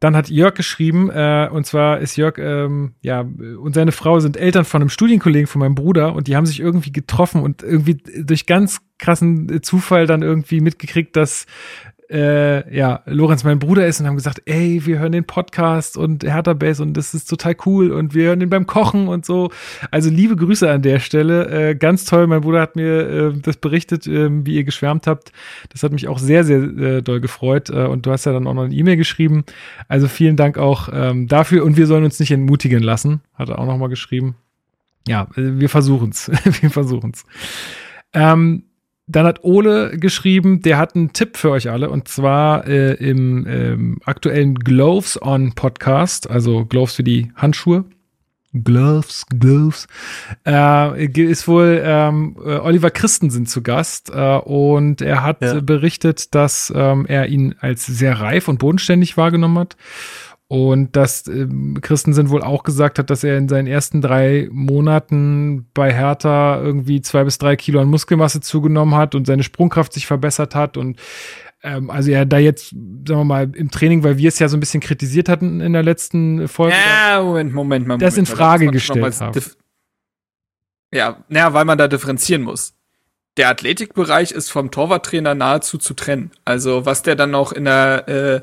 dann 0.00 0.16
hat 0.16 0.30
Jörg 0.30 0.54
geschrieben, 0.54 1.10
äh, 1.10 1.48
und 1.52 1.66
zwar 1.66 1.98
ist 1.98 2.16
Jörg, 2.16 2.38
ähm, 2.38 2.94
ja, 3.02 3.20
und 3.20 3.74
seine 3.74 3.92
Frau 3.92 4.18
sind 4.18 4.38
Eltern 4.38 4.64
von 4.64 4.80
einem 4.80 4.88
Studienkollegen 4.88 5.46
von 5.46 5.60
meinem 5.60 5.74
Bruder 5.74 6.14
und 6.14 6.26
die 6.26 6.36
haben 6.36 6.46
sich 6.46 6.58
irgendwie 6.58 6.90
getroffen 6.90 7.42
und 7.42 7.62
irgendwie 7.62 7.94
durch 7.96 8.46
ganz 8.46 8.80
krassen 8.98 9.62
Zufall 9.62 10.06
dann 10.06 10.22
irgendwie 10.22 10.60
mitgekriegt, 10.60 11.16
dass 11.16 11.46
äh, 12.10 12.76
ja, 12.76 13.02
Lorenz 13.06 13.44
mein 13.44 13.58
Bruder 13.58 13.86
ist 13.86 14.00
und 14.00 14.06
haben 14.06 14.16
gesagt, 14.16 14.42
ey, 14.46 14.84
wir 14.84 14.98
hören 14.98 15.12
den 15.12 15.24
Podcast 15.24 15.96
und 15.96 16.24
Hertha 16.24 16.54
Base 16.54 16.82
und 16.82 16.94
das 16.94 17.14
ist 17.14 17.30
total 17.30 17.54
cool 17.66 17.92
und 17.92 18.14
wir 18.14 18.28
hören 18.28 18.40
den 18.40 18.50
beim 18.50 18.66
Kochen 18.66 19.06
und 19.06 19.24
so. 19.24 19.50
Also 19.90 20.10
liebe 20.10 20.34
Grüße 20.34 20.68
an 20.68 20.82
der 20.82 20.98
Stelle. 20.98 21.70
Äh, 21.70 21.74
ganz 21.76 22.04
toll. 22.04 22.26
Mein 22.26 22.40
Bruder 22.40 22.60
hat 22.60 22.74
mir 22.74 23.08
äh, 23.08 23.32
das 23.40 23.56
berichtet, 23.58 24.06
äh, 24.06 24.28
wie 24.44 24.56
ihr 24.56 24.64
geschwärmt 24.64 25.06
habt. 25.06 25.32
Das 25.68 25.82
hat 25.82 25.92
mich 25.92 26.08
auch 26.08 26.18
sehr, 26.18 26.42
sehr 26.44 26.62
äh, 26.62 27.02
doll 27.02 27.20
gefreut. 27.20 27.70
Äh, 27.70 27.86
und 27.86 28.06
du 28.06 28.10
hast 28.10 28.26
ja 28.26 28.32
dann 28.32 28.46
auch 28.46 28.54
noch 28.54 28.64
eine 28.64 28.74
E-Mail 28.74 28.96
geschrieben. 28.96 29.44
Also 29.86 30.08
vielen 30.08 30.36
Dank 30.36 30.58
auch 30.58 30.88
ähm, 30.92 31.28
dafür. 31.28 31.64
Und 31.64 31.76
wir 31.76 31.86
sollen 31.86 32.04
uns 32.04 32.18
nicht 32.18 32.32
entmutigen 32.32 32.82
lassen, 32.82 33.20
hat 33.34 33.50
er 33.50 33.58
auch 33.58 33.66
noch 33.66 33.78
mal 33.78 33.88
geschrieben. 33.88 34.34
Ja, 35.06 35.28
äh, 35.36 35.60
wir 35.60 35.68
versuchen's. 35.68 36.30
wir 36.60 36.70
versuchen's. 36.70 37.24
Ähm, 38.12 38.64
dann 39.10 39.26
hat 39.26 39.44
Ole 39.44 39.98
geschrieben, 39.98 40.62
der 40.62 40.78
hat 40.78 40.94
einen 40.94 41.12
Tipp 41.12 41.36
für 41.36 41.50
euch 41.50 41.70
alle 41.70 41.90
und 41.90 42.08
zwar 42.08 42.66
äh, 42.66 42.94
im 42.94 43.46
ähm, 43.48 43.98
aktuellen 44.04 44.54
Gloves 44.54 45.20
on 45.20 45.54
Podcast, 45.54 46.30
also 46.30 46.64
Gloves 46.64 46.94
für 46.94 47.04
die 47.04 47.32
Handschuhe. 47.36 47.84
Gloves, 48.52 49.26
Gloves, 49.28 49.86
äh, 50.44 51.06
ist 51.06 51.46
wohl 51.46 51.80
ähm, 51.84 52.36
äh, 52.44 52.56
Oliver 52.56 52.90
Christensen 52.90 53.46
zu 53.46 53.62
Gast 53.62 54.10
äh, 54.10 54.38
und 54.38 55.02
er 55.02 55.22
hat 55.22 55.40
ja. 55.40 55.60
berichtet, 55.60 56.34
dass 56.34 56.72
ähm, 56.74 57.06
er 57.06 57.28
ihn 57.28 57.54
als 57.60 57.86
sehr 57.86 58.20
reif 58.20 58.48
und 58.48 58.58
bodenständig 58.58 59.16
wahrgenommen 59.16 59.56
hat 59.56 59.76
und 60.50 60.96
dass 60.96 61.28
äh, 61.28 61.46
Christensen 61.80 62.28
wohl 62.28 62.42
auch 62.42 62.64
gesagt 62.64 62.98
hat, 62.98 63.08
dass 63.08 63.22
er 63.22 63.38
in 63.38 63.48
seinen 63.48 63.68
ersten 63.68 64.00
drei 64.00 64.48
Monaten 64.50 65.68
bei 65.74 65.94
Hertha 65.94 66.60
irgendwie 66.60 67.00
zwei 67.02 67.22
bis 67.22 67.38
drei 67.38 67.54
Kilo 67.54 67.80
an 67.80 67.86
Muskelmasse 67.86 68.40
zugenommen 68.40 68.96
hat 68.96 69.14
und 69.14 69.28
seine 69.28 69.44
Sprungkraft 69.44 69.92
sich 69.92 70.08
verbessert 70.08 70.56
hat. 70.56 70.76
Und 70.76 70.98
ähm, 71.62 71.88
also 71.88 72.10
er 72.10 72.26
da 72.26 72.38
jetzt, 72.38 72.70
sagen 72.70 73.04
wir 73.06 73.24
mal, 73.24 73.52
im 73.54 73.70
Training, 73.70 74.02
weil 74.02 74.18
wir 74.18 74.26
es 74.26 74.40
ja 74.40 74.48
so 74.48 74.56
ein 74.56 74.60
bisschen 74.60 74.80
kritisiert 74.80 75.28
hatten 75.28 75.60
in 75.60 75.72
der 75.72 75.84
letzten 75.84 76.48
Folge. 76.48 76.74
Ja, 76.74 77.22
Moment, 77.22 77.54
Moment, 77.54 77.86
Moment. 77.86 78.02
Das 78.02 78.18
in 78.18 78.26
Frage 78.26 78.66
das 78.66 78.72
gestellt 78.72 79.20
haben. 79.20 79.40
Ja, 80.92 81.22
naja, 81.28 81.54
weil 81.54 81.64
man 81.64 81.78
da 81.78 81.86
differenzieren 81.86 82.42
muss. 82.42 82.74
Der 83.36 83.50
Athletikbereich 83.50 84.32
ist 84.32 84.50
vom 84.50 84.72
Torwarttrainer 84.72 85.36
nahezu 85.36 85.78
zu 85.78 85.94
trennen. 85.94 86.32
Also 86.44 86.86
was 86.86 87.02
der 87.02 87.14
dann 87.14 87.30
noch 87.30 87.52
in 87.52 87.66
der 87.66 88.08
äh, 88.08 88.40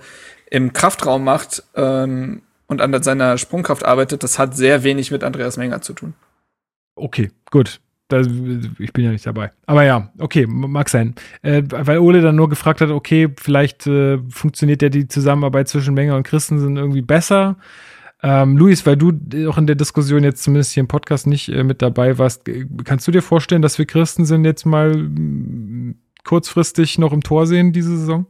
im 0.49 0.73
Kraftraum 0.73 1.23
macht 1.23 1.63
ähm, 1.75 2.41
und 2.67 2.81
an 2.81 3.01
seiner 3.03 3.37
Sprungkraft 3.37 3.85
arbeitet, 3.85 4.23
das 4.23 4.39
hat 4.39 4.55
sehr 4.55 4.83
wenig 4.83 5.11
mit 5.11 5.23
Andreas 5.23 5.57
Menger 5.57 5.81
zu 5.81 5.93
tun. 5.93 6.13
Okay, 6.95 7.31
gut. 7.51 7.79
Das, 8.09 8.25
ich 8.79 8.93
bin 8.93 9.03
ja 9.03 9.11
nicht 9.11 9.25
dabei. 9.25 9.51
Aber 9.65 9.83
ja, 9.83 10.13
okay, 10.17 10.45
mag 10.47 10.87
sein. 10.87 11.15
Äh, 11.41 11.63
weil 11.67 11.99
Ole 11.99 12.21
dann 12.21 12.37
nur 12.37 12.47
gefragt 12.47 12.79
hat, 12.79 12.89
okay, 12.89 13.27
vielleicht 13.37 13.85
äh, 13.85 14.19
funktioniert 14.29 14.81
ja 14.81 14.87
die 14.87 15.09
Zusammenarbeit 15.09 15.67
zwischen 15.67 15.93
Menger 15.93 16.15
und 16.15 16.23
Christensen 16.23 16.77
irgendwie 16.77 17.01
besser. 17.01 17.57
Ähm, 18.23 18.57
Luis, 18.57 18.85
weil 18.85 18.95
du 18.95 19.11
auch 19.49 19.57
in 19.57 19.67
der 19.67 19.75
Diskussion 19.75 20.23
jetzt 20.23 20.41
zumindest 20.41 20.71
hier 20.71 20.81
im 20.81 20.87
Podcast 20.87 21.27
nicht 21.27 21.49
äh, 21.49 21.63
mit 21.63 21.81
dabei 21.81 22.17
warst, 22.17 22.49
kannst 22.85 23.07
du 23.07 23.11
dir 23.11 23.21
vorstellen, 23.21 23.61
dass 23.61 23.77
wir 23.77 23.85
Christensen 23.85 24.45
jetzt 24.45 24.65
mal 24.65 25.09
kurzfristig 26.23 26.97
noch 26.97 27.11
im 27.11 27.23
Tor 27.23 27.45
sehen 27.45 27.73
diese 27.73 27.97
Saison? 27.97 28.25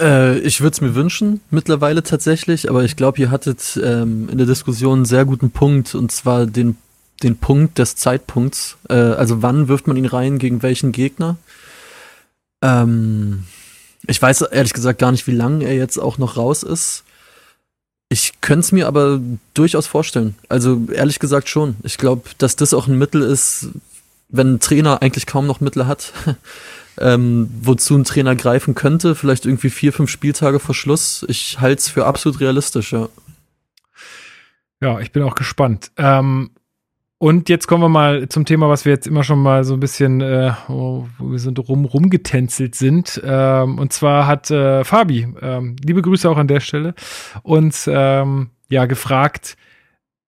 Äh, 0.00 0.38
ich 0.38 0.60
würde 0.60 0.74
es 0.74 0.80
mir 0.80 0.94
wünschen, 0.94 1.40
mittlerweile 1.50 2.02
tatsächlich, 2.02 2.68
aber 2.68 2.84
ich 2.84 2.96
glaube, 2.96 3.18
ihr 3.20 3.30
hattet 3.30 3.78
ähm, 3.82 4.28
in 4.28 4.38
der 4.38 4.46
Diskussion 4.46 5.00
einen 5.00 5.04
sehr 5.04 5.24
guten 5.24 5.50
Punkt, 5.50 5.94
und 5.94 6.10
zwar 6.10 6.46
den, 6.46 6.76
den 7.22 7.36
Punkt 7.36 7.78
des 7.78 7.96
Zeitpunkts. 7.96 8.76
Äh, 8.88 8.94
also 8.94 9.42
wann 9.42 9.68
wirft 9.68 9.86
man 9.86 9.96
ihn 9.96 10.06
rein, 10.06 10.38
gegen 10.38 10.62
welchen 10.62 10.92
Gegner? 10.92 11.36
Ähm, 12.62 13.44
ich 14.06 14.20
weiß 14.20 14.42
ehrlich 14.42 14.72
gesagt 14.72 14.98
gar 14.98 15.12
nicht, 15.12 15.26
wie 15.26 15.32
lange 15.32 15.64
er 15.64 15.74
jetzt 15.74 15.98
auch 15.98 16.18
noch 16.18 16.36
raus 16.36 16.62
ist. 16.62 17.04
Ich 18.08 18.40
könnte 18.40 18.60
es 18.60 18.72
mir 18.72 18.86
aber 18.86 19.20
durchaus 19.54 19.86
vorstellen. 19.86 20.34
Also 20.48 20.86
ehrlich 20.92 21.18
gesagt 21.18 21.48
schon. 21.48 21.76
Ich 21.82 21.98
glaube, 21.98 22.28
dass 22.38 22.56
das 22.56 22.74
auch 22.74 22.86
ein 22.86 22.98
Mittel 22.98 23.22
ist, 23.22 23.68
wenn 24.28 24.54
ein 24.54 24.60
Trainer 24.60 25.02
eigentlich 25.02 25.26
kaum 25.26 25.46
noch 25.46 25.60
Mittel 25.60 25.86
hat, 25.86 26.12
ähm, 26.98 27.48
wozu 27.62 27.96
ein 27.96 28.04
Trainer 28.04 28.36
greifen 28.36 28.74
könnte, 28.74 29.14
vielleicht 29.14 29.46
irgendwie 29.46 29.70
vier, 29.70 29.92
fünf 29.92 30.10
Spieltage 30.10 30.60
vor 30.60 30.74
Schluss. 30.74 31.24
Ich 31.28 31.60
halte 31.60 31.80
es 31.80 31.88
für 31.88 32.06
absolut 32.06 32.40
realistisch, 32.40 32.92
ja. 32.92 33.08
Ja, 34.80 35.00
ich 35.00 35.12
bin 35.12 35.22
auch 35.22 35.34
gespannt. 35.34 35.92
Ähm, 35.96 36.50
und 37.18 37.48
jetzt 37.48 37.68
kommen 37.68 37.82
wir 37.82 37.88
mal 37.88 38.28
zum 38.28 38.44
Thema, 38.44 38.68
was 38.68 38.84
wir 38.84 38.92
jetzt 38.92 39.06
immer 39.06 39.24
schon 39.24 39.38
mal 39.38 39.64
so 39.64 39.72
ein 39.72 39.80
bisschen, 39.80 40.20
äh, 40.20 40.52
wo 40.68 41.08
wir 41.18 41.38
so 41.38 41.50
rum, 41.52 41.86
rumgetänzelt 41.86 42.74
sind. 42.74 43.18
Ähm, 43.24 43.78
und 43.78 43.94
zwar 43.94 44.26
hat 44.26 44.50
äh, 44.50 44.84
Fabi, 44.84 45.28
ähm, 45.40 45.76
liebe 45.82 46.02
Grüße 46.02 46.28
auch 46.28 46.36
an 46.36 46.48
der 46.48 46.60
Stelle, 46.60 46.94
uns 47.42 47.88
ähm, 47.90 48.50
ja 48.68 48.84
gefragt, 48.84 49.56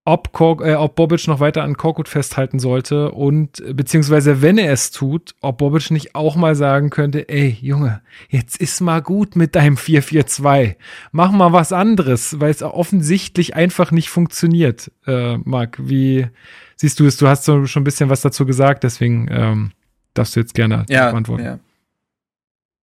ob, 0.07 0.32
Kork, 0.32 0.62
äh, 0.64 0.74
ob 0.74 0.94
Bobic 0.94 1.26
noch 1.26 1.40
weiter 1.40 1.64
an 1.64 1.76
Korkut 1.76 2.09
festhalten 2.09 2.61
sollte 2.61 3.11
und 3.11 3.62
beziehungsweise 3.76 4.40
wenn 4.40 4.57
er 4.57 4.72
es 4.72 4.92
tut, 4.92 5.34
ob 5.40 5.59
Bobic 5.59 5.90
nicht 5.90 6.14
auch 6.14 6.36
mal 6.36 6.54
sagen 6.54 6.90
könnte, 6.90 7.28
ey 7.28 7.59
Junge, 7.61 8.00
jetzt 8.28 8.57
ist 8.57 8.80
mal 8.80 9.02
gut 9.02 9.34
mit 9.34 9.57
deinem 9.57 9.74
4-4-2. 9.74 10.76
Mach 11.11 11.32
mal 11.32 11.52
was 11.52 11.72
anderes, 11.72 12.38
weil 12.38 12.50
es 12.50 12.62
offensichtlich 12.62 13.57
einfach 13.57 13.90
nicht 13.90 14.09
funktioniert. 14.09 14.92
Äh, 15.07 15.38
Marc, 15.38 15.76
wie 15.80 16.28
siehst 16.76 17.00
du 17.00 17.07
es? 17.07 17.16
Du 17.16 17.26
hast 17.26 17.44
so 17.44 17.66
schon 17.66 17.80
ein 17.82 17.84
bisschen 17.84 18.09
was 18.09 18.20
dazu 18.20 18.46
gesagt, 18.46 18.84
deswegen 18.84 19.26
ähm, 19.28 19.72
darfst 20.14 20.36
du 20.36 20.40
jetzt 20.40 20.54
gerne 20.54 20.86
ja, 20.88 21.11
antworten. 21.11 21.44
Ja. 21.44 21.59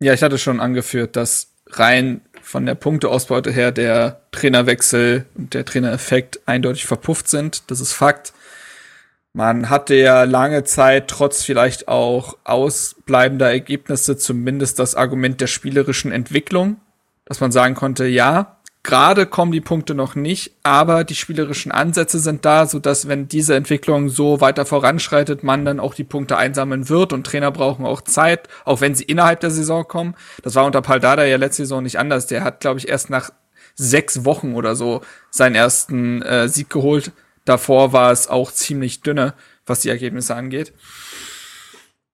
ja, 0.02 0.14
ich 0.14 0.24
hatte 0.24 0.38
schon 0.38 0.60
angeführt, 0.60 1.16
dass 1.16 1.54
rein 1.68 2.20
von 2.44 2.66
der 2.66 2.76
Punkteausbeute 2.76 3.52
her 3.52 3.72
der 3.72 4.22
Trainerwechsel 4.32 5.26
und 5.36 5.54
der 5.54 5.66
Trainereffekt 5.66 6.42
eindeutig 6.46 6.86
verpufft 6.86 7.30
sind. 7.30 7.72
Das 7.72 7.80
ist 7.80 7.94
Fakt. 7.94 8.34
Man 9.32 9.70
hatte 9.70 9.96
ja 9.96 10.26
lange 10.26 10.64
Zeit, 10.64 11.08
trotz 11.08 11.44
vielleicht 11.44 11.88
auch 11.88 12.38
ausbleibender 12.44 13.50
Ergebnisse, 13.50 14.18
zumindest 14.18 14.78
das 14.78 14.94
Argument 14.94 15.42
der 15.42 15.48
spielerischen 15.48 16.12
Entwicklung, 16.12 16.78
dass 17.26 17.40
man 17.40 17.52
sagen 17.52 17.74
konnte, 17.74 18.06
ja, 18.06 18.58
Gerade 18.86 19.26
kommen 19.26 19.54
die 19.54 19.62
Punkte 19.62 19.96
noch 19.96 20.16
nicht, 20.16 20.52
aber 20.62 21.06
die 21.06 21.16
spielerischen 21.16 21.72
Ansätze 21.72 22.20
sind 22.20 22.44
da, 22.44 22.66
so 22.66 22.80
dass 22.80 23.08
wenn 23.08 23.30
diese 23.30 23.56
Entwicklung 23.56 24.10
so 24.10 24.42
weiter 24.42 24.66
voranschreitet, 24.66 25.42
man 25.42 25.64
dann 25.64 25.80
auch 25.80 25.94
die 25.94 26.04
Punkte 26.04 26.36
einsammeln 26.36 26.90
wird 26.90 27.14
und 27.14 27.26
Trainer 27.26 27.50
brauchen 27.50 27.86
auch 27.86 28.02
Zeit, 28.02 28.50
auch 28.66 28.82
wenn 28.82 28.94
sie 28.94 29.06
innerhalb 29.06 29.40
der 29.40 29.52
Saison 29.52 29.88
kommen. 29.88 30.16
Das 30.42 30.56
war 30.56 30.66
unter 30.66 30.82
Paldada 30.82 31.24
ja 31.24 31.38
letzte 31.38 31.64
Saison 31.64 31.82
nicht 31.82 31.98
anders. 31.98 32.28
Der 32.28 32.44
hat, 32.44 32.60
glaube 32.60 32.78
ich, 32.78 32.90
erst 32.90 33.10
nach 33.10 33.32
sechs 33.76 34.26
Wochen 34.26 34.54
oder 34.54 34.76
so 34.76 35.02
seinen 35.32 35.56
ersten 35.56 36.22
äh, 36.22 36.50
Sieg 36.50 36.70
geholt. 36.70 37.14
Davor 37.46 37.94
war 37.94 38.12
es 38.12 38.28
auch 38.28 38.52
ziemlich 38.52 39.02
dünne, 39.02 39.34
was 39.66 39.80
die 39.80 39.90
Ergebnisse 39.90 40.36
angeht. 40.36 40.74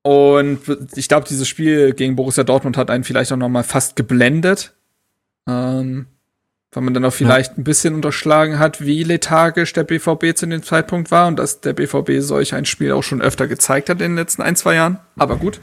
Und 0.03 0.59
ich 0.95 1.07
glaube, 1.07 1.27
dieses 1.27 1.47
Spiel 1.47 1.93
gegen 1.93 2.15
Borussia 2.15 2.43
Dortmund 2.43 2.77
hat 2.77 2.91
einen 2.91 3.03
vielleicht 3.03 3.31
auch 3.31 3.37
noch 3.37 3.49
mal 3.49 3.63
fast 3.63 3.95
geblendet. 3.95 4.73
Ähm, 5.47 6.05
weil 6.71 6.83
man 6.83 6.93
dann 6.93 7.05
auch 7.05 7.13
vielleicht 7.13 7.53
ja. 7.53 7.57
ein 7.57 7.63
bisschen 7.63 7.95
unterschlagen 7.95 8.59
hat, 8.59 8.81
wie 8.81 9.03
lethargisch 9.03 9.73
der 9.73 9.83
BVB 9.83 10.35
zu 10.35 10.45
dem 10.45 10.61
Zeitpunkt 10.61 11.09
war 11.09 11.27
und 11.27 11.37
dass 11.39 11.61
der 11.61 11.73
BVB 11.73 12.19
solch 12.19 12.53
ein 12.53 12.65
Spiel 12.65 12.91
auch 12.91 13.01
schon 13.01 13.21
öfter 13.21 13.47
gezeigt 13.47 13.89
hat 13.89 14.01
in 14.01 14.11
den 14.11 14.15
letzten 14.15 14.41
ein, 14.41 14.55
zwei 14.55 14.75
Jahren. 14.75 14.99
Aber 15.17 15.37
gut. 15.37 15.59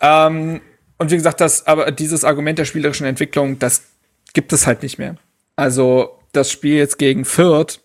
Ähm, 0.00 0.60
und 0.98 1.10
wie 1.10 1.16
gesagt, 1.16 1.40
das, 1.40 1.66
aber 1.66 1.90
dieses 1.90 2.24
Argument 2.24 2.58
der 2.58 2.64
spielerischen 2.64 3.06
Entwicklung, 3.06 3.58
das 3.58 3.82
gibt 4.34 4.52
es 4.52 4.66
halt 4.66 4.82
nicht 4.82 4.98
mehr. 4.98 5.16
Also 5.56 6.20
das 6.32 6.50
Spiel 6.50 6.76
jetzt 6.76 6.98
gegen 6.98 7.24
Fürth 7.24 7.80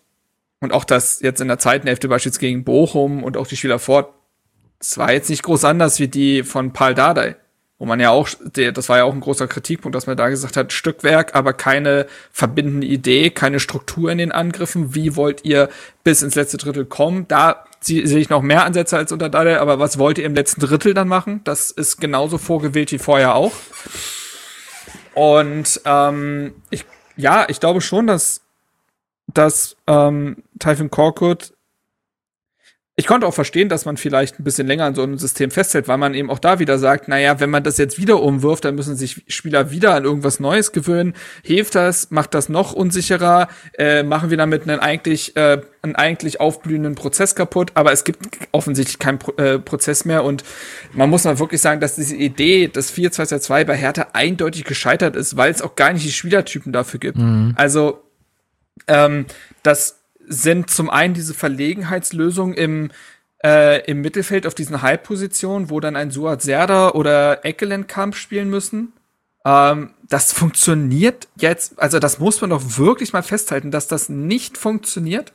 und 0.60 0.72
auch 0.72 0.84
das 0.84 1.20
jetzt 1.20 1.40
in 1.40 1.48
der 1.48 1.58
zweiten 1.58 1.88
Hälfte 1.88 2.08
beispielsweise 2.08 2.40
gegen 2.40 2.64
Bochum 2.64 3.24
und 3.24 3.36
auch 3.36 3.46
die 3.46 3.56
Spieler 3.56 3.78
fort, 3.78 4.12
das 4.78 4.98
war 4.98 5.12
jetzt 5.12 5.30
nicht 5.30 5.42
groß 5.42 5.64
anders 5.64 5.98
wie 5.98 6.08
die 6.08 6.42
von 6.42 6.72
Paul 6.72 6.94
Dardai 6.94 7.36
wo 7.80 7.86
man 7.86 7.98
ja 7.98 8.10
auch, 8.10 8.28
das 8.52 8.90
war 8.90 8.98
ja 8.98 9.04
auch 9.04 9.12
ein 9.14 9.20
großer 9.20 9.48
Kritikpunkt, 9.48 9.96
dass 9.96 10.06
man 10.06 10.18
da 10.18 10.28
gesagt 10.28 10.58
hat, 10.58 10.70
Stückwerk, 10.70 11.34
aber 11.34 11.54
keine 11.54 12.06
verbindende 12.30 12.86
Idee, 12.86 13.30
keine 13.30 13.58
Struktur 13.58 14.12
in 14.12 14.18
den 14.18 14.32
Angriffen. 14.32 14.94
Wie 14.94 15.16
wollt 15.16 15.46
ihr 15.46 15.70
bis 16.04 16.20
ins 16.20 16.34
letzte 16.34 16.58
Drittel 16.58 16.84
kommen? 16.84 17.26
Da 17.26 17.64
sehe 17.80 18.02
ich 18.02 18.28
noch 18.28 18.42
mehr 18.42 18.66
Ansätze 18.66 18.98
als 18.98 19.12
unter 19.12 19.30
Dade, 19.30 19.60
aber 19.60 19.78
was 19.78 19.98
wollt 19.98 20.18
ihr 20.18 20.26
im 20.26 20.34
letzten 20.34 20.60
Drittel 20.60 20.92
dann 20.92 21.08
machen? 21.08 21.40
Das 21.44 21.70
ist 21.70 21.98
genauso 22.02 22.36
vorgewählt 22.36 22.92
wie 22.92 22.98
vorher 22.98 23.34
auch. 23.34 23.52
Und 25.14 25.80
ähm, 25.86 26.52
ich, 26.68 26.84
ja, 27.16 27.46
ich 27.48 27.60
glaube 27.60 27.80
schon, 27.80 28.06
dass, 28.06 28.42
dass 29.26 29.74
ähm, 29.86 30.42
Typhon 30.58 30.90
Korkut 30.90 31.54
ich 33.00 33.06
konnte 33.06 33.26
auch 33.26 33.32
verstehen, 33.32 33.70
dass 33.70 33.86
man 33.86 33.96
vielleicht 33.96 34.38
ein 34.38 34.44
bisschen 34.44 34.66
länger 34.66 34.84
an 34.84 34.94
so 34.94 35.02
einem 35.02 35.16
System 35.16 35.50
festhält, 35.50 35.88
weil 35.88 35.96
man 35.96 36.12
eben 36.12 36.28
auch 36.28 36.38
da 36.38 36.58
wieder 36.58 36.78
sagt, 36.78 37.08
naja, 37.08 37.40
wenn 37.40 37.48
man 37.48 37.62
das 37.62 37.78
jetzt 37.78 37.98
wieder 37.98 38.20
umwirft, 38.20 38.66
dann 38.66 38.74
müssen 38.74 38.94
sich 38.94 39.24
Spieler 39.26 39.70
wieder 39.70 39.94
an 39.94 40.04
irgendwas 40.04 40.38
Neues 40.38 40.72
gewöhnen. 40.72 41.14
Hilft 41.42 41.76
das? 41.76 42.10
Macht 42.10 42.34
das 42.34 42.50
noch 42.50 42.74
unsicherer? 42.74 43.48
Äh, 43.78 44.02
machen 44.02 44.28
wir 44.28 44.36
damit 44.36 44.68
einen 44.68 44.80
eigentlich, 44.80 45.34
äh, 45.34 45.62
einen 45.80 45.96
eigentlich 45.96 46.40
aufblühenden 46.40 46.94
Prozess 46.94 47.34
kaputt? 47.34 47.70
Aber 47.72 47.90
es 47.90 48.04
gibt 48.04 48.28
offensichtlich 48.52 48.98
keinen 48.98 49.18
Pro 49.18 49.32
äh, 49.42 49.58
Prozess 49.58 50.04
mehr 50.04 50.22
und 50.22 50.44
man 50.92 51.08
muss 51.08 51.24
mal 51.24 51.38
wirklich 51.38 51.62
sagen, 51.62 51.80
dass 51.80 51.94
diese 51.94 52.16
Idee 52.16 52.68
des 52.68 52.92
4-2-2 52.94 53.64
bei 53.64 53.76
Hertha 53.76 54.08
eindeutig 54.12 54.64
gescheitert 54.64 55.16
ist, 55.16 55.38
weil 55.38 55.50
es 55.50 55.62
auch 55.62 55.74
gar 55.74 55.94
nicht 55.94 56.04
die 56.04 56.12
Spielertypen 56.12 56.70
dafür 56.70 57.00
gibt. 57.00 57.16
Mhm. 57.16 57.54
Also, 57.56 58.02
ähm, 58.88 59.24
das 59.62 59.99
sind 60.30 60.70
zum 60.70 60.88
einen 60.88 61.12
diese 61.12 61.34
Verlegenheitslösung 61.34 62.54
im, 62.54 62.92
äh, 63.44 63.84
im 63.90 64.00
Mittelfeld 64.00 64.46
auf 64.46 64.54
diesen 64.54 64.80
Halbpositionen, 64.80 65.70
wo 65.70 65.80
dann 65.80 65.96
ein 65.96 66.12
Suat 66.12 66.40
Serda 66.40 66.90
oder 66.90 67.44
Eckelenkamp 67.44 68.14
spielen 68.14 68.48
müssen. 68.48 68.92
Ähm, 69.44 69.90
das 70.08 70.32
funktioniert 70.32 71.26
jetzt, 71.36 71.78
also 71.80 71.98
das 71.98 72.20
muss 72.20 72.40
man 72.40 72.50
doch 72.50 72.78
wirklich 72.78 73.12
mal 73.12 73.22
festhalten, 73.22 73.72
dass 73.72 73.88
das 73.88 74.08
nicht 74.08 74.56
funktioniert. 74.56 75.32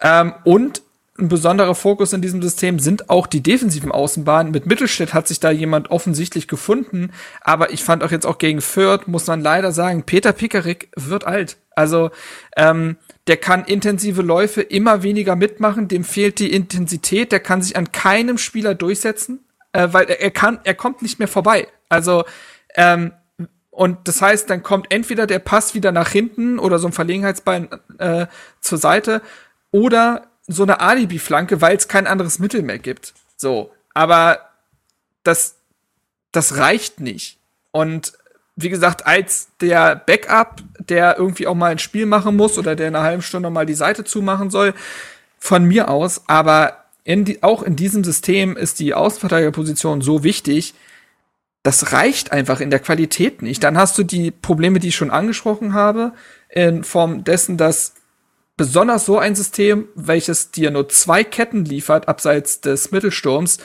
Ähm, 0.00 0.32
und 0.44 0.82
ein 1.18 1.28
besonderer 1.28 1.74
Fokus 1.74 2.14
in 2.14 2.22
diesem 2.22 2.40
System 2.40 2.78
sind 2.78 3.10
auch 3.10 3.26
die 3.26 3.42
defensiven 3.42 3.92
Außenbahnen. 3.92 4.52
Mit 4.52 4.64
Mittelstädt 4.64 5.12
hat 5.12 5.28
sich 5.28 5.40
da 5.40 5.50
jemand 5.50 5.90
offensichtlich 5.90 6.48
gefunden, 6.48 7.12
aber 7.42 7.70
ich 7.70 7.84
fand 7.84 8.02
auch 8.02 8.10
jetzt 8.10 8.24
auch 8.24 8.38
gegen 8.38 8.62
Fürth, 8.62 9.06
muss 9.06 9.26
man 9.26 9.42
leider 9.42 9.72
sagen, 9.72 10.04
Peter 10.04 10.32
Pickerick 10.32 10.88
wird 10.96 11.26
alt. 11.26 11.58
Also 11.74 12.10
ähm, 12.56 12.96
der 13.26 13.36
kann 13.36 13.64
intensive 13.64 14.22
Läufe 14.22 14.62
immer 14.62 15.02
weniger 15.02 15.36
mitmachen, 15.36 15.88
dem 15.88 16.04
fehlt 16.04 16.38
die 16.38 16.52
Intensität, 16.52 17.32
der 17.32 17.40
kann 17.40 17.62
sich 17.62 17.76
an 17.76 17.92
keinem 17.92 18.38
Spieler 18.38 18.74
durchsetzen, 18.74 19.44
äh, 19.72 19.88
weil 19.92 20.06
er, 20.06 20.20
er 20.20 20.30
kann, 20.30 20.60
er 20.64 20.74
kommt 20.74 21.02
nicht 21.02 21.18
mehr 21.18 21.28
vorbei. 21.28 21.68
Also 21.88 22.24
ähm, 22.74 23.12
und 23.70 24.08
das 24.08 24.20
heißt, 24.20 24.50
dann 24.50 24.62
kommt 24.62 24.92
entweder 24.92 25.26
der 25.26 25.38
Pass 25.38 25.74
wieder 25.74 25.92
nach 25.92 26.10
hinten 26.10 26.58
oder 26.58 26.78
so 26.78 26.88
ein 26.88 26.92
Verlegenheitsbein 26.92 27.68
äh, 27.98 28.26
zur 28.60 28.78
Seite 28.78 29.22
oder 29.70 30.26
so 30.46 30.64
eine 30.64 30.80
Alibi-Flanke, 30.80 31.60
weil 31.60 31.76
es 31.76 31.88
kein 31.88 32.06
anderes 32.06 32.40
Mittel 32.40 32.62
mehr 32.62 32.78
gibt. 32.78 33.14
So, 33.36 33.72
aber 33.94 34.40
das 35.22 35.60
das 36.32 36.56
reicht 36.56 37.00
nicht. 37.00 37.38
Und 37.72 38.12
wie 38.56 38.68
gesagt, 38.68 39.06
als 39.06 39.48
der 39.60 39.96
Backup, 39.96 40.62
der 40.90 41.16
irgendwie 41.18 41.46
auch 41.46 41.54
mal 41.54 41.70
ein 41.70 41.78
Spiel 41.78 42.06
machen 42.06 42.36
muss 42.36 42.58
oder 42.58 42.76
der 42.76 42.88
in 42.88 42.96
einer 42.96 43.04
halben 43.04 43.22
Stunde 43.22 43.50
mal 43.50 43.66
die 43.66 43.74
Seite 43.74 44.04
zumachen 44.04 44.50
soll, 44.50 44.74
von 45.38 45.64
mir 45.64 45.88
aus. 45.88 46.22
Aber 46.26 46.84
in 47.04 47.24
die, 47.24 47.42
auch 47.42 47.62
in 47.62 47.76
diesem 47.76 48.04
System 48.04 48.56
ist 48.56 48.78
die 48.80 48.94
Außenverteidigerposition 48.94 50.02
so 50.02 50.22
wichtig, 50.22 50.74
das 51.62 51.92
reicht 51.92 52.32
einfach 52.32 52.60
in 52.60 52.70
der 52.70 52.80
Qualität 52.80 53.42
nicht. 53.42 53.62
Dann 53.62 53.76
hast 53.76 53.96
du 53.98 54.02
die 54.02 54.30
Probleme, 54.30 54.78
die 54.78 54.88
ich 54.88 54.96
schon 54.96 55.10
angesprochen 55.10 55.74
habe, 55.74 56.12
in 56.48 56.84
Form 56.84 57.24
dessen, 57.24 57.56
dass 57.56 57.94
besonders 58.56 59.06
so 59.06 59.18
ein 59.18 59.34
System, 59.34 59.88
welches 59.94 60.50
dir 60.50 60.70
nur 60.70 60.88
zwei 60.88 61.24
Ketten 61.24 61.64
liefert, 61.64 62.08
abseits 62.08 62.60
des 62.60 62.90
Mittelsturms, 62.92 63.58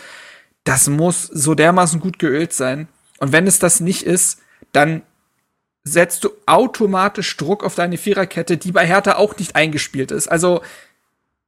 das 0.64 0.88
muss 0.90 1.24
so 1.24 1.56
dermaßen 1.56 2.00
gut 2.00 2.20
geölt 2.20 2.54
sein. 2.54 2.88
Und 3.20 3.32
wenn 3.32 3.48
es 3.48 3.60
das 3.60 3.80
nicht 3.80 4.04
ist, 4.04 4.40
dann 4.72 5.04
setzt 5.86 6.24
du 6.24 6.32
automatisch 6.48 7.38
Druck 7.38 7.64
auf 7.64 7.76
deine 7.76 7.98
Viererkette, 7.98 8.58
die 8.58 8.72
bei 8.72 8.86
Hertha 8.86 9.16
auch 9.16 9.38
nicht 9.38 9.56
eingespielt 9.56 10.12
ist. 10.12 10.28
Also 10.28 10.62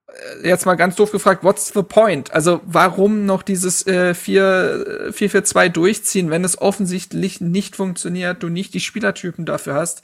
äh, 0.07 0.47
jetzt 0.47 0.67
mal 0.67 0.75
ganz 0.75 0.95
doof 0.95 1.11
gefragt, 1.11 1.43
what's 1.43 1.73
the 1.73 1.81
point? 1.81 2.31
Also 2.31 2.61
warum 2.63 3.25
noch 3.25 3.41
dieses 3.41 3.85
äh, 3.87 4.13
4-4-2 4.13 5.65
äh, 5.65 5.69
durchziehen, 5.71 6.29
wenn 6.29 6.45
es 6.45 6.61
offensichtlich 6.61 7.41
nicht 7.41 7.75
funktioniert, 7.75 8.43
du 8.43 8.49
nicht 8.49 8.75
die 8.75 8.79
Spielertypen 8.79 9.45
dafür 9.45 9.73
hast? 9.73 10.03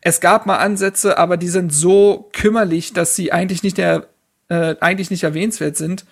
Es 0.00 0.20
gab 0.20 0.46
mal 0.46 0.56
Ansätze, 0.56 1.18
aber 1.18 1.36
die 1.36 1.48
sind 1.48 1.72
so 1.72 2.30
kümmerlich, 2.32 2.94
dass 2.94 3.16
sie 3.16 3.32
eigentlich 3.32 3.62
nicht 3.62 3.76
der, 3.76 4.08
äh, 4.48 4.76
eigentlich 4.80 5.10
nicht 5.10 5.24
erwähnenswert 5.24 5.76
sind. 5.76 6.06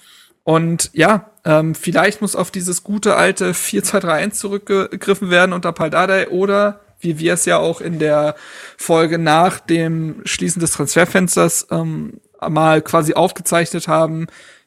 Und 0.44 0.90
ja, 0.92 1.30
ähm, 1.44 1.74
vielleicht 1.74 2.20
muss 2.20 2.36
auf 2.36 2.50
dieses 2.50 2.84
gute 2.84 3.16
alte 3.16 3.52
4-2-3-1 3.52 4.30
zurückgegriffen 4.32 5.30
werden 5.30 5.52
unter 5.52 5.72
Paldadei 5.72 6.28
oder 6.28 6.80
wie 7.00 7.18
wir 7.18 7.34
es 7.34 7.44
ja 7.44 7.58
auch 7.58 7.80
in 7.80 7.98
der 7.98 8.34
Folge 8.76 9.18
nach 9.18 9.60
dem 9.60 10.22
Schließen 10.24 10.60
des 10.60 10.72
Transferfensters 10.72 11.68
ähm, 11.70 12.20
mal 12.48 12.82
quasi 12.82 13.14
aufgezeichnet 13.14 13.88
haben, 13.88 14.26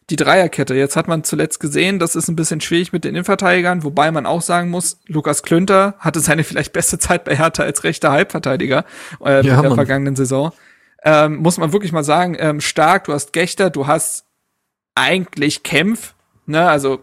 die 0.10 0.16
Dreierkette. 0.16 0.74
Jetzt 0.76 0.96
hat 0.96 1.08
man 1.08 1.24
zuletzt 1.24 1.60
gesehen, 1.60 2.00
das 2.00 2.16
ist 2.16 2.28
ein 2.28 2.36
bisschen 2.36 2.62
schwierig 2.62 2.92
mit 2.92 3.04
den 3.04 3.12
Innenverteidigern, 3.12 3.84
wobei 3.84 4.12
man 4.12 4.26
auch 4.26 4.42
sagen 4.42 4.70
muss, 4.70 5.00
Lukas 5.08 5.44
Klünter 5.44 5.96
hatte 6.00 6.20
seine 6.20 6.44
vielleicht 6.44 6.74
beste 6.74 6.98
Zeit 7.00 7.24
bei 7.24 7.36
Hertha 7.36 7.64
als 7.64 7.84
rechter 7.84 8.12
Halbverteidiger 8.12 8.86
äh, 9.24 9.32
ja, 9.32 9.40
in 9.40 9.46
der 9.46 9.62
Mann. 9.64 9.76
vergangenen 9.76 10.16
Saison. 10.16 10.52
Ähm, 11.04 11.38
muss 11.38 11.58
man 11.58 11.72
wirklich 11.72 11.92
mal 11.92 12.04
sagen, 12.04 12.36
ähm, 12.40 12.60
stark, 12.60 13.06
du 13.06 13.14
hast 13.14 13.34
Gechter, 13.34 13.70
du 13.70 13.88
hast 13.88 14.26
eigentlich 14.96 15.64
Kempf, 15.64 16.14
ne, 16.46 16.68
also 16.68 17.00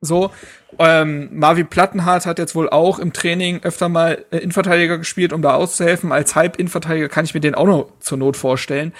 so. 0.00 0.30
Ähm, 0.78 1.30
Marvin 1.32 1.68
Plattenhardt 1.68 2.26
hat 2.26 2.38
jetzt 2.38 2.54
wohl 2.54 2.68
auch 2.68 2.98
im 2.98 3.12
Training 3.12 3.62
öfter 3.62 3.88
mal 3.88 4.24
äh, 4.30 4.38
Innenverteidiger 4.38 4.98
gespielt, 4.98 5.32
um 5.32 5.42
da 5.42 5.54
auszuhelfen. 5.54 6.12
Als 6.12 6.34
Halb-Innenverteidiger 6.34 7.08
kann 7.08 7.24
ich 7.24 7.34
mir 7.34 7.40
den 7.40 7.54
auch 7.54 7.66
noch 7.66 7.88
zur 8.00 8.18
Not 8.18 8.36
vorstellen. 8.36 8.92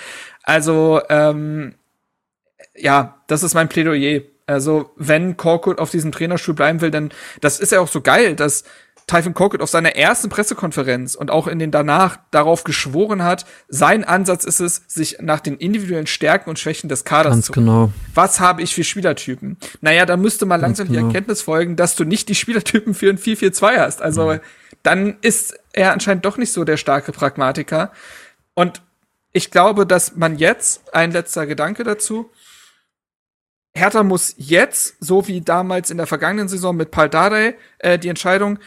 Also, 0.43 1.01
ähm, 1.09 1.75
ja, 2.75 3.23
das 3.27 3.43
ist 3.43 3.55
mein 3.55 3.69
Plädoyer. 3.69 4.23
Also, 4.47 4.91
wenn 4.97 5.37
Korkut 5.37 5.79
auf 5.79 5.91
diesem 5.91 6.13
Trainerstuhl 6.13 6.55
bleiben 6.55 6.81
will, 6.81 6.91
dann, 6.91 7.13
das 7.41 7.59
ist 7.59 7.73
ja 7.73 7.81
auch 7.81 7.89
so 7.89 8.01
geil, 8.01 8.37
dass 8.37 8.65
Typhon 9.07 9.35
Korkut 9.35 9.63
auf 9.63 9.71
seiner 9.71 9.95
ersten 9.95 10.29
Pressekonferenz 10.31 11.15
und 11.15 11.31
auch 11.31 11.47
in 11.47 11.61
den 11.61 11.71
danach 11.71 12.19
darauf 12.33 12.65
geschworen 12.65 13.23
hat, 13.23 13.47
sein 13.69 14.03
Ansatz 14.03 14.45
ist 14.45 14.59
es, 14.59 14.83
sich 14.89 15.19
nach 15.21 15.39
den 15.39 15.57
individuellen 15.57 16.09
Stärken 16.09 16.51
und 16.51 16.59
Schwächen 16.59 16.89
des 16.89 17.05
Kaders 17.05 17.33
Ganz 17.33 17.47
zu 17.47 17.53
genau. 17.53 17.93
Was 18.15 18.41
habe 18.41 18.63
ich 18.63 18.75
für 18.75 18.83
Spielertypen? 18.83 19.59
Naja, 19.81 20.07
da 20.07 20.17
müsste 20.17 20.45
mal 20.45 20.57
langsam 20.57 20.89
genau. 20.89 21.01
die 21.01 21.07
Erkenntnis 21.07 21.43
folgen, 21.43 21.77
dass 21.77 21.95
du 21.95 22.05
nicht 22.05 22.29
die 22.29 22.35
Spielertypen 22.35 22.95
für 22.95 23.09
ein 23.09 23.19
4-4-2 23.19 23.79
hast. 23.79 24.03
Also 24.03 24.33
mhm. 24.33 24.41
dann 24.83 25.17
ist 25.21 25.55
er 25.73 25.93
anscheinend 25.93 26.25
doch 26.25 26.37
nicht 26.37 26.53
so 26.53 26.65
der 26.65 26.77
starke 26.77 27.13
Pragmatiker. 27.13 27.93
Und 28.55 28.83
ich 29.33 29.53
glaube, 29.53 29.87
dass 29.87 30.17
man 30.17 30.37
jetzt, 30.37 30.95
ein 30.95 31.13
letzter 31.13 31.47
Gedanke 31.47 31.85
dazu, 31.85 32.31
Hertha 33.73 34.03
muss 34.03 34.35
jetzt, 34.39 34.97
so 34.99 35.29
wie 35.29 35.43
damals 35.43 35.91
in 35.91 35.99
der 35.99 36.07
vergangenen 36.07 36.49
Saison 36.49 36.75
mit 36.75 36.91
Pal 36.91 37.09
Dardai, 37.09 37.55
äh, 37.79 37.99
die 37.99 38.09
Entscheidung, 38.09 38.59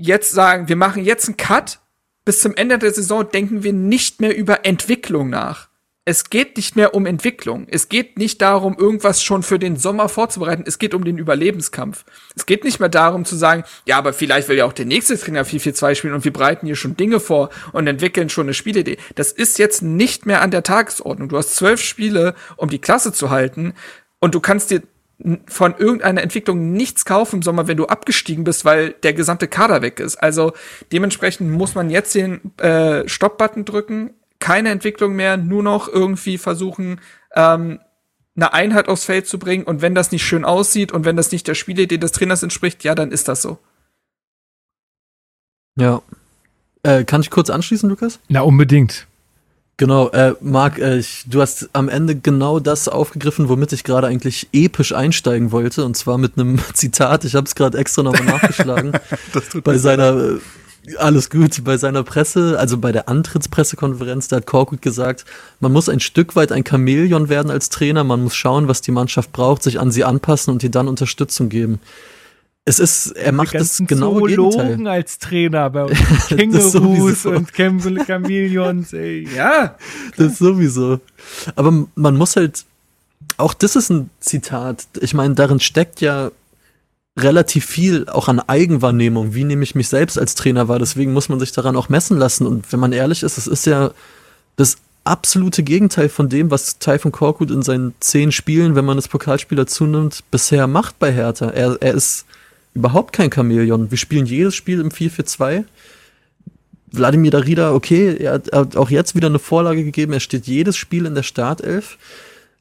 jetzt 0.00 0.30
sagen, 0.30 0.68
wir 0.68 0.76
machen 0.76 1.04
jetzt 1.04 1.28
einen 1.28 1.36
Cut, 1.36 1.78
bis 2.24 2.40
zum 2.40 2.54
Ende 2.54 2.78
der 2.78 2.92
Saison 2.92 3.28
denken 3.28 3.62
wir 3.62 3.72
nicht 3.72 4.20
mehr 4.20 4.36
über 4.36 4.64
Entwicklung 4.64 5.30
nach. 5.30 5.68
Es 6.06 6.30
geht 6.30 6.56
nicht 6.56 6.76
mehr 6.76 6.94
um 6.94 7.06
Entwicklung. 7.06 7.66
Es 7.70 7.88
geht 7.88 8.18
nicht 8.18 8.40
darum, 8.40 8.76
irgendwas 8.76 9.22
schon 9.22 9.42
für 9.42 9.58
den 9.58 9.76
Sommer 9.76 10.08
vorzubereiten. 10.08 10.64
Es 10.66 10.78
geht 10.78 10.94
um 10.94 11.04
den 11.04 11.18
Überlebenskampf. 11.18 12.04
Es 12.34 12.46
geht 12.46 12.64
nicht 12.64 12.80
mehr 12.80 12.88
darum 12.88 13.24
zu 13.24 13.36
sagen, 13.36 13.64
ja, 13.86 13.98
aber 13.98 14.12
vielleicht 14.12 14.48
will 14.48 14.56
ja 14.56 14.64
auch 14.64 14.72
der 14.72 14.86
nächste 14.86 15.18
Trainer 15.18 15.44
4-4-2 15.44 15.94
spielen 15.94 16.14
und 16.14 16.24
wir 16.24 16.32
bereiten 16.32 16.66
hier 16.66 16.74
schon 16.74 16.96
Dinge 16.96 17.20
vor 17.20 17.50
und 17.72 17.86
entwickeln 17.86 18.30
schon 18.30 18.46
eine 18.46 18.54
Spielidee. 18.54 18.96
Das 19.14 19.30
ist 19.30 19.58
jetzt 19.58 19.82
nicht 19.82 20.24
mehr 20.24 20.40
an 20.40 20.50
der 20.50 20.62
Tagesordnung. 20.62 21.28
Du 21.28 21.36
hast 21.36 21.54
zwölf 21.54 21.80
Spiele, 21.82 22.34
um 22.56 22.70
die 22.70 22.80
Klasse 22.80 23.12
zu 23.12 23.30
halten 23.30 23.74
und 24.20 24.34
du 24.34 24.40
kannst 24.40 24.70
dir 24.70 24.82
von 25.46 25.74
irgendeiner 25.76 26.22
Entwicklung 26.22 26.72
nichts 26.72 27.04
kaufen 27.04 27.36
im 27.36 27.42
Sommer, 27.42 27.68
wenn 27.68 27.76
du 27.76 27.86
abgestiegen 27.86 28.44
bist, 28.44 28.64
weil 28.64 28.92
der 29.02 29.12
gesamte 29.12 29.48
Kader 29.48 29.82
weg 29.82 30.00
ist. 30.00 30.16
Also 30.16 30.52
dementsprechend 30.92 31.50
muss 31.50 31.74
man 31.74 31.90
jetzt 31.90 32.14
den 32.14 32.56
äh, 32.58 33.06
Stopp-Button 33.08 33.64
drücken, 33.64 34.14
keine 34.38 34.70
Entwicklung 34.70 35.14
mehr, 35.14 35.36
nur 35.36 35.62
noch 35.62 35.88
irgendwie 35.88 36.38
versuchen, 36.38 37.00
ähm, 37.34 37.80
eine 38.34 38.52
Einheit 38.54 38.88
aufs 38.88 39.04
Feld 39.04 39.26
zu 39.26 39.38
bringen. 39.38 39.64
Und 39.64 39.82
wenn 39.82 39.94
das 39.94 40.12
nicht 40.12 40.24
schön 40.24 40.44
aussieht 40.44 40.92
und 40.92 41.04
wenn 41.04 41.16
das 41.16 41.32
nicht 41.32 41.46
der 41.46 41.54
Spielidee 41.54 41.98
des 41.98 42.12
Trainers 42.12 42.42
entspricht, 42.42 42.82
ja, 42.84 42.94
dann 42.94 43.12
ist 43.12 43.28
das 43.28 43.42
so. 43.42 43.58
Ja. 45.76 46.02
Äh, 46.82 47.04
kann 47.04 47.20
ich 47.20 47.30
kurz 47.30 47.50
anschließen, 47.50 47.88
Lukas? 47.88 48.20
Na, 48.28 48.40
unbedingt. 48.40 49.06
Genau, 49.80 50.10
äh, 50.10 50.34
Marc, 50.42 50.78
äh, 50.78 50.98
ich, 50.98 51.24
du 51.26 51.40
hast 51.40 51.70
am 51.72 51.88
Ende 51.88 52.14
genau 52.14 52.60
das 52.60 52.86
aufgegriffen, 52.86 53.48
womit 53.48 53.72
ich 53.72 53.82
gerade 53.82 54.08
eigentlich 54.08 54.46
episch 54.52 54.92
einsteigen 54.92 55.52
wollte, 55.52 55.86
und 55.86 55.96
zwar 55.96 56.18
mit 56.18 56.36
einem 56.36 56.58
Zitat. 56.74 57.24
Ich 57.24 57.34
habe 57.34 57.46
es 57.46 57.54
gerade 57.54 57.78
extra 57.78 58.02
nochmal 58.02 58.24
nachgeschlagen. 58.26 58.92
das 59.32 59.48
tut 59.48 59.64
bei 59.64 59.78
seiner 59.78 60.34
äh, 60.34 60.96
alles 60.98 61.30
gut 61.30 61.64
bei 61.64 61.78
seiner 61.78 62.02
Presse, 62.02 62.58
also 62.58 62.76
bei 62.76 62.92
der 62.92 63.08
Antrittspressekonferenz, 63.08 64.28
da 64.28 64.36
hat 64.36 64.46
Korkut 64.46 64.82
gesagt, 64.82 65.24
man 65.60 65.72
muss 65.72 65.88
ein 65.88 66.00
Stück 66.00 66.36
weit 66.36 66.52
ein 66.52 66.66
Chamäleon 66.68 67.30
werden 67.30 67.50
als 67.50 67.70
Trainer, 67.70 68.04
man 68.04 68.22
muss 68.22 68.34
schauen, 68.34 68.68
was 68.68 68.82
die 68.82 68.92
Mannschaft 68.92 69.32
braucht, 69.32 69.62
sich 69.62 69.80
an 69.80 69.90
sie 69.90 70.04
anpassen 70.04 70.52
und 70.52 70.62
ihr 70.62 70.70
dann 70.70 70.88
Unterstützung 70.88 71.48
geben. 71.48 71.80
Es 72.70 72.78
ist, 72.78 73.16
er 73.16 73.32
macht 73.32 73.52
das 73.52 73.82
genau 73.84 74.16
Zoologen 74.20 74.86
als 74.86 75.18
Trainer 75.18 75.68
bei 75.70 75.86
uns. 75.86 75.98
Kängurus 76.28 77.26
und 77.26 77.52
Chameleons, 77.52 78.92
ey. 78.92 79.28
Ja. 79.34 79.74
Das 80.16 80.38
sowieso. 80.38 81.00
Aber 81.56 81.86
man 81.96 82.16
muss 82.16 82.36
halt, 82.36 82.64
auch 83.38 83.54
das 83.54 83.74
ist 83.74 83.90
ein 83.90 84.08
Zitat. 84.20 84.86
Ich 85.00 85.14
meine, 85.14 85.34
darin 85.34 85.58
steckt 85.58 86.00
ja 86.00 86.30
relativ 87.18 87.66
viel 87.66 88.08
auch 88.08 88.28
an 88.28 88.38
Eigenwahrnehmung. 88.38 89.34
Wie 89.34 89.42
nehme 89.42 89.64
ich 89.64 89.74
mich 89.74 89.88
selbst 89.88 90.16
als 90.16 90.36
Trainer 90.36 90.68
wahr? 90.68 90.78
Deswegen 90.78 91.12
muss 91.12 91.28
man 91.28 91.40
sich 91.40 91.50
daran 91.50 91.74
auch 91.74 91.88
messen 91.88 92.18
lassen. 92.18 92.46
Und 92.46 92.70
wenn 92.72 92.78
man 92.78 92.92
ehrlich 92.92 93.24
ist, 93.24 93.36
es 93.36 93.48
ist 93.48 93.66
ja 93.66 93.90
das 94.54 94.76
absolute 95.02 95.64
Gegenteil 95.64 96.08
von 96.08 96.28
dem, 96.28 96.52
was 96.52 96.78
Typhon 96.78 97.10
Korkut 97.10 97.50
in 97.50 97.62
seinen 97.62 97.94
zehn 97.98 98.30
Spielen, 98.30 98.76
wenn 98.76 98.84
man 98.84 98.96
das 98.96 99.08
Pokalspieler 99.08 99.66
zunimmt, 99.66 100.22
bisher 100.30 100.68
macht 100.68 101.00
bei 101.00 101.12
Hertha. 101.12 101.50
Er, 101.50 101.78
er 101.80 101.94
ist 101.94 102.26
überhaupt 102.74 103.12
kein 103.12 103.32
Chamäleon. 103.32 103.90
Wir 103.90 103.98
spielen 103.98 104.26
jedes 104.26 104.54
Spiel 104.54 104.80
im 104.80 104.90
4-4-2. 104.90 105.64
Wladimir 106.92 107.30
Darida, 107.30 107.72
okay, 107.72 108.16
er 108.16 108.34
hat, 108.34 108.76
auch 108.76 108.90
jetzt 108.90 109.14
wieder 109.14 109.28
eine 109.28 109.38
Vorlage 109.38 109.84
gegeben. 109.84 110.12
Er 110.12 110.20
steht 110.20 110.46
jedes 110.46 110.76
Spiel 110.76 111.06
in 111.06 111.14
der 111.14 111.22
Startelf. 111.22 111.98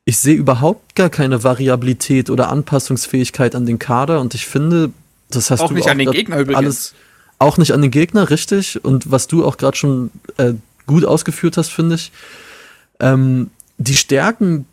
Ich 0.06 0.18
sehe 0.18 0.36
überhaupt 0.36 0.95
gar 0.95 1.10
keine 1.10 1.44
Variabilität 1.44 2.30
oder 2.30 2.49
Anpassungsfähigkeit 2.49 3.56
an 3.56 3.65
den 3.65 3.80
Kader 3.80 4.22
und 4.22 4.34
ich 4.34 4.45
finde, 4.45 4.91
das 5.30 5.52
hast 5.52 5.61
auch 5.61 5.69
du 5.69 5.76
nicht 5.76 5.86
auch 5.86 5.91
an 5.91 5.99
den 5.99 6.11
Gegner 6.11 6.40
übrigens. 6.40 6.57
alles 6.57 6.95
auch 7.38 7.57
nicht 7.57 7.72
an 7.72 7.81
den 7.81 7.91
Gegner, 7.91 8.30
richtig. 8.30 8.84
Und 8.84 9.11
was 9.11 9.27
du 9.27 9.45
auch 9.45 9.57
gerade 9.57 9.77
schon 9.77 10.11
äh, 10.38 10.53
gut 10.86 11.06
ausgeführt 11.06 11.57
hast, 11.57 11.69
finde 11.69 11.95
ich, 11.95 12.11
ähm, 12.99 13.49
die 13.77 13.95
Stärken, 13.95 14.65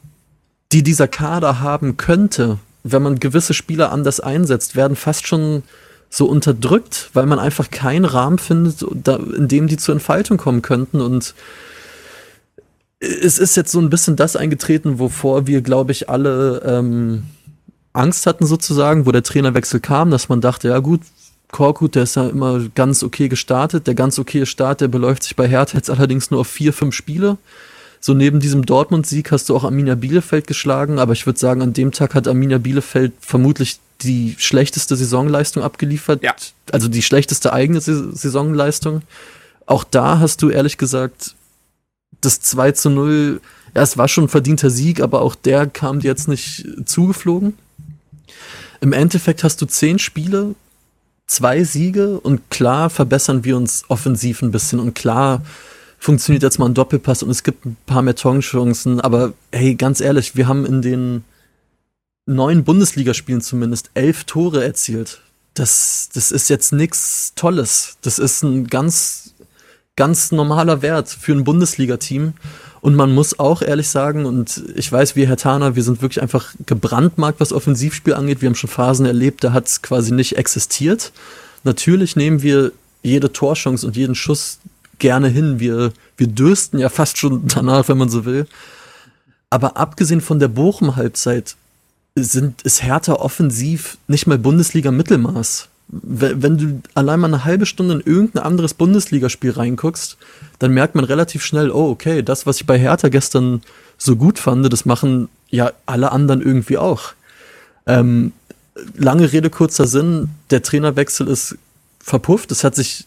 die 0.72 0.82
dieser 0.82 1.06
Kader 1.06 1.60
haben 1.60 1.96
könnte, 1.96 2.58
wenn 2.92 3.02
man 3.02 3.20
gewisse 3.20 3.54
Spieler 3.54 3.92
anders 3.92 4.20
einsetzt, 4.20 4.76
werden 4.76 4.96
fast 4.96 5.26
schon 5.26 5.62
so 6.08 6.26
unterdrückt, 6.26 7.10
weil 7.14 7.26
man 7.26 7.38
einfach 7.38 7.70
keinen 7.70 8.04
Rahmen 8.04 8.38
findet, 8.38 8.82
in 8.82 9.48
dem 9.48 9.66
die 9.66 9.76
zur 9.76 9.94
Entfaltung 9.94 10.38
kommen 10.38 10.62
könnten. 10.62 11.00
Und 11.00 11.34
es 13.00 13.38
ist 13.38 13.56
jetzt 13.56 13.72
so 13.72 13.80
ein 13.80 13.90
bisschen 13.90 14.16
das 14.16 14.36
eingetreten, 14.36 14.98
wovor 14.98 15.46
wir, 15.46 15.62
glaube 15.62 15.92
ich, 15.92 16.08
alle 16.08 16.62
ähm, 16.64 17.24
Angst 17.92 18.26
hatten 18.26 18.46
sozusagen, 18.46 19.06
wo 19.06 19.12
der 19.12 19.22
Trainerwechsel 19.22 19.80
kam, 19.80 20.10
dass 20.10 20.28
man 20.28 20.40
dachte, 20.40 20.68
ja 20.68 20.78
gut, 20.78 21.00
Korkut, 21.52 21.94
der 21.94 22.04
ist 22.04 22.16
ja 22.16 22.28
immer 22.28 22.60
ganz 22.74 23.02
okay 23.02 23.28
gestartet. 23.28 23.86
Der 23.86 23.94
ganz 23.94 24.18
okay 24.18 24.46
Start, 24.46 24.80
der 24.80 24.88
beläuft 24.88 25.22
sich 25.22 25.36
bei 25.36 25.48
Hertha 25.48 25.76
jetzt 25.76 25.90
allerdings 25.90 26.30
nur 26.30 26.40
auf 26.40 26.48
vier, 26.48 26.72
fünf 26.72 26.94
Spiele. 26.94 27.38
So 28.06 28.14
neben 28.14 28.38
diesem 28.38 28.64
Dortmund-Sieg 28.64 29.32
hast 29.32 29.48
du 29.48 29.56
auch 29.56 29.64
Arminia 29.64 29.96
Bielefeld 29.96 30.46
geschlagen, 30.46 31.00
aber 31.00 31.12
ich 31.12 31.26
würde 31.26 31.40
sagen, 31.40 31.60
an 31.60 31.72
dem 31.72 31.90
Tag 31.90 32.14
hat 32.14 32.28
Arminia 32.28 32.58
Bielefeld 32.58 33.12
vermutlich 33.18 33.80
die 34.00 34.36
schlechteste 34.38 34.94
Saisonleistung 34.94 35.64
abgeliefert. 35.64 36.22
Ja. 36.22 36.32
Also 36.70 36.86
die 36.86 37.02
schlechteste 37.02 37.52
eigene 37.52 37.80
Saisonleistung. 37.80 39.02
Auch 39.66 39.82
da 39.82 40.20
hast 40.20 40.40
du 40.42 40.50
ehrlich 40.50 40.78
gesagt 40.78 41.34
das 42.20 42.40
2 42.42 42.70
zu 42.70 42.90
0, 42.90 43.40
ja, 43.74 43.82
es 43.82 43.98
war 43.98 44.06
schon 44.06 44.26
ein 44.26 44.28
verdienter 44.28 44.70
Sieg, 44.70 45.00
aber 45.00 45.20
auch 45.20 45.34
der 45.34 45.66
kam 45.66 45.98
dir 45.98 46.06
jetzt 46.06 46.28
nicht 46.28 46.64
zugeflogen. 46.84 47.54
Im 48.80 48.92
Endeffekt 48.92 49.42
hast 49.42 49.60
du 49.62 49.66
zehn 49.66 49.98
Spiele, 49.98 50.54
zwei 51.26 51.64
Siege 51.64 52.20
und 52.20 52.52
klar 52.52 52.88
verbessern 52.88 53.42
wir 53.42 53.56
uns 53.56 53.82
offensiv 53.88 54.42
ein 54.42 54.52
bisschen 54.52 54.78
und 54.78 54.94
klar 54.94 55.42
funktioniert 55.98 56.42
jetzt 56.42 56.58
mal 56.58 56.66
ein 56.66 56.74
Doppelpass 56.74 57.22
und 57.22 57.30
es 57.30 57.42
gibt 57.42 57.66
ein 57.66 57.76
paar 57.86 58.02
mehr 58.02 58.14
Torchancen. 58.14 59.00
Aber 59.00 59.32
hey, 59.52 59.74
ganz 59.74 60.00
ehrlich, 60.00 60.36
wir 60.36 60.48
haben 60.48 60.64
in 60.66 60.82
den 60.82 61.24
neun 62.26 62.64
Bundesligaspielen 62.64 63.40
zumindest 63.40 63.90
elf 63.94 64.24
Tore 64.24 64.64
erzielt. 64.64 65.20
Das, 65.54 66.10
das 66.12 66.32
ist 66.32 66.50
jetzt 66.50 66.72
nichts 66.72 67.32
Tolles. 67.34 67.96
Das 68.02 68.18
ist 68.18 68.42
ein 68.42 68.66
ganz, 68.66 69.34
ganz 69.94 70.32
normaler 70.32 70.82
Wert 70.82 71.08
für 71.08 71.32
ein 71.32 71.44
Bundesliga-Team. 71.44 72.34
Und 72.82 72.94
man 72.94 73.14
muss 73.14 73.38
auch 73.38 73.62
ehrlich 73.62 73.88
sagen, 73.88 74.26
und 74.26 74.62
ich 74.76 74.92
weiß, 74.92 75.16
wir 75.16 75.26
Herr 75.26 75.38
Tana, 75.38 75.74
wir 75.74 75.82
sind 75.82 76.02
wirklich 76.02 76.22
einfach 76.22 76.54
gebrandmarkt, 76.66 77.40
was 77.40 77.52
Offensivspiel 77.52 78.14
angeht. 78.14 78.42
Wir 78.42 78.48
haben 78.48 78.54
schon 78.54 78.70
Phasen 78.70 79.06
erlebt, 79.06 79.42
da 79.42 79.52
hat 79.52 79.66
es 79.66 79.82
quasi 79.82 80.12
nicht 80.12 80.36
existiert. 80.36 81.12
Natürlich 81.64 82.14
nehmen 82.14 82.42
wir 82.42 82.72
jede 83.02 83.32
Torchance 83.32 83.86
und 83.86 83.96
jeden 83.96 84.14
Schuss 84.14 84.58
gerne 84.98 85.28
hin. 85.28 85.60
Wir, 85.60 85.92
wir 86.16 86.26
dürsten 86.26 86.78
ja 86.78 86.88
fast 86.88 87.18
schon 87.18 87.46
danach, 87.46 87.88
wenn 87.88 87.98
man 87.98 88.08
so 88.08 88.24
will. 88.24 88.46
Aber 89.50 89.76
abgesehen 89.76 90.20
von 90.20 90.38
der 90.38 90.48
Bochum-Halbzeit 90.48 91.56
sind, 92.14 92.62
ist 92.62 92.82
Hertha 92.82 93.14
offensiv 93.14 93.98
nicht 94.08 94.26
mal 94.26 94.38
Bundesliga-Mittelmaß. 94.38 95.68
Wenn 95.88 96.58
du 96.58 96.82
allein 96.94 97.20
mal 97.20 97.28
eine 97.28 97.44
halbe 97.44 97.64
Stunde 97.64 97.94
in 97.94 98.00
irgendein 98.00 98.42
anderes 98.42 98.74
Bundesligaspiel 98.74 99.52
reinguckst, 99.52 100.16
dann 100.58 100.72
merkt 100.72 100.96
man 100.96 101.04
relativ 101.04 101.44
schnell, 101.44 101.70
oh, 101.70 101.90
okay, 101.90 102.22
das, 102.22 102.44
was 102.44 102.56
ich 102.56 102.66
bei 102.66 102.78
Hertha 102.78 103.08
gestern 103.08 103.62
so 103.96 104.16
gut 104.16 104.38
fand, 104.38 104.72
das 104.72 104.84
machen 104.84 105.28
ja 105.48 105.70
alle 105.86 106.10
anderen 106.10 106.42
irgendwie 106.42 106.78
auch. 106.78 107.12
Ähm, 107.86 108.32
lange 108.96 109.32
Rede, 109.32 109.48
kurzer 109.48 109.86
Sinn, 109.86 110.30
der 110.50 110.62
Trainerwechsel 110.62 111.28
ist 111.28 111.56
verpufft. 112.00 112.50
Es 112.50 112.64
hat 112.64 112.74
sich 112.74 113.06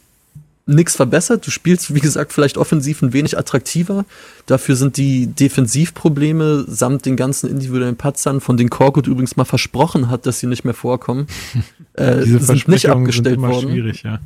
nichts 0.70 0.96
verbessert. 0.96 1.46
Du 1.46 1.52
spielst, 1.52 1.94
wie 1.94 2.00
gesagt, 2.00 2.32
vielleicht 2.32 2.58
offensiv 2.58 3.02
ein 3.02 3.12
wenig 3.12 3.38
attraktiver. 3.38 4.06
Dafür 4.46 4.76
sind 4.76 4.98
die 4.98 5.28
Defensivprobleme 5.28 6.66
samt 6.68 7.06
den 7.06 7.16
ganzen 7.16 7.50
individuellen 7.50 7.98
Patzern, 7.98 8.40
von 8.40 8.56
denen 8.56 8.70
Korkut 8.70 9.08
übrigens 9.08 9.36
mal 9.36 9.46
versprochen 9.46 10.10
hat, 10.10 10.26
dass 10.26 10.40
sie 10.40 10.48
nicht 10.48 10.64
mehr 10.64 10.74
vorkommen, 10.74 11.28
äh, 11.94 12.22
sind 12.22 12.68
nicht 12.68 12.88
abgestellt 12.88 13.40
sind 13.40 13.50
worden. 13.50 13.72
Schwierig, 13.72 14.04
ja. 14.04 14.20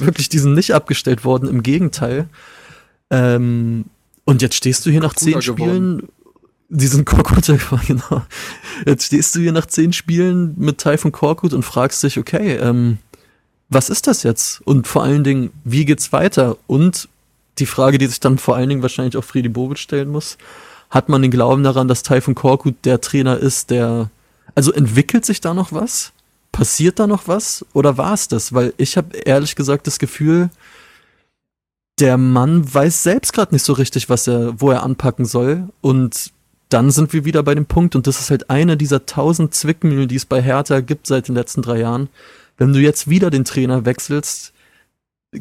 Wirklich, 0.00 0.28
die 0.28 0.38
sind 0.38 0.54
nicht 0.54 0.74
abgestellt 0.74 1.24
worden, 1.24 1.48
im 1.48 1.62
Gegenteil. 1.62 2.26
Ähm, 3.10 3.84
und 4.24 4.42
jetzt 4.42 4.56
stehst 4.56 4.84
du 4.86 4.90
hier 4.90 5.00
nach 5.00 5.14
zehn 5.14 5.40
Spielen. 5.40 5.98
Geworden. 5.98 6.08
Die 6.70 6.86
sind 6.86 7.04
Korkut, 7.04 7.46
genau. 7.86 8.22
Jetzt 8.84 9.06
stehst 9.06 9.36
du 9.36 9.40
hier 9.40 9.52
nach 9.52 9.66
zehn 9.66 9.92
Spielen 9.92 10.54
mit 10.56 10.78
Typhon 10.78 11.12
Korkut 11.12 11.52
und 11.52 11.62
fragst 11.62 12.02
dich, 12.02 12.18
okay, 12.18 12.56
ähm, 12.56 12.98
was 13.68 13.90
ist 13.90 14.06
das 14.06 14.22
jetzt? 14.22 14.60
Und 14.62 14.86
vor 14.86 15.02
allen 15.02 15.24
Dingen, 15.24 15.50
wie 15.64 15.84
geht's 15.84 16.12
weiter? 16.12 16.56
Und 16.66 17.08
die 17.58 17.66
Frage, 17.66 17.98
die 17.98 18.06
sich 18.06 18.20
dann 18.20 18.38
vor 18.38 18.56
allen 18.56 18.68
Dingen 18.68 18.82
wahrscheinlich 18.82 19.16
auch 19.16 19.24
Friedi 19.24 19.48
Bobic 19.48 19.78
stellen 19.78 20.08
muss, 20.08 20.38
hat 20.90 21.08
man 21.08 21.22
den 21.22 21.30
Glauben 21.30 21.62
daran, 21.62 21.88
dass 21.88 22.02
Typhon 22.02 22.34
Korkut 22.34 22.76
der 22.84 23.00
Trainer 23.00 23.36
ist, 23.36 23.70
der, 23.70 24.10
also 24.54 24.72
entwickelt 24.72 25.24
sich 25.24 25.40
da 25.40 25.54
noch 25.54 25.72
was? 25.72 26.12
Passiert 26.52 26.98
da 26.98 27.06
noch 27.06 27.26
was? 27.26 27.64
Oder 27.72 27.96
war 27.98 28.14
es 28.14 28.28
das? 28.28 28.52
Weil 28.52 28.74
ich 28.76 28.96
habe 28.96 29.16
ehrlich 29.16 29.56
gesagt 29.56 29.86
das 29.86 29.98
Gefühl, 29.98 30.50
der 31.98 32.16
Mann 32.16 32.72
weiß 32.72 33.02
selbst 33.02 33.32
gerade 33.32 33.54
nicht 33.54 33.64
so 33.64 33.72
richtig, 33.72 34.08
was 34.08 34.26
er, 34.26 34.60
wo 34.60 34.70
er 34.70 34.82
anpacken 34.82 35.24
soll. 35.24 35.68
Und 35.80 36.32
dann 36.68 36.90
sind 36.90 37.12
wir 37.12 37.24
wieder 37.24 37.42
bei 37.42 37.54
dem 37.54 37.66
Punkt, 37.66 37.94
und 37.96 38.06
das 38.06 38.20
ist 38.20 38.30
halt 38.30 38.50
eine 38.50 38.76
dieser 38.76 39.06
tausend 39.06 39.54
Zwickmühlen, 39.54 40.08
die 40.08 40.16
es 40.16 40.24
bei 40.24 40.42
Hertha 40.42 40.80
gibt 40.80 41.06
seit 41.06 41.28
den 41.28 41.34
letzten 41.34 41.62
drei 41.62 41.80
Jahren 41.80 42.08
wenn 42.56 42.72
du 42.72 42.80
jetzt 42.80 43.08
wieder 43.08 43.30
den 43.30 43.44
Trainer 43.44 43.84
wechselst, 43.84 44.52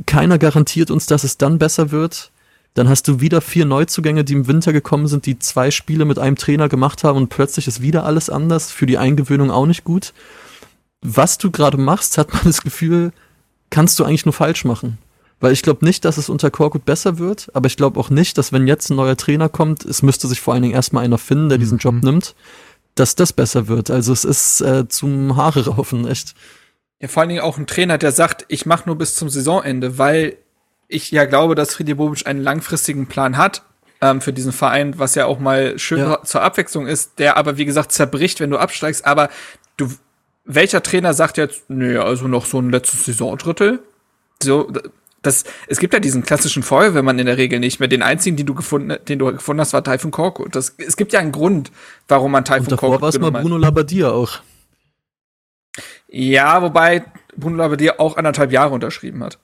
keiner 0.06 0.38
garantiert 0.38 0.92
uns, 0.92 1.06
dass 1.06 1.24
es 1.24 1.38
dann 1.38 1.60
besser 1.60 1.92
wird. 1.92 2.32
Dann 2.74 2.90
hast 2.90 3.08
du 3.08 3.20
wieder 3.20 3.42
vier 3.42 3.66
Neuzugänge, 3.66 4.24
die 4.24 4.34
im 4.34 4.48
Winter 4.48 4.74
gekommen 4.74 5.08
sind, 5.08 5.28
die 5.28 5.38
zwei 5.38 5.70
Spiele 5.70 6.06
mit 6.06 6.18
einem 6.18 6.36
Trainer 6.36 6.70
gemacht 6.70 7.04
haben 7.04 7.18
und 7.18 7.30
plötzlich 7.30 7.68
ist 7.68 7.82
wieder 7.82 8.04
alles 8.04 8.30
anders. 8.30 8.72
Für 8.72 8.88
die 8.88 8.98
Eingewöhnung 8.98 9.52
auch 9.52 9.68
nicht 9.68 9.84
gut. 9.84 10.14
Was 11.02 11.38
du 11.38 11.52
gerade 11.52 11.78
machst, 11.78 12.18
hat 12.18 12.34
man 12.34 12.44
das 12.46 12.62
Gefühl, 12.62 13.12
kannst 13.70 14.00
du 14.00 14.04
eigentlich 14.04 14.26
nur 14.26 14.34
falsch 14.34 14.66
machen. 14.66 14.98
Weil 15.40 15.52
ich 15.52 15.62
glaube 15.62 15.86
nicht, 15.86 16.06
dass 16.06 16.18
es 16.18 16.30
unter 16.30 16.50
Korkut 16.50 16.86
besser 16.86 17.20
wird, 17.20 17.50
aber 17.54 17.68
ich 17.68 17.76
glaube 17.76 18.00
auch 18.00 18.10
nicht, 18.10 18.38
dass 18.38 18.54
wenn 18.54 18.66
jetzt 18.66 18.90
ein 18.90 18.96
neuer 18.96 19.18
Trainer 19.18 19.50
kommt, 19.50 19.84
es 19.84 20.02
müsste 20.02 20.28
sich 20.28 20.40
vor 20.40 20.54
allen 20.54 20.64
Dingen 20.64 20.74
erstmal 20.74 21.04
einer 21.04 21.18
finden, 21.18 21.50
der 21.50 21.58
diesen 21.58 21.80
Job 21.80 21.96
mhm. 21.96 22.00
nimmt, 22.00 22.36
dass 22.96 23.16
das 23.16 23.34
besser 23.34 23.68
wird. 23.68 23.92
Also 23.92 24.14
es 24.14 24.24
ist 24.24 24.62
äh, 24.62 24.88
zum 24.88 25.36
Haare 25.36 25.66
raufen, 25.68 26.08
echt. 26.08 26.34
Ja, 27.04 27.10
vor 27.10 27.20
allen 27.20 27.28
Dingen 27.28 27.42
auch 27.42 27.58
ein 27.58 27.68
Trainer, 27.68 27.98
der 27.98 28.14
sagt, 28.14 28.46
ich 28.48 28.66
mache 28.66 28.84
nur 28.86 28.98
bis 28.98 29.16
zum 29.16 29.28
Saisonende, 29.28 29.98
weil 29.98 30.38
ich 30.88 31.12
ja 31.12 31.26
glaube, 31.26 31.54
dass 31.54 31.76
Friedi 31.76 31.96
Bobic 31.96 32.26
einen 32.26 32.42
langfristigen 32.42 33.08
Plan 33.08 33.36
hat 33.36 33.62
ähm, 34.00 34.22
für 34.22 34.32
diesen 34.32 34.54
Verein, 34.54 34.98
was 34.98 35.14
ja 35.16 35.26
auch 35.26 35.38
mal 35.38 35.78
schön 35.78 36.00
ja. 36.00 36.24
zur 36.24 36.44
Abwechslung 36.44 36.88
ist, 36.88 37.20
der 37.20 37.36
aber, 37.36 37.58
wie 37.58 37.66
gesagt, 37.66 37.92
zerbricht, 37.92 38.40
wenn 38.40 38.52
du 38.52 38.58
absteigst. 38.58 39.06
Aber 39.06 39.28
du, 39.76 39.90
welcher 40.46 40.82
Trainer 40.82 41.14
sagt 41.14 41.36
jetzt, 41.36 41.70
nee, 41.70 41.98
also 41.98 42.30
noch 42.30 42.46
so 42.46 42.60
ein 42.60 42.70
letztes 42.70 43.04
Saisondrittel? 43.04 43.80
So, 44.42 44.72
das, 45.24 45.44
es 45.68 45.80
gibt 45.80 45.94
ja 45.94 46.00
diesen 46.00 46.24
klassischen 46.24 46.64
Feuerwehrmann 46.64 47.20
in 47.20 47.26
der 47.26 47.36
Regel 47.36 47.60
nicht 47.60 47.82
mehr. 47.82 47.90
Den 47.90 48.02
einzigen, 48.02 48.38
den 48.38 48.46
du 48.46 48.54
gefunden, 48.54 48.96
den 49.10 49.20
du 49.20 49.26
gefunden 49.26 49.60
hast, 49.60 49.74
war 49.74 49.84
Typhon 49.84 50.12
Korkut. 50.12 50.56
Das, 50.56 50.74
es 50.78 50.96
gibt 50.96 51.12
ja 51.12 51.20
einen 51.20 51.34
Grund, 51.34 51.70
warum 52.08 52.32
man 52.32 52.46
Typhon 52.46 52.78
Korkut 52.78 53.02
war 53.02 53.10
es 53.10 53.20
mal 53.20 53.30
Bruno 53.30 53.58
Labbadia 53.58 54.10
auch. 54.10 54.40
Ja, 56.08 56.62
wobei 56.62 57.06
Bruno 57.36 57.58
Labbadia 57.58 58.00
auch 58.00 58.18
anderthalb 58.18 58.52
Jahre 58.52 58.74
unterschrieben 58.74 59.24
hat. 59.24 59.40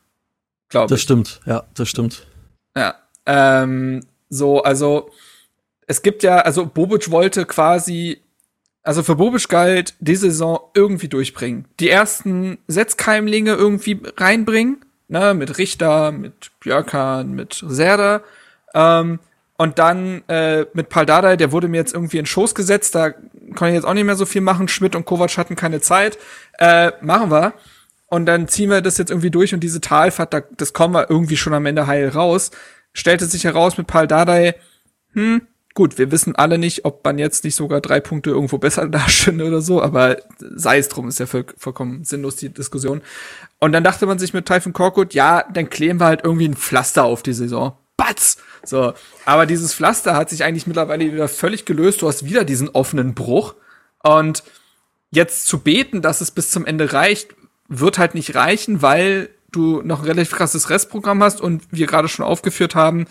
Glaube 0.69 0.85
ich. 0.85 0.89
Das 0.91 1.01
stimmt, 1.01 1.41
ja, 1.45 1.63
das 1.73 1.89
stimmt. 1.89 2.27
Ja. 2.75 2.95
Ähm, 3.25 4.05
so, 4.29 4.61
also 4.61 5.09
es 5.87 6.01
gibt 6.01 6.21
ja, 6.21 6.37
also 6.37 6.67
Bobic 6.67 7.09
wollte 7.09 7.45
quasi, 7.45 8.21
also 8.83 9.01
für 9.01 9.15
Bobic 9.15 9.49
galt, 9.49 9.95
die 9.99 10.15
Saison 10.15 10.59
irgendwie 10.75 11.07
durchbringen. 11.07 11.65
Die 11.79 11.89
ersten 11.89 12.59
Setzkeimlinge 12.67 13.53
irgendwie 13.53 13.99
reinbringen, 14.17 14.85
ne, 15.07 15.33
mit 15.33 15.57
Richter, 15.57 16.11
mit 16.11 16.51
Björkan, 16.59 17.31
mit 17.31 17.63
Serda. 17.67 18.21
Ähm, 18.75 19.19
und 19.57 19.79
dann 19.79 20.23
äh, 20.29 20.67
mit 20.73 20.89
Paldada, 20.89 21.35
der 21.35 21.51
wurde 21.51 21.67
mir 21.67 21.77
jetzt 21.77 21.93
irgendwie 21.93 22.19
in 22.19 22.25
Schoß 22.25 22.55
gesetzt, 22.55 22.95
da 22.95 23.13
kann 23.55 23.69
ich 23.69 23.75
jetzt 23.75 23.85
auch 23.85 23.93
nicht 23.93 24.05
mehr 24.05 24.15
so 24.15 24.25
viel 24.25 24.41
machen. 24.41 24.67
Schmidt 24.67 24.95
und 24.95 25.05
Kovac 25.05 25.37
hatten 25.37 25.55
keine 25.55 25.81
Zeit. 25.81 26.17
Äh, 26.57 26.91
machen 27.01 27.31
wir. 27.31 27.53
Und 28.07 28.25
dann 28.25 28.47
ziehen 28.47 28.69
wir 28.69 28.81
das 28.81 28.97
jetzt 28.97 29.11
irgendwie 29.11 29.29
durch 29.29 29.53
und 29.53 29.59
diese 29.59 29.81
Talfahrt, 29.81 30.33
da, 30.33 30.41
das 30.57 30.73
kommen 30.73 30.95
wir 30.95 31.09
irgendwie 31.09 31.37
schon 31.37 31.53
am 31.53 31.65
Ende 31.65 31.87
heil 31.87 32.09
raus. 32.09 32.51
Stellte 32.91 33.25
sich 33.25 33.43
heraus 33.43 33.77
mit 33.77 33.85
Paul 33.85 34.07
Dardai, 34.07 34.55
hm, 35.13 35.41
gut, 35.75 35.97
wir 35.97 36.11
wissen 36.11 36.35
alle 36.35 36.57
nicht, 36.57 36.85
ob 36.85 37.05
man 37.05 37.19
jetzt 37.19 37.43
nicht 37.43 37.55
sogar 37.55 37.81
drei 37.81 37.99
Punkte 37.99 38.31
irgendwo 38.31 38.57
besser 38.57 38.87
dastünde 38.89 39.45
oder 39.45 39.61
so, 39.61 39.81
aber 39.81 40.17
sei 40.39 40.79
es 40.79 40.89
drum, 40.89 41.07
ist 41.07 41.19
ja 41.19 41.27
voll, 41.27 41.45
vollkommen 41.57 42.03
sinnlos, 42.03 42.35
die 42.35 42.49
Diskussion. 42.49 43.01
Und 43.59 43.73
dann 43.73 43.83
dachte 43.83 44.05
man 44.07 44.17
sich 44.17 44.33
mit 44.33 44.45
Typhon 44.45 44.73
Korkut, 44.73 45.13
ja, 45.13 45.43
dann 45.53 45.69
kleben 45.69 45.99
wir 45.99 46.05
halt 46.07 46.23
irgendwie 46.23 46.47
ein 46.47 46.55
Pflaster 46.55 47.03
auf 47.03 47.21
die 47.21 47.33
Saison. 47.33 47.77
Batz! 47.99 48.37
So, 48.63 48.93
aber 49.25 49.45
dieses 49.45 49.73
Pflaster 49.73 50.15
hat 50.15 50.29
sich 50.29 50.43
eigentlich 50.43 50.67
mittlerweile 50.67 51.11
wieder 51.11 51.27
völlig 51.27 51.65
gelöst. 51.65 52.01
Du 52.01 52.07
hast 52.07 52.25
wieder 52.25 52.45
diesen 52.45 52.69
offenen 52.69 53.13
Bruch. 53.13 53.55
Und 54.03 54.43
jetzt 55.11 55.47
zu 55.47 55.59
beten, 55.59 56.01
dass 56.01 56.21
es 56.21 56.31
bis 56.31 56.49
zum 56.49 56.65
Ende 56.65 56.93
reicht, 56.93 57.35
wird 57.67 57.97
halt 57.97 58.15
nicht 58.15 58.35
reichen, 58.35 58.81
weil 58.81 59.29
du 59.51 59.81
noch 59.81 59.99
ein 59.99 60.05
relativ 60.05 60.31
krasses 60.31 60.69
Restprogramm 60.69 61.21
hast 61.23 61.41
und 61.41 61.63
wir 61.71 61.87
gerade 61.87 62.07
schon 62.07 62.25
aufgeführt 62.25 62.75
haben, 62.75 63.05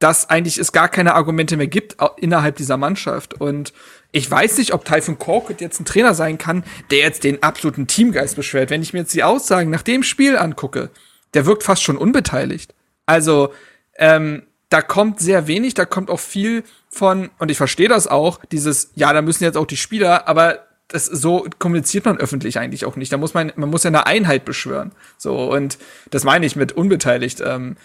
dass 0.00 0.28
eigentlich 0.28 0.58
es 0.58 0.72
gar 0.72 0.88
keine 0.88 1.14
Argumente 1.14 1.56
mehr 1.56 1.66
gibt 1.66 1.96
innerhalb 2.16 2.56
dieser 2.56 2.76
Mannschaft. 2.76 3.34
Und 3.34 3.72
ich 4.12 4.30
weiß 4.30 4.58
nicht, 4.58 4.72
ob 4.74 4.84
Typhon 4.84 5.18
Korkut 5.18 5.60
jetzt 5.60 5.80
ein 5.80 5.84
Trainer 5.84 6.14
sein 6.14 6.38
kann, 6.38 6.64
der 6.90 6.98
jetzt 6.98 7.24
den 7.24 7.42
absoluten 7.42 7.86
Teamgeist 7.86 8.36
beschwert. 8.36 8.70
Wenn 8.70 8.82
ich 8.82 8.92
mir 8.92 9.00
jetzt 9.00 9.14
die 9.14 9.24
Aussagen 9.24 9.70
nach 9.70 9.82
dem 9.82 10.02
Spiel 10.02 10.36
angucke, 10.36 10.90
der 11.34 11.46
wirkt 11.46 11.62
fast 11.62 11.82
schon 11.82 11.96
unbeteiligt. 11.96 12.74
Also, 13.06 13.52
ähm, 14.00 14.42
da 14.70 14.82
kommt 14.82 15.20
sehr 15.20 15.46
wenig, 15.46 15.74
da 15.74 15.84
kommt 15.84 16.10
auch 16.10 16.18
viel 16.18 16.64
von, 16.88 17.30
und 17.38 17.50
ich 17.50 17.56
verstehe 17.56 17.88
das 17.88 18.06
auch, 18.06 18.44
dieses, 18.46 18.90
ja, 18.96 19.12
da 19.12 19.22
müssen 19.22 19.44
jetzt 19.44 19.56
auch 19.56 19.66
die 19.66 19.76
Spieler, 19.76 20.26
aber 20.26 20.66
das 20.88 21.06
so 21.06 21.46
kommuniziert 21.58 22.04
man 22.04 22.18
öffentlich 22.18 22.58
eigentlich 22.58 22.84
auch 22.84 22.96
nicht. 22.96 23.12
Da 23.12 23.16
muss 23.16 23.34
man, 23.34 23.52
man 23.54 23.70
muss 23.70 23.84
ja 23.84 23.88
eine 23.88 24.06
Einheit 24.06 24.44
beschwören. 24.44 24.90
So, 25.18 25.52
und 25.52 25.78
das 26.10 26.24
meine 26.24 26.46
ich 26.46 26.56
mit 26.56 26.72
unbeteiligt. 26.72 27.40
Ähm, 27.44 27.76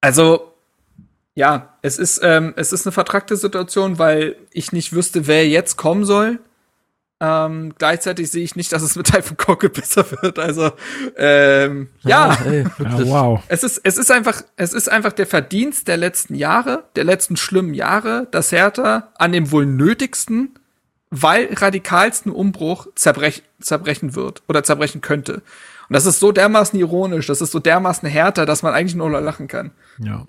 also, 0.00 0.52
ja, 1.34 1.76
es 1.82 1.98
ist, 1.98 2.20
ähm, 2.22 2.54
es 2.56 2.72
ist 2.72 2.86
eine 2.86 2.92
vertragte 2.92 3.36
Situation, 3.36 3.98
weil 3.98 4.36
ich 4.52 4.72
nicht 4.72 4.92
wüsste, 4.92 5.26
wer 5.26 5.48
jetzt 5.48 5.76
kommen 5.76 6.04
soll. 6.04 6.38
Ähm, 7.18 7.72
gleichzeitig 7.78 8.30
sehe 8.30 8.44
ich 8.44 8.56
nicht, 8.56 8.72
dass 8.72 8.82
es 8.82 8.94
mit 8.94 9.06
Typhon 9.06 9.38
Korkut 9.38 9.72
besser 9.72 10.04
wird. 10.20 10.38
Also 10.38 10.72
ähm, 11.16 11.88
ja, 12.02 12.34
ja, 12.34 12.38
ey, 12.44 12.64
ja, 12.78 13.06
wow. 13.06 13.42
Es 13.48 13.62
ist 13.62 13.80
es 13.84 13.96
ist 13.96 14.10
einfach 14.10 14.42
es 14.56 14.74
ist 14.74 14.90
einfach 14.90 15.12
der 15.12 15.26
Verdienst 15.26 15.88
der 15.88 15.96
letzten 15.96 16.34
Jahre, 16.34 16.84
der 16.94 17.04
letzten 17.04 17.36
schlimmen 17.36 17.72
Jahre, 17.72 18.28
dass 18.32 18.52
Hertha 18.52 19.08
an 19.16 19.32
dem 19.32 19.50
wohl 19.50 19.64
nötigsten, 19.64 20.58
weil 21.10 21.48
radikalsten 21.54 22.32
Umbruch 22.32 22.86
zerbrech, 22.94 23.42
zerbrechen 23.60 24.14
wird 24.14 24.42
oder 24.46 24.62
zerbrechen 24.62 25.00
könnte. 25.00 25.36
Und 25.88 25.94
das 25.94 26.04
ist 26.04 26.20
so 26.20 26.32
dermaßen 26.32 26.78
ironisch, 26.78 27.28
das 27.28 27.40
ist 27.40 27.52
so 27.52 27.60
dermaßen 27.60 28.06
härter, 28.06 28.44
dass 28.44 28.62
man 28.62 28.74
eigentlich 28.74 28.94
nur 28.94 29.08
lachen 29.08 29.48
kann. 29.48 29.70
Ja. 29.98 30.26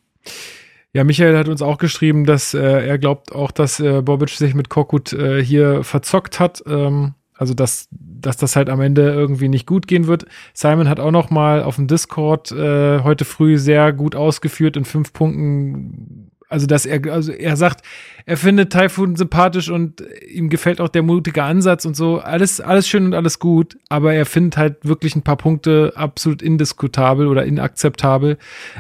Ja, 0.97 1.03
Michael 1.03 1.37
hat 1.37 1.47
uns 1.47 1.61
auch 1.61 1.77
geschrieben, 1.77 2.25
dass 2.25 2.55
äh, 2.55 2.87
er 2.87 2.97
glaubt 2.97 3.31
auch, 3.31 3.51
dass 3.51 3.79
äh, 3.79 4.01
Bobic 4.01 4.31
sich 4.31 4.55
mit 4.55 4.69
Korkut 4.69 5.13
äh, 5.13 5.43
hier 5.43 5.83
verzockt 5.83 6.39
hat. 6.39 6.63
Ähm, 6.65 7.13
also 7.35 7.53
dass, 7.53 7.87
dass 7.91 8.35
das 8.37 8.55
halt 8.55 8.67
am 8.67 8.81
Ende 8.81 9.13
irgendwie 9.13 9.47
nicht 9.47 9.67
gut 9.67 9.85
gehen 9.87 10.07
wird. 10.07 10.25
Simon 10.55 10.89
hat 10.89 10.99
auch 10.99 11.11
noch 11.11 11.29
mal 11.29 11.61
auf 11.61 11.75
dem 11.75 11.85
Discord 11.85 12.51
äh, 12.51 13.01
heute 13.03 13.25
früh 13.25 13.59
sehr 13.59 13.93
gut 13.93 14.15
ausgeführt 14.15 14.75
in 14.75 14.85
fünf 14.85 15.13
Punkten 15.13 16.26
also 16.49 16.65
dass 16.65 16.85
er, 16.85 17.05
also 17.11 17.31
er 17.31 17.57
sagt, 17.57 17.81
er 18.25 18.37
findet 18.37 18.71
Typhoon 18.71 19.15
sympathisch 19.15 19.69
und 19.69 20.03
ihm 20.29 20.49
gefällt 20.49 20.81
auch 20.81 20.89
der 20.89 21.03
mutige 21.03 21.43
Ansatz 21.43 21.85
und 21.85 21.95
so. 21.95 22.19
Alles, 22.19 22.61
alles 22.61 22.87
schön 22.87 23.05
und 23.05 23.13
alles 23.13 23.39
gut, 23.39 23.77
aber 23.89 24.13
er 24.13 24.25
findet 24.25 24.57
halt 24.57 24.77
wirklich 24.83 25.15
ein 25.15 25.21
paar 25.21 25.37
Punkte 25.37 25.93
absolut 25.95 26.41
indiskutabel 26.41 27.27
oder 27.27 27.45
inakzeptabel. 27.45 28.37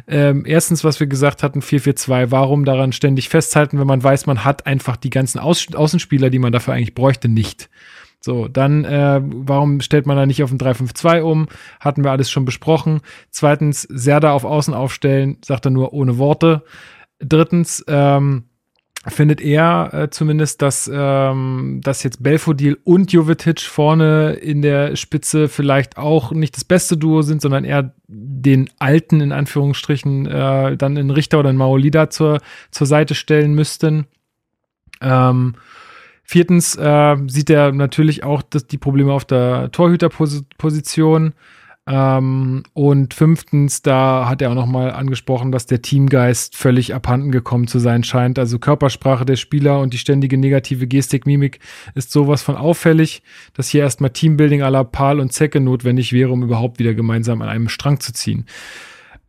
Ähm, 0.07 0.43
erstens, 0.45 0.83
was 0.83 0.99
wir 0.99 1.07
gesagt 1.07 1.43
hatten, 1.43 1.61
4-4-2, 1.61 2.31
warum 2.31 2.65
daran 2.65 2.91
ständig 2.91 3.29
festhalten, 3.29 3.79
wenn 3.79 3.87
man 3.87 4.03
weiß, 4.03 4.25
man 4.25 4.43
hat 4.43 4.65
einfach 4.65 4.97
die 4.97 5.09
ganzen 5.09 5.39
Außen 5.39 5.75
Außenspieler, 5.75 6.29
die 6.29 6.39
man 6.39 6.51
dafür 6.51 6.73
eigentlich 6.73 6.95
bräuchte, 6.95 7.27
nicht. 7.27 7.69
So, 8.19 8.47
dann, 8.47 8.83
äh, 8.83 9.21
warum 9.23 9.79
stellt 9.79 10.05
man 10.05 10.17
da 10.17 10.25
nicht 10.25 10.43
auf 10.43 10.51
ein 10.51 10.57
3-5-2 10.57 11.21
um? 11.21 11.47
Hatten 11.79 12.03
wir 12.03 12.11
alles 12.11 12.29
schon 12.29 12.45
besprochen. 12.45 13.01
Zweitens, 13.29 13.83
Serda 13.83 14.31
auf 14.31 14.43
Außen 14.43 14.73
aufstellen, 14.73 15.37
sagt 15.45 15.65
er 15.65 15.71
nur 15.71 15.93
ohne 15.93 16.17
Worte. 16.17 16.63
Drittens, 17.19 17.83
ähm, 17.87 18.43
findet 19.09 19.41
er 19.41 19.93
äh, 19.93 20.09
zumindest, 20.09 20.61
dass, 20.61 20.89
ähm, 20.93 21.79
dass 21.83 22.03
jetzt 22.03 22.21
Belfodil 22.21 22.77
und 22.83 23.11
Jovetic 23.11 23.61
vorne 23.61 24.33
in 24.33 24.61
der 24.61 24.95
Spitze 24.95 25.47
vielleicht 25.47 25.97
auch 25.97 26.31
nicht 26.31 26.55
das 26.55 26.65
beste 26.65 26.97
Duo 26.97 27.21
sind, 27.21 27.41
sondern 27.41 27.63
eher 27.63 27.93
den 28.07 28.69
alten, 28.79 29.21
in 29.21 29.31
Anführungsstrichen, 29.31 30.25
äh, 30.25 30.77
dann 30.77 30.97
in 30.97 31.09
Richter 31.09 31.39
oder 31.39 31.49
in 31.49 31.57
Maolida 31.57 32.09
zur, 32.09 32.39
zur 32.71 32.87
Seite 32.87 33.15
stellen 33.15 33.53
müssten. 33.53 34.07
Ähm, 35.01 35.55
Viertens 36.23 36.75
äh, 36.75 37.15
sieht 37.27 37.49
er 37.49 37.71
natürlich 37.71 38.25
auch 38.25 38.41
das, 38.41 38.67
die 38.67 38.77
Probleme 38.77 39.13
auf 39.13 39.23
der 39.23 39.71
Torhüterposition. 39.71 41.33
Ähm, 41.89 42.63
und 42.73 43.13
fünftens, 43.13 43.81
da 43.81 44.27
hat 44.27 44.41
er 44.41 44.51
auch 44.51 44.55
nochmal 44.55 44.91
angesprochen, 44.91 45.53
dass 45.53 45.67
der 45.67 45.81
Teamgeist 45.81 46.57
völlig 46.57 46.93
abhanden 46.93 47.31
gekommen 47.31 47.67
zu 47.67 47.79
sein 47.79 48.03
scheint. 48.03 48.37
Also 48.37 48.59
Körpersprache 48.59 49.23
der 49.23 49.37
Spieler 49.37 49.79
und 49.79 49.93
die 49.93 49.97
ständige 49.97 50.37
negative 50.37 50.85
Gestik, 50.85 51.25
Mimik 51.25 51.59
ist 51.95 52.11
sowas 52.11 52.43
von 52.43 52.57
auffällig, 52.57 53.23
dass 53.53 53.69
hier 53.69 53.81
erstmal 53.81 54.09
Teambuilding 54.09 54.61
à 54.63 54.69
la 54.69 54.83
Pal 54.83 55.21
und 55.21 55.31
Zecke 55.31 55.61
notwendig 55.61 56.11
wäre, 56.11 56.31
um 56.31 56.43
überhaupt 56.43 56.77
wieder 56.77 56.93
gemeinsam 56.93 57.41
an 57.41 57.47
einem 57.47 57.69
Strang 57.69 58.01
zu 58.01 58.11
ziehen. 58.11 58.45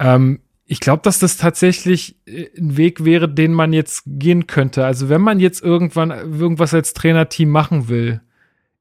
Ähm, 0.00 0.40
ich 0.66 0.80
glaube, 0.80 1.02
dass 1.04 1.20
das 1.20 1.36
tatsächlich 1.36 2.16
äh, 2.26 2.46
ein 2.58 2.76
Weg 2.76 3.04
wäre, 3.04 3.32
den 3.32 3.52
man 3.52 3.72
jetzt 3.72 4.02
gehen 4.04 4.48
könnte. 4.48 4.84
Also 4.84 5.08
wenn 5.08 5.20
man 5.20 5.38
jetzt 5.38 5.62
irgendwann 5.62 6.10
irgendwas 6.10 6.74
als 6.74 6.92
Trainerteam 6.92 7.50
machen 7.50 7.88
will, 7.88 8.20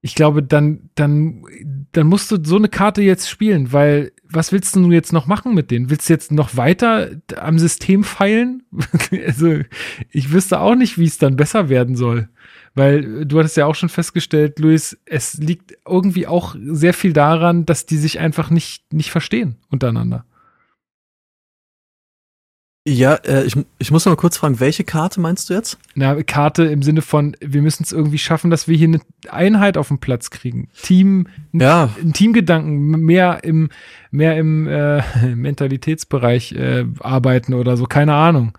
ich 0.02 0.16
glaube, 0.16 0.42
dann, 0.42 0.90
dann, 0.96 1.44
dann 1.98 2.08
musst 2.08 2.30
du 2.30 2.38
so 2.44 2.58
eine 2.58 2.70
Karte 2.70 3.02
jetzt 3.02 3.28
spielen, 3.28 3.74
weil 3.74 4.12
was 4.30 4.52
willst 4.52 4.76
du 4.76 4.92
jetzt 4.92 5.14
noch 5.14 5.26
machen 5.26 5.56
mit 5.56 5.72
denen? 5.72 5.90
Willst 5.90 6.08
du 6.08 6.14
jetzt 6.14 6.32
noch 6.32 6.56
weiter 6.56 7.10
am 7.38 7.58
System 7.58 8.04
feilen? 8.04 8.64
also 9.26 9.62
ich 10.12 10.32
wüsste 10.32 10.60
auch 10.60 10.76
nicht, 10.76 11.00
wie 11.00 11.06
es 11.06 11.18
dann 11.18 11.38
besser 11.38 11.70
werden 11.70 11.96
soll. 11.96 12.30
Weil 12.76 13.26
du 13.26 13.40
hattest 13.40 13.58
ja 13.58 13.66
auch 13.66 13.74
schon 13.74 13.90
festgestellt, 13.90 14.60
Luis, 14.60 14.96
es 15.06 15.40
liegt 15.40 15.76
irgendwie 15.88 16.28
auch 16.28 16.56
sehr 16.60 16.94
viel 16.94 17.14
daran, 17.14 17.66
dass 17.66 17.88
die 17.88 17.98
sich 17.98 18.20
einfach 18.20 18.52
nicht, 18.52 18.94
nicht 18.94 19.10
verstehen 19.10 19.56
untereinander. 19.72 20.24
Ja, 22.90 23.16
äh, 23.16 23.44
ich, 23.44 23.54
ich 23.80 23.92
muss 23.92 24.06
noch 24.06 24.14
mal 24.14 24.18
kurz 24.18 24.38
fragen, 24.38 24.62
welche 24.62 24.86
Karte 24.86 25.20
meinst 25.20 25.50
du 25.50 25.54
jetzt? 25.54 25.78
Na, 25.96 26.24
Karte 26.24 26.64
im 26.64 26.82
Sinne 26.82 27.02
von, 27.02 27.36
wir 27.42 27.62
müssen 27.62 27.84
es 27.84 27.92
irgendwie 27.92 28.18
schaffen, 28.18 28.50
dass 28.50 28.70
wir 28.70 28.78
hier 28.78 28.88
eine 28.88 29.02
Einheit 29.30 29.78
auf 29.78 29.90
den 29.90 30.00
Platz 30.00 30.30
kriegen. 30.30 30.70
Team, 30.82 31.28
ja. 31.52 31.90
ein 32.02 32.14
Teamgedanken, 32.14 32.92
mehr 33.02 33.44
im, 33.44 33.72
mehr 34.10 34.38
im 34.38 34.68
äh, 34.68 35.02
Mentalitätsbereich 35.36 36.54
äh, 36.54 36.86
arbeiten 37.02 37.56
oder 37.56 37.76
so, 37.76 37.88
keine 37.88 38.14
Ahnung. 38.14 38.58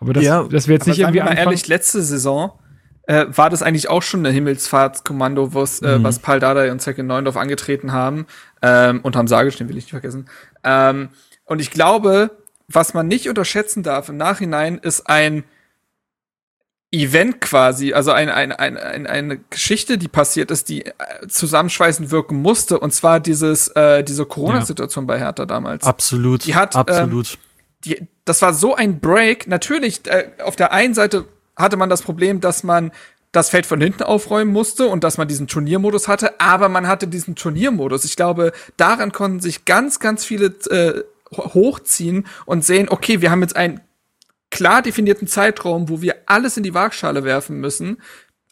Aber 0.00 0.14
das, 0.14 0.24
ja, 0.24 0.44
das 0.44 0.68
wäre 0.68 0.78
jetzt 0.78 0.86
nicht 0.86 1.00
irgendwie. 1.00 1.20
Mal 1.20 1.36
ehrlich, 1.36 1.68
letzte 1.68 2.00
Saison 2.00 2.52
äh, 3.06 3.26
war 3.28 3.50
das 3.50 3.62
eigentlich 3.62 3.90
auch 3.90 4.02
schon 4.02 4.20
eine 4.20 4.30
Himmelsfahrtskommando, 4.30 5.52
was, 5.52 5.82
äh, 5.82 5.98
mhm. 5.98 6.02
was 6.02 6.20
Paul 6.20 6.40
Dardai 6.40 6.72
und 6.72 6.80
Zecke 6.80 7.02
Neundorf 7.02 7.36
angetreten 7.36 7.92
haben. 7.92 8.26
Ähm, 8.62 9.00
und 9.02 9.16
haben 9.16 9.28
Sage, 9.28 9.50
den 9.50 9.68
will 9.68 9.76
ich 9.76 9.84
nicht 9.84 9.90
vergessen. 9.90 10.30
Ähm, 10.64 11.10
und 11.44 11.60
ich 11.60 11.70
glaube, 11.70 12.30
was 12.68 12.94
man 12.94 13.08
nicht 13.08 13.28
unterschätzen 13.28 13.82
darf 13.82 14.08
im 14.08 14.16
Nachhinein, 14.16 14.78
ist 14.78 15.08
ein 15.08 15.44
Event 16.92 17.40
quasi, 17.40 17.92
also 17.92 18.12
ein, 18.12 18.28
ein, 18.28 18.52
ein, 18.52 18.76
ein, 18.76 19.06
eine 19.06 19.38
Geschichte, 19.50 19.98
die 19.98 20.08
passiert 20.08 20.50
ist, 20.50 20.68
die 20.68 20.86
äh, 20.86 20.92
zusammenschweißend 21.28 22.10
wirken 22.10 22.36
musste, 22.36 22.78
und 22.78 22.92
zwar 22.92 23.20
dieses, 23.20 23.68
äh, 23.68 24.04
diese 24.04 24.24
Corona-Situation 24.24 25.04
ja. 25.04 25.06
bei 25.06 25.18
Hertha 25.18 25.46
damals. 25.46 25.84
Absolut. 25.84 26.46
Die 26.46 26.54
hat, 26.54 26.76
absolut. 26.76 27.32
Ähm, 27.32 27.38
die, 27.84 28.08
das 28.24 28.40
war 28.42 28.54
so 28.54 28.74
ein 28.74 29.00
Break. 29.00 29.46
Natürlich, 29.46 30.06
äh, 30.06 30.30
auf 30.42 30.56
der 30.56 30.72
einen 30.72 30.94
Seite 30.94 31.26
hatte 31.56 31.76
man 31.76 31.90
das 31.90 32.02
Problem, 32.02 32.40
dass 32.40 32.62
man 32.62 32.92
das 33.32 33.50
Feld 33.50 33.66
von 33.66 33.80
hinten 33.80 34.02
aufräumen 34.02 34.52
musste 34.52 34.86
und 34.86 35.04
dass 35.04 35.18
man 35.18 35.28
diesen 35.28 35.46
Turniermodus 35.46 36.08
hatte, 36.08 36.40
aber 36.40 36.68
man 36.68 36.86
hatte 36.86 37.06
diesen 37.08 37.34
Turniermodus. 37.34 38.04
Ich 38.04 38.16
glaube, 38.16 38.52
daran 38.76 39.12
konnten 39.12 39.40
sich 39.40 39.64
ganz, 39.64 40.00
ganz 40.00 40.24
viele 40.24 40.46
äh, 40.70 41.02
hochziehen 41.38 42.26
und 42.44 42.64
sehen, 42.64 42.88
okay, 42.88 43.20
wir 43.20 43.30
haben 43.30 43.42
jetzt 43.42 43.56
einen 43.56 43.80
klar 44.50 44.82
definierten 44.82 45.28
Zeitraum, 45.28 45.88
wo 45.88 46.00
wir 46.00 46.16
alles 46.26 46.56
in 46.56 46.62
die 46.62 46.74
Waagschale 46.74 47.24
werfen 47.24 47.58
müssen. 47.60 47.98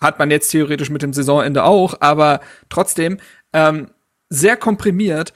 Hat 0.00 0.18
man 0.18 0.30
jetzt 0.30 0.50
theoretisch 0.50 0.90
mit 0.90 1.02
dem 1.02 1.12
Saisonende 1.12 1.64
auch, 1.64 1.94
aber 2.00 2.40
trotzdem 2.68 3.18
ähm, 3.52 3.90
sehr 4.28 4.56
komprimiert. 4.56 5.32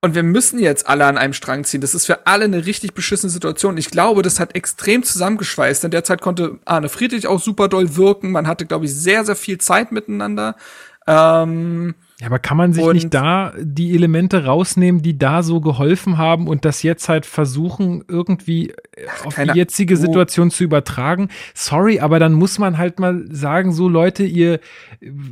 Und 0.00 0.14
wir 0.14 0.22
müssen 0.22 0.60
jetzt 0.60 0.88
alle 0.88 1.06
an 1.06 1.18
einem 1.18 1.32
Strang 1.32 1.64
ziehen. 1.64 1.80
Das 1.80 1.94
ist 1.94 2.06
für 2.06 2.26
alle 2.26 2.44
eine 2.44 2.66
richtig 2.66 2.94
beschissene 2.94 3.30
Situation. 3.30 3.76
Ich 3.76 3.90
glaube, 3.90 4.22
das 4.22 4.38
hat 4.38 4.54
extrem 4.54 5.02
zusammengeschweißt. 5.02 5.82
In 5.82 5.90
der 5.90 6.04
Zeit 6.04 6.20
konnte 6.20 6.60
Arne 6.64 6.88
Friedrich 6.88 7.26
auch 7.26 7.40
super 7.40 7.68
doll 7.68 7.96
wirken. 7.96 8.30
Man 8.30 8.46
hatte, 8.46 8.66
glaube 8.66 8.84
ich, 8.84 8.94
sehr, 8.94 9.24
sehr 9.24 9.34
viel 9.34 9.58
Zeit 9.58 9.90
miteinander. 9.90 10.54
Ähm, 11.08 11.96
ja, 12.20 12.26
aber 12.26 12.40
kann 12.40 12.56
man 12.56 12.72
sich 12.72 12.82
und 12.82 12.94
nicht 12.94 13.14
da 13.14 13.52
die 13.60 13.94
Elemente 13.94 14.44
rausnehmen, 14.44 15.02
die 15.02 15.16
da 15.16 15.44
so 15.44 15.60
geholfen 15.60 16.18
haben 16.18 16.48
und 16.48 16.64
das 16.64 16.82
jetzt 16.82 17.08
halt 17.08 17.26
versuchen, 17.26 18.02
irgendwie 18.08 18.72
Ach, 19.08 19.26
auf 19.26 19.34
die 19.36 19.56
jetzige 19.56 19.94
oh. 19.94 19.98
Situation 19.98 20.50
zu 20.50 20.64
übertragen? 20.64 21.28
Sorry, 21.54 22.00
aber 22.00 22.18
dann 22.18 22.32
muss 22.32 22.58
man 22.58 22.76
halt 22.76 22.98
mal 22.98 23.24
sagen, 23.30 23.72
so 23.72 23.88
Leute, 23.88 24.24
ihr, 24.24 24.58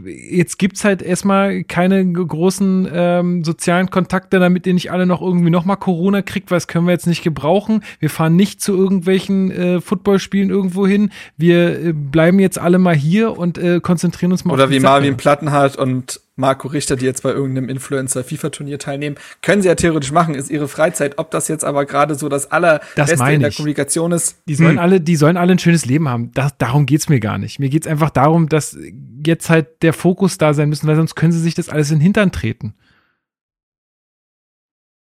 jetzt 0.05 0.61
gibt's 0.61 0.85
halt 0.85 1.03
erstmal 1.03 1.65
keine 1.65 2.07
großen 2.07 2.89
ähm, 2.93 3.43
sozialen 3.43 3.91
Kontakte, 3.91 4.39
damit 4.39 4.65
ihr 4.69 4.75
nicht 4.75 4.93
alle 4.93 5.07
noch 5.07 5.23
irgendwie 5.23 5.51
nochmal 5.51 5.79
Corona 5.79 6.23
kriegt, 6.23 6.53
weil 6.53 6.57
das 6.57 6.69
können 6.69 6.87
wir 6.87 6.93
jetzt 6.93 7.09
nicht 7.09 7.25
gebrauchen. 7.25 7.83
Wir 7.99 8.11
fahren 8.11 8.37
nicht 8.37 8.61
zu 8.61 8.77
irgendwelchen 8.77 9.51
äh, 9.51 9.81
Footballspielen 9.81 10.51
irgendwo 10.51 10.87
hin. 10.87 11.11
Wir 11.37 11.87
äh, 11.87 11.93
bleiben 11.93 12.39
jetzt 12.39 12.61
alle 12.61 12.79
mal 12.79 12.95
hier 12.95 13.37
und 13.37 13.59
äh, 13.59 13.81
konzentrieren 13.81 14.31
uns 14.31 14.45
mal 14.45 14.55
Oder 14.55 14.65
auf 14.65 14.71
die 14.71 14.77
wie 14.77 14.81
Marvin 14.81 15.17
Plattenhardt 15.17 15.75
und 15.75 16.21
Marco 16.37 16.69
Richter, 16.69 16.97
die 16.97 17.07
jetzt 17.07 17.23
bei 17.23 17.31
irgendeinem 17.31 17.71
Influencer-FIFA-Turnier 17.71 18.79
teilnehmen, 18.79 19.17
können 19.41 19.63
sie 19.63 19.69
ja 19.69 19.75
theoretisch 19.75 20.13
machen, 20.13 20.35
ist 20.35 20.51
ihre 20.51 20.69
Freizeit. 20.69 21.19
Ob 21.19 21.31
das 21.31 21.49
jetzt 21.49 21.65
aber 21.65 21.87
gerade 21.87 22.15
so 22.15 22.29
das 22.29 22.51
allerbeste 22.51 23.17
das 23.17 23.29
in 23.31 23.41
der 23.41 23.53
Kommunikation 23.53 24.13
ist. 24.13 24.37
Die 24.47 24.55
sollen 24.55 24.73
hm. 24.73 24.79
alle, 24.79 25.01
die 25.01 25.17
sollen 25.17 25.39
alle 25.39 25.53
ein 25.53 25.59
schönes 25.59 25.87
Leben 25.87 26.09
haben. 26.09 26.33
Das, 26.33 26.57
darum 26.59 26.85
geht's 26.85 27.09
mir 27.09 27.21
gar 27.21 27.39
nicht. 27.39 27.59
Mir 27.59 27.71
geht's 27.71 27.87
einfach 27.87 28.11
darum, 28.11 28.51
dass 28.51 28.77
jetzt 29.25 29.49
halt 29.49 29.83
der 29.83 29.95
Fokus 29.95 30.37
da 30.37 30.53
sein 30.53 30.69
müssen, 30.69 30.87
weil 30.87 30.97
sonst 30.97 31.15
können 31.15 31.33
sie 31.33 31.41
sich 31.41 31.55
das 31.55 31.71
alles 31.71 31.91
in 31.91 31.97
den 31.99 32.03
Hintern 32.03 32.33
treten. 32.33 32.75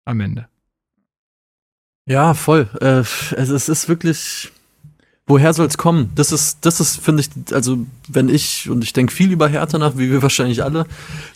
Am 0.07 0.21
Ende. 0.21 0.49
Ja, 2.07 2.33
voll. 2.33 2.71
Äh, 2.81 3.01
es, 3.01 3.51
es 3.51 3.69
ist 3.69 3.89
wirklich 3.91 4.51
woher 5.29 5.53
soll 5.53 5.67
es 5.67 5.79
kommen? 5.79 6.11
Das 6.15 6.33
ist, 6.33 6.59
das 6.63 6.81
ist, 6.81 6.99
finde 6.99 7.23
ich, 7.23 7.55
also 7.55 7.79
wenn 8.09 8.29
ich, 8.29 8.69
und 8.69 8.83
ich 8.83 8.93
denke 8.93 9.13
viel 9.13 9.31
über 9.31 9.47
Hertha 9.47 9.79
nach, 9.79 9.97
wie 9.97 10.11
wir 10.11 10.23
wahrscheinlich 10.23 10.65
alle, 10.65 10.87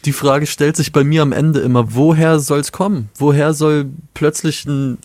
die 0.04 0.12
Frage 0.12 0.46
stellt 0.46 0.76
sich 0.76 0.92
bei 0.92 1.04
mir 1.04 1.22
am 1.22 1.32
Ende 1.32 1.60
immer, 1.60 1.94
woher 1.94 2.40
soll 2.40 2.58
es 2.58 2.72
kommen? 2.72 3.10
Woher 3.16 3.54
soll 3.54 3.86
plötzlich 4.14 4.66
eine 4.66 4.96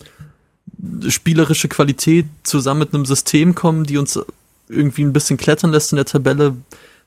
spielerische 1.08 1.68
Qualität 1.68 2.26
zusammen 2.42 2.80
mit 2.80 2.94
einem 2.94 3.04
System 3.04 3.54
kommen, 3.54 3.84
die 3.84 3.98
uns 3.98 4.18
irgendwie 4.68 5.02
ein 5.02 5.12
bisschen 5.12 5.36
klettern 5.36 5.70
lässt 5.70 5.92
in 5.92 5.96
der 5.96 6.06
Tabelle? 6.06 6.56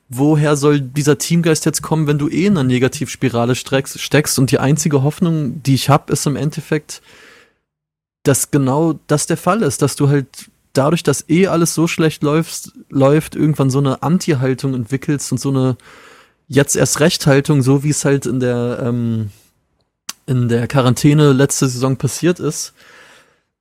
Woher 0.08 0.56
soll 0.56 0.80
dieser 0.80 1.18
Teamgeist 1.18 1.64
jetzt 1.64 1.82
kommen, 1.82 2.06
wenn 2.06 2.18
du 2.18 2.28
eh 2.28 2.46
in 2.46 2.58
einer 2.58 2.64
Negativspirale 2.64 3.54
steckst? 3.54 4.38
Und 4.38 4.50
die 4.50 4.58
einzige 4.58 5.02
Hoffnung, 5.02 5.62
die 5.62 5.74
ich 5.74 5.88
habe, 5.88 6.12
ist 6.12 6.26
im 6.26 6.36
Endeffekt, 6.36 7.02
dass 8.22 8.50
genau 8.50 9.00
das 9.08 9.26
der 9.26 9.36
Fall 9.36 9.62
ist, 9.62 9.82
dass 9.82 9.96
du 9.96 10.08
halt 10.08 10.50
dadurch, 10.72 11.02
dass 11.02 11.28
eh 11.28 11.46
alles 11.46 11.74
so 11.74 11.86
schlecht 11.86 12.22
läuft, 12.22 12.72
läuft 12.88 13.34
irgendwann 13.34 13.70
so 13.70 13.78
eine 13.78 14.02
Anti-Haltung 14.02 14.74
entwickelst 14.74 15.32
und 15.32 15.38
so 15.38 15.50
eine 15.50 15.76
jetzt 16.48 16.76
erst 16.76 17.00
Recht-Haltung, 17.00 17.62
so 17.62 17.82
wie 17.82 17.90
es 17.90 18.04
halt 18.04 18.26
in 18.26 18.40
der, 18.40 18.82
ähm, 18.82 19.30
in 20.26 20.48
der 20.48 20.66
Quarantäne 20.68 21.32
letzte 21.32 21.68
Saison 21.68 21.96
passiert 21.96 22.40
ist. 22.40 22.74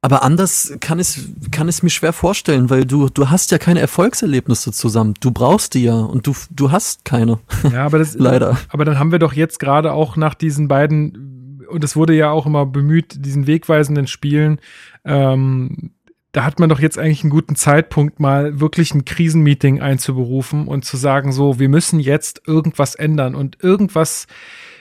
Aber 0.03 0.23
anders 0.23 0.73
kann 0.79 0.99
es 0.99 1.29
kann 1.51 1.67
es 1.67 1.83
mir 1.83 1.91
schwer 1.91 2.11
vorstellen, 2.11 2.71
weil 2.71 2.85
du 2.85 3.07
du 3.09 3.29
hast 3.29 3.51
ja 3.51 3.59
keine 3.59 3.81
Erfolgserlebnisse 3.81 4.71
zusammen. 4.71 5.13
Du 5.19 5.29
brauchst 5.29 5.75
die 5.75 5.83
ja 5.83 5.93
und 5.93 6.25
du 6.25 6.33
du 6.49 6.71
hast 6.71 7.05
keine. 7.05 7.37
Ja, 7.71 7.85
aber 7.85 7.99
das 7.99 8.15
leider. 8.17 8.57
Aber 8.69 8.83
dann 8.83 8.97
haben 8.97 9.11
wir 9.11 9.19
doch 9.19 9.33
jetzt 9.33 9.59
gerade 9.59 9.93
auch 9.93 10.15
nach 10.15 10.33
diesen 10.33 10.67
beiden 10.67 11.61
und 11.69 11.83
es 11.83 11.95
wurde 11.95 12.13
ja 12.13 12.31
auch 12.31 12.47
immer 12.47 12.65
bemüht, 12.65 13.23
diesen 13.23 13.45
wegweisenden 13.45 14.07
Spielen 14.07 14.59
ähm, 15.05 15.91
da 16.31 16.45
hat 16.45 16.59
man 16.59 16.69
doch 16.69 16.79
jetzt 16.79 16.97
eigentlich 16.97 17.23
einen 17.23 17.29
guten 17.29 17.55
Zeitpunkt, 17.55 18.19
mal 18.19 18.59
wirklich 18.61 18.93
ein 18.93 19.03
Krisenmeeting 19.03 19.81
einzuberufen 19.81 20.67
und 20.67 20.85
zu 20.85 20.95
sagen, 20.95 21.33
so, 21.33 21.59
wir 21.59 21.67
müssen 21.67 21.99
jetzt 21.99 22.43
irgendwas 22.47 22.95
ändern. 22.95 23.35
Und 23.35 23.61
irgendwas 23.61 24.27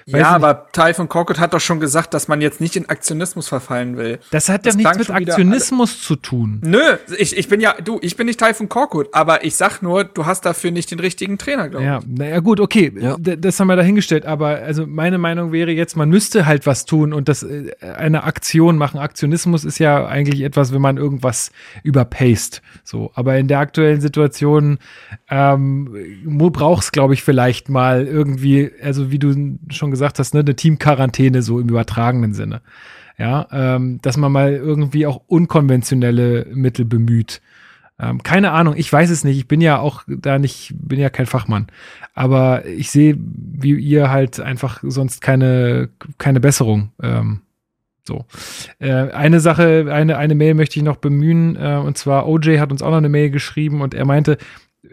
ja, 0.06 0.30
aber 0.30 0.66
Typhon 0.72 1.08
Korkut 1.08 1.38
hat 1.38 1.54
doch 1.54 1.60
schon 1.60 1.80
gesagt, 1.80 2.14
dass 2.14 2.28
man 2.28 2.40
jetzt 2.40 2.60
nicht 2.60 2.76
in 2.76 2.88
Aktionismus 2.88 3.48
verfallen 3.48 3.96
will. 3.96 4.18
Das 4.30 4.48
hat 4.48 4.66
ja 4.66 4.74
nichts 4.74 4.98
mit 4.98 5.10
Aktionismus 5.10 6.02
zu 6.02 6.16
tun. 6.16 6.60
Nö, 6.64 6.78
ich, 7.18 7.36
ich 7.36 7.48
bin 7.48 7.60
ja, 7.60 7.74
du, 7.82 7.98
ich 8.02 8.16
bin 8.16 8.26
nicht 8.26 8.40
Typhon 8.40 8.68
Korkut, 8.68 9.08
aber 9.12 9.44
ich 9.44 9.56
sag 9.56 9.82
nur, 9.82 10.04
du 10.04 10.26
hast 10.26 10.44
dafür 10.44 10.70
nicht 10.70 10.90
den 10.90 11.00
richtigen 11.00 11.38
Trainer, 11.38 11.68
glaube 11.68 11.84
ich. 11.84 11.90
Ja, 11.90 12.00
naja, 12.06 12.40
gut, 12.40 12.60
okay, 12.60 12.92
ja. 12.98 13.16
das 13.18 13.60
haben 13.60 13.68
wir 13.68 13.76
dahingestellt, 13.76 14.26
aber 14.26 14.48
also 14.48 14.86
meine 14.86 15.18
Meinung 15.18 15.52
wäre 15.52 15.70
jetzt, 15.70 15.96
man 15.96 16.08
müsste 16.08 16.46
halt 16.46 16.66
was 16.66 16.84
tun 16.84 17.12
und 17.12 17.28
das 17.28 17.42
äh, 17.42 17.72
eine 17.80 18.24
Aktion 18.24 18.76
machen. 18.76 18.98
Aktionismus 18.98 19.64
ist 19.64 19.78
ja 19.78 20.06
eigentlich 20.06 20.42
etwas, 20.42 20.72
wenn 20.72 20.82
man 20.82 20.96
irgendwas 20.96 21.52
überpaced, 21.82 22.62
so. 22.84 23.10
Aber 23.14 23.36
in 23.36 23.48
der 23.48 23.58
aktuellen 23.58 24.00
Situation 24.00 24.78
ähm, 25.28 26.20
brauchst, 26.52 26.92
glaube 26.92 27.14
ich, 27.14 27.22
vielleicht 27.22 27.68
mal 27.68 28.06
irgendwie, 28.06 28.70
also 28.82 29.10
wie 29.10 29.18
du 29.18 29.58
schon 29.70 29.90
gesagt 29.90 29.99
gesagt 30.00 30.18
hast, 30.18 30.34
ne, 30.34 30.40
eine 30.40 30.56
Teamquarantäne 30.56 31.42
so 31.42 31.60
im 31.60 31.68
übertragenen 31.68 32.32
Sinne. 32.32 32.62
Ja, 33.18 33.46
ähm, 33.52 33.98
dass 34.00 34.16
man 34.16 34.32
mal 34.32 34.54
irgendwie 34.54 35.06
auch 35.06 35.20
unkonventionelle 35.26 36.46
Mittel 36.54 36.86
bemüht. 36.86 37.42
Ähm, 37.98 38.22
keine 38.22 38.52
Ahnung, 38.52 38.74
ich 38.78 38.90
weiß 38.90 39.10
es 39.10 39.24
nicht. 39.24 39.36
Ich 39.36 39.46
bin 39.46 39.60
ja 39.60 39.78
auch 39.78 40.04
da 40.08 40.38
nicht, 40.38 40.72
bin 40.74 40.98
ja 40.98 41.10
kein 41.10 41.26
Fachmann. 41.26 41.66
Aber 42.14 42.64
ich 42.64 42.90
sehe, 42.90 43.18
wie 43.18 43.74
ihr 43.74 44.10
halt 44.10 44.40
einfach 44.40 44.80
sonst 44.82 45.20
keine, 45.20 45.90
keine 46.16 46.40
Besserung. 46.40 46.92
Ähm, 47.02 47.42
so. 48.02 48.24
Äh, 48.78 49.10
eine 49.10 49.40
Sache, 49.40 49.86
eine, 49.92 50.16
eine 50.16 50.34
Mail 50.34 50.54
möchte 50.54 50.78
ich 50.78 50.82
noch 50.82 50.96
bemühen, 50.96 51.56
äh, 51.56 51.76
und 51.76 51.98
zwar 51.98 52.26
OJ 52.26 52.58
hat 52.58 52.72
uns 52.72 52.80
auch 52.80 52.90
noch 52.90 52.96
eine 52.96 53.10
Mail 53.10 53.30
geschrieben 53.30 53.82
und 53.82 53.92
er 53.92 54.06
meinte, 54.06 54.38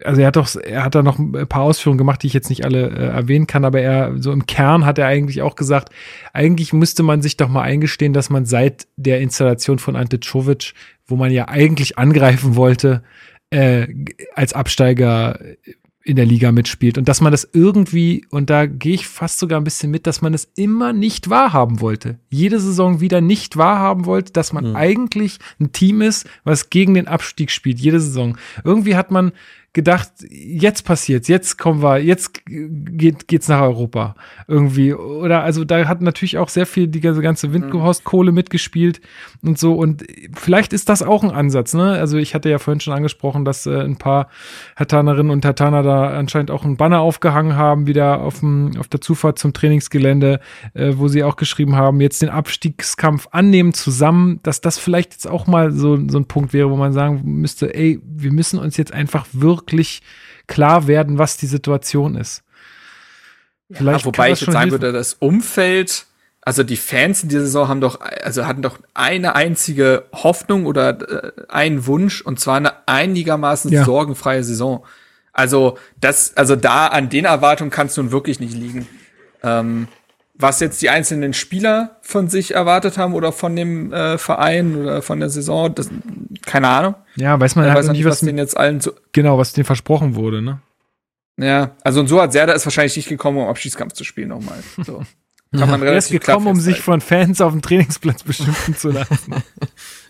also 0.04 0.22
er 0.22 0.28
hat 0.28 0.36
doch, 0.36 0.56
er 0.56 0.84
hat 0.84 0.96
da 0.96 1.04
noch 1.04 1.20
ein 1.20 1.48
paar 1.48 1.64
Ausführungen 1.64 1.98
gemacht, 1.98 2.24
die 2.24 2.28
ich 2.28 2.34
jetzt 2.34 2.50
nicht 2.50 2.66
alle 2.66 2.90
äh, 2.90 3.08
erwähnen 3.08 3.48
kann, 3.48 3.66
aber 3.66 3.82
er, 3.82 4.14
so 4.22 4.32
im 4.32 4.46
Kern 4.46 4.86
hat 4.86 4.98
er 4.98 5.08
eigentlich 5.08 5.42
auch 5.42 5.56
gesagt, 5.56 5.90
eigentlich 6.34 6.74
müsste 6.74 7.04
man 7.04 7.22
sich 7.22 7.38
doch 7.38 7.50
mal 7.50 7.64
eingestehen, 7.64 8.14
dass 8.14 8.30
man 8.30 8.46
seit 8.46 8.88
der 8.96 9.20
Installation 9.22 9.80
von 9.80 9.96
Ante 9.96 10.20
Czovic, 10.20 10.74
wo 11.08 11.16
man 11.16 11.32
ja 11.32 11.48
eigentlich 11.48 11.98
angreifen 11.98 12.56
wollte, 12.56 13.04
äh, 13.50 13.88
als 14.36 14.54
Absteiger 14.54 15.40
in 16.08 16.16
der 16.16 16.26
Liga 16.26 16.54
mitspielt 16.54 16.98
und 16.98 17.10
dass 17.10 17.20
man 17.20 17.34
das 17.34 17.50
irgendwie, 17.52 18.26
und 18.30 18.50
da 18.50 18.66
gehe 18.66 18.94
ich 18.94 19.08
fast 19.08 19.40
sogar 19.40 19.60
ein 19.60 19.66
bisschen 19.66 19.92
mit, 19.92 20.08
dass 20.08 20.22
man 20.22 20.34
es 20.34 20.50
immer 20.56 20.94
nicht 20.94 21.30
wahrhaben 21.30 21.82
wollte. 21.82 22.18
Jede 22.30 22.62
Saison 22.62 23.02
wieder 23.02 23.20
nicht 23.20 23.58
wahrhaben 23.58 24.06
wollte, 24.06 24.32
dass 24.32 24.54
man 24.54 24.70
mhm. 24.70 24.76
eigentlich 24.78 25.38
ein 25.60 25.74
Team 25.74 26.02
ist, 26.02 26.26
was 26.46 26.70
gegen 26.70 26.94
den 26.94 27.08
Abstieg 27.08 27.52
spielt, 27.52 27.80
jede 27.80 28.00
Saison. 28.00 28.38
Irgendwie 28.64 28.96
hat 28.96 29.12
man 29.12 29.34
gedacht, 29.78 30.10
jetzt 30.28 30.86
passiert's, 30.86 31.28
jetzt 31.28 31.60
kommen 31.60 31.84
wir, 31.84 32.00
jetzt 32.00 32.42
geht, 32.48 33.28
geht's 33.28 33.48
nach 33.48 33.62
Europa 33.62 34.16
irgendwie. 34.48 34.92
Oder 34.92 35.44
also 35.44 35.66
da 35.66 35.88
hat 35.88 36.02
natürlich 36.02 36.40
auch 36.40 36.50
sehr 36.50 36.66
viel 36.66 36.88
die 36.88 37.00
ganze 37.00 37.54
Windgehorst-Kohle 37.54 38.32
mitgespielt 38.32 39.02
und 39.44 39.60
so. 39.60 39.76
Und 39.76 40.04
vielleicht 40.34 40.74
ist 40.74 40.90
das 40.90 41.04
auch 41.04 41.24
ein 41.24 41.30
Ansatz, 41.30 41.76
ne? 41.76 41.92
Also 41.92 42.18
ich 42.18 42.34
hatte 42.34 42.50
ja 42.50 42.58
vorhin 42.58 42.80
schon 42.80 42.96
angesprochen, 42.96 43.46
dass 43.46 43.68
äh, 43.68 43.82
ein 43.82 43.98
paar 43.98 44.30
Hertanerinnen 44.76 45.32
und 45.32 45.46
Hertaner 45.46 45.84
da 45.84 46.08
anscheinend 46.08 46.50
auch 46.50 46.66
einen 46.66 46.78
Banner 46.78 47.02
aufgehangen 47.02 47.56
haben, 47.56 47.86
wieder 47.86 48.22
auf, 48.22 48.40
dem, 48.40 48.72
auf 48.80 48.88
der 48.88 49.00
Zufahrt 49.00 49.38
zum 49.38 49.54
Trainingsgelände, 49.54 50.40
äh, 50.74 50.94
wo 50.96 51.08
sie 51.08 51.24
auch 51.24 51.36
geschrieben 51.36 51.76
haben, 51.76 52.02
jetzt 52.02 52.24
den 52.24 52.30
Abstiegskampf 52.30 53.28
annehmen 53.30 53.76
zusammen, 53.76 54.40
dass 54.42 54.60
das 54.60 54.80
vielleicht 54.80 55.14
jetzt 55.14 55.28
auch 55.28 55.46
mal 55.46 55.72
so, 55.72 56.00
so 56.10 56.18
ein 56.18 56.26
Punkt 56.26 56.52
wäre, 56.52 56.72
wo 56.72 56.78
man 56.78 56.94
sagen 56.94 57.22
müsste, 57.26 57.76
ey, 57.76 58.00
wir 58.04 58.34
müssen 58.34 58.58
uns 58.58 58.76
jetzt 58.76 58.92
einfach 58.92 59.28
wirklich 59.34 59.67
wirklich 59.68 60.02
klar 60.48 60.88
werden, 60.88 61.18
was 61.18 61.38
die 61.38 61.46
Situation 61.46 62.16
ist. 62.16 62.44
Vielleicht 63.70 64.00
ja, 64.02 64.06
wobei 64.06 64.32
ich 64.32 64.42
jetzt 64.42 64.54
sagen 64.54 64.72
würde, 64.72 64.94
das 64.94 65.16
Umfeld, 65.16 66.06
also 66.42 66.64
die 66.64 66.78
Fans 66.78 67.24
in 67.24 67.30
dieser 67.30 67.42
Saison 67.42 67.68
haben 67.68 67.82
doch, 67.82 68.00
also 68.00 68.48
hatten 68.48 68.62
doch 68.62 68.80
eine 68.94 69.36
einzige 69.36 70.06
Hoffnung 70.14 70.66
oder 70.66 71.26
äh, 71.26 71.32
einen 71.50 71.86
Wunsch 71.86 72.22
und 72.22 72.40
zwar 72.40 72.56
eine 72.56 72.88
einigermaßen 72.88 73.70
ja. 73.72 73.84
sorgenfreie 73.84 74.44
Saison. 74.44 74.86
Also 75.34 75.78
das, 76.00 76.36
also 76.38 76.56
da 76.56 76.88
an 76.88 77.10
den 77.10 77.26
Erwartungen 77.26 77.72
kannst 77.72 77.98
du 77.98 78.04
nun 78.04 78.12
wirklich 78.12 78.40
nicht 78.40 78.54
liegen. 78.54 78.88
Ähm, 79.44 79.90
was 80.40 80.60
jetzt 80.60 80.82
die 80.82 80.90
einzelnen 80.90 81.34
Spieler 81.34 81.98
von 82.02 82.30
sich 82.30 82.54
erwartet 82.54 82.98
haben 82.98 83.14
oder 83.14 83.32
von 83.32 83.56
dem 83.56 83.92
äh, 83.92 84.18
Verein 84.18 84.76
oder 84.76 85.02
von 85.02 85.20
der 85.20 85.30
Saison, 85.30 85.74
das, 85.74 85.90
keine 86.46 86.68
Ahnung. 86.68 86.96
Ja, 87.16 87.40
weiß 87.40 87.56
man 87.56 87.66
ja, 87.66 87.74
halt 87.74 87.92
nicht, 87.92 88.06
was, 88.06 88.12
was 88.12 88.20
denen 88.22 88.38
jetzt 88.38 88.56
allen 88.56 88.80
so 88.80 88.92
genau, 89.12 89.38
was 89.38 89.54
denen 89.54 89.66
versprochen 89.66 90.16
wurde, 90.16 90.42
ne? 90.42 90.60
Ja, 91.40 91.72
also 91.84 92.00
und 92.00 92.08
so 92.08 92.22
hat 92.22 92.34
Serda 92.34 92.54
ist 92.54 92.66
wahrscheinlich 92.66 92.96
nicht 92.96 93.10
gekommen, 93.10 93.38
um 93.38 93.48
Abschiedskampf 93.48 93.94
zu 93.94 94.04
spielen 94.04 94.30
nochmal. 94.30 94.58
So. 94.84 95.04
Kann 95.56 95.70
man 95.70 95.82
relativ 95.82 96.12
er 96.12 96.20
ist 96.20 96.26
gekommen, 96.26 96.48
um 96.48 96.60
sich 96.60 96.82
von 96.82 97.00
Fans 97.00 97.40
auf 97.42 97.54
dem 97.54 97.62
Trainingsplatz 97.62 98.24
beschimpfen 98.24 98.76
zu 98.76 98.90
lassen. 98.90 99.36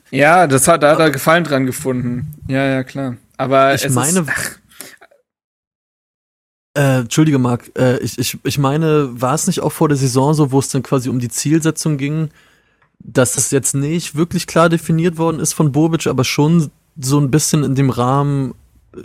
ja, 0.09 0.47
das 0.47 0.67
hat, 0.67 0.83
da 0.83 0.91
hat 0.91 0.99
er 0.99 1.11
Gefallen 1.11 1.43
dran 1.43 1.65
gefunden. 1.65 2.33
Ja, 2.47 2.65
ja, 2.65 2.83
klar. 2.83 3.17
Aber 3.37 3.75
ich 3.75 3.87
meine, 3.89 4.21
ist, 4.21 4.29
ach, 4.29 4.57
äh, 6.77 6.99
Entschuldige, 6.99 7.39
Marc, 7.39 7.71
äh, 7.75 7.97
ich, 7.97 8.19
ich, 8.19 8.37
ich 8.43 8.57
meine, 8.59 9.09
war 9.19 9.33
es 9.33 9.47
nicht 9.47 9.61
auch 9.61 9.71
vor 9.71 9.89
der 9.89 9.97
Saison 9.97 10.35
so, 10.35 10.51
wo 10.51 10.59
es 10.59 10.69
dann 10.69 10.83
quasi 10.83 11.09
um 11.09 11.19
die 11.19 11.29
Zielsetzung 11.29 11.97
ging, 11.97 12.29
dass 12.99 13.35
es 13.35 13.49
jetzt 13.49 13.73
nicht 13.73 14.15
wirklich 14.15 14.45
klar 14.45 14.69
definiert 14.69 15.17
worden 15.17 15.39
ist 15.39 15.53
von 15.53 15.71
Bobic, 15.71 16.05
aber 16.05 16.23
schon 16.23 16.69
so 16.99 17.19
ein 17.19 17.31
bisschen 17.31 17.63
in 17.63 17.73
dem 17.73 17.89
Rahmen, 17.89 18.53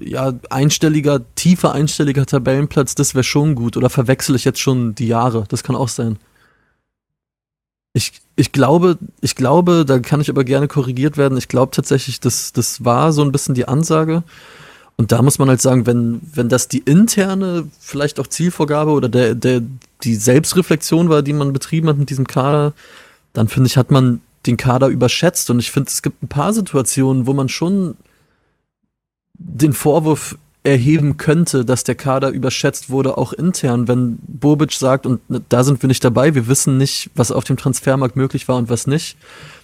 ja, 0.00 0.34
einstelliger, 0.50 1.22
tiefer 1.34 1.72
einstelliger 1.72 2.26
Tabellenplatz, 2.26 2.94
das 2.94 3.14
wäre 3.14 3.24
schon 3.24 3.54
gut. 3.54 3.78
Oder 3.78 3.88
verwechsel 3.88 4.36
ich 4.36 4.44
jetzt 4.44 4.60
schon 4.60 4.94
die 4.94 5.08
Jahre? 5.08 5.44
Das 5.48 5.62
kann 5.62 5.76
auch 5.76 5.88
sein. 5.88 6.18
Ich, 7.94 8.12
ich 8.36 8.52
glaube, 8.52 8.98
ich 9.20 9.34
glaube, 9.34 9.84
da 9.86 9.98
kann 9.98 10.20
ich 10.20 10.30
aber 10.30 10.44
gerne 10.44 10.68
korrigiert 10.68 11.16
werden. 11.16 11.38
Ich 11.38 11.48
glaube 11.48 11.72
tatsächlich, 11.74 12.20
das, 12.20 12.52
das 12.52 12.84
war 12.84 13.12
so 13.12 13.22
ein 13.22 13.32
bisschen 13.32 13.54
die 13.54 13.68
Ansage. 13.68 14.24
Und 14.96 15.10
da 15.10 15.22
muss 15.22 15.38
man 15.38 15.48
halt 15.48 15.60
sagen, 15.60 15.86
wenn, 15.86 16.20
wenn 16.34 16.48
das 16.48 16.68
die 16.68 16.78
interne, 16.78 17.68
vielleicht 17.80 18.20
auch 18.20 18.26
Zielvorgabe 18.26 18.90
oder 18.92 19.08
der, 19.08 19.34
der, 19.34 19.62
die 20.04 20.14
Selbstreflexion 20.14 21.08
war, 21.08 21.22
die 21.22 21.32
man 21.32 21.52
betrieben 21.52 21.88
hat 21.88 21.98
mit 21.98 22.10
diesem 22.10 22.26
Kader, 22.26 22.72
dann 23.32 23.48
finde 23.48 23.68
ich, 23.68 23.76
hat 23.76 23.90
man 23.90 24.20
den 24.46 24.56
Kader 24.56 24.88
überschätzt. 24.88 25.50
Und 25.50 25.58
ich 25.58 25.70
finde, 25.70 25.88
es 25.88 26.02
gibt 26.02 26.22
ein 26.22 26.28
paar 26.28 26.52
Situationen, 26.52 27.26
wo 27.26 27.32
man 27.32 27.48
schon 27.48 27.96
den 29.38 29.72
Vorwurf 29.72 30.36
erheben 30.64 31.16
könnte, 31.16 31.64
dass 31.64 31.82
der 31.82 31.96
Kader 31.96 32.30
überschätzt 32.30 32.88
wurde, 32.88 33.18
auch 33.18 33.32
intern, 33.32 33.88
wenn 33.88 34.18
Bobic 34.22 34.72
sagt, 34.72 35.06
und 35.06 35.20
da 35.48 35.64
sind 35.64 35.82
wir 35.82 35.88
nicht 35.88 36.04
dabei, 36.04 36.34
wir 36.36 36.46
wissen 36.46 36.78
nicht, 36.78 37.10
was 37.16 37.32
auf 37.32 37.44
dem 37.44 37.56
Transfermarkt 37.56 38.14
möglich 38.14 38.46
war 38.46 38.56
und 38.56 38.70
was 38.70 38.86
nicht, 38.86 39.16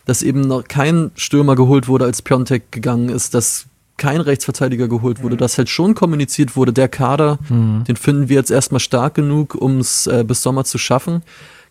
dass 0.07 0.23
eben 0.23 0.41
noch 0.41 0.65
kein 0.65 1.13
Stürmer 1.15 1.55
geholt 1.55 1.87
wurde, 1.87 2.05
als 2.05 2.23
Piontek 2.23 2.73
gegangen 2.73 3.11
ist, 3.11 3.35
dass 3.35 3.67
kein 3.99 4.21
Rechtsverteidiger 4.21 4.89
geholt 4.89 5.23
wurde, 5.23 5.35
mhm. 5.35 5.41
dass 5.41 5.59
halt 5.59 5.69
schon 5.69 5.95
kommuniziert 5.95 6.57
wurde, 6.57 6.73
der 6.73 6.89
Kader, 6.89 7.39
mhm. 7.49 7.85
den 7.85 7.97
finden 7.97 8.29
wir 8.29 8.37
jetzt 8.37 8.51
erstmal 8.51 8.81
stark 8.81 9.15
genug, 9.15 9.55
um 9.55 9.79
es 9.79 10.07
äh, 10.07 10.25
bis 10.27 10.43
Sommer 10.43 10.65
zu 10.65 10.79
schaffen. 10.79 11.23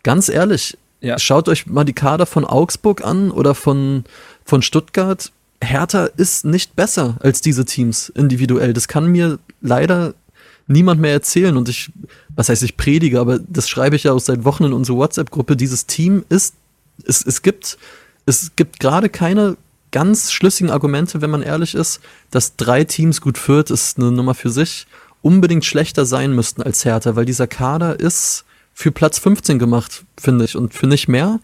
Ganz 0.03 0.29
ehrlich, 0.29 0.77
ja. 1.01 1.17
schaut 1.17 1.49
euch 1.49 1.65
mal 1.65 1.83
die 1.83 1.93
Kader 1.93 2.25
von 2.25 2.45
Augsburg 2.45 3.03
an 3.03 3.31
oder 3.31 3.55
von, 3.55 4.03
von 4.45 4.61
Stuttgart. 4.61 5.31
Hertha 5.63 6.05
ist 6.05 6.45
nicht 6.45 6.75
besser 6.75 7.17
als 7.21 7.41
diese 7.41 7.65
Teams 7.65 8.09
individuell. 8.09 8.73
Das 8.73 8.87
kann 8.87 9.07
mir 9.07 9.39
leider 9.61 10.13
niemand 10.67 11.01
mehr 11.01 11.13
erzählen. 11.13 11.57
Und 11.57 11.69
ich, 11.69 11.91
was 12.35 12.49
heißt 12.49 12.63
ich 12.63 12.77
predige, 12.77 13.19
aber 13.19 13.39
das 13.39 13.67
schreibe 13.67 13.95
ich 13.95 14.03
ja 14.03 14.13
auch 14.13 14.19
seit 14.19 14.45
Wochen 14.45 14.65
in 14.65 14.73
unsere 14.73 14.97
WhatsApp-Gruppe. 14.97 15.55
Dieses 15.55 15.87
Team 15.87 16.25
ist, 16.29 16.55
es, 17.05 17.25
es 17.25 17.41
gibt, 17.41 17.77
es 18.25 18.51
gibt 18.55 18.79
gerade 18.79 19.09
keine 19.09 19.57
ganz 19.91 20.31
schlüssigen 20.31 20.71
Argumente, 20.71 21.21
wenn 21.21 21.29
man 21.29 21.43
ehrlich 21.43 21.75
ist, 21.75 21.99
dass 22.31 22.55
drei 22.55 22.83
Teams 22.83 23.21
gut 23.21 23.37
führt, 23.37 23.71
ist 23.71 23.97
eine 23.97 24.11
Nummer 24.11 24.35
für 24.35 24.49
sich, 24.49 24.87
unbedingt 25.21 25.65
schlechter 25.65 26.05
sein 26.05 26.33
müssten 26.33 26.61
als 26.61 26.85
Hertha, 26.85 27.15
weil 27.15 27.25
dieser 27.25 27.47
Kader 27.47 27.99
ist 27.99 28.45
für 28.73 28.91
Platz 28.91 29.19
15 29.19 29.59
gemacht, 29.59 30.03
finde 30.19 30.45
ich, 30.45 30.55
und 30.55 30.73
für 30.73 30.87
nicht 30.87 31.07
mehr. 31.07 31.39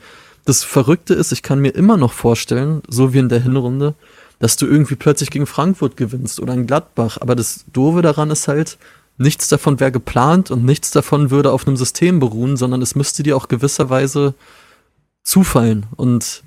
Das 0.45 0.63
Verrückte 0.63 1.13
ist, 1.13 1.31
ich 1.31 1.41
kann 1.41 1.59
mir 1.59 1.69
immer 1.69 1.97
noch 1.97 2.13
vorstellen, 2.13 2.81
so 2.87 3.13
wie 3.13 3.19
in 3.19 3.29
der 3.29 3.41
Hinrunde, 3.41 3.95
dass 4.39 4.57
du 4.57 4.67
irgendwie 4.67 4.95
plötzlich 4.95 5.31
gegen 5.31 5.45
Frankfurt 5.45 5.97
gewinnst 5.97 6.39
oder 6.39 6.53
in 6.53 6.67
Gladbach. 6.67 7.17
Aber 7.21 7.35
das 7.35 7.65
Doofe 7.71 8.01
daran 8.01 8.29
ist 8.29 8.47
halt, 8.47 8.77
nichts 9.17 9.47
davon 9.47 9.79
wäre 9.79 9.91
geplant 9.91 10.51
und 10.51 10.65
nichts 10.65 10.91
davon 10.91 11.31
würde 11.31 11.51
auf 11.51 11.65
einem 11.65 11.77
System 11.77 12.19
beruhen, 12.19 12.57
sondern 12.57 12.81
es 12.81 12.95
müsste 12.95 13.23
dir 13.23 13.37
auch 13.37 13.47
gewisserweise 13.47 14.33
zufallen. 15.23 15.85
Und 15.95 16.43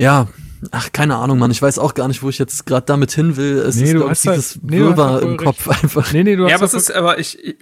ja, 0.00 0.28
Ach, 0.70 0.92
keine 0.92 1.16
Ahnung, 1.16 1.38
Mann. 1.38 1.50
Ich 1.50 1.62
weiß 1.62 1.78
auch 1.78 1.94
gar 1.94 2.08
nicht, 2.08 2.22
wo 2.22 2.28
ich 2.28 2.38
jetzt 2.38 2.66
gerade 2.66 2.86
damit 2.86 3.12
hin 3.12 3.36
will. 3.36 3.58
Es 3.58 3.76
nee, 3.76 3.84
ist, 3.84 3.94
glaube 3.94 4.12
ich, 4.12 4.20
dieses 4.20 4.54
halt, 4.54 4.64
nee, 4.64 4.78
Wirrwarr 4.78 5.22
im 5.22 5.36
Kopf 5.36 5.68
einfach. 5.68 6.12
Nee, 6.12 6.24
nee, 6.24 6.36
du 6.36 6.44
hast 6.44 6.50
ja, 6.50 6.56
aber 6.56 6.64
es 6.66 6.74
ist, 6.74 6.90
aber 6.92 7.18
ich, 7.18 7.56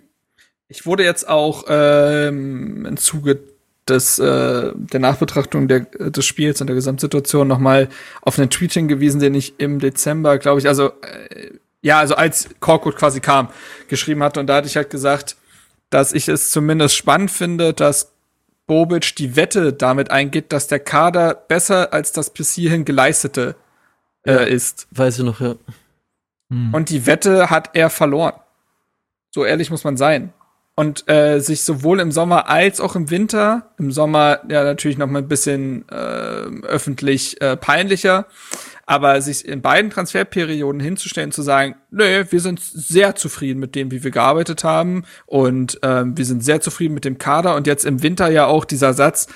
ich 0.68 0.86
wurde 0.86 1.04
jetzt 1.04 1.28
auch 1.28 1.64
ähm, 1.68 2.86
im 2.86 2.96
Zuge 2.96 3.40
des, 3.88 4.18
äh, 4.18 4.72
der 4.74 5.00
Nachbetrachtung 5.00 5.68
der, 5.68 5.80
des 5.80 6.24
Spiels 6.24 6.60
und 6.60 6.68
der 6.68 6.74
Gesamtsituation 6.74 7.46
nochmal 7.46 7.88
auf 8.22 8.38
einen 8.38 8.50
Tweet 8.50 8.72
hingewiesen, 8.72 9.20
den 9.20 9.34
ich 9.34 9.54
im 9.58 9.78
Dezember, 9.78 10.38
glaube 10.38 10.60
ich, 10.60 10.68
also 10.68 10.88
äh, 11.02 11.50
ja, 11.82 11.98
also 11.98 12.14
als 12.14 12.48
Korkut 12.60 12.96
quasi 12.96 13.20
kam, 13.20 13.50
geschrieben 13.88 14.22
hatte. 14.22 14.40
Und 14.40 14.46
da 14.46 14.56
hatte 14.56 14.68
ich 14.68 14.76
halt 14.76 14.88
gesagt, 14.88 15.36
dass 15.90 16.14
ich 16.14 16.28
es 16.28 16.50
zumindest 16.50 16.96
spannend 16.96 17.30
finde, 17.30 17.74
dass 17.74 18.13
Bobic 18.66 19.16
die 19.16 19.36
Wette 19.36 19.72
damit 19.72 20.10
eingeht, 20.10 20.52
dass 20.52 20.66
der 20.66 20.80
Kader 20.80 21.34
besser 21.34 21.92
als 21.92 22.12
das 22.12 22.30
bis 22.30 22.54
hierhin 22.54 22.84
geleistete 22.84 23.56
äh, 24.26 24.32
ja, 24.32 24.38
ist. 24.40 24.88
Weiß 24.90 25.18
ich 25.18 25.24
noch, 25.24 25.40
ja. 25.40 25.56
Hm. 26.50 26.72
Und 26.72 26.90
die 26.90 27.06
Wette 27.06 27.50
hat 27.50 27.70
er 27.74 27.90
verloren. 27.90 28.34
So 29.30 29.44
ehrlich 29.44 29.70
muss 29.70 29.84
man 29.84 29.96
sein 29.96 30.32
und 30.76 31.08
äh, 31.08 31.38
sich 31.38 31.62
sowohl 31.62 32.00
im 32.00 32.10
Sommer 32.10 32.48
als 32.48 32.80
auch 32.80 32.96
im 32.96 33.10
Winter, 33.10 33.70
im 33.78 33.92
Sommer 33.92 34.40
ja 34.48 34.64
natürlich 34.64 34.98
noch 34.98 35.06
mal 35.06 35.20
ein 35.20 35.28
bisschen 35.28 35.88
äh, 35.88 35.94
öffentlich 35.94 37.40
äh, 37.40 37.56
peinlicher, 37.56 38.26
aber 38.86 39.20
sich 39.22 39.46
in 39.46 39.62
beiden 39.62 39.90
Transferperioden 39.90 40.80
hinzustellen, 40.80 41.32
zu 41.32 41.42
sagen, 41.42 41.76
nö, 41.90 42.24
wir 42.28 42.40
sind 42.40 42.60
sehr 42.60 43.14
zufrieden 43.14 43.60
mit 43.60 43.74
dem, 43.74 43.90
wie 43.90 44.04
wir 44.04 44.10
gearbeitet 44.10 44.64
haben 44.64 45.04
und 45.26 45.78
ähm, 45.82 46.16
wir 46.16 46.24
sind 46.24 46.44
sehr 46.44 46.60
zufrieden 46.60 46.94
mit 46.94 47.04
dem 47.04 47.18
Kader 47.18 47.56
und 47.56 47.66
jetzt 47.66 47.84
im 47.84 48.02
Winter 48.02 48.28
ja 48.30 48.46
auch 48.46 48.64
dieser 48.64 48.94
Satz, 48.94 49.26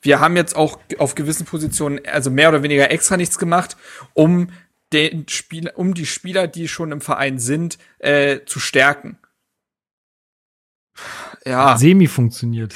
wir 0.00 0.20
haben 0.20 0.36
jetzt 0.36 0.56
auch 0.56 0.78
auf 0.98 1.14
gewissen 1.14 1.46
Positionen 1.46 2.00
also 2.06 2.30
mehr 2.30 2.48
oder 2.48 2.62
weniger 2.62 2.90
extra 2.90 3.16
nichts 3.16 3.38
gemacht, 3.38 3.76
um 4.14 4.48
den 4.92 5.26
Spieler, 5.28 5.72
um 5.76 5.94
die 5.94 6.06
Spieler, 6.06 6.46
die 6.48 6.68
schon 6.68 6.92
im 6.92 7.00
Verein 7.00 7.38
sind, 7.38 7.78
äh, 7.98 8.40
zu 8.44 8.60
stärken 8.60 9.16
ja. 11.44 11.76
Semi 11.76 12.06
funktioniert. 12.06 12.74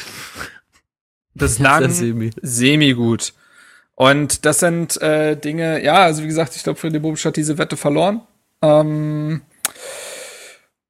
Bislang 1.35 1.91
semi. 1.91 2.31
semi 2.43 2.93
gut. 2.95 3.35
Und 3.97 4.45
das 4.45 4.61
sind 4.61 5.01
äh, 5.01 5.37
Dinge, 5.37 5.83
ja, 5.83 5.97
also 5.97 6.23
wie 6.23 6.27
gesagt, 6.27 6.55
ich 6.55 6.63
glaube, 6.63 6.79
Friede 6.79 7.01
Bobic 7.01 7.25
hat 7.25 7.37
diese 7.37 7.57
Wette 7.57 7.79
verloren. 7.79 8.21
Ähm, 8.61 9.41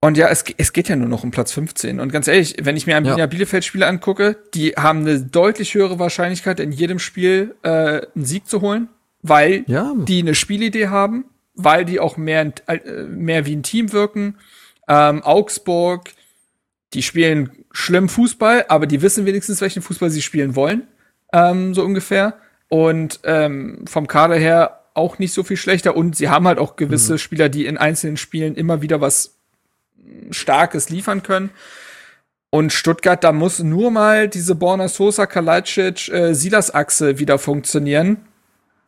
und 0.01 0.17
ja, 0.17 0.29
es, 0.29 0.45
es 0.57 0.73
geht 0.73 0.89
ja 0.89 0.97
nur 0.97 1.09
noch 1.09 1.23
um 1.23 1.31
Platz 1.31 1.53
15. 1.53 2.01
Und 2.01 2.13
ganz 2.13 2.27
ehrlich, 2.27 2.57
wenn 2.63 2.77
ich 2.77 2.87
mir 2.87 2.97
ein 2.97 3.05
ja. 3.05 3.27
Bielefeld-Spiele 3.27 3.87
angucke, 3.87 4.37
die 4.55 4.73
haben 4.73 5.01
eine 5.01 5.21
deutlich 5.21 5.75
höhere 5.75 6.01
Wahrscheinlichkeit, 6.01 6.59
in 6.59 6.73
jedem 6.73 6.99
Spiel 6.99 7.55
äh, 7.63 8.03
einen 8.15 8.25
Sieg 8.25 8.49
zu 8.49 8.61
holen, 8.61 8.89
weil 9.23 9.65
ja. 9.69 9.95
die 9.97 10.21
eine 10.21 10.35
Spielidee 10.35 10.89
haben, 10.89 11.27
weil 11.55 11.85
die 11.85 12.01
auch 12.01 12.17
mehr, 12.17 12.53
äh, 12.67 13.05
mehr 13.05 13.47
wie 13.47 13.55
ein 13.55 13.63
Team 13.63 13.93
wirken. 13.93 14.37
Ähm, 14.89 15.23
Augsburg, 15.23 16.11
die 16.93 17.03
spielen 17.03 17.65
schlimm 17.71 18.09
Fußball, 18.09 18.67
aber 18.69 18.87
die 18.87 19.01
wissen 19.01 19.27
wenigstens, 19.27 19.61
welchen 19.61 19.83
Fußball 19.83 20.11
sie 20.11 20.23
spielen 20.23 20.57
wollen, 20.57 20.89
ähm, 21.33 21.73
so 21.73 21.85
ungefähr. 21.85 22.35
Und 22.69 23.21
ähm, 23.25 23.85
vom 23.87 24.07
Kader 24.07 24.37
her 24.37 24.81
auch 24.95 25.19
nicht 25.19 25.33
so 25.33 25.43
viel 25.43 25.57
schlechter. 25.57 25.97
Und 25.97 26.17
sie 26.17 26.29
haben 26.29 26.47
halt 26.47 26.59
auch 26.59 26.77
gewisse 26.77 27.15
mhm. 27.15 27.19
Spieler, 27.19 27.49
die 27.49 27.67
in 27.67 27.77
einzelnen 27.77 28.17
Spielen 28.17 28.55
immer 28.55 28.83
wieder 28.83 29.01
was 29.01 29.37
Starkes 30.31 30.91
liefern 30.91 31.23
können. 31.23 31.51
Und 32.51 32.73
Stuttgart, 32.73 33.23
da 33.23 33.33
muss 33.33 33.59
nur 33.59 33.91
mal 33.91 34.29
diese 34.29 34.55
Borna 34.55 34.89
Sosa, 34.89 35.27
Kalajdzic, 35.27 36.09
äh, 36.09 36.35
Silas-Achse 36.35 37.19
wieder 37.19 37.39
funktionieren. 37.39 38.19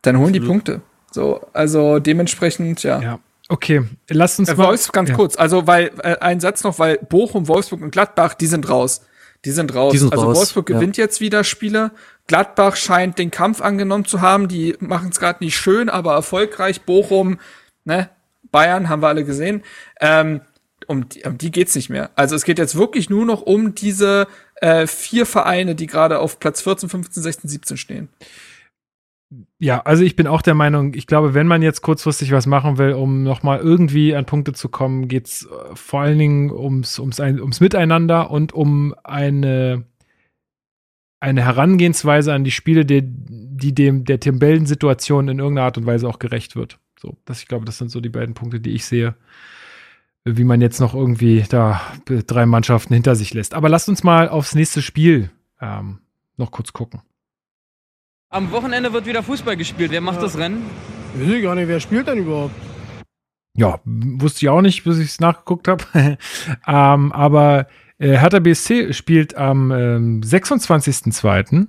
Dann 0.01 0.17
holen 0.17 0.29
Absolut. 0.29 0.43
die 0.43 0.47
Punkte. 0.47 0.81
So, 1.11 1.47
also 1.53 1.99
dementsprechend, 1.99 2.83
ja. 2.83 3.01
Ja, 3.01 3.19
Okay, 3.51 3.83
lasst 4.09 4.39
uns 4.39 4.49
äh, 4.49 4.55
mal. 4.55 4.67
Wolfsburg 4.67 4.93
ganz 4.93 5.09
ja. 5.09 5.15
kurz, 5.15 5.35
also 5.35 5.65
weil 5.65 5.91
äh, 6.03 6.17
ein 6.19 6.39
Satz 6.39 6.63
noch, 6.63 6.77
weil 6.77 6.99
Bochum, 6.99 7.47
Wolfsburg 7.47 7.81
und 7.81 7.91
Gladbach, 7.91 8.35
die 8.35 8.45
sind 8.45 8.69
raus. 8.69 9.01
Die 9.43 9.51
sind 9.51 9.73
raus. 9.73 9.91
Die 9.91 9.97
sind 9.97 10.11
also 10.13 10.25
raus. 10.25 10.37
Wolfsburg 10.37 10.69
ja. 10.69 10.75
gewinnt 10.75 10.97
jetzt 10.97 11.19
wieder 11.19 11.43
Spiele. 11.43 11.91
Gladbach 12.29 12.75
scheint 12.75 13.17
den 13.17 13.31
Kampf 13.31 13.59
angenommen 13.59 14.05
zu 14.05 14.21
haben. 14.21 14.47
Die 14.47 14.75
machen 14.79 15.09
es 15.09 15.19
gerade 15.19 15.43
nicht 15.43 15.57
schön, 15.57 15.89
aber 15.89 16.13
erfolgreich. 16.13 16.83
Bochum, 16.83 17.39
ne, 17.85 18.11
Bayern 18.51 18.87
haben 18.87 19.01
wir 19.01 19.07
alle 19.07 19.25
gesehen. 19.25 19.63
Ähm, 19.99 20.41
um, 20.85 21.09
die, 21.09 21.23
um 21.23 21.39
die 21.39 21.49
geht's 21.49 21.73
nicht 21.73 21.89
mehr. 21.89 22.11
Also 22.15 22.35
es 22.35 22.43
geht 22.43 22.59
jetzt 22.59 22.75
wirklich 22.75 23.09
nur 23.09 23.25
noch 23.25 23.41
um 23.41 23.73
diese 23.73 24.27
äh, 24.61 24.85
vier 24.85 25.25
Vereine, 25.25 25.73
die 25.73 25.87
gerade 25.87 26.19
auf 26.19 26.39
Platz 26.39 26.61
14, 26.61 26.87
15, 26.89 27.23
16, 27.23 27.49
17 27.49 27.77
stehen. 27.77 28.09
Ja, 29.57 29.81
also 29.81 30.03
ich 30.03 30.15
bin 30.15 30.27
auch 30.27 30.43
der 30.43 30.53
Meinung, 30.53 30.93
ich 30.93 31.07
glaube, 31.07 31.33
wenn 31.33 31.47
man 31.47 31.63
jetzt 31.63 31.81
kurzfristig 31.81 32.31
was 32.31 32.45
machen 32.45 32.77
will, 32.77 32.93
um 32.93 33.23
nochmal 33.23 33.57
irgendwie 33.57 34.15
an 34.15 34.25
Punkte 34.25 34.53
zu 34.53 34.69
kommen, 34.69 35.07
geht's 35.07 35.47
äh, 35.47 35.75
vor 35.75 36.01
allen 36.01 36.19
Dingen 36.19 36.51
ums, 36.51 36.99
ums, 36.99 37.19
ums 37.19 37.59
Miteinander 37.59 38.29
und 38.29 38.53
um 38.53 38.93
eine, 39.03 39.85
eine 41.19 41.43
Herangehensweise 41.43 42.33
an 42.33 42.43
die 42.43 42.51
Spiele, 42.51 42.85
die, 42.85 43.01
die 43.03 43.73
dem 43.73 44.05
der 44.05 44.19
Tabellensituation 44.19 45.27
in 45.27 45.39
irgendeiner 45.39 45.65
Art 45.65 45.77
und 45.77 45.85
Weise 45.85 46.07
auch 46.07 46.19
gerecht 46.19 46.55
wird. 46.55 46.79
So, 46.99 47.17
das, 47.25 47.41
ich 47.41 47.47
glaube, 47.47 47.65
das 47.65 47.77
sind 47.77 47.89
so 47.89 48.01
die 48.01 48.09
beiden 48.09 48.35
Punkte, 48.35 48.59
die 48.59 48.71
ich 48.71 48.85
sehe, 48.85 49.15
wie 50.25 50.43
man 50.43 50.61
jetzt 50.61 50.79
noch 50.79 50.93
irgendwie 50.93 51.45
da 51.49 51.81
drei 52.05 52.45
Mannschaften 52.45 52.93
hinter 52.93 53.15
sich 53.15 53.33
lässt. 53.33 53.53
Aber 53.53 53.69
lasst 53.69 53.89
uns 53.89 54.03
mal 54.03 54.29
aufs 54.29 54.55
nächste 54.55 54.81
Spiel 54.81 55.29
ähm, 55.61 55.99
noch 56.37 56.51
kurz 56.51 56.73
gucken. 56.73 57.01
Am 58.29 58.51
Wochenende 58.51 58.93
wird 58.93 59.05
wieder 59.05 59.23
Fußball 59.23 59.57
gespielt. 59.57 59.91
Wer 59.91 60.01
macht 60.01 60.17
ja. 60.17 60.23
das 60.23 60.37
Rennen? 60.37 60.61
Weiß 61.15 61.29
ich 61.29 61.41
gar 61.41 61.55
nicht, 61.55 61.67
wer 61.67 61.79
spielt 61.79 62.07
denn 62.07 62.19
überhaupt? 62.19 62.53
Ja, 63.55 63.79
wusste 63.83 64.45
ich 64.45 64.49
auch 64.49 64.61
nicht, 64.61 64.83
bis 64.83 64.99
ich 64.99 65.07
es 65.07 65.19
nachgeguckt 65.19 65.67
habe. 65.67 65.83
ähm, 66.67 67.11
aber 67.11 67.67
äh, 67.99 68.17
Hertha 68.17 68.39
BSC 68.39 68.93
spielt 68.93 69.35
am 69.35 69.71
ähm, 69.71 70.21
26.02. 70.21 71.67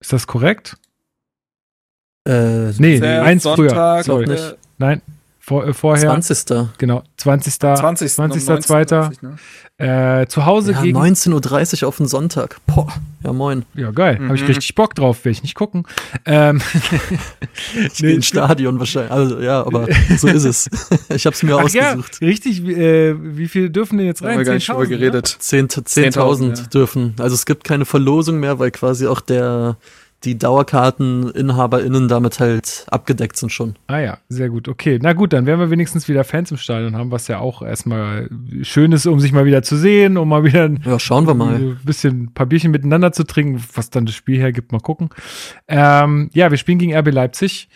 Ist 0.00 0.12
das 0.12 0.26
korrekt? 0.26 0.76
Äh, 2.26 2.72
nee, 2.78 3.00
eins 3.02 3.44
Sonntag, 3.44 4.04
früher. 4.04 4.24
Sorry. 4.26 4.32
Äh, 4.32 4.54
Nein, 4.78 5.02
vor, 5.50 5.66
äh, 5.66 5.74
vorher. 5.74 6.10
20. 6.10 6.68
Genau, 6.78 7.02
20. 7.16 7.58
20. 7.58 8.12
20. 8.12 8.44
20. 8.44 9.22
Ne? 9.22 9.36
Äh, 9.78 10.26
zu 10.28 10.46
Hause 10.46 10.72
ja, 10.72 10.82
gegen. 10.82 10.96
19.30 10.96 11.82
Uhr 11.82 11.88
auf 11.88 11.96
den 11.96 12.06
Sonntag. 12.06 12.58
Boah, 12.66 12.86
ja 13.24 13.32
moin. 13.32 13.64
Ja, 13.74 13.90
geil. 13.90 14.20
Mhm. 14.20 14.26
Habe 14.26 14.36
ich 14.36 14.46
richtig 14.46 14.76
Bock 14.76 14.94
drauf, 14.94 15.24
will 15.24 15.32
ich 15.32 15.42
nicht 15.42 15.56
gucken. 15.56 15.86
Ähm, 16.24 16.60
nee, 18.00 18.12
Im 18.12 18.22
Stadion 18.22 18.78
wahrscheinlich. 18.78 19.10
Also, 19.10 19.40
ja, 19.40 19.66
aber 19.66 19.88
so 20.16 20.28
ist 20.28 20.44
es. 20.44 20.70
ich 21.08 21.26
habe 21.26 21.34
es 21.34 21.42
mir 21.42 21.56
Ach 21.56 21.64
ausgesucht. 21.64 22.18
Ja, 22.20 22.28
richtig, 22.28 22.64
äh, 22.64 23.16
wie 23.18 23.48
viel 23.48 23.70
dürfen 23.70 23.98
denn 23.98 24.06
jetzt 24.06 24.22
rein? 24.22 24.32
Haben 24.32 24.38
wir 24.38 24.44
gar 24.44 24.54
nicht 24.54 24.68
drüber 24.68 24.86
geredet. 24.86 25.26
10.000 25.26 25.84
10 25.84 26.12
10 26.12 26.54
ja. 26.54 26.62
dürfen. 26.72 27.14
Also 27.18 27.34
es 27.34 27.44
gibt 27.44 27.64
keine 27.64 27.86
Verlosung 27.86 28.38
mehr, 28.38 28.60
weil 28.60 28.70
quasi 28.70 29.08
auch 29.08 29.20
der 29.20 29.76
die 30.24 30.36
DauerkarteninhaberInnen 30.36 32.08
damit 32.08 32.40
halt 32.40 32.84
abgedeckt 32.90 33.36
sind 33.36 33.50
schon. 33.50 33.76
Ah 33.86 34.00
ja, 34.00 34.18
sehr 34.28 34.50
gut. 34.50 34.68
Okay, 34.68 34.98
na 35.00 35.14
gut, 35.14 35.32
dann 35.32 35.46
werden 35.46 35.60
wir 35.60 35.70
wenigstens 35.70 36.08
wieder 36.08 36.24
Fans 36.24 36.50
im 36.50 36.58
Stadion 36.58 36.94
haben, 36.94 37.10
was 37.10 37.26
ja 37.28 37.38
auch 37.38 37.62
erstmal 37.62 38.28
schön 38.62 38.92
ist, 38.92 39.06
um 39.06 39.18
sich 39.18 39.32
mal 39.32 39.46
wieder 39.46 39.62
zu 39.62 39.76
sehen, 39.76 40.18
um 40.18 40.28
mal 40.28 40.44
wieder 40.44 40.70
ja, 40.84 40.98
schauen 40.98 41.26
wir 41.26 41.34
mal. 41.34 41.54
ein 41.54 41.80
bisschen 41.84 42.24
ein 42.24 42.34
paar 42.34 42.46
Bierchen 42.46 42.70
miteinander 42.70 43.12
zu 43.12 43.24
trinken, 43.24 43.64
was 43.74 43.88
dann 43.88 44.04
das 44.04 44.14
Spiel 44.14 44.38
hergibt, 44.38 44.72
mal 44.72 44.80
gucken. 44.80 45.08
Ähm, 45.68 46.28
ja, 46.34 46.50
wir 46.50 46.58
spielen 46.58 46.78
gegen 46.78 46.94
RB 46.94 47.10
Leipzig. 47.12 47.68